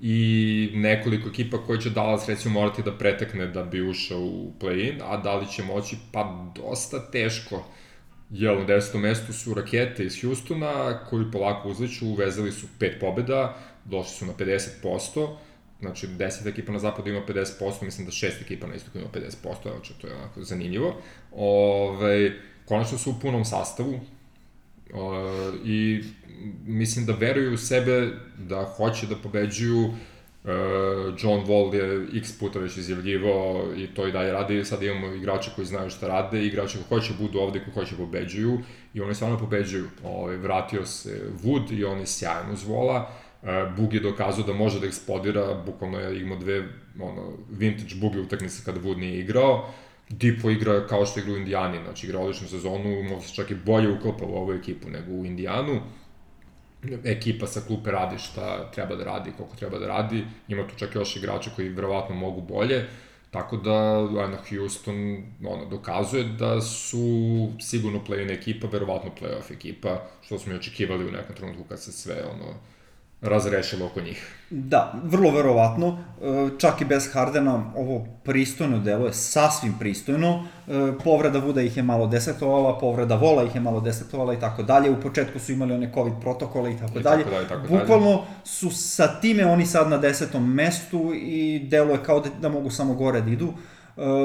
i 0.00 0.70
nekoliko 0.74 1.28
ekipa 1.28 1.58
koje 1.66 1.80
će 1.80 1.90
Dallas 1.90 2.28
recimo 2.28 2.60
morati 2.60 2.82
da 2.82 2.92
pretekne 2.92 3.46
da 3.46 3.64
bi 3.64 3.88
ušao 3.88 4.20
u 4.20 4.52
play-in, 4.60 5.02
a 5.02 5.16
da 5.16 5.36
li 5.36 5.46
će 5.46 5.62
moći? 5.62 5.96
Pa 6.12 6.52
dosta 6.56 7.10
teško. 7.10 7.64
Jel, 8.30 8.58
na 8.58 8.66
10. 8.66 8.98
mestu 8.98 9.32
su 9.32 9.54
rakete 9.54 10.04
iz 10.04 10.20
Houstona 10.22 11.04
koji 11.04 11.30
polako 11.32 11.68
uzliču, 11.68 12.06
uvezali 12.06 12.52
su 12.52 12.66
pet 12.78 13.00
pobeda, 13.00 13.56
došli 13.84 14.14
su 14.14 14.26
na 14.26 14.32
50%, 14.32 15.36
znači 15.80 16.06
10 16.06 16.48
ekipa 16.48 16.72
na 16.72 16.78
zapadu 16.78 17.10
ima 17.10 17.20
50%, 17.28 17.82
mislim 17.82 18.06
da 18.06 18.12
6 18.12 18.30
ekipa 18.40 18.66
na 18.66 18.74
istoku 18.74 18.98
ima 18.98 19.08
50%, 19.12 19.30
znači 19.62 19.94
to 20.00 20.06
je 20.06 20.14
onako 20.14 20.42
zanimljivo. 20.42 20.94
Ove, 21.32 22.32
konačno 22.64 22.98
su 22.98 23.10
u 23.10 23.20
punom 23.22 23.44
sastavu 23.44 24.00
o, 24.94 25.52
i 25.64 26.04
mislim 26.66 27.06
da 27.06 27.12
veruju 27.12 27.54
u 27.54 27.56
sebe, 27.56 28.10
da 28.38 28.64
hoće 28.64 29.06
da 29.06 29.16
pobeđuju, 29.16 29.94
John 31.18 31.46
Wall 31.46 31.74
je 31.74 32.06
x 32.18 32.38
puta 32.38 32.58
već 32.58 32.76
izjavljivao 32.76 33.64
i 33.76 33.86
to 33.86 34.06
i 34.06 34.12
dalje 34.12 34.32
radi, 34.32 34.64
sad 34.64 34.82
imamo 34.82 35.14
igrače 35.14 35.50
koji 35.56 35.66
znaju 35.66 35.90
šta 35.90 36.08
rade, 36.08 36.46
igrače 36.46 36.78
koji 36.88 37.00
hoće 37.00 37.12
budu 37.20 37.38
ovde, 37.38 37.60
koji 37.64 37.74
hoće 37.74 37.96
pobeđuju 37.96 38.58
i 38.94 39.00
oni 39.00 39.14
stvarno 39.14 39.38
pobeđuju. 39.38 39.84
Ove, 40.04 40.36
vratio 40.36 40.86
se 40.86 41.30
Wood 41.42 41.78
i 41.78 41.84
on 41.84 41.98
je 41.98 42.06
sjajan 42.06 42.52
uz 42.52 42.64
Vola, 42.64 43.10
Uh, 43.42 43.48
Bug 43.76 43.94
je 43.94 44.00
dokazao 44.00 44.44
da 44.44 44.52
može 44.52 44.80
da 44.80 44.86
eksplodira, 44.86 45.62
bukvalno 45.66 45.98
je 45.98 46.20
imao 46.20 46.38
dve 46.38 46.68
ono, 47.00 47.32
vintage 47.50 47.94
Bugi 48.00 48.18
utakmice 48.18 48.62
kada 48.64 48.80
Wood 48.80 48.98
nije 48.98 49.20
igrao. 49.20 49.68
Dipo 50.08 50.50
igra 50.50 50.86
kao 50.86 51.06
što 51.06 51.20
igra 51.20 51.32
u 51.32 51.36
Indijani, 51.36 51.78
znači 51.84 52.06
igra 52.06 52.18
odličnu 52.18 52.48
sezonu, 52.48 53.02
mogu 53.02 53.22
se 53.22 53.34
čak 53.34 53.50
i 53.50 53.54
bolje 53.54 53.92
uklapa 53.92 54.24
u 54.24 54.34
ovu 54.34 54.52
ekipu 54.52 54.90
nego 54.90 55.12
u 55.12 55.24
Indijanu. 55.24 55.80
Ekipa 57.04 57.46
sa 57.46 57.60
klupe 57.66 57.90
radi 57.90 58.18
šta 58.18 58.70
treba 58.70 58.96
da 58.96 59.04
radi, 59.04 59.32
koliko 59.36 59.56
treba 59.56 59.78
da 59.78 59.86
radi. 59.86 60.24
Ima 60.48 60.66
tu 60.68 60.74
čak 60.76 60.94
još 60.94 61.16
igrača 61.16 61.50
koji 61.56 61.68
verovatno 61.68 62.14
mogu 62.14 62.40
bolje. 62.40 62.86
Tako 63.30 63.56
da, 63.56 63.98
ono, 63.98 64.36
Houston 64.48 65.22
ono, 65.44 65.64
dokazuje 65.64 66.24
da 66.24 66.60
su 66.60 67.48
sigurno 67.60 68.00
play-in 68.08 68.30
ekipa, 68.30 68.68
verovatno 68.72 69.10
play-off 69.20 69.52
ekipa, 69.52 70.02
što 70.22 70.38
smo 70.38 70.52
i 70.52 70.56
očekivali 70.56 71.08
u 71.08 71.10
nekom 71.10 71.36
trenutku 71.36 71.64
kad 71.68 71.82
se 71.82 71.92
sve 71.92 72.24
ono, 72.24 72.54
razrešilo 73.20 73.86
oko 73.86 74.00
njih. 74.00 74.34
Da, 74.50 74.94
vrlo 75.04 75.30
verovatno, 75.30 75.98
e, 76.22 76.48
čak 76.58 76.80
i 76.80 76.84
bez 76.84 77.12
Hardena 77.12 77.72
ovo 77.76 78.06
pristojno 78.24 78.78
deluje, 78.78 79.12
sasvim 79.12 79.74
pristojno, 79.78 80.44
e, 80.68 80.92
povreda 81.04 81.38
Vuda 81.38 81.62
ih 81.62 81.76
je 81.76 81.82
malo 81.82 82.06
desetovala, 82.06 82.78
povreda 82.78 83.14
Vola 83.14 83.42
ih 83.42 83.54
je 83.54 83.60
malo 83.60 83.80
desetovala 83.80 84.34
i 84.34 84.40
tako 84.40 84.62
dalje, 84.62 84.90
u 84.90 85.00
početku 85.00 85.38
su 85.38 85.52
imali 85.52 85.74
one 85.74 85.90
COVID 85.94 86.14
protokole 86.20 86.72
i 86.72 86.78
tako 86.78 86.98
dalje, 86.98 87.24
bukvalno 87.68 88.22
su 88.44 88.70
sa 88.70 89.20
time 89.20 89.46
oni 89.46 89.66
sad 89.66 89.88
na 89.88 89.98
desetom 89.98 90.54
mestu 90.54 91.12
i 91.14 91.66
deluje 91.70 91.98
kao 92.02 92.20
da, 92.20 92.30
da 92.40 92.48
mogu 92.48 92.70
samo 92.70 92.94
gore 92.94 93.20
da 93.20 93.30
idu, 93.30 93.52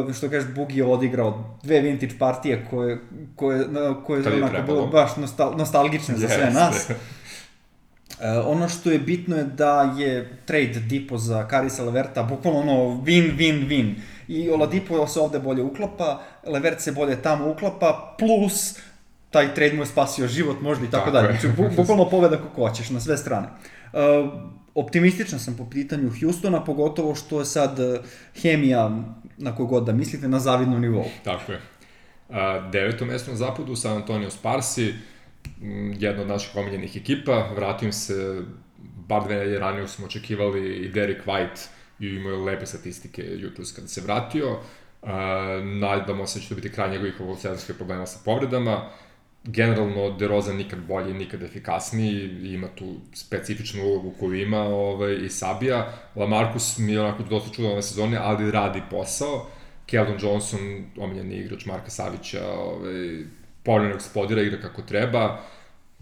Uh, 0.05 0.13
što 0.13 0.29
kažeš, 0.29 0.53
Bugi 0.55 0.77
je 0.77 0.85
odigrao 0.85 1.57
dve 1.63 1.81
vintage 1.81 2.13
partije 2.19 2.67
koje, 2.69 2.99
koje, 3.35 3.65
koje 4.05 4.21
je 4.21 4.43
onako 4.43 4.61
bile 4.65 4.87
baš 4.91 5.15
nostal, 5.17 5.57
nostalgične 5.57 6.17
za 6.17 6.27
sve 6.27 6.51
nas. 6.51 6.89
E, 8.21 8.29
ono 8.39 8.69
što 8.69 8.91
je 8.91 8.99
bitno 8.99 9.35
je 9.35 9.43
da 9.43 9.95
je 9.97 10.37
trade 10.45 10.79
Dipo 10.87 11.17
za 11.17 11.47
Karisa 11.47 11.83
Leverta 11.83 12.23
bukvalno 12.23 12.59
ono 12.59 12.73
win, 13.01 13.37
win, 13.37 13.67
win. 13.67 13.93
I 14.27 14.49
Oladipo 14.49 15.07
se 15.07 15.19
ovde 15.19 15.39
bolje 15.39 15.63
uklapa, 15.63 16.21
Levert 16.47 16.79
se 16.79 16.91
bolje 16.91 17.21
tamo 17.21 17.51
uklapa, 17.51 18.15
plus 18.19 18.79
taj 19.31 19.53
trade 19.55 19.73
mu 19.73 19.81
je 19.81 19.85
spasio 19.85 20.27
život 20.27 20.61
možda 20.61 20.85
i 20.85 20.89
tako, 20.91 21.11
Tako 21.11 21.11
dalje. 21.11 21.33
je. 21.33 21.39
Znači, 21.39 21.55
bu, 21.57 21.69
bukvalno 21.75 22.09
pobeda 22.09 22.37
kako 22.37 22.67
hoćeš, 22.67 22.89
na 22.89 22.99
sve 22.99 23.17
strane. 23.17 23.47
Uh, 23.93 23.99
optimističan 24.75 25.39
sam 25.39 25.55
po 25.57 25.69
pitanju 25.69 26.11
Houstona, 26.21 26.63
pogotovo 26.63 27.15
što 27.15 27.39
je 27.39 27.45
sad 27.45 27.79
eh, 27.79 27.99
hemija, 28.41 28.91
na 29.37 29.55
koju 29.55 29.67
god 29.67 29.85
da 29.85 29.91
mislite, 29.91 30.27
na 30.27 30.39
zavidnom 30.39 30.81
nivou. 30.81 31.05
Tako 31.23 31.51
je. 31.51 31.61
A, 32.29 32.69
deveto 32.71 33.05
mesto 33.05 33.31
na 33.31 33.37
zapadu, 33.37 33.75
San 33.75 33.95
Antonio 33.95 34.29
Sparsi, 34.29 34.89
m, 34.89 34.95
jedna 35.99 36.21
od 36.21 36.27
naših 36.27 36.55
omiljenih 36.55 36.95
ekipa, 36.97 37.49
vratio 37.55 37.85
im 37.85 37.93
se, 37.93 38.41
bar 39.07 39.23
dve 39.23 39.35
nedelje 39.35 39.59
ranije 39.59 39.87
smo 39.87 40.05
očekivali 40.05 40.75
i 40.75 40.89
Derek 40.89 41.25
White 41.25 41.67
i 41.99 42.07
imao 42.07 42.43
lepe 42.43 42.65
statistike 42.65 43.23
jutros 43.37 43.71
kada 43.71 43.87
se 43.87 44.01
vratio. 44.01 44.57
A, 45.01 45.61
nadamo 45.63 46.27
se 46.27 46.39
da 46.39 46.43
će 46.43 46.49
to 46.49 46.55
biti 46.55 46.71
kraj 46.71 46.91
njegovih 46.91 47.21
ovog 47.21 47.37
problema 47.77 48.05
sa 48.05 48.19
povredama. 48.25 48.89
Generalno, 49.43 50.17
DeRozan 50.17 50.55
nikad 50.55 50.79
bolji, 50.79 51.13
nikad 51.13 51.43
efikasniji, 51.43 52.53
ima 52.53 52.67
tu 52.75 52.95
specifičnu 53.13 53.83
ulogu 53.83 54.13
koju 54.19 54.41
ima 54.41 54.61
ovaj, 54.61 55.15
i 55.25 55.29
Sabija. 55.29 55.93
Lamarcus 56.15 56.77
mi 56.77 56.91
je 56.91 57.01
onako 57.01 57.23
dosta 57.23 57.53
čudan 57.55 57.71
ove 57.71 57.81
sezone, 57.81 58.17
ali 58.17 58.51
radi 58.51 58.81
posao. 58.91 59.47
Keldon 59.85 60.17
Johnson, 60.21 60.85
omiljeni 60.97 61.35
igrač 61.35 61.65
Marka 61.65 61.89
Savića, 61.89 62.47
ovaj, 62.49 63.23
povremeno 63.63 63.95
eksplodira, 63.95 64.41
igra 64.41 64.61
kako 64.61 64.81
treba. 64.81 65.39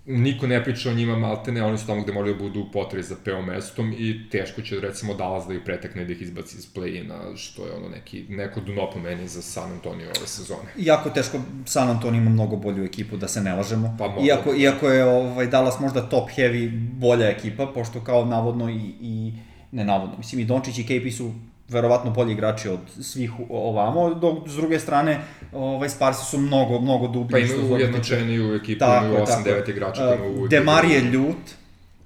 Niko 0.05 0.47
ne 0.47 0.63
priča 0.63 0.89
o 0.89 0.93
njima 0.93 1.15
maltene, 1.15 1.63
oni 1.63 1.77
su 1.77 1.87
tamo 1.87 2.01
gde 2.01 2.13
moraju 2.13 2.33
da 2.33 2.43
budu 2.43 2.59
u 2.59 2.71
potrebi 2.71 3.03
za 3.03 3.15
PO 3.25 3.41
mestom 3.41 3.93
i 3.97 4.29
teško 4.29 4.61
će 4.61 4.79
recimo 4.79 5.13
Dallas 5.13 5.47
da 5.47 5.53
ih 5.53 5.59
pretekne 5.65 6.05
da 6.05 6.13
ih 6.13 6.21
izbaci 6.21 6.57
iz 6.57 6.73
play-ina, 6.73 7.37
što 7.37 7.65
je 7.65 7.71
ono 7.71 7.89
neki, 7.89 8.25
neko 8.29 8.59
dno 8.59 8.89
po 8.93 8.99
meni 8.99 9.27
za 9.27 9.41
San 9.41 9.71
Antonio 9.71 10.07
ove 10.17 10.27
sezone. 10.27 10.73
Jako 10.77 11.09
teško, 11.09 11.37
San 11.65 11.89
Antonio 11.89 12.21
ima 12.21 12.29
mnogo 12.29 12.55
bolju 12.55 12.83
ekipu, 12.83 13.17
da 13.17 13.27
se 13.27 13.41
ne 13.41 13.55
lažemo. 13.55 13.95
Pa 13.99 14.07
mogu. 14.07 14.25
iako, 14.25 14.55
iako 14.55 14.89
je 14.89 15.05
ovaj, 15.05 15.47
Dallas 15.47 15.79
možda 15.79 16.09
top 16.09 16.29
heavy 16.29 16.89
bolja 16.93 17.29
ekipa, 17.29 17.67
pošto 17.67 18.03
kao 18.03 18.25
navodno 18.25 18.69
i, 18.69 18.93
i 19.01 19.33
ne 19.71 19.85
navodno, 19.85 20.17
mislim 20.17 20.41
i 20.41 20.45
Dončić 20.45 20.77
i 20.77 20.83
KP 20.83 21.17
su 21.17 21.31
verovatno 21.71 22.11
bolji 22.11 22.33
igrači 22.33 22.69
od 22.69 22.79
svih 23.01 23.31
ovamo, 23.49 24.13
dok 24.13 24.49
s 24.49 24.55
druge 24.55 24.79
strane 24.79 25.21
ovaj 25.51 25.89
Sparsi 25.89 26.25
su 26.25 26.37
mnogo, 26.37 26.79
mnogo 26.79 27.07
dublji. 27.07 27.31
Pa 27.31 27.39
imaju 27.39 27.73
ujednačeniju 27.73 28.55
ekipu, 28.55 28.79
Tako 28.79 29.05
imaju 29.05 29.19
je, 29.19 29.25
tako 29.25 29.49
8-9 29.49 29.67
je. 29.67 29.73
igrača 29.75 30.07
koji 30.07 30.19
mogu 30.19 30.31
Uh, 30.31 30.37
uvijek... 30.37 30.51
Demar 30.51 30.85
je 30.85 31.01
ljut, 31.01 31.51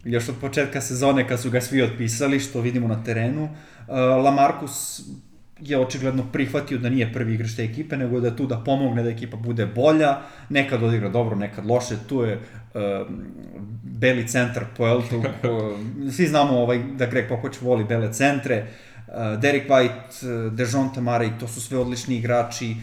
još 0.04 0.30
od 0.30 0.36
početka 0.42 0.82
sezone 0.82 1.28
kad 1.28 1.42
su 1.42 1.50
ga 1.50 1.62
svi 1.62 1.82
otpisali, 1.82 2.40
što 2.40 2.62
vidimo 2.62 2.88
na 2.88 3.04
terenu. 3.04 3.44
Uh, 3.44 3.96
Lamarcus 3.98 5.02
je 5.60 5.80
očigledno 5.80 6.24
prihvatio 6.32 6.78
da 6.78 6.90
nije 6.90 7.14
prvi 7.14 7.34
igrač 7.34 7.56
te 7.56 7.64
ekipe, 7.64 7.98
nego 7.98 8.20
da 8.20 8.28
je 8.28 8.38
tu 8.38 8.46
da 8.46 8.58
pomogne 8.66 9.04
da 9.04 9.10
ekipa 9.10 9.38
bude 9.38 9.66
bolja, 9.66 10.18
nekad 10.50 10.84
odigra 10.84 11.10
dobro, 11.10 11.36
nekad 11.36 11.66
loše, 11.66 11.96
tu 12.10 12.22
je 12.22 12.36
uh, 12.36 12.82
beli 13.84 14.28
centar 14.28 14.66
po 14.78 14.88
Eltu, 14.88 15.24
ko, 15.42 15.78
svi 16.12 16.28
znamo 16.28 16.60
ovaj, 16.60 16.84
da 16.84 17.06
Greg 17.06 17.30
Popović 17.30 17.62
voli 17.62 17.84
bele 17.84 18.14
centre, 18.14 18.58
uh, 18.58 18.85
Derek 19.38 19.70
White, 19.70 20.46
uh, 20.48 20.54
Dejonte 20.54 21.02
Murray, 21.02 21.40
to 21.40 21.48
su 21.48 21.62
sve 21.62 21.78
odlični 21.78 22.16
igrači, 22.16 22.76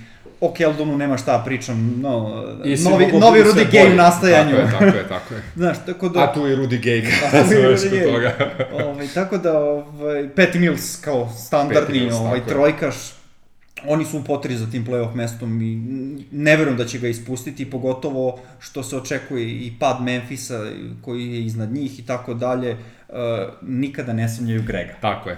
o 0.43 0.53
Keldonu 0.53 0.97
nema 0.99 1.17
šta 1.17 1.43
pričam, 1.45 2.01
no, 2.01 2.45
I 2.65 2.77
novi, 2.77 3.07
novi 3.13 3.41
Rudy 3.41 3.71
Gay 3.73 3.93
u 3.93 3.97
nastajanju. 3.97 4.57
Tako 4.57 4.85
je, 4.85 4.93
tako 4.93 4.97
je, 4.97 5.09
tako 5.09 5.35
je. 5.35 5.43
Znaš, 5.57 5.77
tako 5.87 6.09
da... 6.09 6.23
A 6.23 6.35
tu 6.35 6.47
je 6.47 6.57
Rudy 6.57 6.81
Gay, 6.81 7.07
kada 7.31 7.55
je 7.55 7.69
već 7.69 7.81
kod 7.91 8.13
toga. 8.13 8.55
ovaj, 8.73 9.07
tako 9.15 9.39
da, 9.39 9.59
ovaj, 9.59 10.29
Pat 10.37 10.55
Mills 10.55 10.97
kao 10.97 11.29
standardni 11.29 12.01
Mills, 12.01 12.15
ovaj, 12.15 12.47
trojkaš, 12.47 12.97
oni 13.87 14.05
su 14.05 14.19
u 14.19 14.25
potri 14.25 14.57
za 14.57 14.71
tim 14.71 14.87
playoff 14.87 15.15
mestom 15.15 15.63
i 15.63 15.77
ne 16.33 16.57
verujem 16.57 16.77
da 16.77 16.85
će 16.85 16.99
ga 16.99 17.09
ispustiti, 17.09 17.71
pogotovo 17.71 18.39
što 18.61 18.83
se 18.83 18.97
očekuje 18.97 19.49
i 19.49 19.73
pad 19.81 20.03
Memfisa 20.03 20.67
koji 21.03 21.33
je 21.33 21.45
iznad 21.45 21.73
njih 21.73 21.99
i 21.99 22.07
tako 22.07 22.35
dalje, 22.35 22.73
uh, 22.73 23.17
nikada 23.63 24.13
ne 24.13 24.29
sumnjaju 24.29 24.63
Grega. 24.63 24.95
Tako 25.01 25.31
je. 25.31 25.37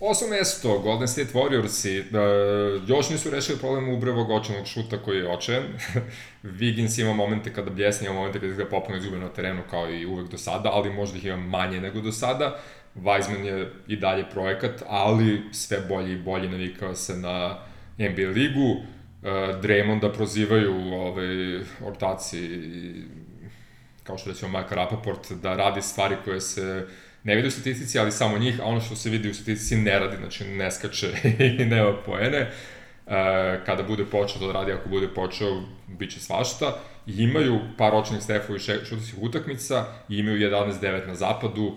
Osmo 0.00 0.28
mesto, 0.28 0.78
Golden 0.78 1.08
State 1.08 1.32
Warriorsi, 1.34 2.00
uh, 2.00 2.88
još 2.88 3.10
nisu 3.10 3.30
rešili 3.30 3.58
problem 3.58 3.88
ubrevog 3.88 4.30
očenog 4.30 4.66
šuta 4.66 4.98
koji 4.98 5.18
je 5.18 5.30
očajan. 5.30 5.62
Wiggins 6.58 7.00
ima 7.00 7.12
momente 7.12 7.52
kada 7.52 7.70
bljesne, 7.70 8.06
ima 8.06 8.16
momente 8.16 8.40
kada 8.40 8.52
ga 8.52 8.64
popuno 8.64 8.98
izgube 8.98 9.18
na 9.18 9.28
terenu 9.28 9.62
kao 9.70 9.90
i 9.90 10.06
uvek 10.06 10.30
do 10.30 10.38
sada, 10.38 10.70
ali 10.72 10.92
možda 10.92 11.18
ih 11.18 11.24
ima 11.24 11.36
manje 11.36 11.80
nego 11.80 12.00
do 12.00 12.12
sada. 12.12 12.60
Weizman 12.94 13.44
je 13.44 13.72
i 13.88 13.96
dalje 13.96 14.24
projekat, 14.30 14.82
ali 14.88 15.42
sve 15.52 15.80
bolji 15.88 16.12
i 16.12 16.22
bolji 16.22 16.48
navikao 16.48 16.94
se 16.94 17.16
na 17.16 17.58
NBA 17.98 18.30
ligu. 18.34 18.70
Uh, 18.70 19.28
Draymonda 19.62 20.12
prozivaju 20.12 20.94
ovaj, 20.94 21.58
ortaci 21.86 22.48
kao 24.02 24.18
što 24.18 24.30
recimo 24.30 24.50
Marka 24.50 24.74
Rapaport, 24.74 25.32
da 25.32 25.56
radi 25.56 25.82
stvari 25.82 26.16
koje 26.24 26.40
se 26.40 26.86
ne 27.24 27.34
vidi 27.34 27.48
u 27.48 27.50
statistici, 27.50 27.98
ali 27.98 28.12
samo 28.12 28.38
njih, 28.38 28.60
a 28.60 28.64
ono 28.64 28.80
što 28.80 28.96
se 28.96 29.10
vidi 29.10 29.30
u 29.30 29.34
statistici 29.34 29.76
ne 29.76 29.98
radi, 29.98 30.16
znači 30.16 30.44
ne 30.44 30.70
skače 30.70 31.12
i 31.60 31.64
nema 31.64 31.92
poene. 32.06 32.38
E, 32.38 32.50
kada 33.66 33.82
bude 33.82 34.04
počeo 34.04 34.46
da 34.46 34.52
radi, 34.52 34.72
ako 34.72 34.88
bude 34.88 35.08
počeo, 35.08 35.62
bit 35.86 36.10
će 36.10 36.20
svašta. 36.20 36.78
I 37.06 37.22
imaju 37.22 37.60
par 37.78 37.94
očnih 37.94 38.22
stefovi 38.22 38.58
šutarskih 38.58 39.14
utakmica, 39.20 39.84
i 40.08 40.18
imaju 40.18 40.50
11-9 40.50 41.06
na 41.06 41.14
zapadu, 41.14 41.76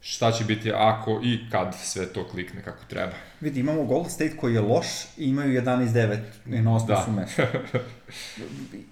šta 0.00 0.32
će 0.32 0.44
biti 0.44 0.72
ako 0.74 1.20
i 1.24 1.38
kad 1.50 1.74
sve 1.82 2.06
to 2.06 2.28
klikne 2.28 2.62
kako 2.62 2.84
treba. 2.88 3.12
Vidi, 3.40 3.60
imamo 3.60 3.84
Golden 3.84 4.10
State 4.10 4.36
koji 4.36 4.54
je 4.54 4.60
loš 4.60 4.86
i 5.16 5.24
imaju 5.24 5.62
11-9 5.62 6.18
i 6.46 6.50
na 6.50 6.76
osnovu 6.76 6.98
Da. 6.98 7.04
su 7.04 7.12
mesto. 7.12 7.42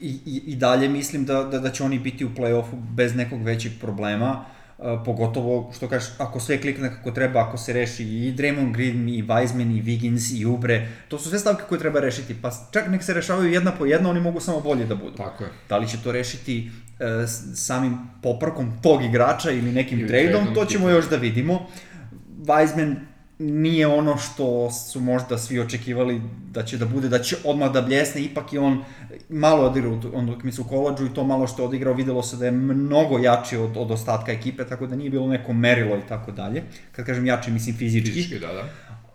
I, 0.01 0.19
i, 0.27 0.43
I 0.47 0.57
dalje 0.57 0.89
mislim 0.89 1.25
da, 1.25 1.45
da, 1.45 1.59
da 1.59 1.71
će 1.71 1.83
oni 1.83 1.99
biti 1.99 2.25
u 2.25 2.31
play-offu 2.31 2.75
bez 2.75 3.17
nekog 3.17 3.43
većeg 3.43 3.73
problema, 3.81 4.45
uh, 4.79 4.85
pogotovo 5.05 5.73
što 5.73 5.89
kažeš, 5.89 6.09
ako 6.19 6.41
sve 6.41 6.61
klikne 6.61 6.91
kako 6.91 7.11
treba, 7.11 7.41
ako 7.41 7.57
se 7.59 7.73
reši 7.73 8.05
i 8.05 8.35
Draymond 8.35 8.73
Green, 8.73 9.09
i 9.09 9.23
Wiseman, 9.25 9.71
i 9.73 9.83
Wiggins, 9.83 10.41
i 10.41 10.47
Ubre, 10.47 10.77
to 11.09 11.19
su 11.19 11.29
sve 11.29 11.39
stavke 11.39 11.63
koje 11.69 11.79
treba 11.79 12.01
rešiti, 12.01 12.37
pa 12.43 12.51
čak 12.71 12.89
nek 12.89 13.03
se 13.03 13.15
rešavaju 13.15 13.53
jedna 13.53 13.73
po 13.73 13.87
jedna, 13.87 14.11
oni 14.11 14.21
mogu 14.21 14.41
samo 14.41 14.61
bolje 14.61 14.85
da 14.87 14.95
budu. 14.95 15.17
Tako 15.17 15.45
je. 15.45 15.51
Da 15.69 15.79
li 15.79 15.89
će 15.89 15.97
to 15.99 16.13
rešiti 16.13 16.71
s- 17.27 17.67
samim 17.67 17.99
popravkom 18.23 18.79
tog 18.83 19.05
igrača 19.05 19.51
ili 19.51 19.73
nekim 19.73 20.09
tradeom, 20.09 20.55
to 20.55 20.65
ćemo 20.65 20.89
još 20.89 21.09
da 21.09 21.17
vidimo. 21.17 21.67
Weizman 22.39 22.95
nije 23.39 23.87
ono 23.87 24.17
što 24.17 24.71
su 24.71 25.01
možda 25.01 25.39
svi 25.39 25.61
očekivali 25.61 26.21
da 26.51 26.63
će 26.65 26.79
da 26.79 26.87
bude, 26.87 27.09
da 27.09 27.19
će 27.19 27.37
odmah 27.45 27.73
da 27.73 27.83
bljesne, 27.83 28.23
ipak 28.23 28.53
je 28.53 28.61
on 28.61 28.85
malo 29.29 29.67
odigrao 29.67 30.01
on 30.15 30.27
dok 30.27 30.43
mi 30.43 30.53
se 30.53 30.61
u 30.61 30.65
koladžu 30.65 31.07
i 31.07 31.15
to 31.15 31.25
malo 31.25 31.47
što 31.47 31.63
je 31.63 31.69
odigrao 31.69 31.95
videlo 31.95 32.23
se 32.23 32.37
da 32.37 32.45
je 32.45 32.51
mnogo 32.51 33.19
jači 33.19 33.57
od, 33.57 33.77
od 33.77 33.91
ostatka 33.91 34.33
ekipe, 34.33 34.65
tako 34.65 34.87
da 34.87 34.97
nije 34.97 35.11
bilo 35.11 35.27
neko 35.27 35.53
merilo 35.53 35.97
i 35.97 36.09
tako 36.09 36.33
dalje. 36.33 36.63
Kad 36.93 37.07
kažem 37.07 37.27
jači, 37.27 37.51
mislim 37.51 37.77
fizički. 37.77 38.13
Fizički, 38.13 38.39
da, 38.39 38.53
da. 38.53 38.69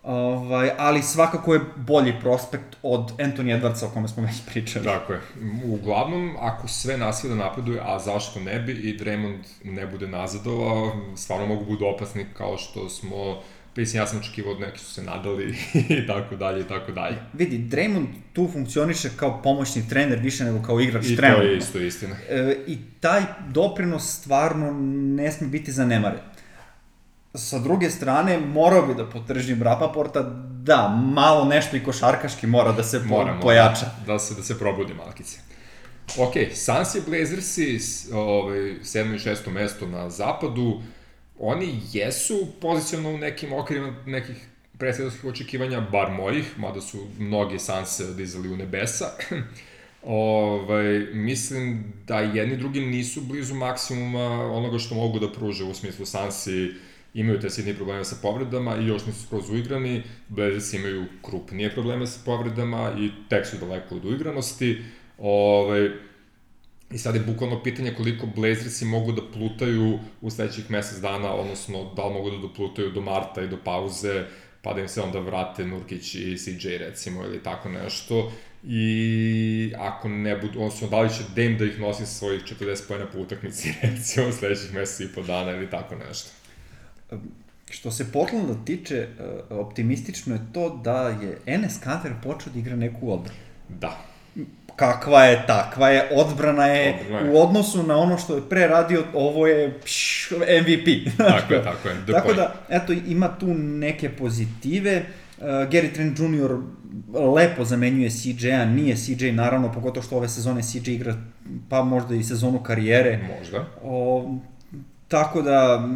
Ovaj, 0.03 0.71
ali 0.77 1.01
svakako 1.01 1.53
je 1.53 1.59
bolji 1.75 2.13
prospekt 2.21 2.77
od 2.83 3.11
Anthony 3.17 3.61
Edwardsa 3.61 3.85
o 3.85 3.89
kome 3.89 4.07
smo 4.07 4.23
već 4.23 4.35
pričali. 4.45 4.85
Tako 4.85 5.13
je. 5.13 5.19
Uglavnom, 5.65 6.35
ako 6.39 6.67
sve 6.67 6.97
nasilje 6.97 7.35
napreduje, 7.35 7.81
a 7.85 7.99
zašto 7.99 8.39
ne 8.39 8.59
bi, 8.59 8.71
i 8.71 8.99
Draymond 8.99 9.43
ne 9.63 9.87
bude 9.87 10.07
nazadovao, 10.07 10.91
stvarno 11.15 11.45
mogu 11.45 11.65
budu 11.65 11.85
opasni 11.85 12.25
kao 12.33 12.57
što 12.57 12.89
smo 12.89 13.41
Mislim, 13.75 14.01
ja 14.01 14.07
sam 14.07 14.19
očekivao, 14.19 14.53
neki 14.55 14.79
su 14.79 14.93
se 14.93 15.03
nadali 15.03 15.55
i 16.03 16.07
tako 16.07 16.35
dalje 16.35 16.61
i 16.61 16.67
tako 16.67 16.91
dalje. 16.91 17.17
Vidi, 17.33 17.57
Draymond 17.59 18.05
tu 18.33 18.49
funkcioniše 18.53 19.09
kao 19.17 19.41
pomoćni 19.41 19.89
trener 19.89 20.19
više 20.19 20.43
nego 20.43 20.61
kao 20.61 20.79
igrač 20.79 21.05
I 21.05 21.09
to 21.09 21.15
trenutno. 21.15 21.43
je 21.43 21.57
isto 21.57 21.79
istina. 21.79 22.15
E, 22.29 22.57
I 22.67 22.77
taj 22.99 23.21
doprinos 23.47 24.19
stvarno 24.19 24.71
ne 25.15 25.31
sme 25.31 25.47
biti 25.47 25.71
zanemaren. 25.71 26.19
Sa 27.33 27.59
druge 27.59 27.89
strane, 27.89 28.39
morao 28.39 28.87
bi 28.87 28.93
da 28.93 29.05
potržim 29.05 29.63
Rapaporta 29.63 30.21
da, 30.55 30.87
malo 31.05 31.45
nešto 31.45 31.77
i 31.77 31.83
košarkaški 31.83 32.47
mora 32.47 32.71
da 32.71 32.83
se 32.83 32.99
po, 32.99 33.05
Mora, 33.05 33.25
mora. 33.25 33.39
pojača. 33.39 33.85
Da 34.07 34.19
se, 34.19 34.35
da 34.35 34.43
se 34.43 34.59
probudi 34.59 34.93
malkice. 34.95 35.39
Ok, 36.17 36.33
Suns 36.55 36.95
i 36.95 37.01
Blazersi, 37.07 37.79
ovaj, 38.13 38.75
sedmo 38.83 39.15
i 39.15 39.19
šesto 39.19 39.49
mesto 39.51 39.87
na 39.87 40.09
zapadu, 40.09 40.81
oni 41.43 41.79
jesu 41.93 42.47
pozicionalno 42.61 43.15
u 43.15 43.17
nekim 43.17 43.53
okvirima 43.53 43.95
nekih 44.05 44.47
predsjedovskih 44.77 45.25
očekivanja, 45.25 45.81
bar 45.91 46.11
mojih, 46.11 46.59
mada 46.59 46.81
su 46.81 47.07
mnogi 47.19 47.59
Sanse 47.59 48.13
dizali 48.13 48.49
u 48.49 48.57
nebesa. 48.57 49.05
ovaj, 50.03 50.99
mislim 51.13 51.93
da 52.07 52.19
jedni 52.19 52.57
drugi 52.57 52.81
nisu 52.81 53.21
blizu 53.21 53.55
maksimuma 53.55 54.53
onoga 54.53 54.79
što 54.79 54.95
mogu 54.95 55.19
da 55.19 55.31
pruže 55.31 55.63
u 55.63 55.73
smislu 55.73 56.05
Sansi 56.05 56.71
imaju 57.13 57.39
te 57.39 57.49
sitni 57.49 57.73
probleme 57.73 58.05
sa 58.05 58.15
povredama 58.21 58.77
i 58.77 58.87
još 58.87 59.05
nisu 59.05 59.23
skroz 59.25 59.49
uigrani, 59.49 60.03
Blazers 60.27 60.73
imaju 60.73 61.05
krupnije 61.21 61.71
probleme 61.71 62.07
sa 62.07 62.19
povredama 62.25 62.91
i 62.99 63.09
tek 63.29 63.45
su 63.45 63.57
daleko 63.57 63.95
od 63.95 64.05
uigranosti. 64.05 64.81
Ovaj, 65.17 65.89
I 66.93 66.97
sad 66.97 67.15
je 67.15 67.21
bukvalno 67.21 67.63
pitanje 67.63 67.93
koliko 67.93 68.25
Blazersi 68.25 68.85
mogu 68.85 69.11
da 69.11 69.21
plutaju 69.33 69.99
u 70.21 70.29
sledećih 70.29 70.71
mesec 70.71 70.99
dana, 70.99 71.33
odnosno 71.33 71.93
da 71.95 72.05
li 72.05 72.13
mogu 72.13 72.31
da 72.31 72.37
doplutaju 72.37 72.91
do 72.91 73.01
marta 73.01 73.41
i 73.41 73.47
do 73.47 73.57
pauze, 73.63 74.25
pa 74.61 74.73
da 74.73 74.81
im 74.81 74.87
se 74.87 75.01
onda 75.01 75.19
vrate 75.19 75.65
Nurkić 75.65 76.15
i 76.15 76.37
CJ 76.37 76.77
recimo 76.77 77.23
ili 77.23 77.43
tako 77.43 77.69
nešto. 77.69 78.31
I 78.63 79.73
ako 79.77 80.09
ne 80.09 80.37
budu, 80.37 80.59
odnosno 80.59 80.87
da 80.87 81.01
li 81.01 81.09
će 81.09 81.23
Dame 81.35 81.55
da 81.55 81.65
ih 81.65 81.79
nosi 81.79 82.05
sa 82.05 82.11
svojih 82.13 82.41
40 82.43 82.87
pojena 82.87 83.05
po 83.05 83.19
utakmici 83.19 83.73
recimo 83.81 84.27
u 84.27 84.31
sledećih 84.31 84.73
mesec 84.73 85.09
i 85.09 85.13
po 85.13 85.21
dana 85.21 85.51
ili 85.51 85.69
tako 85.69 85.95
nešto. 85.95 86.29
Što 87.69 87.91
se 87.91 88.11
Portlanda 88.11 88.65
tiče, 88.65 88.95
e, 88.95 89.07
optimistično 89.49 90.35
je 90.35 90.41
to 90.53 90.81
da 90.83 91.09
je 91.09 91.37
Enes 91.45 91.79
Kanter 91.83 92.11
počeo 92.23 92.53
da 92.53 92.59
igra 92.59 92.75
neku 92.75 93.13
odbranu. 93.13 93.39
Da. 93.69 94.10
Kakva 94.81 95.23
je, 95.23 95.43
takva 95.47 95.89
je, 95.89 96.09
odbrana 96.15 96.65
je, 96.65 96.93
Odbrana 97.01 97.25
je. 97.27 97.31
u 97.31 97.41
odnosu 97.41 97.83
na 97.83 97.97
ono 97.97 98.17
što 98.17 98.35
je 98.35 98.49
pre 98.49 98.67
radio, 98.67 99.03
ovo 99.13 99.47
je 99.47 99.79
pš, 99.83 100.31
MVP. 100.31 100.87
Tako 101.17 101.53
je, 101.53 101.63
tako 101.63 101.87
je. 101.87 101.95
The 102.05 102.11
Tako 102.11 102.25
point. 102.27 102.37
da, 102.37 102.53
eto, 102.69 102.93
ima 102.93 103.37
tu 103.39 103.53
neke 103.53 104.09
pozitive. 104.09 105.03
Uh, 105.37 105.45
Gary 105.45 105.93
Trent 105.93 106.19
Jr. 106.19 106.55
lepo 107.35 107.65
zamenjuje 107.65 108.09
CJ-a, 108.09 108.65
nije 108.65 108.95
CJ 108.95 109.31
naravno, 109.31 109.71
pogotovo 109.71 110.03
što 110.03 110.17
ove 110.17 110.29
sezone 110.29 110.61
CJ 110.63 110.91
igra 110.91 111.15
pa 111.69 111.83
možda 111.83 112.15
i 112.15 112.23
sezonu 112.23 112.63
karijere. 112.63 113.19
Možda. 113.39 113.65
O, 113.83 114.31
tako 115.07 115.41
da 115.41 115.89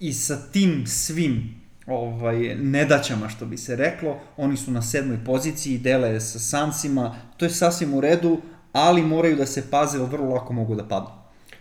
i 0.00 0.12
sa 0.12 0.36
tim 0.52 0.86
svim 0.86 1.54
ovaj, 1.86 2.54
nedaćama, 2.54 3.28
što 3.28 3.46
bi 3.46 3.56
se 3.56 3.76
reklo, 3.76 4.20
oni 4.36 4.56
su 4.56 4.70
na 4.70 4.82
sedmoj 4.82 5.18
poziciji, 5.24 5.78
dele 5.78 6.20
sa 6.20 6.38
Sansima, 6.38 7.16
to 7.36 7.44
je 7.44 7.50
sasvim 7.50 7.94
u 7.94 8.00
redu, 8.00 8.40
ali 8.72 9.02
moraju 9.02 9.36
da 9.36 9.46
se 9.46 9.70
paze, 9.70 9.98
vrlo 9.98 10.34
lako 10.34 10.52
mogu 10.52 10.74
da 10.74 10.84
padnu. 10.88 11.10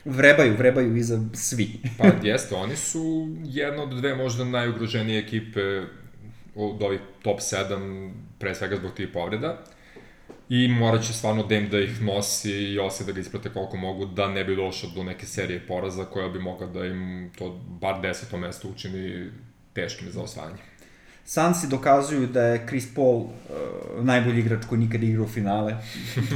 Vrebaju, 0.05 0.57
vrebaju 0.57 0.95
iza 0.95 1.19
svi. 1.33 1.81
Pa 1.97 2.05
jeste, 2.29 2.55
oni 2.55 2.75
su 2.75 3.27
jedna 3.43 3.83
od 3.83 3.89
dve 3.89 4.15
možda 4.15 4.45
najugroženije 4.45 5.19
ekipe 5.19 5.81
od 6.55 6.83
ovih 6.83 6.99
top 7.21 7.39
7, 7.39 8.11
pre 8.39 8.55
svega 8.55 8.75
zbog 8.75 8.93
tih 8.93 9.07
povreda. 9.13 9.63
I 10.49 10.67
morat 10.67 11.03
će 11.03 11.13
stvarno 11.13 11.43
Dem 11.43 11.69
da 11.69 11.79
ih 11.79 12.01
nosi 12.01 12.51
i 12.51 12.79
Osi 12.79 13.05
da 13.05 13.11
ga 13.11 13.19
isprate 13.19 13.49
koliko 13.49 13.77
mogu, 13.77 14.05
da 14.05 14.27
ne 14.27 14.43
bi 14.43 14.55
došao 14.55 14.89
do 14.95 15.03
neke 15.03 15.25
serije 15.25 15.67
poraza 15.67 16.05
koja 16.05 16.29
bi 16.29 16.39
mogla 16.39 16.67
da 16.67 16.85
im 16.85 17.31
to 17.37 17.61
bar 17.81 18.01
deseto 18.01 18.37
mesto 18.37 18.67
učini 18.67 19.29
teškim 19.75 20.11
za 20.11 20.21
osvajanje. 20.21 20.57
Sansi 21.25 21.67
dokazuju 21.67 22.27
da 22.27 22.41
je 22.41 22.65
Chris 22.67 22.95
Paul 22.95 23.17
uh, 23.17 23.29
najbolji 24.03 24.39
igrač 24.39 24.65
koji 24.69 24.79
nikad 24.79 25.03
igra 25.03 25.23
u 25.23 25.27
finale, 25.27 25.75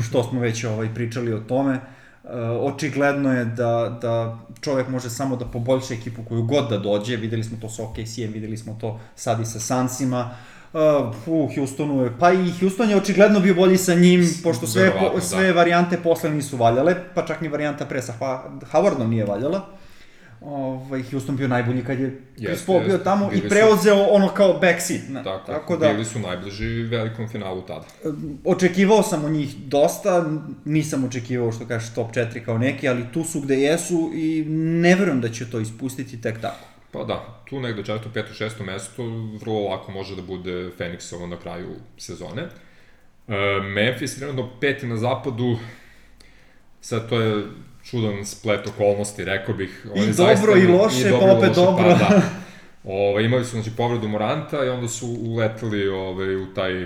što 0.07 0.23
smo 0.23 0.39
već 0.39 0.63
ovaj, 0.63 0.93
pričali 0.95 1.33
o 1.33 1.39
tome. 1.39 1.79
Uh, 2.23 2.31
očigledno 2.73 3.33
je 3.33 3.45
da, 3.45 3.97
da 4.01 4.39
čovek 4.61 4.89
može 4.89 5.09
samo 5.09 5.35
da 5.35 5.45
poboljša 5.45 5.93
ekipu 5.93 6.23
koju 6.29 6.43
god 6.43 6.69
da 6.69 6.77
dođe, 6.77 7.15
videli 7.15 7.43
smo 7.43 7.57
to 7.61 7.69
sa 7.69 7.83
OKC-em, 7.83 8.31
videli 8.33 8.57
smo 8.57 8.77
to 8.81 8.99
sad 9.15 9.39
i 9.39 9.45
sa 9.45 9.59
Sansima. 9.59 10.35
Uh, 10.73 10.79
u 11.25 11.49
Houstonu 11.55 12.03
je, 12.03 12.11
pa 12.19 12.31
i 12.31 12.51
Houston 12.59 12.89
je 12.89 12.97
očigledno 12.97 13.39
bio 13.39 13.55
bolji 13.55 13.77
sa 13.77 13.93
njim, 13.93 14.27
pošto 14.43 14.67
sve, 14.67 14.83
Verovatno, 14.83 15.09
po, 15.09 15.15
da. 15.15 15.21
sve 15.21 15.53
varijante 15.53 15.97
posle 15.97 16.29
nisu 16.29 16.57
valjale, 16.57 16.95
pa 17.15 17.25
čak 17.25 17.41
ni 17.41 17.47
varijanta 17.47 17.85
pre 17.85 18.01
sa 18.01 18.13
Howardom 18.71 19.07
nije 19.07 19.25
valjala. 19.25 19.78
Ovaj, 20.41 21.03
Houston 21.03 21.37
bio 21.37 21.47
najbolji 21.47 21.83
kad 21.83 21.99
je 21.99 22.21
Chris 22.37 22.65
Paul 22.65 22.79
bio 22.79 22.97
tamo 22.97 23.31
i 23.33 23.37
su- 23.37 23.49
preuzeo 23.49 24.03
ono 24.03 24.27
kao 24.27 24.53
backseat. 24.53 25.01
Na, 25.09 25.23
Tako, 25.23 25.51
tako 25.51 25.77
da, 25.77 25.89
bili 25.89 26.05
su 26.05 26.19
najbliži 26.19 26.65
velikom 26.83 27.29
finalu 27.29 27.61
tada. 27.61 27.85
očekivao 28.45 29.03
sam 29.03 29.25
od 29.25 29.31
njih 29.31 29.55
dosta, 29.57 30.25
nisam 30.65 31.03
očekivao 31.03 31.51
što 31.51 31.65
kažeš 31.65 31.93
top 31.93 32.11
4 32.11 32.45
kao 32.45 32.57
neki, 32.57 32.89
ali 32.89 33.05
tu 33.13 33.23
su 33.23 33.41
gde 33.41 33.55
jesu 33.55 34.11
i 34.15 34.45
ne 34.47 34.95
verujem 34.95 35.21
da 35.21 35.29
će 35.29 35.49
to 35.51 35.59
ispustiti 35.59 36.21
tek 36.21 36.41
tako. 36.41 36.65
Pa 36.91 37.03
da, 37.03 37.41
tu 37.45 37.59
negde 37.59 37.83
četvrto, 37.83 38.09
peto, 38.13 38.33
šesto 38.33 38.63
mesto 38.63 39.03
vrlo 39.41 39.59
lako 39.61 39.91
može 39.91 40.15
da 40.15 40.21
bude 40.21 40.69
Phoenixovo 40.79 41.25
na 41.25 41.37
kraju 41.37 41.69
sezone. 41.97 42.41
E, 43.27 43.33
Memphis 43.65 44.15
trenutno 44.15 44.49
peti 44.61 44.87
na 44.87 44.97
zapadu, 44.97 45.57
sad 46.81 47.09
to 47.09 47.21
je 47.21 47.43
čudan 47.89 48.25
splet 48.25 48.67
okolnosti, 48.67 49.25
rekao 49.25 49.55
bih. 49.55 49.85
I 49.95 49.99
Oni 49.99 50.13
dobro 50.13 50.57
i 50.57 50.67
loše, 50.67 51.09
dobro 51.09 51.27
pa 51.27 51.33
i 51.33 51.37
opet 51.37 51.49
loše, 51.49 51.61
dobro. 51.61 51.83
Pa, 51.83 52.15
da. 52.15 52.21
Ove, 52.83 53.25
imali 53.25 53.45
su 53.45 53.51
znači, 53.51 53.71
povredu 53.77 54.07
Moranta 54.07 54.65
i 54.65 54.69
onda 54.69 54.87
su 54.87 55.07
uleteli 55.07 55.89
ove, 55.89 56.37
u 56.37 56.53
taj 56.53 56.85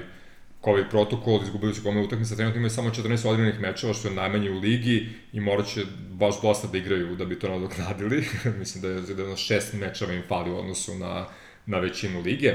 COVID 0.64 0.86
protokol, 0.90 1.44
izgubili 1.44 1.74
su 1.74 1.84
kome 1.84 2.02
utakmica, 2.02 2.36
trenutno 2.36 2.58
imaju 2.58 2.70
samo 2.70 2.90
14 2.90 3.28
odigranih 3.28 3.60
mečeva, 3.60 3.94
što 3.94 4.08
je 4.08 4.14
najmanje 4.14 4.52
u 4.52 4.60
ligi 4.60 5.10
i 5.34 5.40
morat 5.40 5.68
će 5.68 5.86
baš 6.12 6.42
dosta 6.42 6.68
da 6.68 6.78
igraju 6.78 7.16
da 7.16 7.26
bi 7.26 7.40
to 7.40 7.50
nadoknadili. 7.50 8.26
Mislim 8.60 8.82
da 8.82 8.88
je 8.88 8.94
da 8.94 9.12
je 9.12 9.18
jedno 9.18 9.36
šest 9.36 9.74
mečeva 9.74 10.14
im 10.14 10.24
fali 10.28 10.52
u 10.52 10.58
odnosu 10.58 10.96
na, 10.96 11.26
na 11.66 11.80
većinu 11.80 12.22
lige. 12.22 12.54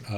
Uh, 0.00 0.08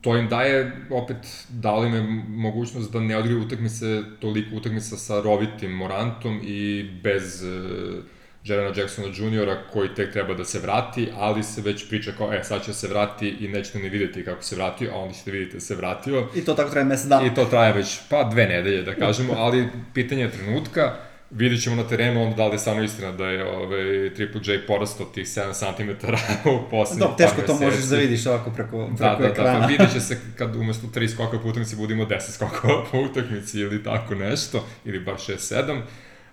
to 0.00 0.16
im 0.16 0.28
daje, 0.28 0.72
opet, 0.90 1.16
dalo 1.48 1.84
im 1.84 1.94
je 1.94 2.02
mogućnost 2.28 2.92
da 2.92 3.00
ne 3.00 3.16
odigraju 3.16 3.46
utakmice, 3.46 4.02
toliko 4.20 4.56
utakmica 4.56 4.96
sa 4.96 5.20
rovitim 5.20 5.70
Morantom 5.70 6.40
i 6.44 6.90
bez 7.02 7.42
uh, 7.42 8.04
Jerena 8.44 8.72
Jacksona 8.76 9.08
Jr. 9.08 9.56
koji 9.72 9.94
tek 9.94 10.12
treba 10.12 10.34
da 10.34 10.44
se 10.44 10.58
vrati, 10.58 11.08
ali 11.16 11.42
se 11.42 11.60
već 11.60 11.88
priča 11.88 12.12
kao, 12.18 12.32
e, 12.32 12.44
sad 12.44 12.64
će 12.64 12.74
se 12.74 12.88
vrati 12.88 13.28
i 13.28 13.48
nećete 13.48 13.78
ni 13.78 13.88
videti 13.88 14.24
kako 14.24 14.42
se 14.42 14.56
vratio, 14.56 14.90
a 14.94 14.96
onda 14.96 15.14
ćete 15.14 15.30
vidjeti 15.30 15.54
da 15.54 15.60
se 15.60 15.74
vratio. 15.74 16.28
I 16.34 16.44
to 16.44 16.54
tako 16.54 16.70
traje 16.70 16.84
mesec 16.84 17.06
dana. 17.06 17.26
I 17.26 17.34
to 17.34 17.44
traje 17.44 17.72
već, 17.72 17.98
pa, 18.10 18.24
dve 18.24 18.46
nedelje, 18.46 18.82
da 18.82 18.94
kažemo, 18.94 19.34
ali 19.36 19.68
pitanje 19.94 20.22
je 20.22 20.30
trenutka, 20.30 20.96
vidit 21.30 21.62
ćemo 21.62 21.76
na 21.76 21.88
terenu 21.88 22.22
onda 22.22 22.36
da 22.36 22.46
li 22.46 22.54
je 22.54 22.58
stvarno 22.58 22.82
istina 22.82 23.12
da 23.12 23.28
je 23.28 23.44
ovaj, 23.44 24.14
Triple 24.14 24.40
J 24.44 24.66
porastao 24.66 25.06
tih 25.06 25.26
7 25.26 25.52
cm 25.76 26.06
u 26.50 26.70
poslednjih 26.70 27.08
Dok, 27.08 27.16
teško 27.18 27.42
to 27.46 27.54
možeš 27.64 27.84
da 27.84 27.96
vidiš 27.96 28.26
ovako 28.26 28.50
preko, 28.50 28.86
preko 28.86 28.98
Da, 28.98 29.08
da, 29.10 29.16
da, 29.16 29.26
ekrana. 29.26 29.60
pa 29.60 29.66
vidit 29.66 29.92
će 29.92 30.00
se 30.00 30.18
kad 30.38 30.56
umesto 30.56 30.86
3 30.86 31.08
skoka 31.08 31.38
po 31.38 31.48
utakmici 31.48 31.76
budemo 31.76 32.04
10 32.04 32.20
skokova 32.20 32.84
po 32.92 32.98
utakmici 32.98 33.60
ili 33.60 33.82
tako 33.82 34.14
nešto, 34.14 34.64
ili 34.84 35.00
bar 35.00 35.14
6-7. 35.14 35.80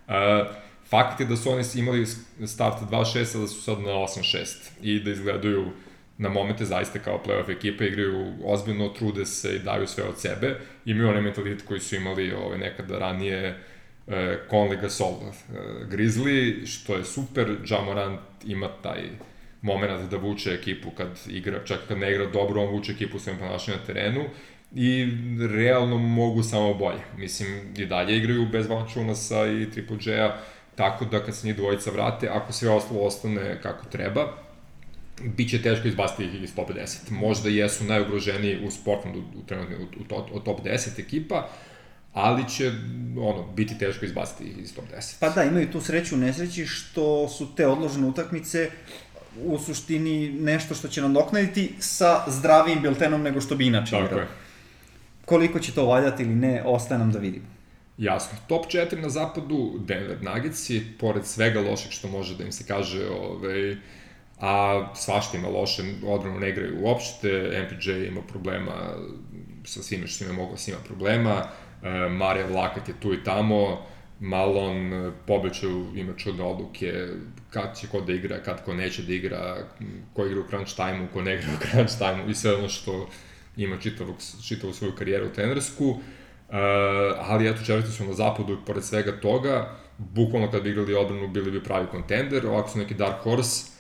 Uh, 0.08 0.14
fakt 0.90 1.20
je 1.20 1.26
da 1.26 1.36
su 1.36 1.52
oni 1.52 1.64
imali 1.76 2.06
start 2.46 2.82
2-6, 2.92 3.38
a 3.38 3.42
da 3.42 3.48
su 3.48 3.62
sad 3.62 3.80
na 3.80 3.92
8-6 3.92 4.46
i 4.82 5.00
da 5.00 5.12
izgledaju 5.12 5.72
na 6.18 6.30
momente 6.30 6.66
zaista 6.66 7.00
kao 7.00 7.24
playoff 7.26 7.52
ekipa, 7.52 7.84
igraju 7.84 8.34
ozbiljno, 8.46 8.90
trude 8.90 9.26
se 9.26 9.56
i 9.56 9.60
daju 9.60 9.88
sve 9.88 10.04
od 10.04 10.20
sebe. 10.20 10.60
Imaju 10.86 11.10
onaj 11.10 11.22
mentalitet 11.22 11.68
koji 11.68 11.80
su 11.80 11.96
imali 11.96 12.34
ove, 12.34 12.58
nekada 12.58 13.00
ranije 13.00 13.60
e, 14.08 14.38
Conley 14.52 14.82
Gasol 14.82 15.14
e, 15.14 15.32
Grizzly, 15.92 16.66
što 16.66 16.96
je 16.96 17.06
super, 17.06 17.58
Jamorant 17.66 18.20
ima 18.46 18.70
taj 18.82 19.02
moment 19.62 20.12
da 20.12 20.18
vuče 20.18 20.52
ekipu 20.52 20.92
kad 20.92 21.08
igra, 21.28 21.66
čak 21.66 21.80
kad 21.88 21.98
ne 21.98 22.12
igra 22.12 22.26
dobro, 22.26 22.62
on 22.62 22.70
vuče 22.70 22.92
ekipu 22.92 23.20
svojim 23.20 23.40
ponašanjem 23.40 23.80
na 23.80 23.86
terenu 23.86 24.24
i 24.76 25.08
realno 25.54 25.98
mogu 25.98 26.44
samo 26.44 26.74
bolje. 26.74 27.00
Mislim, 27.18 27.74
i 27.78 27.86
dalje 27.86 28.18
igraju 28.18 28.48
bez 28.52 28.68
Valanciunasa 28.68 29.48
i 29.48 29.72
Triple 29.72 29.98
J-a, 30.06 30.38
tako 30.76 31.06
da 31.06 31.26
kad 31.26 31.36
se 31.36 31.48
njih 31.48 31.56
dvojica 31.56 31.92
vrate, 31.92 32.28
ako 32.28 32.54
sve 32.54 32.70
ostalo 32.70 33.02
ostane 33.02 33.60
kako 33.62 33.86
treba, 33.86 34.34
biće 35.24 35.62
teško 35.62 35.88
izbaciti 35.88 36.26
ih 36.26 36.44
iz 36.44 36.56
top 36.56 36.70
10. 36.70 37.12
Možda 37.12 37.50
jesu 37.50 37.84
najugroženiji 37.84 38.66
u 38.66 38.72
Sportlandu 38.72 39.20
u, 39.20 39.40
u, 39.40 40.16
u, 40.16 40.38
u 40.38 40.40
top 40.40 40.64
10 40.64 41.00
ekipa, 41.00 41.50
ali 42.14 42.50
će 42.50 42.72
ono, 43.20 43.44
biti 43.54 43.78
teško 43.78 44.06
izbaciti 44.06 44.44
iz 44.44 44.76
top 44.76 44.86
10. 44.98 45.16
Pa 45.20 45.30
da, 45.30 45.44
imaju 45.44 45.72
tu 45.72 45.82
sreću 45.82 46.16
u 46.16 46.18
nesreći 46.18 46.66
što 46.66 47.28
su 47.30 47.56
te 47.56 47.68
odložene 47.68 48.08
utakmice 48.08 48.70
u 49.44 49.60
suštini 49.60 50.32
nešto 50.32 50.76
što 50.76 50.88
će 50.88 51.02
nadoknaditi 51.02 51.74
sa 51.80 52.24
zdravijim 52.28 52.82
biltenom 52.82 53.22
nego 53.22 53.42
što 53.42 53.56
bi 53.56 53.68
inače 53.68 53.92
Tako 53.92 54.06
igrao. 54.06 54.20
je. 54.20 54.28
Koliko 55.26 55.60
će 55.60 55.74
to 55.74 55.86
valjati 55.86 56.24
ili 56.24 56.36
ne, 56.36 56.64
ostaje 56.66 57.00
nam 57.00 57.12
da 57.12 57.20
vidimo. 57.20 57.46
Jasno. 57.98 58.38
Top 58.48 58.66
4 58.66 59.02
na 59.02 59.10
zapadu, 59.10 59.80
Denver 59.80 60.18
Nuggets 60.24 60.70
i 60.70 60.84
pored 61.00 61.26
svega 61.26 61.62
lošeg 61.62 61.92
što 61.92 62.08
može 62.08 62.38
da 62.38 62.44
im 62.44 62.52
se 62.52 62.64
kaže, 62.68 63.10
ovaj, 63.10 63.78
a 64.40 64.86
svašta 64.96 65.38
ima 65.38 65.48
loše, 65.48 65.84
odbranu 66.06 66.40
ne 66.40 66.50
igraju 66.50 66.78
uopšte, 66.82 67.68
MPJ 67.68 67.92
ima 68.08 68.22
problema 68.22 68.74
sa 69.66 69.84
svime 69.84 70.08
što 70.08 70.24
ima 70.24 70.34
mogo, 70.34 70.56
ima 70.68 70.78
problema, 70.78 71.32
e, 71.32 71.46
Marija 72.10 72.48
Vlakat 72.48 72.88
je 72.88 72.94
tu 73.00 73.14
i 73.14 73.24
tamo, 73.24 73.86
Malon 74.20 74.94
e, 74.94 75.12
pobećaju, 75.28 75.88
ima 75.96 76.14
čudne 76.18 76.44
odluke, 76.44 77.08
kad 77.50 77.80
će 77.80 77.88
ko 77.88 78.02
da 78.02 78.14
igra, 78.14 78.44
kad 78.44 78.64
ko 78.66 78.74
neće 78.74 79.02
da 79.02 79.14
igra, 79.14 79.58
ko 80.14 80.26
igra 80.26 80.40
u 80.40 80.48
crunch 80.50 80.76
time-u, 80.76 81.08
ko 81.14 81.22
ne 81.22 81.34
igra 81.34 81.48
u 81.54 81.66
crunch 81.68 81.98
time-u 81.98 82.30
i 82.30 82.36
sve 82.36 82.56
ono 82.56 82.70
što 82.70 83.10
ima 83.58 83.78
čitavu, 83.78 84.16
čitavu 84.48 84.74
svoju 84.74 84.96
karijeru 84.96 85.30
trenersku. 85.30 85.86
Uh, 85.86 86.00
ali 87.20 87.50
eto, 87.50 87.64
čeriti 87.66 87.92
su 87.92 88.06
na 88.06 88.14
zapadu 88.14 88.54
i 88.54 88.66
pored 88.66 88.84
svega 88.84 89.12
toga, 89.12 89.76
bukvalno 89.98 90.52
kad 90.52 90.64
bi 90.64 90.70
igrali 90.70 90.96
odbranu 90.96 91.28
bili 91.28 91.52
bi 91.52 91.64
pravi 91.64 91.88
kontender, 91.92 92.48
ovako 92.48 92.70
su 92.70 92.78
neki 92.80 92.94
dark 92.94 93.24
horse, 93.24 93.73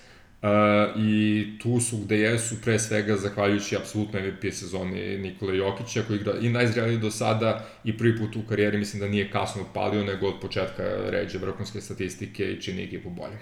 I 0.95 1.45
tu 1.61 1.79
su 1.79 1.97
gde 1.97 2.19
jesu, 2.19 2.55
pre 2.63 2.79
svega, 2.79 3.17
zahvaljujući 3.17 3.75
apsolutno 3.75 4.19
MVP 4.19 4.53
sezoni 4.53 5.17
Nikola 5.17 5.53
Jokića, 5.53 6.03
koji 6.07 6.17
igra 6.17 6.33
i 6.41 6.49
najzreliji 6.49 6.97
do 6.97 7.11
sada 7.11 7.65
i 7.83 7.97
prvi 7.97 8.17
put 8.17 8.35
u 8.35 8.47
karijeri 8.49 8.77
mislim 8.77 8.99
da 8.99 9.07
nije 9.07 9.31
kasno 9.31 9.61
upalio, 9.61 10.03
nego 10.03 10.27
od 10.27 10.41
početka 10.41 10.83
ređe 11.09 11.37
vrhunske 11.37 11.81
statistike 11.81 12.51
i 12.51 12.61
čini 12.61 12.83
ekipu 12.83 13.09
bolje. 13.09 13.37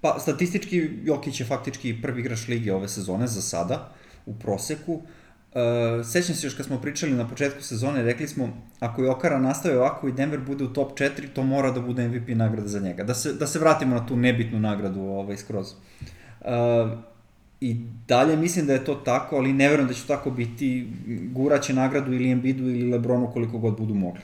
Pa, 0.00 0.18
statistički 0.18 0.90
Jokić 1.04 1.40
je 1.40 1.46
faktički 1.46 1.96
prvi 2.02 2.20
igrač 2.20 2.48
lige 2.48 2.72
ove 2.72 2.88
sezone 2.88 3.26
za 3.26 3.42
sada, 3.42 3.94
u 4.26 4.38
proseku. 4.38 4.92
Uh, 4.92 5.02
sećam 6.04 6.34
se 6.34 6.46
još 6.46 6.54
kad 6.54 6.66
smo 6.66 6.80
pričali 6.80 7.12
na 7.12 7.28
početku 7.28 7.62
sezone, 7.62 8.02
rekli 8.02 8.28
smo, 8.28 8.48
ako 8.80 9.02
je 9.02 9.10
Okara 9.10 9.38
nastave 9.38 9.78
ovako 9.78 10.08
i 10.08 10.12
Denver 10.12 10.40
bude 10.40 10.64
u 10.64 10.72
top 10.72 10.98
4, 10.98 11.10
to 11.34 11.42
mora 11.42 11.70
da 11.70 11.80
bude 11.80 12.08
MVP 12.08 12.28
nagrada 12.28 12.68
za 12.68 12.80
njega. 12.80 13.04
Da 13.04 13.14
se, 13.14 13.32
da 13.32 13.46
se 13.46 13.58
vratimo 13.58 13.94
na 13.94 14.06
tu 14.06 14.16
nebitnu 14.16 14.60
nagradu 14.60 15.00
ovaj, 15.00 15.36
skroz. 15.36 15.72
Uh, 16.40 16.48
I 17.60 17.76
dalje 18.08 18.36
mislim 18.36 18.66
da 18.66 18.72
je 18.72 18.84
to 18.84 18.94
tako, 18.94 19.36
ali 19.36 19.52
ne 19.52 19.68
verujem 19.68 19.88
da 19.88 19.94
će 19.94 20.06
tako 20.06 20.30
biti. 20.30 20.88
Guraće 21.32 21.74
nagradu 21.74 22.12
ili 22.12 22.30
Embiidu 22.30 22.62
ili 22.62 22.90
Lebronu 22.90 23.30
koliko 23.32 23.58
god 23.58 23.76
budu 23.76 23.94
mogli. 23.94 24.20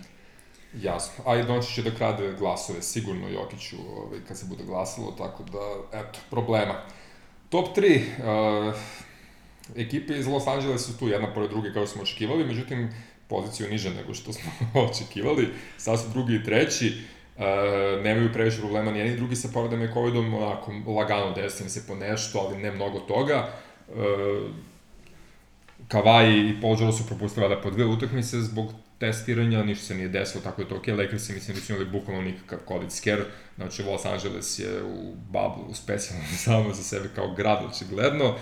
Jasno, 0.80 1.24
a 1.26 1.36
i 1.36 1.42
Dončić 1.42 1.74
će 1.74 1.82
da 1.82 1.90
krade 1.90 2.34
glasove, 2.38 2.82
sigurno 2.82 3.28
Jokiću 3.28 3.76
ovaj, 3.96 4.20
kad 4.28 4.38
se 4.38 4.46
bude 4.46 4.64
glasalo, 4.64 5.10
tako 5.18 5.42
da, 5.42 5.98
eto, 5.98 6.18
problema. 6.30 6.74
Top 7.48 7.76
3, 7.76 8.68
uh, 8.68 8.74
ekipe 9.76 10.18
iz 10.18 10.26
Los 10.26 10.46
Angeles 10.46 10.86
su 10.86 10.98
tu 10.98 11.08
jedna 11.08 11.34
pored 11.34 11.50
druge 11.50 11.72
kao 11.72 11.86
smo 11.86 12.02
očekivali, 12.02 12.44
međutim, 12.44 12.90
poziciju 13.28 13.70
niže 13.70 13.90
nego 13.90 14.14
što 14.14 14.32
smo 14.32 14.50
očekivali, 14.90 15.48
sad 15.78 16.00
su 16.00 16.06
drugi 16.12 16.34
i 16.34 16.44
treći, 16.44 16.92
uh, 17.36 17.44
nemaju 18.04 18.32
previše 18.32 18.58
problema 18.58 18.90
ni 18.90 18.98
jedni 18.98 19.16
drugi 19.16 19.36
sa 19.36 19.48
povredama 19.52 19.84
i 19.84 19.92
covidom, 19.92 20.34
onako 20.34 20.72
lagano 20.86 21.32
desi 21.34 21.70
se 21.70 21.86
po 21.86 21.94
nešto, 21.94 22.38
ali 22.38 22.62
ne 22.62 22.72
mnogo 22.72 23.00
toga. 23.00 23.48
Uh, 23.88 23.96
Kavaj 25.88 26.30
i 26.30 26.60
Paul 26.60 26.76
George 26.76 26.96
su 26.96 27.06
propustili 27.06 27.48
da 27.48 27.60
po 27.60 27.70
dve 27.70 27.84
utakmice 27.84 28.40
zbog 28.40 28.72
testiranja, 28.98 29.62
ništa 29.62 29.84
se 29.84 29.94
nije 29.94 30.08
desilo, 30.08 30.42
tako 30.44 30.62
je 30.62 30.68
to 30.68 30.76
ok. 30.76 30.86
Lakersi 30.86 31.32
mislim 31.32 31.56
da 31.56 31.62
su 31.62 31.72
imali 31.72 31.90
bukvalno 31.90 32.22
nikakav 32.22 32.58
COVID 32.68 32.92
scare, 32.92 33.22
znači 33.56 33.82
Los 33.82 34.04
Angeles 34.04 34.58
je 34.58 34.82
u 34.82 35.14
bubble, 35.14 35.74
specijalno 35.74 36.24
samo 36.44 36.74
za 36.74 36.82
sebe 36.82 37.08
kao 37.14 37.34
grad, 37.34 37.64
očigledno. 37.70 38.24
Uh, 38.24 38.36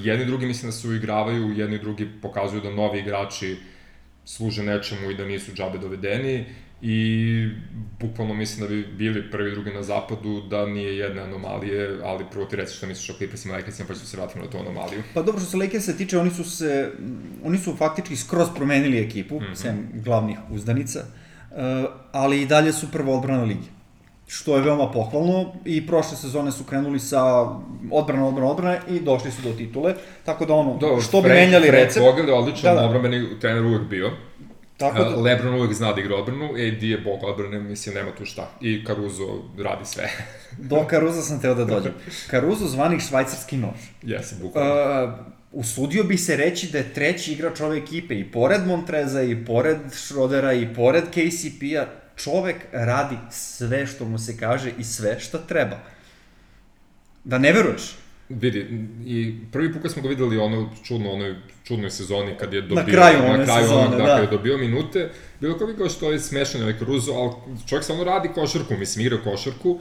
jedni 0.00 0.26
drugi 0.26 0.46
mislim 0.46 0.68
da 0.68 0.72
se 0.72 0.88
uigravaju, 0.88 1.52
jedni 1.52 1.78
drugi 1.78 2.08
pokazuju 2.22 2.60
da 2.60 2.70
novi 2.70 2.98
igrači 2.98 3.56
služe 4.24 4.62
nečemu 4.62 5.10
i 5.10 5.14
da 5.14 5.24
nisu 5.24 5.52
džabe 5.52 5.78
dovedeni 5.78 6.44
i 6.82 7.48
bukvalno 8.00 8.34
mislim 8.34 8.60
da 8.60 8.74
bi 8.74 8.86
bili 8.86 9.30
prvi 9.30 9.50
drugi 9.50 9.70
na 9.70 9.82
zapadu, 9.82 10.40
da 10.40 10.66
nije 10.66 10.98
jedne 10.98 11.22
anomalije, 11.22 11.98
ali 12.04 12.24
prvo 12.32 12.44
ti 12.44 12.56
reci 12.56 12.76
što 12.76 12.86
misliš 12.86 13.10
o 13.10 13.12
Clippersima 13.12 13.54
i 13.54 13.56
Lakersima, 13.56 13.88
pa 13.88 13.94
ću 13.94 14.06
se 14.06 14.16
vratiti 14.16 14.38
na 14.38 14.50
tu 14.50 14.58
anomaliju. 14.58 15.02
Pa 15.14 15.22
dobro, 15.22 15.40
što 15.40 15.50
se 15.50 15.56
Lakersa 15.56 15.92
tiče, 15.92 16.18
oni 16.18 16.30
su 16.30 16.44
se, 16.44 16.90
oni 17.44 17.58
su 17.58 17.76
faktički 17.76 18.16
skroz 18.16 18.48
promenili 18.54 18.98
ekipu, 18.98 19.40
mm 19.40 19.44
-hmm. 19.44 19.54
sem 19.54 19.88
glavnih 19.94 20.38
uzdanica, 20.50 21.00
uh, 21.00 21.56
ali 22.12 22.42
i 22.42 22.46
dalje 22.46 22.72
su 22.72 22.90
prva 22.90 23.14
odbrana 23.14 23.44
ligi 23.44 23.81
što 24.32 24.56
je 24.56 24.62
veoma 24.62 24.90
pohvalno 24.90 25.52
i 25.64 25.86
prošle 25.86 26.16
sezone 26.16 26.52
su 26.52 26.64
krenuli 26.64 26.98
sa 27.00 27.42
odbrana, 27.90 28.26
odbrana, 28.26 28.50
odbrana 28.50 28.78
i 28.90 29.00
došli 29.00 29.30
su 29.30 29.42
do 29.42 29.52
titule, 29.52 29.94
tako 30.24 30.46
da 30.46 30.54
ono, 30.54 30.76
do, 30.76 31.00
što 31.00 31.22
bi 31.22 31.28
menjali 31.28 31.70
recept... 31.70 31.92
Fred 31.92 32.04
Vogel 32.04 32.28
je 32.28 32.34
odličan, 32.34 32.74
da, 32.74 32.80
da. 32.80 32.86
odbranbeni 32.86 33.40
trener 33.40 33.64
uvek 33.64 33.82
bio. 33.82 34.10
Tako 34.76 35.04
da... 35.04 35.16
Lebron 35.16 35.54
uvek 35.54 35.72
zna 35.72 35.92
da 35.92 36.00
igra 36.00 36.16
odbranu, 36.16 36.44
AD 36.44 36.82
je 36.82 36.98
bog 36.98 37.24
odbrane, 37.24 37.60
mislim, 37.60 37.94
nema 37.94 38.10
tu 38.10 38.24
šta. 38.24 38.50
I 38.60 38.84
Caruso 38.86 39.42
radi 39.58 39.84
sve. 39.84 40.10
Do 40.70 40.84
Caruso 40.90 41.22
sam 41.22 41.40
teo 41.40 41.54
da 41.54 41.64
dođem. 41.64 41.92
Caruso 42.30 42.66
zvani 42.66 43.00
švajcarski 43.00 43.56
nož. 43.56 43.80
Jesi, 44.02 44.34
bukvalno. 44.42 45.04
Uh, 45.04 45.10
usudio 45.52 46.04
bi 46.04 46.18
se 46.18 46.36
reći 46.36 46.72
da 46.72 46.78
je 46.78 46.94
treći 46.94 47.32
igrač 47.32 47.60
ove 47.60 47.78
ekipe 47.78 48.18
i 48.18 48.30
pored 48.30 48.66
Montreza 48.66 49.22
i 49.22 49.44
pored 49.44 49.78
Schrodera 49.90 50.52
i 50.52 50.74
pored 50.74 51.04
KCP-a 51.04 52.01
čovek 52.16 52.56
radi 52.72 53.16
sve 53.30 53.86
što 53.86 54.04
mu 54.04 54.18
se 54.18 54.36
kaže 54.36 54.72
i 54.78 54.84
sve 54.84 55.20
što 55.20 55.38
treba. 55.38 55.78
Da 57.24 57.38
ne 57.38 57.52
veruješ? 57.52 57.96
Vidi, 58.28 58.88
i 59.06 59.34
prvi 59.52 59.72
put 59.72 59.82
kad 59.82 59.92
smo 59.92 60.02
ga 60.02 60.08
videli 60.08 60.38
ono 60.38 60.70
čudno, 60.84 61.10
onoj 61.10 61.34
čudnoj 61.64 61.90
sezoni 61.90 62.34
kad 62.38 62.52
je 62.52 62.60
dobio, 62.60 62.76
na 62.76 62.92
kraju, 62.92 63.18
na 63.38 63.44
kraju 63.44 63.62
sezone, 63.62 63.86
onog, 63.86 63.98
da, 63.98 64.06
da. 64.06 64.14
je 64.14 64.26
dobio 64.26 64.58
minute, 64.58 65.10
bilo 65.40 65.58
kao 65.58 65.66
bi 65.66 65.76
kao 65.76 65.88
što 65.88 66.12
je 66.12 66.20
smešan 66.20 66.62
ovaj 66.62 66.78
Caruso, 66.78 67.12
ali 67.12 67.58
čovjek 67.68 67.84
samo 67.84 68.04
radi 68.04 68.28
košarku, 68.34 68.74
mislim, 68.76 69.06
igra 69.06 69.18
košarku 69.24 69.80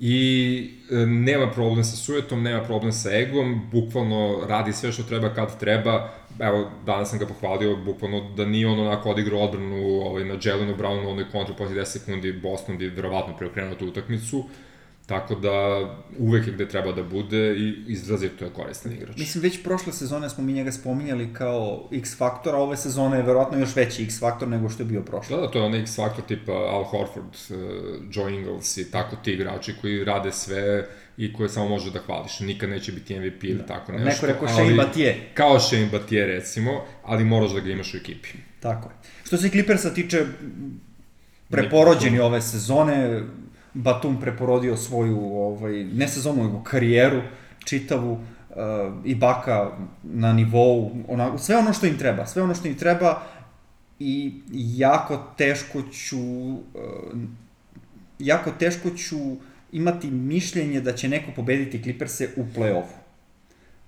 i 0.00 0.70
e, 0.90 0.94
nema 1.06 1.50
problem 1.50 1.84
sa 1.84 1.96
sujetom, 1.96 2.42
nema 2.42 2.62
problem 2.64 2.92
sa 2.92 3.10
egom, 3.10 3.68
bukvalno 3.72 4.46
radi 4.48 4.72
sve 4.72 4.92
što 4.92 5.02
treba 5.02 5.34
kad 5.34 5.58
treba, 5.60 6.10
evo, 6.38 6.70
danas 6.86 7.10
sam 7.10 7.18
ga 7.18 7.26
pohvalio, 7.26 7.76
bukvalno 7.76 8.20
da 8.36 8.44
nije 8.44 8.68
on 8.68 8.80
onako 8.80 9.10
odigrao 9.10 9.40
odbranu 9.40 10.00
ovaj, 10.00 10.24
na 10.24 10.38
Jelenu 10.44 10.76
Brownu, 10.76 11.10
onoj 11.10 11.30
kontru 11.32 11.54
posle 11.56 11.76
10 11.76 11.84
sekundi 11.84 12.32
Boston 12.32 12.78
bi 12.78 12.86
verovatno 12.86 13.36
preokrenuo 13.36 13.74
tu 13.74 13.86
utakmicu, 13.86 14.44
Tako 15.10 15.34
da 15.34 15.52
uvek 16.18 16.46
je 16.46 16.52
gde 16.52 16.68
treba 16.68 16.92
da 16.92 17.02
bude 17.02 17.56
i 17.56 17.74
izrazito 17.86 18.44
je 18.44 18.50
koristan 18.50 18.92
igrač. 18.92 19.16
Mislim, 19.16 19.42
već 19.42 19.62
prošle 19.62 19.92
sezone 19.92 20.30
smo 20.30 20.44
mi 20.44 20.52
njega 20.52 20.72
spominjali 20.72 21.34
kao 21.34 21.88
X 21.92 22.16
faktor, 22.16 22.54
a 22.54 22.58
ove 22.58 22.76
sezone 22.76 23.16
je 23.16 23.22
verovatno 23.22 23.58
još 23.58 23.76
veći 23.76 24.04
X 24.04 24.20
faktor 24.20 24.48
nego 24.48 24.68
što 24.68 24.82
je 24.82 24.86
bio 24.86 25.02
prošle. 25.02 25.36
Da, 25.36 25.42
da, 25.42 25.50
to 25.50 25.58
je 25.58 25.64
onaj 25.64 25.80
X 25.80 25.96
faktor 25.96 26.24
tipa 26.24 26.52
Al 26.52 26.84
Horford, 26.84 27.26
uh, 27.26 27.56
Joe 28.10 28.34
Ingles 28.34 28.76
i 28.76 28.90
tako 28.90 29.16
ti 29.16 29.32
igrači 29.32 29.74
koji 29.80 30.04
rade 30.04 30.32
sve 30.32 30.86
i 31.16 31.32
koje 31.32 31.48
samo 31.48 31.68
može 31.68 31.90
da 31.90 31.98
hvališ. 31.98 32.40
Nikad 32.40 32.70
neće 32.70 32.92
biti 32.92 33.20
MVP 33.20 33.44
ili 33.44 33.58
da. 33.58 33.66
tako 33.66 33.92
nešto. 33.92 34.04
Neko 34.04 34.26
rekao 34.26 34.48
Shane 34.48 34.74
Batije. 34.74 35.30
Kao 35.34 35.60
Shane 35.60 35.88
Batije 35.92 36.26
recimo, 36.26 36.84
ali 37.04 37.24
moraš 37.24 37.50
da 37.50 37.60
ga 37.60 37.70
imaš 37.70 37.94
u 37.94 37.96
ekipi. 37.96 38.28
Tako 38.60 38.88
je. 38.88 38.94
Što 39.24 39.36
se 39.36 39.48
Clippersa 39.48 39.94
tiče, 39.94 40.26
preporođeni 41.48 42.20
ove 42.20 42.42
sezone, 42.42 43.22
Batum 43.74 44.20
preporodio 44.20 44.76
svoju, 44.76 45.18
ovaj, 45.34 45.84
ne 45.84 46.08
sezonu, 46.08 46.44
nego 46.44 46.62
karijeru 46.62 47.22
čitavu, 47.64 48.12
uh, 48.12 48.56
i 49.04 49.14
Baka 49.14 49.70
na 50.02 50.32
nivou, 50.32 50.90
ona, 51.08 51.38
sve 51.38 51.56
ono 51.56 51.72
što 51.72 51.86
im 51.86 51.98
treba, 51.98 52.26
sve 52.26 52.42
ono 52.42 52.54
što 52.54 52.68
im 52.68 52.74
treba 52.74 53.22
i 53.98 54.32
jako 54.54 55.34
teško 55.36 55.82
ću, 55.82 56.18
uh, 56.18 57.18
jako 58.18 58.50
teško 58.50 58.90
ću 58.90 59.16
imati 59.72 60.10
mišljenje 60.10 60.80
da 60.80 60.92
će 60.92 61.08
neko 61.08 61.30
pobediti 61.36 61.82
Clippers-e 61.82 62.28
u 62.36 62.44
play-offu. 62.56 63.00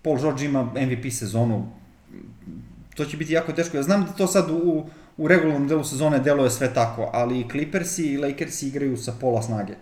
Paul 0.02 0.18
George 0.18 0.44
ima 0.44 0.62
MVP 0.64 1.12
sezonu, 1.12 1.66
to 2.94 3.04
će 3.04 3.16
biti 3.16 3.32
jako 3.32 3.52
teško. 3.52 3.76
Ja 3.76 3.82
znam 3.82 4.04
da 4.04 4.12
to 4.12 4.26
sad 4.26 4.50
u, 4.50 4.54
u 4.54 4.86
regularnom 5.18 5.68
delu 5.68 5.84
sezone 5.84 6.18
deluje 6.18 6.50
sve 6.50 6.74
tako, 6.74 7.10
ali 7.12 7.40
i 7.40 7.48
Clippersi 7.50 8.06
i 8.06 8.18
Lakersi 8.18 8.68
igraju 8.68 8.96
sa 8.96 9.12
pola 9.20 9.42
snage. 9.42 9.74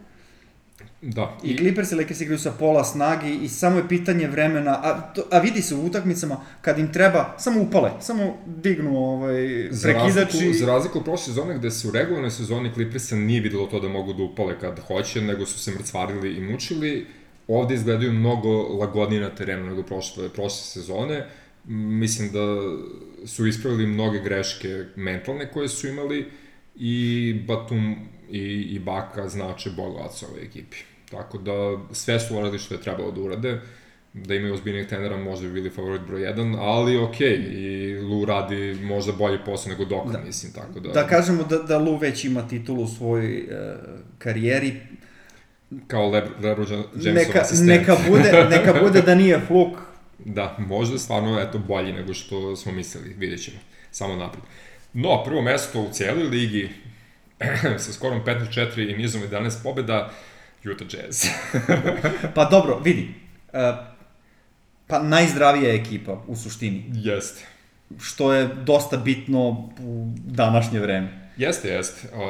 Da. 1.03 1.39
I, 1.45 1.51
I 1.51 1.57
Clippers 1.57 1.93
i 1.93 1.95
Lakers 1.95 2.21
igraju 2.21 2.39
sa 2.39 2.53
pola 2.59 2.85
snage 2.85 3.35
i 3.35 3.49
samo 3.49 3.77
je 3.77 3.89
pitanje 3.89 4.29
vremena, 4.29 4.81
a, 4.83 5.13
to, 5.15 5.23
a 5.31 5.39
vidi 5.39 5.63
se 5.63 5.75
u 5.75 5.87
utakmicama 5.87 6.37
kad 6.61 6.79
im 6.79 6.93
treba, 6.93 7.35
samo 7.39 7.63
upale, 7.63 7.91
samo 8.01 8.37
dignu 8.47 8.99
ovaj, 8.99 9.69
prekidači. 9.83 10.13
Za 10.13 10.21
razliku, 10.21 10.59
za 10.59 10.67
razliku 10.67 10.99
od 10.99 11.05
prošle 11.05 11.25
sezone 11.25 11.59
gde 11.59 11.71
se 11.71 11.89
u 11.89 11.91
regularnoj 11.91 12.31
sezoni 12.31 12.75
Clippersa 12.75 13.17
nije 13.17 13.41
videlo 13.41 13.67
to 13.67 13.81
da 13.81 13.89
mogu 13.89 14.13
da 14.13 14.23
upale 14.23 14.59
kad 14.61 14.81
hoće, 14.81 15.21
nego 15.21 15.47
su 15.47 15.59
se 15.59 15.71
mrcvarili 15.71 16.37
i 16.37 16.41
mučili, 16.41 17.07
ovde 17.49 17.75
izgledaju 17.75 18.13
mnogo 18.13 18.63
lagodnije 18.63 19.23
na 19.23 19.31
terenu 19.31 19.67
nego 19.67 19.83
prošle, 19.83 20.29
prošle 20.29 20.63
sezone. 20.63 21.27
Mislim 21.65 22.33
da 22.33 22.41
su 23.27 23.47
ispravili 23.47 23.87
mnoge 23.87 24.21
greške 24.21 24.85
mentalne 24.97 25.51
koje 25.53 25.69
su 25.69 25.89
imali 25.89 26.27
i 26.77 27.35
Batum 27.47 27.97
i, 28.31 28.43
i 28.71 28.79
Baka 28.79 29.29
znače 29.29 29.71
bogovac 29.71 30.23
ove 30.23 30.43
ekipi. 30.43 30.77
Tako 31.11 31.39
da 31.39 31.53
sve 31.93 32.21
su 32.21 32.37
uradili 32.37 32.59
što 32.59 32.75
je 32.75 32.81
trebalo 32.81 33.11
da 33.11 33.21
urade 33.21 33.61
da 34.13 34.35
imaju 34.35 34.55
ozbiljnijeg 34.55 34.89
trenera 34.89 35.17
možda 35.17 35.47
bi 35.47 35.53
bili 35.53 35.71
favorit 35.71 36.03
broj 36.03 36.21
1, 36.21 36.57
ali 36.61 36.97
okay, 36.97 37.53
i 37.53 37.99
Lu 38.01 38.25
radi 38.25 38.79
možda 38.83 39.13
bolji 39.13 39.39
posao 39.47 39.71
nego 39.71 39.85
Doka, 39.85 40.13
da. 40.13 40.19
mislim, 40.27 40.53
tako 40.53 40.81
da... 40.81 40.93
Da 40.93 41.07
kažemo 41.07 41.45
da, 41.45 41.59
da 41.59 41.79
Lu 41.79 41.97
već 41.97 42.25
ima 42.25 42.49
titulu 42.49 42.83
u 42.83 42.89
svojoj 42.89 43.39
uh, 43.39 43.49
karijeri, 44.19 44.75
Kao 45.87 46.11
Lebron 46.11 46.67
Jamesov 46.95 47.15
Neka, 47.15 47.41
asistent. 47.41 47.69
neka, 47.69 47.97
bude, 48.09 48.47
neka 48.51 48.81
bude 48.83 49.03
da 49.03 49.15
nije 49.15 49.41
fluk. 49.47 49.79
Da, 50.25 50.57
možda 50.59 50.99
stvarno 50.99 51.41
eto, 51.41 51.59
bolji 51.59 51.93
nego 51.93 52.15
što 52.15 52.57
smo 52.57 52.73
mislili, 52.73 53.15
vidjet 53.19 53.43
ćemo. 53.45 53.57
Samo 53.91 54.17
napred. 54.17 54.45
No, 54.93 55.25
prvo 55.25 55.43
mesto 55.43 55.81
u 55.81 55.89
cijeloj 55.93 56.25
ligi 56.25 56.69
sa 57.85 57.93
skorom 57.93 58.21
15-4 58.25 58.95
i 58.95 58.97
nizom 58.99 59.23
11 59.23 59.63
pobjeda, 59.63 60.11
Utah 60.73 60.87
Jazz. 60.95 61.25
Pa 62.35 62.45
dobro, 62.45 62.79
vidi. 62.85 63.15
e, 63.53 63.73
pa 64.87 65.03
najzdravija 65.03 65.69
je 65.69 65.81
ekipa 65.81 66.23
u 66.27 66.37
suštini, 66.37 66.85
Jeste. 66.95 67.47
što 68.01 68.33
je 68.33 68.47
dosta 68.47 68.97
bitno 68.97 69.49
u 69.81 70.13
današnje 70.17 70.81
vreme. 70.81 71.31
Jeste, 71.37 71.69
jeste. 71.69 72.09
Uh, 72.13 72.21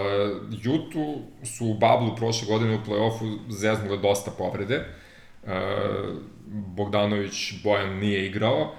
Jutu 0.62 1.22
su 1.44 1.66
u 1.66 1.74
Bablu 1.74 2.16
prošle 2.16 2.48
godine 2.48 2.74
u 2.74 2.90
play-offu 2.90 3.38
zeznule 3.48 3.98
dosta 3.98 4.30
povrede. 4.30 4.84
Uh, 5.42 5.50
Bogdanović 6.50 7.62
Bojan 7.64 7.98
nije 7.98 8.26
igrao, 8.26 8.74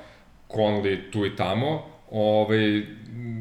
Conley 0.50 1.12
tu 1.12 1.26
i 1.26 1.36
tamo. 1.36 1.86
Ove, 2.12 2.84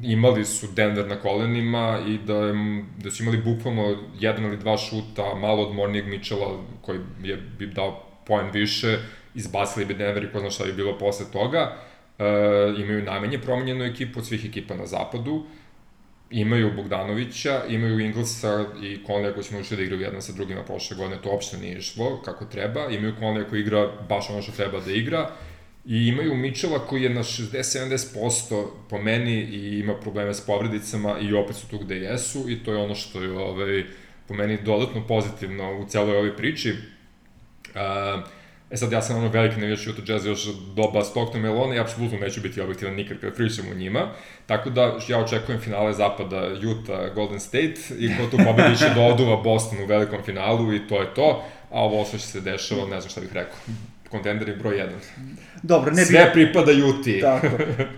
imali 0.02 0.44
su 0.44 0.66
Denver 0.76 1.06
na 1.06 1.16
kolenima 1.16 1.98
i 2.08 2.18
da, 2.18 2.52
da 2.98 3.10
su 3.10 3.22
imali 3.22 3.38
bukvalno 3.38 3.96
jedan 4.18 4.44
ili 4.44 4.56
dva 4.56 4.76
šuta 4.76 5.34
malo 5.34 5.62
odmornijeg 5.62 6.06
Mitchella 6.06 6.64
koji 6.82 6.98
je 7.22 7.36
bi 7.36 7.66
dao 7.66 8.06
poen 8.26 8.50
više, 8.50 8.98
izbacili 9.34 9.84
bi 9.84 9.94
Denver 9.94 10.24
i 10.24 10.32
ko 10.32 10.40
zna 10.40 10.50
šta 10.50 10.64
bi 10.64 10.72
bilo 10.72 10.98
posle 10.98 11.26
toga. 11.32 11.76
Uh, 12.18 12.80
imaju 12.80 13.02
najmanje 13.02 13.38
promenjenu 13.38 13.84
ekipu 13.84 14.18
od 14.18 14.26
svih 14.26 14.44
ekipa 14.44 14.74
na 14.74 14.86
zapadu 14.86 15.44
imaju 16.30 16.72
Bogdanovića, 16.76 17.62
imaju 17.68 18.00
Inglesa 18.00 18.66
i 18.82 18.98
Conleya 19.06 19.32
koji 19.34 19.44
smo 19.44 19.58
učili 19.58 19.76
da 19.76 19.82
igraju 19.82 20.02
jedan 20.02 20.22
sa 20.22 20.32
drugima 20.32 20.62
prošle 20.62 20.96
godine, 20.96 21.22
to 21.22 21.30
uopšte 21.30 21.58
nije 21.58 21.78
išlo 21.78 22.22
kako 22.22 22.44
treba, 22.44 22.86
imaju 22.90 23.14
Conleya 23.20 23.48
koji 23.48 23.60
igra 23.60 23.92
baš 24.08 24.30
ono 24.30 24.42
što 24.42 24.52
treba 24.52 24.80
da 24.80 24.92
igra, 24.92 25.30
i 25.86 26.08
imaju 26.08 26.34
Mitchella 26.34 26.78
koji 26.78 27.02
je 27.02 27.10
na 27.10 27.22
60-70% 27.22 28.66
po 28.90 28.98
meni 28.98 29.40
i 29.40 29.78
ima 29.78 29.94
probleme 29.94 30.34
s 30.34 30.40
povredicama 30.40 31.18
i 31.20 31.32
opet 31.32 31.56
su 31.56 31.68
tu 31.68 31.78
gde 31.78 31.96
jesu 31.96 32.50
i 32.50 32.64
to 32.64 32.72
je 32.72 32.78
ono 32.78 32.94
što 32.94 33.22
je 33.22 33.38
ovaj, 33.38 33.84
po 34.28 34.34
meni 34.34 34.58
dodatno 34.64 35.06
pozitivno 35.06 35.78
u 35.80 35.86
celoj 35.88 36.16
ovoj 36.16 36.36
priči. 36.36 36.70
Uh, 36.70 38.39
E 38.70 38.76
sad, 38.76 38.92
ja 38.92 39.02
sam 39.02 39.16
ono 39.16 39.28
veliki 39.28 39.60
navijač 39.60 39.86
Utah 39.86 40.08
Jazz 40.08 40.26
još 40.26 40.44
doba 40.76 41.04
Stockton 41.04 41.40
Melona 41.40 41.74
i 41.74 41.78
apsolutno 41.78 42.18
neću 42.18 42.40
biti 42.40 42.60
objektivan 42.60 42.94
nikad 42.94 43.20
kad 43.20 43.34
pričam 43.34 43.64
o 43.70 43.74
njima. 43.74 44.00
Tako 44.46 44.70
da 44.70 44.98
ja 45.08 45.18
očekujem 45.18 45.60
finale 45.60 45.92
zapada 45.92 46.48
Utah 46.52 47.14
Golden 47.14 47.40
State 47.40 47.74
i 47.98 48.08
ko 48.16 48.26
tu 48.30 48.36
pobedi 48.36 48.78
će 48.82 48.88
da 48.94 49.00
oduva 49.00 49.36
Boston 49.36 49.78
u 49.82 49.86
velikom 49.86 50.18
finalu 50.24 50.74
i 50.74 50.88
to 50.88 51.00
je 51.00 51.14
to. 51.14 51.44
A 51.70 51.80
ovo 51.80 52.04
sve 52.04 52.18
što 52.18 52.28
se 52.28 52.40
dešava, 52.40 52.82
ne 52.82 53.00
znam 53.00 53.10
šta 53.10 53.20
bih 53.20 53.32
rekao. 53.32 53.56
Kontenderi 54.10 54.56
broj 54.56 54.76
1. 54.76 54.88
Dobro, 55.62 55.90
ne 55.90 56.02
bi... 56.02 56.06
Sve 56.06 56.32
pripada 56.32 56.72
Juti. 56.72 57.20
Tako. 57.20 57.46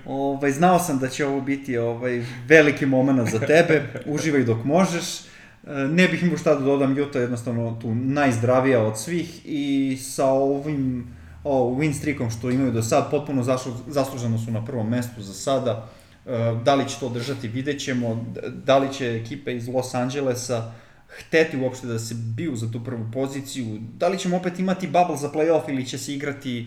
Ovaj, 0.07 0.51
znao 0.51 0.79
sam 0.79 0.99
da 0.99 1.09
će 1.09 1.27
ovo 1.27 1.41
biti 1.41 1.77
ovaj, 1.77 2.25
veliki 2.47 2.87
moment 2.87 3.31
za 3.31 3.39
tebe. 3.39 3.83
Uživaj 4.07 4.43
dok 4.43 4.65
možeš. 4.65 5.32
E, 5.67 5.89
Ne 5.89 6.09
bih 6.09 6.23
imao 6.23 6.39
šta 6.39 6.55
da 6.55 6.61
dodam, 6.61 6.99
Juta 6.99 7.19
je 7.19 7.23
jednostavno 7.23 7.79
tu 7.83 7.95
najzdravija 7.95 8.83
od 8.83 8.99
svih 8.99 9.41
i 9.45 9.97
sa 10.01 10.27
ovim 10.27 11.07
o, 11.45 11.71
win 11.71 11.93
streakom 11.93 12.31
što 12.31 12.51
imaju 12.51 12.73
do 12.73 12.83
sad, 12.83 13.11
potpuno 13.11 13.43
zaslu, 13.43 13.73
zasluženo 13.89 14.39
su 14.39 14.51
na 14.51 14.65
prvom 14.65 14.89
mestu 14.89 15.23
za 15.23 15.35
sada. 15.35 15.89
E, 16.27 16.31
Da 16.65 16.75
li 16.75 16.89
će 16.89 16.97
to 17.01 17.09
držati, 17.09 17.49
vidjet 17.49 17.81
ćemo. 17.81 18.27
Da 18.65 18.79
li 18.79 18.93
će 18.93 19.21
ekipe 19.25 19.57
iz 19.57 19.69
Los 19.69 19.95
Angelesa 19.95 20.73
hteti 21.19 21.57
uopšte 21.57 21.87
da 21.87 21.99
se 21.99 22.15
biju 22.15 22.57
za 22.57 22.71
tu 22.71 22.85
prvu 22.85 23.07
poziciju, 23.13 23.79
da 23.99 24.09
li 24.09 24.19
ćemo 24.19 24.37
opet 24.37 24.59
imati 24.59 24.87
bubble 24.87 25.17
za 25.17 25.31
playoff 25.31 25.69
ili 25.69 25.87
će 25.87 25.99
se 25.99 26.15
igrati 26.15 26.67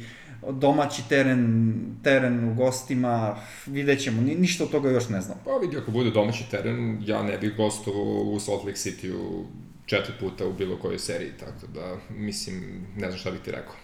domaći 0.51 1.01
teren, 1.09 1.75
teren 2.03 2.49
u 2.49 2.53
gostima, 2.53 3.37
vidjet 3.65 4.03
ćemo, 4.03 4.21
Ni, 4.21 4.35
ništa 4.35 4.63
od 4.63 4.71
toga 4.71 4.89
još 4.89 5.09
ne 5.09 5.21
znam. 5.21 5.37
Pa 5.45 5.57
vidi, 5.57 5.77
ako 5.77 5.91
bude 5.91 6.11
domaći 6.11 6.43
teren, 6.51 7.03
ja 7.05 7.23
ne 7.23 7.37
bih 7.37 7.55
gostovao 7.57 8.03
u 8.03 8.39
Salt 8.39 8.63
Lake 8.63 8.77
City-u 8.77 9.45
četiri 9.85 10.13
puta 10.19 10.47
u 10.47 10.53
bilo 10.53 10.77
kojoj 10.77 10.99
seriji, 10.99 11.31
tako 11.39 11.67
da, 11.73 11.97
mislim, 12.09 12.85
ne 12.95 13.07
znam 13.07 13.19
šta 13.19 13.31
bih 13.31 13.39
ti 13.39 13.51
rekao. 13.51 13.75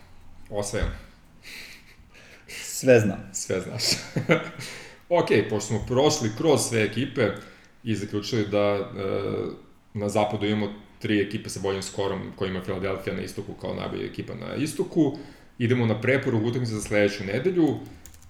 Osvajam. 0.49 0.89
Sve 2.47 2.99
znam. 2.99 3.29
Sve 3.33 3.61
znaš. 3.61 3.83
ok, 5.19 5.27
pošto 5.49 5.67
smo 5.67 5.85
prošli 5.88 6.29
kroz 6.38 6.61
sve 6.61 6.83
ekipe 6.83 7.29
i 7.83 7.95
zaključili 7.95 8.47
da 8.47 8.57
e, 8.57 8.81
na 9.93 10.09
zapadu 10.09 10.45
imamo 10.45 10.73
tri 10.99 11.21
ekipe 11.21 11.49
sa 11.49 11.59
boljim 11.59 11.81
skorom 11.81 12.31
koji 12.35 12.49
ima 12.49 12.61
Philadelphia 12.61 13.13
na 13.13 13.21
istoku 13.21 13.53
kao 13.53 13.73
najbolja 13.73 14.05
ekipa 14.05 14.33
na 14.35 14.55
istoku, 14.55 15.17
idemo 15.63 15.85
na 15.85 16.01
preporu 16.01 16.38
utakmice 16.38 16.73
za 16.73 16.81
sledeću 16.81 17.23
nedelju. 17.23 17.79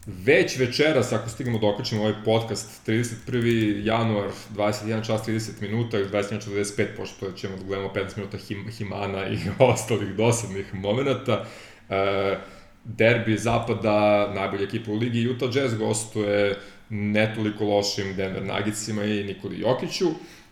Već 0.06 0.58
večeras, 0.58 1.12
ako 1.12 1.30
stignemo 1.30 1.60
da 1.60 1.68
okačimo 1.68 2.02
ovaj 2.02 2.14
podcast, 2.26 2.88
31. 2.88 3.86
januar, 3.86 4.30
21 4.56 5.06
čas 5.06 5.28
30 5.28 5.62
minuta 5.62 6.00
ili 6.00 6.10
21.45, 6.10 6.86
pošto 6.98 7.32
ćemo 7.32 7.58
da 7.58 7.64
gledamo 7.64 7.94
15 7.94 8.18
minuta 8.18 8.38
him, 8.38 8.72
Himana 8.78 9.28
i 9.28 9.38
ostalih 9.74 10.16
dosadnih 10.16 10.74
momenta. 10.74 11.46
E, 11.90 12.38
derbi 12.84 13.38
zapada, 13.38 14.32
najbolja 14.36 14.64
ekipa 14.64 14.92
u 14.92 14.96
ligi, 14.96 15.28
Utah 15.28 15.56
Jazz 15.56 15.74
gostuje 15.74 16.58
ne 16.90 17.34
toliko 17.36 17.66
lošim 17.66 18.16
Denver 18.16 18.46
Nuggetsima 18.46 19.04
i 19.04 19.24
Nikoli 19.24 19.60
Jokiću. 19.60 20.10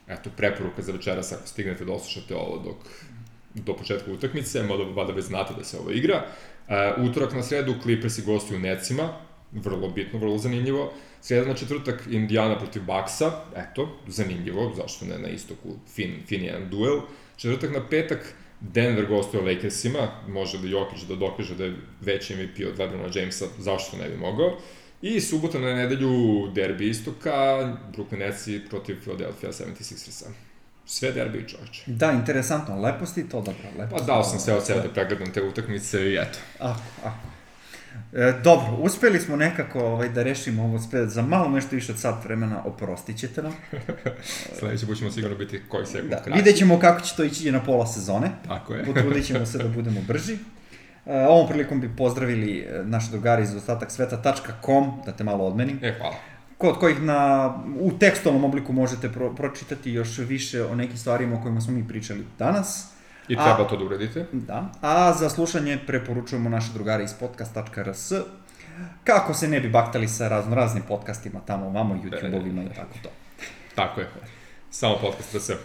Eto, 0.08 0.30
preporuka 0.38 0.82
za 0.82 0.92
večeras 0.92 1.32
ako 1.32 1.48
stignete 1.48 1.86
da 1.86 1.94
oslušate 1.94 2.36
ovo 2.36 2.58
dok 2.58 2.78
do 3.54 3.74
početka 3.74 4.12
utakmice, 4.12 4.64
mada 4.64 4.84
vada 4.84 5.14
već 5.14 5.26
znate 5.26 5.54
da 5.58 5.64
se 5.64 5.78
ovo 5.78 5.92
igra. 5.92 6.26
E, 6.70 6.94
utorak 7.02 7.34
na 7.34 7.44
sredu 7.44 7.76
Clippersi 7.84 8.22
gostuju 8.22 8.60
Necima, 8.60 9.10
vrlo 9.52 9.90
bitno, 9.90 10.20
vrlo 10.20 10.38
zanimljivo. 10.38 10.94
Sreda 11.22 11.48
na 11.48 11.54
četvrtak 11.54 12.08
Indiana 12.10 12.60
protiv 12.60 12.82
Bucksa, 12.82 13.32
eto, 13.56 14.00
zanimljivo, 14.08 14.74
zašto 14.76 15.06
ne 15.06 15.18
na 15.20 15.30
istoku, 15.30 15.76
fin, 15.96 16.14
fin 16.28 16.44
jedan 16.44 16.70
duel. 16.70 17.00
Četvrtak 17.38 17.74
na 17.74 17.88
petak 17.90 18.34
Denver 18.60 19.06
gostuje 19.06 19.44
Lakersima, 19.44 20.08
može 20.28 20.58
da 20.58 20.68
Jokić 20.68 21.02
da 21.02 21.16
dokaže 21.16 21.56
da 21.56 21.66
je 21.66 21.76
veći 22.02 22.36
MVP 22.36 22.68
od 22.68 22.80
Lebrona 22.80 23.10
Jamesa, 23.16 23.46
zašto 23.58 23.98
ne 23.98 24.10
bi 24.10 24.18
mogao. 24.18 24.58
I 25.02 25.22
subota 25.22 25.60
na 25.60 25.74
nedelju 25.74 26.48
derbi 26.56 26.90
istoka, 26.90 27.32
Brooklyn 27.96 28.18
Netsi 28.20 28.62
protiv 28.70 29.02
Philadelphia 29.02 29.52
76ersa. 29.52 30.49
Sve 30.90 31.12
derbi 31.12 31.46
čoveče. 31.48 31.84
Da, 31.86 32.12
interesantno, 32.12 32.82
lepo 32.82 33.06
si 33.06 33.30
to 33.30 33.38
dobro, 33.38 33.70
lepo. 33.80 33.96
Pa 33.98 34.04
dao 34.04 34.24
sam 34.24 34.40
sve 34.40 34.54
od 34.54 34.66
sebe 34.66 34.82
da 34.82 34.90
pregledam 34.90 35.34
te 35.34 35.42
utakmice 35.44 36.02
i 36.02 36.16
eto. 36.16 36.40
Ako, 36.60 36.80
ako. 37.04 37.28
E, 38.14 38.34
dobro, 38.44 38.78
uspeli 38.80 39.20
smo 39.20 39.36
nekako 39.36 39.80
ovaj, 39.80 40.10
da 40.10 40.24
rešimo 40.24 40.64
ovo 40.64 40.80
spred 40.80 41.10
za 41.10 41.22
malo 41.22 41.50
nešto 41.50 41.76
više 41.76 41.92
od 41.92 42.00
sat 42.00 42.24
vremena, 42.24 42.64
oprostit 42.66 43.18
ćete 43.18 43.42
nam. 43.42 43.54
Sledeći 44.60 44.86
put 44.86 44.98
ćemo 44.98 45.12
sigurno 45.12 45.38
biti 45.38 45.62
koji 45.68 45.86
sekund 45.86 46.10
Da, 46.10 46.18
kraći. 46.18 46.38
vidjet 46.38 46.58
ćemo 46.58 46.80
kako 46.80 47.02
će 47.02 47.16
to 47.16 47.24
ići 47.24 47.52
na 47.52 47.64
pola 47.64 47.88
sezone. 47.88 48.32
Tako 48.48 48.74
je. 48.74 48.86
Potrudit 48.86 49.26
ćemo 49.26 49.46
se 49.46 49.58
da 49.58 49.68
budemo 49.78 50.02
brži. 50.08 50.34
E, 51.06 51.26
ovom 51.28 51.48
prilikom 51.48 51.82
bi 51.82 51.96
pozdravili 51.98 52.60
e, 52.60 52.82
naše 52.84 53.12
drugari 53.12 53.44
iz 53.44 53.56
ostatak 53.56 53.92
sveta.com, 53.92 55.02
da 55.06 55.12
te 55.12 55.24
malo 55.24 55.46
odmenim, 55.46 55.80
E, 55.84 55.94
hvala. 55.98 56.16
Kod 56.60 56.80
kojih 56.80 57.02
na, 57.02 57.54
u 57.80 57.92
tekstualnom 58.00 58.44
obliku 58.44 58.74
možete 58.74 59.12
pro, 59.12 59.36
pročitati 59.36 59.92
još 59.92 60.18
više 60.18 60.66
o 60.66 60.76
nekim 60.76 60.98
stvarima 60.98 61.38
o 61.38 61.42
kojima 61.42 61.62
smo 61.62 61.74
mi 61.74 61.88
pričali 61.88 62.26
danas. 62.40 62.92
I 63.28 63.36
A- 63.38 63.44
treba 63.44 63.70
to 63.70 63.78
da 63.78 63.86
uradite. 63.86 64.26
Da. 64.32 64.72
A 64.82 65.14
za 65.14 65.30
slušanje 65.30 65.80
preporučujemo 65.88 66.50
naše 66.50 66.74
drugare 66.74 67.04
iz 67.04 67.14
podcast.rs 67.20 68.12
kako 69.04 69.34
se 69.34 69.48
ne 69.48 69.60
bi 69.60 69.70
baktali 69.70 70.08
sa 70.08 70.28
razno 70.28 70.56
raznim 70.56 70.84
podcastima 70.88 71.40
tamo, 71.46 71.70
vamo, 71.70 71.96
YouTube-ovima 71.96 72.64
i 72.72 72.76
tako 72.76 72.94
to. 73.04 73.10
Tako 73.76 74.02
je. 74.02 74.08
Samo 74.72 74.96
podcast 75.02 75.50
da. 75.50 75.56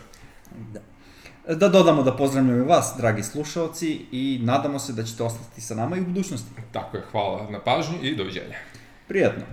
Da. 0.73 1.55
Da 1.55 1.69
dodamo 1.69 2.03
da 2.03 2.17
pozdravljamo 2.17 2.57
i 2.59 2.63
vas, 2.63 2.95
dragi 2.99 3.23
slušaoci, 3.23 4.07
i 4.13 4.41
nadamo 4.43 4.79
se 4.79 4.93
da 4.93 5.03
ćete 5.03 5.23
ostati 5.23 5.61
sa 5.61 5.75
nama 5.75 5.97
i 5.97 6.01
u 6.01 6.05
budućnosti. 6.05 6.51
Tako 6.73 6.97
je, 6.97 7.03
hvala 7.11 7.51
na 7.51 7.61
pažnju 7.61 7.99
i 8.03 8.17
doviđenja. 8.17 8.57
Prijetno. 9.09 9.45